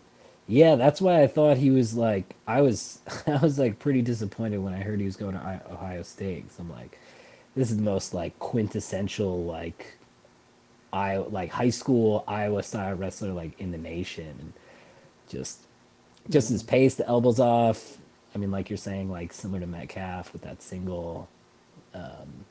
Yeah, 0.48 0.76
that's 0.76 1.00
why 1.00 1.22
I 1.22 1.28
thought 1.28 1.58
he 1.58 1.70
was 1.70 1.94
like 1.94 2.34
I 2.46 2.62
was 2.62 3.00
I 3.26 3.36
was 3.38 3.58
like 3.58 3.78
pretty 3.78 4.02
disappointed 4.02 4.58
when 4.58 4.74
I 4.74 4.78
heard 4.78 4.98
he 5.00 5.06
was 5.06 5.16
going 5.16 5.34
to 5.34 5.62
Ohio 5.70 6.02
State. 6.02 6.48
'cause 6.48 6.58
I'm 6.58 6.70
like, 6.70 6.98
this 7.54 7.70
is 7.70 7.76
the 7.78 7.82
most 7.84 8.14
like 8.14 8.38
quintessential 8.40 9.44
like 9.44 9.96
I 10.92 11.18
like 11.18 11.50
high 11.50 11.70
school 11.70 12.24
Iowa 12.26 12.62
style 12.62 12.96
wrestler 12.96 13.32
like 13.32 13.58
in 13.60 13.72
the 13.72 13.78
nation. 13.78 14.36
And 14.40 14.52
just 15.28 15.60
just 16.30 16.50
his 16.50 16.62
pace, 16.64 16.96
the 16.96 17.08
elbows 17.08 17.40
off. 17.40 17.98
I 18.34 18.38
mean, 18.38 18.50
like 18.52 18.70
you're 18.70 18.76
saying, 18.78 19.10
like 19.10 19.32
similar 19.32 19.60
to 19.60 19.66
Metcalf 19.68 20.32
with 20.32 20.42
that 20.42 20.62
single. 20.62 21.28
Um, 21.94 22.46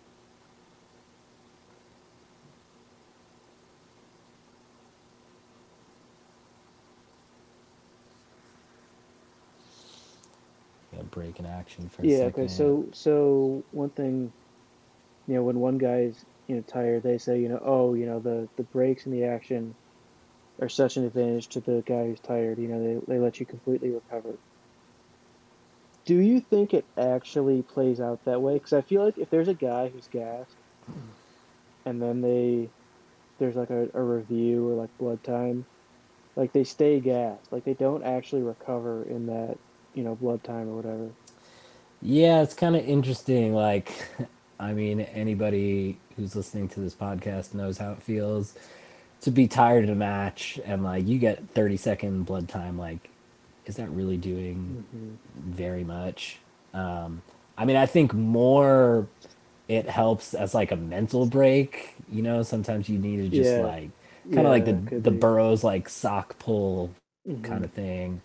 break 11.08 11.40
in 11.40 11.46
action 11.46 11.90
for 11.90 12.04
Yeah. 12.04 12.26
Okay. 12.26 12.48
So 12.48 12.90
so 12.94 13.66
one 13.72 13.92
thing, 13.92 14.34
you 15.28 15.36
know, 15.36 15.44
when 15.44 15.60
one 15.60 15.78
guy's 15.78 16.26
you 16.48 16.56
know 16.58 16.62
tired, 16.64 17.04
they 17.04 17.18
say 17.20 17.42
you 17.42 17.50
know 17.50 17.62
oh 17.64 17.94
you 17.96 18.06
know 18.08 18.20
the 18.22 18.50
the 18.58 18.64
breaks 18.66 19.06
in 19.06 19.12
the 19.14 19.26
action 19.26 19.78
are 20.62 20.70
such 20.70 20.98
an 20.98 21.06
advantage 21.06 21.50
to 21.50 21.62
the 21.62 21.84
guy 21.86 22.08
who's 22.08 22.22
tired. 22.22 22.60
You 22.60 22.70
know 22.70 22.84
they 23.08 23.16
they 23.16 23.20
let 23.20 23.40
you 23.40 23.46
completely 23.48 23.92
recover. 23.92 24.40
Do 26.06 26.16
you 26.20 26.40
think 26.40 26.74
it 26.74 26.90
actually 26.98 27.62
plays 27.62 28.00
out 28.00 28.24
that 28.26 28.42
way? 28.42 28.56
Because 28.56 28.74
I 28.74 28.82
feel 28.82 29.04
like 29.06 29.20
if 29.20 29.30
there's 29.30 29.48
a 29.50 29.54
guy 29.54 29.90
who's 29.90 30.08
gassed 30.08 30.58
and 31.86 32.02
then 32.02 32.22
they 32.22 32.72
there's 33.40 33.56
like 33.56 33.70
a, 33.72 33.90
a 33.94 34.04
review 34.04 34.68
or 34.70 34.76
like 34.76 34.92
blood 35.00 35.24
time, 35.24 35.68
like 36.36 36.54
they 36.54 36.64
stay 36.66 37.02
gassed, 37.02 37.52
like 37.52 37.66
they 37.66 37.76
don't 37.76 38.04
actually 38.04 38.44
recover 38.44 39.06
in 39.06 39.28
that 39.28 39.60
you 39.98 40.04
know 40.04 40.16
blood 40.16 40.44
time 40.44 40.70
or 40.70 40.78
whatever. 40.78 41.12
Yeah, 42.02 42.42
it's 42.42 42.54
kind 42.54 42.76
of 42.76 42.86
interesting. 42.86 43.54
Like, 43.54 43.92
I 44.60 44.74
mean, 44.74 45.02
anybody 45.02 45.98
who's 46.16 46.36
listening 46.36 46.70
to 46.70 46.80
this 46.80 46.96
podcast 46.96 47.54
knows 47.54 47.78
how 47.78 47.92
it 47.94 48.02
feels 48.02 48.56
to 49.22 49.32
be 49.32 49.48
tired 49.48 49.84
in 49.84 49.90
a 49.90 49.96
match 49.96 50.60
and 50.66 50.84
like 50.84 51.08
you 51.08 51.20
get 51.20 51.50
30 51.54 51.78
second 51.78 52.24
blood 52.26 52.48
time. 52.50 52.78
Like, 52.78 53.10
is 53.66 53.76
that 53.78 53.90
really 53.92 54.18
doing 54.18 54.78
hmm 54.78 55.16
very 55.36 55.84
much? 55.84 56.40
Um, 56.74 57.24
I 57.58 57.66
mean, 57.66 57.78
I 57.78 57.86
think 57.88 58.14
more 58.14 59.08
it 59.68 59.90
helps 59.90 60.34
as 60.34 60.54
like 60.56 60.72
a 60.72 60.78
mental 60.78 61.26
break. 61.26 61.96
You 62.12 62.24
know, 62.24 62.44
sometimes 62.44 62.90
you 62.90 63.00
need 63.00 63.18
to 63.18 63.30
just 63.30 63.58
Yeah, 63.58 63.58
like 63.58 63.90
kind 64.32 64.48
of 64.48 64.52
yeah, 64.52 64.54
like 64.54 64.66
the 64.66 64.80
the 65.04 65.12
be. 65.12 65.12
Burroughs 65.12 65.64
like 65.64 65.90
sock 65.90 66.40
pull 66.40 66.92
kind 67.44 67.64
hmm 67.64 67.66
of 67.66 67.72
thing. 67.72 68.22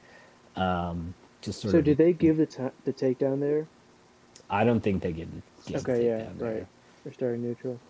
Um, 0.56 1.14
just 1.42 1.60
sort 1.60 1.74
So 1.74 1.80
of. 1.80 1.84
did 1.84 1.98
they 1.98 2.12
give 2.14 2.36
the 2.38 2.46
ta 2.46 2.72
the 2.84 2.92
takedown 2.94 3.40
there? 3.40 3.68
I 4.50 4.64
don't 4.64 4.80
think 4.80 5.02
they 5.02 5.12
get 5.12 5.28
get 5.66 5.84
the 5.84 5.90
Okay, 5.90 6.06
yeah, 6.06 6.28
takedown 6.28 6.38
right. 6.38 6.66
They're 7.04 7.12
starting 7.14 7.42
neutral. 7.42 7.82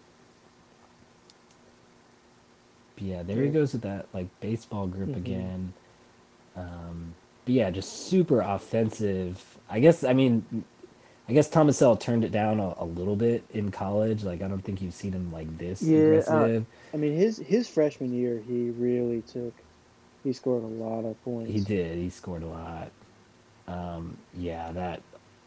But 2.97 3.05
yeah, 3.05 3.23
there 3.23 3.43
he 3.43 3.51
goes 3.51 3.73
with 3.73 3.83
that 3.83 4.07
like 4.13 4.29
baseball 4.41 4.87
grip 4.87 5.17
hmm 5.17 5.17
again. 5.17 5.75
Um, 6.57 7.15
but 7.45 7.55
yeah, 7.55 7.71
just 7.71 7.93
super 8.09 8.41
offensive. 8.41 9.59
I 9.71 9.81
guess 9.81 10.05
I 10.05 10.13
mean 10.15 10.65
I 11.29 11.33
guess 11.33 11.51
Tomasello 11.51 11.99
turned 12.01 12.25
it 12.25 12.33
down 12.33 12.61
a, 12.61 12.75
a 12.79 12.87
little 12.87 13.17
bit 13.17 13.45
in 13.51 13.71
college. 13.71 14.25
Like 14.25 14.43
I 14.43 14.49
don't 14.49 14.63
think 14.65 14.83
you've 14.83 14.95
seen 14.95 15.13
him 15.13 15.33
like 15.33 15.59
this 15.59 15.93
Yeah, 15.93 16.25
uh, 16.27 16.51
aggressive. 16.51 16.67
I 16.95 16.97
mean 16.99 17.15
his 17.15 17.39
his 17.39 17.69
freshman 17.69 18.13
year 18.13 18.41
he 18.41 18.71
really 18.71 19.23
took 19.23 19.63
he 20.25 20.33
scored 20.33 20.65
a 20.65 20.69
lot 20.69 21.05
of 21.05 21.21
points. 21.23 21.53
He 21.53 21.61
did. 21.61 21.99
He 21.99 22.11
scored 22.11 22.43
a 22.43 22.47
lot. 22.47 22.93
Um, 23.73 24.17
yeah, 24.37 24.71
that 24.73 25.01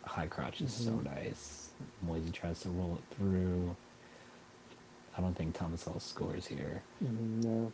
high 0.03 0.27
crotch 0.27 0.61
is 0.61 0.72
so 0.73 0.91
hmm 0.91 1.03
nice. 1.03 1.69
Moisey 2.07 2.31
tries 2.31 2.61
to 2.61 2.69
roll 2.69 2.97
it 2.97 3.15
through. 3.15 3.76
I 5.18 5.22
don't 5.22 5.35
think 5.35 5.57
Tomasello 5.57 6.02
scores 6.02 6.47
here. 6.47 6.81
hmm 6.99 7.41
no, 7.41 7.72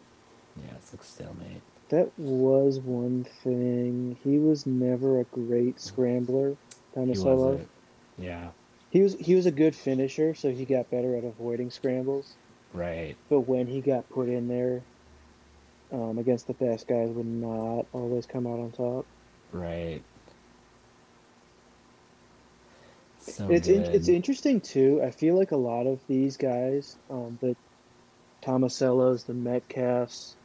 Yeah, 0.57 0.75
it's 0.75 0.93
like 0.93 1.03
stalemate. 1.03 1.61
that 1.89 2.11
was 2.17 2.79
one 2.79 3.25
thing. 3.43 4.17
He 4.23 4.37
was 4.37 4.65
never 4.65 5.19
a 5.19 5.23
great 5.25 5.79
scrambler, 5.79 6.55
Tomasello. 6.95 7.25
wasn't. 7.25 7.69
Yeah, 8.19 8.49
He 8.91 9.01
was 9.01 9.15
he 9.15 9.35
was 9.35 9.45
a 9.45 9.51
good 9.51 9.75
finisher, 9.75 10.35
so 10.35 10.51
he 10.51 10.65
got 10.65 10.91
better 10.91 11.15
at 11.15 11.23
avoiding 11.23 11.71
scrambles. 11.71 12.33
right, 12.73 13.15
But 13.29 13.41
when 13.41 13.67
he 13.67 13.81
got 13.81 14.09
put 14.09 14.27
in 14.29 14.47
there 14.47 14.81
um, 15.91 16.17
against 16.19 16.47
the 16.47 16.53
fast 16.53 16.87
guys, 16.87 17.09
would 17.09 17.25
not 17.25 17.85
always 17.93 18.25
come 18.25 18.45
out 18.47 18.59
on 18.59 18.71
top. 18.71 19.05
right. 19.51 20.01
So 23.21 23.55
It's 23.55 23.67
in, 23.67 23.85
it's 23.93 24.09
interesting 24.09 24.61
too. 24.61 25.01
I 25.03 25.11
feel 25.11 25.35
like 25.37 25.51
a 25.51 25.57
lot 25.57 25.87
of 25.87 26.03
these 26.07 26.37
guys, 26.37 26.97
um, 27.09 27.37
the 27.41 27.55
Tomasellos, 28.45 29.25
the 29.25 29.33
Metcalfs, 29.33 30.37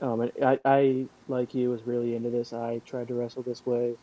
um, 0.00 0.20
and 0.22 0.32
I, 0.44 0.60
I 0.64 1.08
like 1.28 1.54
you 1.54 1.70
was 1.70 1.84
really 1.86 2.14
into 2.14 2.30
this. 2.30 2.52
I 2.52 2.80
tried 2.86 3.08
to 3.08 3.14
wrestle 3.14 3.42
this 3.44 3.64
way. 3.66 3.98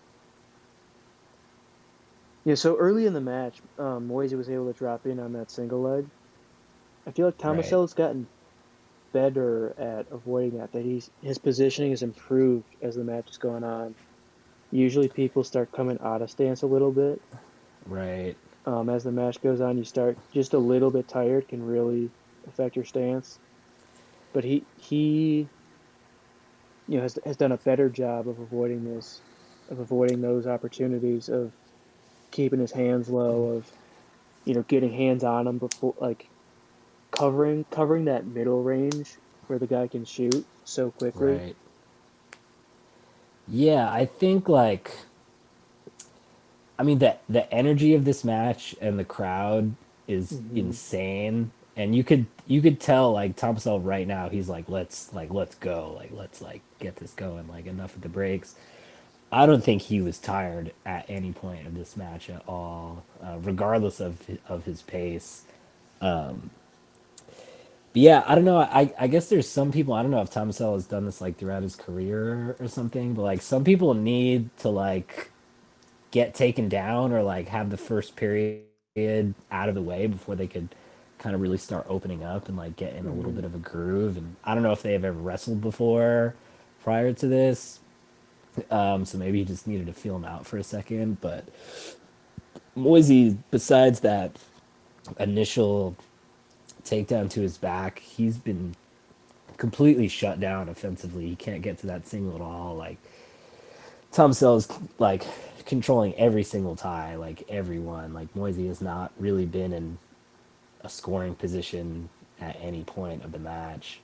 Yeah, 2.46 2.56
so 2.56 2.78
early 2.78 3.06
in 3.06 3.14
the 3.14 3.22
match, 3.22 3.62
um, 3.78 4.08
Moisey 4.08 4.36
was 4.36 4.50
able 4.50 4.68
to 4.68 4.74
drop 4.74 5.06
in 5.06 5.20
on 5.20 5.34
that 5.34 5.52
single 5.52 5.82
leg. 5.82 6.10
I 7.08 7.12
feel 7.12 7.28
like 7.28 7.38
Right, 7.44 7.80
gotten 7.94 8.30
better 9.14 9.74
at 9.80 10.08
avoiding 10.12 10.60
that. 10.60 10.72
That 10.74 10.84
he's 10.86 11.10
his 11.22 11.38
positioning 11.40 11.92
has 11.92 12.04
improved 12.04 12.76
as 12.82 12.96
the 12.96 13.04
match 13.06 13.30
is 13.32 13.38
going 13.38 13.64
on. 13.64 13.96
Usually, 14.72 15.10
people 15.10 15.44
start 15.44 15.72
coming 15.72 16.00
out 16.02 16.22
of 16.22 16.32
stance 16.32 16.64
a 16.64 16.68
little 16.68 16.94
bit. 16.94 17.22
Right, 17.88 18.36
Um, 18.66 18.90
as 18.90 19.04
the 19.04 19.12
match 19.12 19.42
goes 19.42 19.62
on, 19.62 19.78
you 19.78 19.84
start 19.84 20.18
just 20.34 20.54
a 20.54 20.60
little 20.60 20.92
bit 20.92 21.08
tired 21.08 21.48
can 21.48 21.66
really 21.66 22.10
affect 22.48 22.76
your 22.76 22.86
stance. 22.86 23.40
But 24.34 24.44
he 24.44 24.64
he 24.78 25.48
you 26.88 26.98
know 26.98 27.02
has 27.02 27.18
has 27.26 27.38
done 27.38 27.52
a 27.52 27.58
better 27.58 27.90
job 27.90 28.28
of 28.28 28.40
avoiding 28.40 28.86
this, 28.86 29.22
of 29.70 29.80
avoiding 29.80 30.22
those 30.22 30.48
opportunities 30.48 31.30
of 31.30 31.52
keeping 32.32 32.60
his 32.60 32.72
hands 32.72 33.10
low, 33.10 33.58
of 33.58 33.72
you 34.46 34.54
know 34.54 34.64
getting 34.64 34.94
hands 34.94 35.24
on 35.24 35.48
him 35.48 35.58
before 35.58 35.96
like 36.00 36.28
covering 37.12 37.66
covering 37.72 38.06
that 38.06 38.26
middle 38.26 38.64
range 38.64 39.16
where 39.48 39.60
the 39.60 39.68
guy 39.68 39.88
can 39.88 40.06
shoot 40.06 40.46
so 40.64 40.92
quickly. 40.92 41.34
right. 41.34 41.56
Yeah, 43.48 43.92
I 43.92 44.06
think 44.06 44.48
like 44.48 44.96
I 46.82 46.84
mean 46.84 47.00
the 47.00 47.18
the 47.30 47.52
energy 47.54 47.96
of 47.96 48.06
this 48.06 48.26
match 48.26 48.76
and 48.82 49.00
the 49.00 49.06
crowd 49.06 49.76
is 50.10 50.42
hmm 50.50 50.50
insane. 50.56 51.54
And 51.78 51.96
you 51.96 52.04
could 52.04 52.28
you 52.48 52.62
could 52.62 52.82
tell 52.82 53.14
like 53.14 53.38
Thomas 53.38 53.68
L 53.68 53.80
right 53.82 54.08
now 54.08 54.30
he's 54.30 54.50
like 54.50 54.70
let's 54.70 55.14
like 55.14 55.32
let's 55.32 55.56
go 55.56 55.94
like 55.98 56.12
let's 56.14 56.42
like 56.42 56.64
get 56.80 56.98
this 56.98 57.14
going 57.14 57.48
like 57.50 57.68
enough 57.68 57.96
of 57.96 58.04
the 58.04 58.10
breaks. 58.10 58.56
I 59.32 59.46
don't 59.48 59.64
think 59.64 59.84
he 59.84 60.02
was 60.02 60.20
tired 60.20 60.74
at 60.86 61.06
any 61.10 61.34
point 61.34 61.68
of 61.68 61.76
this 61.76 61.98
match 61.98 62.30
at 62.32 62.44
all, 62.48 63.06
uh, 63.24 63.38
regardless 63.42 64.02
of 64.02 64.20
of 64.50 64.66
his 64.66 64.84
pace. 64.84 65.44
But 67.94 68.02
yeah, 68.04 68.24
I 68.28 68.36
don't 68.36 68.46
know. 68.46 68.60
I 68.60 68.94
I 69.00 69.08
guess 69.08 69.30
there's 69.30 69.50
some 69.50 69.72
people. 69.74 69.94
I 69.96 70.04
don't 70.04 70.12
know 70.12 70.22
if 70.22 70.32
Thomas 70.32 70.62
L 70.62 70.76
has 70.76 70.88
done 70.88 71.06
this 71.06 71.22
like 71.22 71.38
throughout 71.38 71.64
his 71.64 71.76
career 71.78 72.58
or 72.60 72.70
something, 72.70 73.16
but 73.16 73.24
like 73.24 73.44
some 73.44 73.66
people 73.66 73.96
need 73.96 74.56
to 74.60 74.70
like 74.70 75.31
get 76.12 76.36
taken 76.36 76.70
down 76.70 77.14
or 77.14 77.24
like 77.24 77.50
have 77.50 77.70
the 77.70 77.78
first 77.78 78.16
period 78.16 78.64
out 79.52 79.70
of 79.70 79.76
the 79.76 79.82
way 79.82 80.08
before 80.08 80.36
they 80.36 80.48
could 80.48 80.70
kind 81.20 81.36
of 81.36 81.42
really 81.42 81.58
start 81.58 81.86
opening 81.90 82.24
up 82.24 82.48
and 82.50 82.58
like 82.58 82.76
get 82.76 82.96
in 82.96 83.08
a 83.08 83.14
little 83.14 83.32
hmm 83.32 83.34
bit 83.34 83.46
of 83.46 83.56
a 83.56 83.60
groove. 83.60 84.18
And 84.18 84.36
I 84.44 84.54
don't 84.54 84.64
know 84.64 84.72
if 84.72 84.82
they 84.84 84.94
have 84.94 85.06
ever 85.06 85.20
wrestled 85.20 85.62
before 85.62 86.36
prior 86.84 87.14
to 87.14 87.28
this, 87.28 87.80
um, 88.72 89.06
so 89.06 89.18
maybe 89.18 89.40
he 89.40 89.46
just 89.46 89.68
needed 89.68 89.88
to 89.88 89.94
feel 89.94 90.16
him 90.16 90.26
out 90.26 90.46
for 90.46 90.58
a 90.58 90.64
second. 90.64 91.22
But 91.22 91.46
Moisey, 92.76 93.38
besides 93.52 94.02
that 94.02 94.38
initial 95.20 95.96
takedown 96.84 97.30
to 97.32 97.42
his 97.42 97.58
back, 97.58 98.00
he's 98.00 98.38
been 98.38 98.76
completely 99.58 100.08
shut 100.08 100.40
down 100.40 100.70
offensively. 100.70 101.28
He 101.28 101.36
can't 101.36 101.62
get 101.62 101.80
to 101.80 101.88
that 101.88 102.08
single 102.08 102.36
at 102.36 102.42
all. 102.42 102.76
Like 102.76 102.98
Tom 104.12 104.34
Sells 104.34 104.68
like 105.00 105.26
controlling 105.72 106.14
every 106.16 106.44
single 106.44 106.76
tie, 106.76 107.16
like 107.16 107.44
everyone. 107.48 108.14
Like 108.14 108.36
Moisey 108.36 108.68
has 108.68 108.82
not 108.82 109.14
really 109.18 109.46
been 109.46 109.72
in 109.72 109.98
a 110.82 110.90
scoring 110.90 111.34
position 111.34 112.10
at 112.42 112.58
any 112.60 112.84
point 112.84 113.24
of 113.24 113.32
the 113.32 113.40
match. 113.40 114.02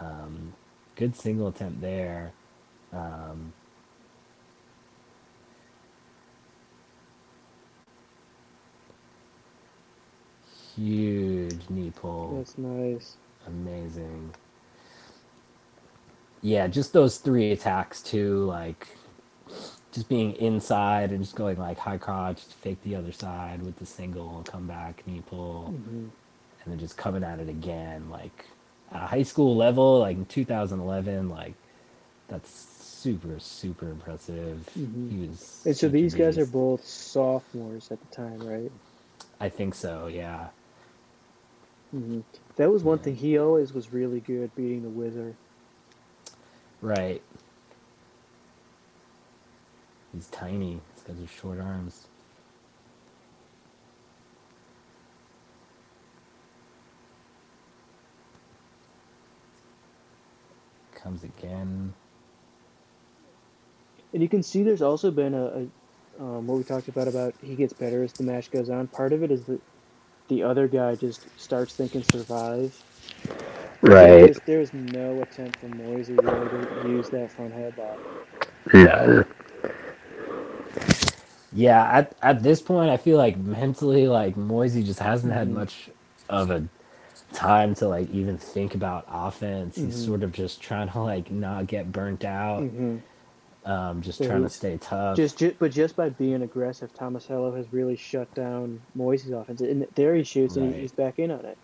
Um, 0.00 0.54
good 0.96 1.14
single 1.14 1.46
attempt 1.46 1.80
there. 1.80 2.32
Um, 2.92 3.52
huge 10.74 11.60
knee 11.70 11.92
pull. 11.94 12.38
That's 12.38 12.58
nice. 12.58 13.18
Amazing. 13.46 14.34
Yeah, 16.42 16.66
just 16.66 16.92
those 16.92 17.18
three 17.18 17.52
attacks 17.52 18.02
too, 18.02 18.46
like 18.46 18.88
just 19.94 20.10
being 20.10 20.34
inside 20.36 21.12
and 21.12 21.22
just 21.24 21.36
going 21.36 21.58
like 21.58 21.78
high 21.78 21.98
crotch, 21.98 22.42
fake 22.44 22.82
the 22.84 22.96
other 22.96 23.12
side 23.12 23.62
with 23.62 23.78
the 23.78 23.86
single, 23.86 24.44
come 24.48 24.68
back, 24.68 25.06
knee 25.06 25.22
pull, 25.28 25.74
hmm 25.74 26.08
and 26.64 26.72
then 26.72 26.80
just 26.80 26.96
coming 26.98 27.24
at 27.24 27.40
it 27.40 27.48
again, 27.50 28.10
like 28.10 28.46
at 28.92 29.04
a 29.04 29.06
high 29.06 29.24
school 29.24 29.56
level, 29.56 30.00
like 30.00 30.16
in 30.18 30.26
2011, 30.26 31.30
like 31.30 31.54
that's 32.28 32.50
super 32.50 33.38
super 33.40 33.90
impressive. 33.90 34.68
hmm 34.74 35.10
He 35.10 35.16
was 35.18 35.66
And 35.66 35.76
so 35.76 35.88
these 35.88 36.14
guys 36.14 36.38
are 36.38 36.46
both 36.46 36.84
sophomores 36.86 37.90
at 37.92 38.00
the 38.00 38.08
time, 38.16 38.40
right? 38.42 38.72
I 39.40 39.48
think 39.50 39.74
so. 39.74 40.08
Yeah. 40.08 40.48
hmm 41.92 42.20
That 42.56 42.70
was 42.72 42.84
one 42.84 42.98
Yeah. 42.98 43.04
thing. 43.04 43.16
He 43.16 43.38
always 43.38 43.72
was 43.74 43.92
really 43.92 44.20
good 44.20 44.54
beating 44.56 44.82
the 44.82 44.90
Wizard. 44.90 45.36
Right. 46.82 47.22
He's 50.14 50.28
tiny. 50.28 50.80
These 50.96 51.04
guys 51.04 51.24
are 51.24 51.28
short 51.28 51.60
arms. 51.60 52.08
Comes 60.94 61.24
again. 61.24 61.94
And 64.14 64.22
you 64.22 64.28
can 64.30 64.42
see 64.42 64.64
there's 64.64 64.82
also 64.82 65.10
been 65.12 65.34
a, 65.34 65.46
a 65.46 65.68
um, 66.22 66.46
what 66.46 66.58
we 66.58 66.64
talked 66.64 66.88
about 66.88 67.08
about 67.08 67.36
he 67.42 67.56
gets 67.56 67.74
better 67.74 68.04
as 68.04 68.14
the 68.14 68.24
match 68.24 68.50
goes 68.50 68.70
on. 68.70 68.88
Part 68.88 69.12
of 69.14 69.22
it 69.24 69.32
is 69.32 69.46
that 69.46 69.62
the 70.28 70.44
other 70.44 70.68
guy 70.68 70.96
just 70.96 71.28
starts 71.40 71.74
thinking 71.74 72.04
survive. 72.04 72.74
I 73.88 73.94
feel 73.94 74.08
like 74.08 74.18
Right. 74.18 74.22
there's 74.22 74.40
there's 74.46 74.72
no 74.74 75.22
attempt 75.22 75.60
from 75.60 75.76
Moisey 75.76 76.18
really 76.18 76.48
to 76.50 76.68
use 76.82 77.10
that 77.10 77.32
front 77.32 77.54
headlock. 77.54 77.98
Yeah. 78.74 79.24
Yeah, 81.54 81.84
at 81.84 82.16
at 82.22 82.44
this 82.44 82.62
point, 82.62 82.90
I 82.90 82.98
feel 82.98 83.18
like 83.18 83.38
mentally, 83.38 84.08
like 84.08 84.36
Moisey 84.38 84.84
just 84.84 85.00
hasn't 85.00 85.34
had 85.34 85.50
hmm 85.52 85.52
much 85.52 85.90
of 86.30 86.50
a 86.50 86.68
time 87.34 87.74
to 87.76 87.88
like 87.88 88.10
even 88.10 88.38
think 88.38 88.74
about 88.74 89.06
offense. 89.08 89.80
He's 89.82 89.96
hmm 89.96 89.98
sort 89.98 90.22
of 90.24 90.32
just 90.32 90.62
trying 90.62 90.90
to 90.90 91.00
like 91.02 91.30
not 91.30 91.68
get 91.68 91.92
burnt 91.92 92.24
out, 92.24 92.68
hmm 92.68 92.98
um, 93.64 94.02
just 94.02 94.22
So 94.22 94.24
trying 94.24 94.42
to 94.44 94.50
stay 94.50 94.78
tough. 94.78 95.22
just, 95.22 95.38
just 95.38 95.58
but 95.60 95.72
just 95.72 95.96
by 95.96 96.10
being 96.10 96.42
aggressive, 96.42 96.92
Tomasello 96.94 97.56
has 97.56 97.72
really 97.72 97.96
shut 97.96 98.32
down 98.34 98.82
Moisey's 98.94 99.32
offense. 99.32 99.60
And 99.62 99.86
there 99.96 100.14
he 100.16 100.24
shoots 100.24 100.56
and 100.56 100.74
he's 100.74 100.92
back 100.92 101.18
in 101.18 101.30
on 101.32 101.44
it. 101.46 101.58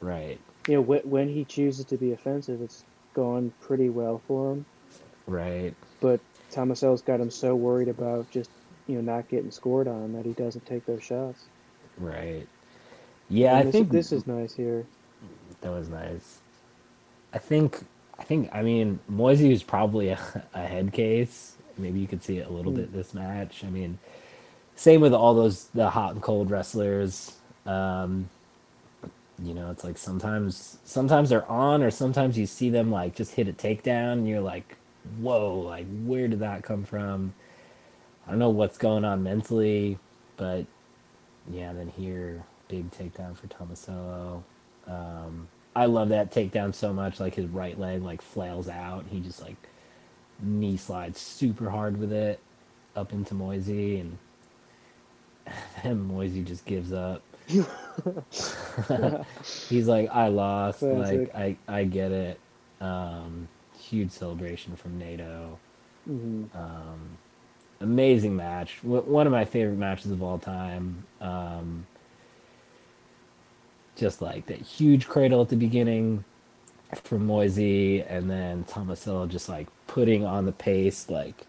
right, 0.00 0.40
You 0.66 0.76
know, 0.76 0.82
when, 0.82 1.00
when 1.02 1.28
he 1.28 1.44
chooses 1.46 1.86
to 1.86 1.98
be 1.98 2.12
offensive, 2.12 2.62
it's 2.62 2.84
gone 3.14 3.54
pretty 3.60 3.90
well 3.90 4.22
for 4.26 4.52
him. 4.52 4.66
right. 5.26 5.74
But 6.00 6.22
Tomasello's 6.54 7.02
got 7.02 7.20
him 7.20 7.30
so 7.30 7.56
worried 7.56 7.88
about 7.88 8.30
just 8.30 8.50
you 8.86 8.96
know 8.96 9.14
not 9.14 9.28
getting 9.28 9.50
scored 9.52 9.88
on 9.88 10.12
that 10.14 10.26
he 10.26 10.34
doesn't 10.34 10.66
take 10.66 10.86
those 10.86 11.04
shots. 11.04 11.48
Right. 11.98 12.46
Yeah, 13.30 13.56
I 13.56 13.64
this 13.64 13.72
think 13.72 13.90
this 13.90 14.12
is 14.12 14.26
nice 14.26 14.54
here. 14.54 14.88
that 15.62 15.70
was 15.70 15.88
nice. 15.88 16.38
I 17.32 17.38
think 17.38 17.80
I 18.18 18.24
think 18.24 18.50
I 18.52 18.62
mean 18.62 19.00
Moisey 19.08 19.50
was 19.50 19.62
probably 19.64 20.10
a, 20.10 20.20
a 20.54 20.66
head 20.66 20.92
case. 20.92 21.56
Maybe 21.78 22.00
you 22.00 22.08
could 22.08 22.22
see 22.24 22.38
it 22.38 22.48
a 22.48 22.52
little 22.52 22.72
Hmm. 22.72 22.72
bit 22.72 22.92
this 22.92 23.14
match. 23.14 23.64
I 23.64 23.70
mean, 23.70 23.98
same 24.76 25.00
with 25.00 25.14
all 25.14 25.34
those 25.34 25.66
the 25.74 25.90
hot 25.90 26.14
and 26.14 26.22
cold 26.22 26.50
wrestlers. 26.50 27.36
Um, 27.66 28.30
you 29.42 29.54
know, 29.54 29.70
it's 29.70 29.84
like 29.84 29.98
sometimes 29.98 30.78
sometimes 30.84 31.30
they're 31.30 31.50
on, 31.50 31.82
or 31.82 31.90
sometimes 31.90 32.38
you 32.38 32.46
see 32.46 32.70
them 32.70 32.90
like 32.90 33.16
just 33.16 33.34
hit 33.34 33.48
a 33.48 33.54
takedown, 33.54 34.14
and 34.14 34.28
you're 34.28 34.40
like, 34.40 34.76
whoa, 35.20 35.60
like 35.60 35.86
where 36.04 36.28
did 36.28 36.40
that 36.40 36.64
come 36.64 36.84
from? 36.84 37.34
I 38.26 38.30
don't 38.30 38.38
know 38.38 38.50
what's 38.50 38.78
going 38.78 39.04
on 39.04 39.22
mentally, 39.22 39.98
but 40.36 40.66
yeah, 41.50 41.72
then 41.72 41.88
here, 41.96 42.44
big 42.68 42.90
takedown 42.92 43.36
for 43.36 43.46
Tomasello. 43.48 44.42
Um, 44.86 45.48
I 45.76 45.86
love 45.86 46.10
that 46.10 46.32
takedown 46.32 46.74
so 46.74 46.92
much. 46.92 47.20
Like 47.20 47.34
his 47.34 47.46
right 47.46 47.78
leg 47.78 48.02
like 48.02 48.22
flails 48.22 48.68
out. 48.68 49.06
He 49.10 49.20
just 49.20 49.42
like 49.42 49.56
knee 50.40 50.76
slides 50.76 51.20
super 51.20 51.70
hard 51.70 51.98
with 51.98 52.12
it 52.12 52.40
up 52.96 53.12
into 53.12 53.34
Moisey, 53.34 54.00
and 54.00 54.18
then 55.82 56.00
Moisey 56.08 56.42
just 56.42 56.64
gives 56.66 56.92
up. 56.92 57.22
He's 59.68 59.88
like, 59.88 60.10
I 60.10 60.28
lost. 60.28 60.80
Classic. 60.80 61.32
Like 61.34 61.34
I 61.34 61.56
I 61.68 61.84
get 61.84 62.12
it. 62.12 62.40
Um, 62.80 63.48
huge 63.78 64.10
celebration 64.10 64.76
from 64.76 64.98
NATO. 64.98 65.58
hmm 66.06 66.44
Um, 66.54 67.18
amazing 67.80 68.36
match. 68.36 68.82
One 68.82 69.26
of 69.26 69.32
my 69.32 69.44
favorite 69.44 69.78
matches 69.78 70.10
of 70.10 70.22
all 70.22 70.38
time. 70.38 71.04
Um, 71.20 71.86
just 73.96 74.20
like 74.20 74.46
that 74.46 74.60
huge 74.60 75.08
cradle 75.08 75.40
at 75.40 75.48
the 75.48 75.56
beginning 75.56 76.24
from 77.02 77.26
Moisey, 77.26 78.02
and 78.02 78.30
then 78.30 78.64
Tomasello 78.64 79.28
just 79.28 79.48
like 79.48 79.66
putting 79.86 80.24
on 80.24 80.44
the 80.46 80.52
pace, 80.52 81.08
like 81.08 81.46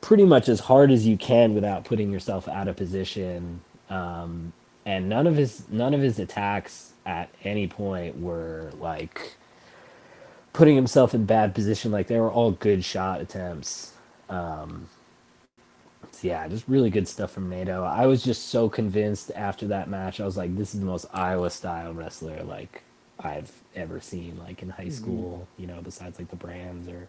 pretty 0.00 0.24
much 0.24 0.48
as 0.48 0.60
hard 0.60 0.90
as 0.90 1.06
you 1.06 1.16
can 1.16 1.54
without 1.54 1.84
putting 1.84 2.10
yourself 2.10 2.48
out 2.48 2.68
of 2.68 2.76
position. 2.76 3.60
Um, 3.90 4.52
and 4.86 5.08
none 5.08 5.26
of 5.26 5.36
his 5.36 5.64
none 5.68 5.94
of 5.94 6.00
his 6.00 6.18
attacks 6.18 6.92
at 7.04 7.28
any 7.44 7.66
point 7.66 8.18
were 8.20 8.70
like 8.78 9.36
putting 10.52 10.74
himself 10.76 11.14
in 11.14 11.26
bad 11.26 11.54
position. 11.54 11.92
Like 11.92 12.06
they 12.06 12.18
were 12.18 12.30
all 12.30 12.52
good 12.52 12.84
shot 12.84 13.20
attempts. 13.20 13.92
Um, 14.28 14.88
yeah, 16.24 16.48
just 16.48 16.68
really 16.68 16.90
good 16.90 17.08
stuff 17.08 17.32
from 17.32 17.50
NATO. 17.50 17.84
I 17.84 18.06
was 18.06 18.22
just 18.22 18.48
so 18.48 18.68
convinced 18.68 19.30
after 19.34 19.68
that 19.68 19.88
match. 19.88 20.20
I 20.20 20.24
was 20.24 20.36
like, 20.36 20.56
this 20.56 20.74
is 20.74 20.80
the 20.80 20.86
most 20.86 21.06
Iowa 21.12 21.50
style 21.50 21.94
wrestler 21.94 22.42
like 22.44 22.82
I've 23.20 23.52
ever 23.76 24.00
seen, 24.00 24.38
like 24.38 24.62
in 24.62 24.70
high 24.70 24.88
hmm 24.88 24.90
school. 24.90 25.48
You 25.58 25.66
know, 25.68 25.80
besides 25.82 26.18
like 26.18 26.30
the 26.30 26.36
Brands 26.36 26.88
or 26.88 27.08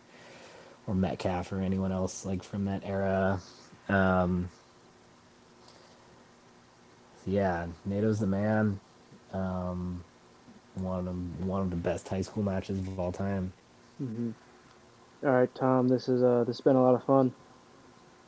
or 0.87 0.95
Metcalf 0.95 1.51
or 1.53 1.61
anyone 1.61 1.91
else 1.91 2.25
like 2.25 2.43
from 2.43 2.65
that 2.65 2.83
era. 2.85 3.41
Um, 3.89 4.49
so 7.25 7.31
yeah, 7.31 7.67
NATO's 7.85 8.19
the 8.19 8.27
man. 8.27 8.79
Um, 9.33 10.03
one 10.75 10.99
of 10.99 11.05
them, 11.05 11.35
one 11.47 11.61
of 11.61 11.69
the 11.71 11.75
best 11.77 12.07
high 12.09 12.21
school 12.21 12.43
matches 12.43 12.79
of 12.79 12.99
all 12.99 13.11
time. 13.11 13.53
hmm 13.99 14.31
All 15.23 15.31
right, 15.31 15.53
Tom. 15.55 15.87
This 15.89 16.09
is 16.09 16.23
uh 16.23 16.43
this 16.45 16.57
has 16.57 16.61
been 16.61 16.77
a 16.77 16.83
lot 16.83 16.95
of 16.95 17.03
fun. 17.05 17.35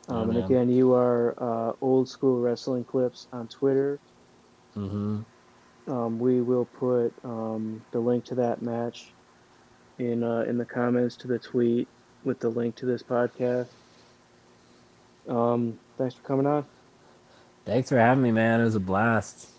Um, 0.10 0.32
and 0.32 0.44
again, 0.44 0.70
you 0.70 0.94
are 0.94 1.34
uh, 1.38 1.74
old 1.82 2.10
school 2.10 2.42
wrestling 2.42 2.84
clips 2.84 3.28
on 3.32 3.48
Twitter. 3.48 4.00
Mm-hmm. 4.76 5.22
Um, 5.88 6.20
we 6.20 6.42
will 6.42 6.66
put 6.66 7.14
um, 7.24 7.82
the 7.92 8.00
link 8.00 8.26
to 8.26 8.36
that 8.36 8.62
match 8.62 9.12
in 10.00 10.24
uh, 10.24 10.46
in 10.48 10.58
the 10.58 10.66
comments 10.66 11.16
to 11.18 11.28
the 11.28 11.40
tweet 11.40 11.88
with 12.24 12.40
the 12.40 12.50
link 12.50 12.76
to 12.76 12.86
this 12.86 13.04
podcast. 13.04 13.68
Um, 15.28 15.80
thanks 15.98 16.16
for 16.16 16.24
coming 16.24 16.48
on. 16.48 16.66
Thanks 17.66 17.90
for 17.90 17.98
having 17.98 18.24
me, 18.24 18.32
man. 18.32 18.60
It 18.60 18.66
was 18.66 18.76
a 18.76 18.82
blast. 18.82 19.50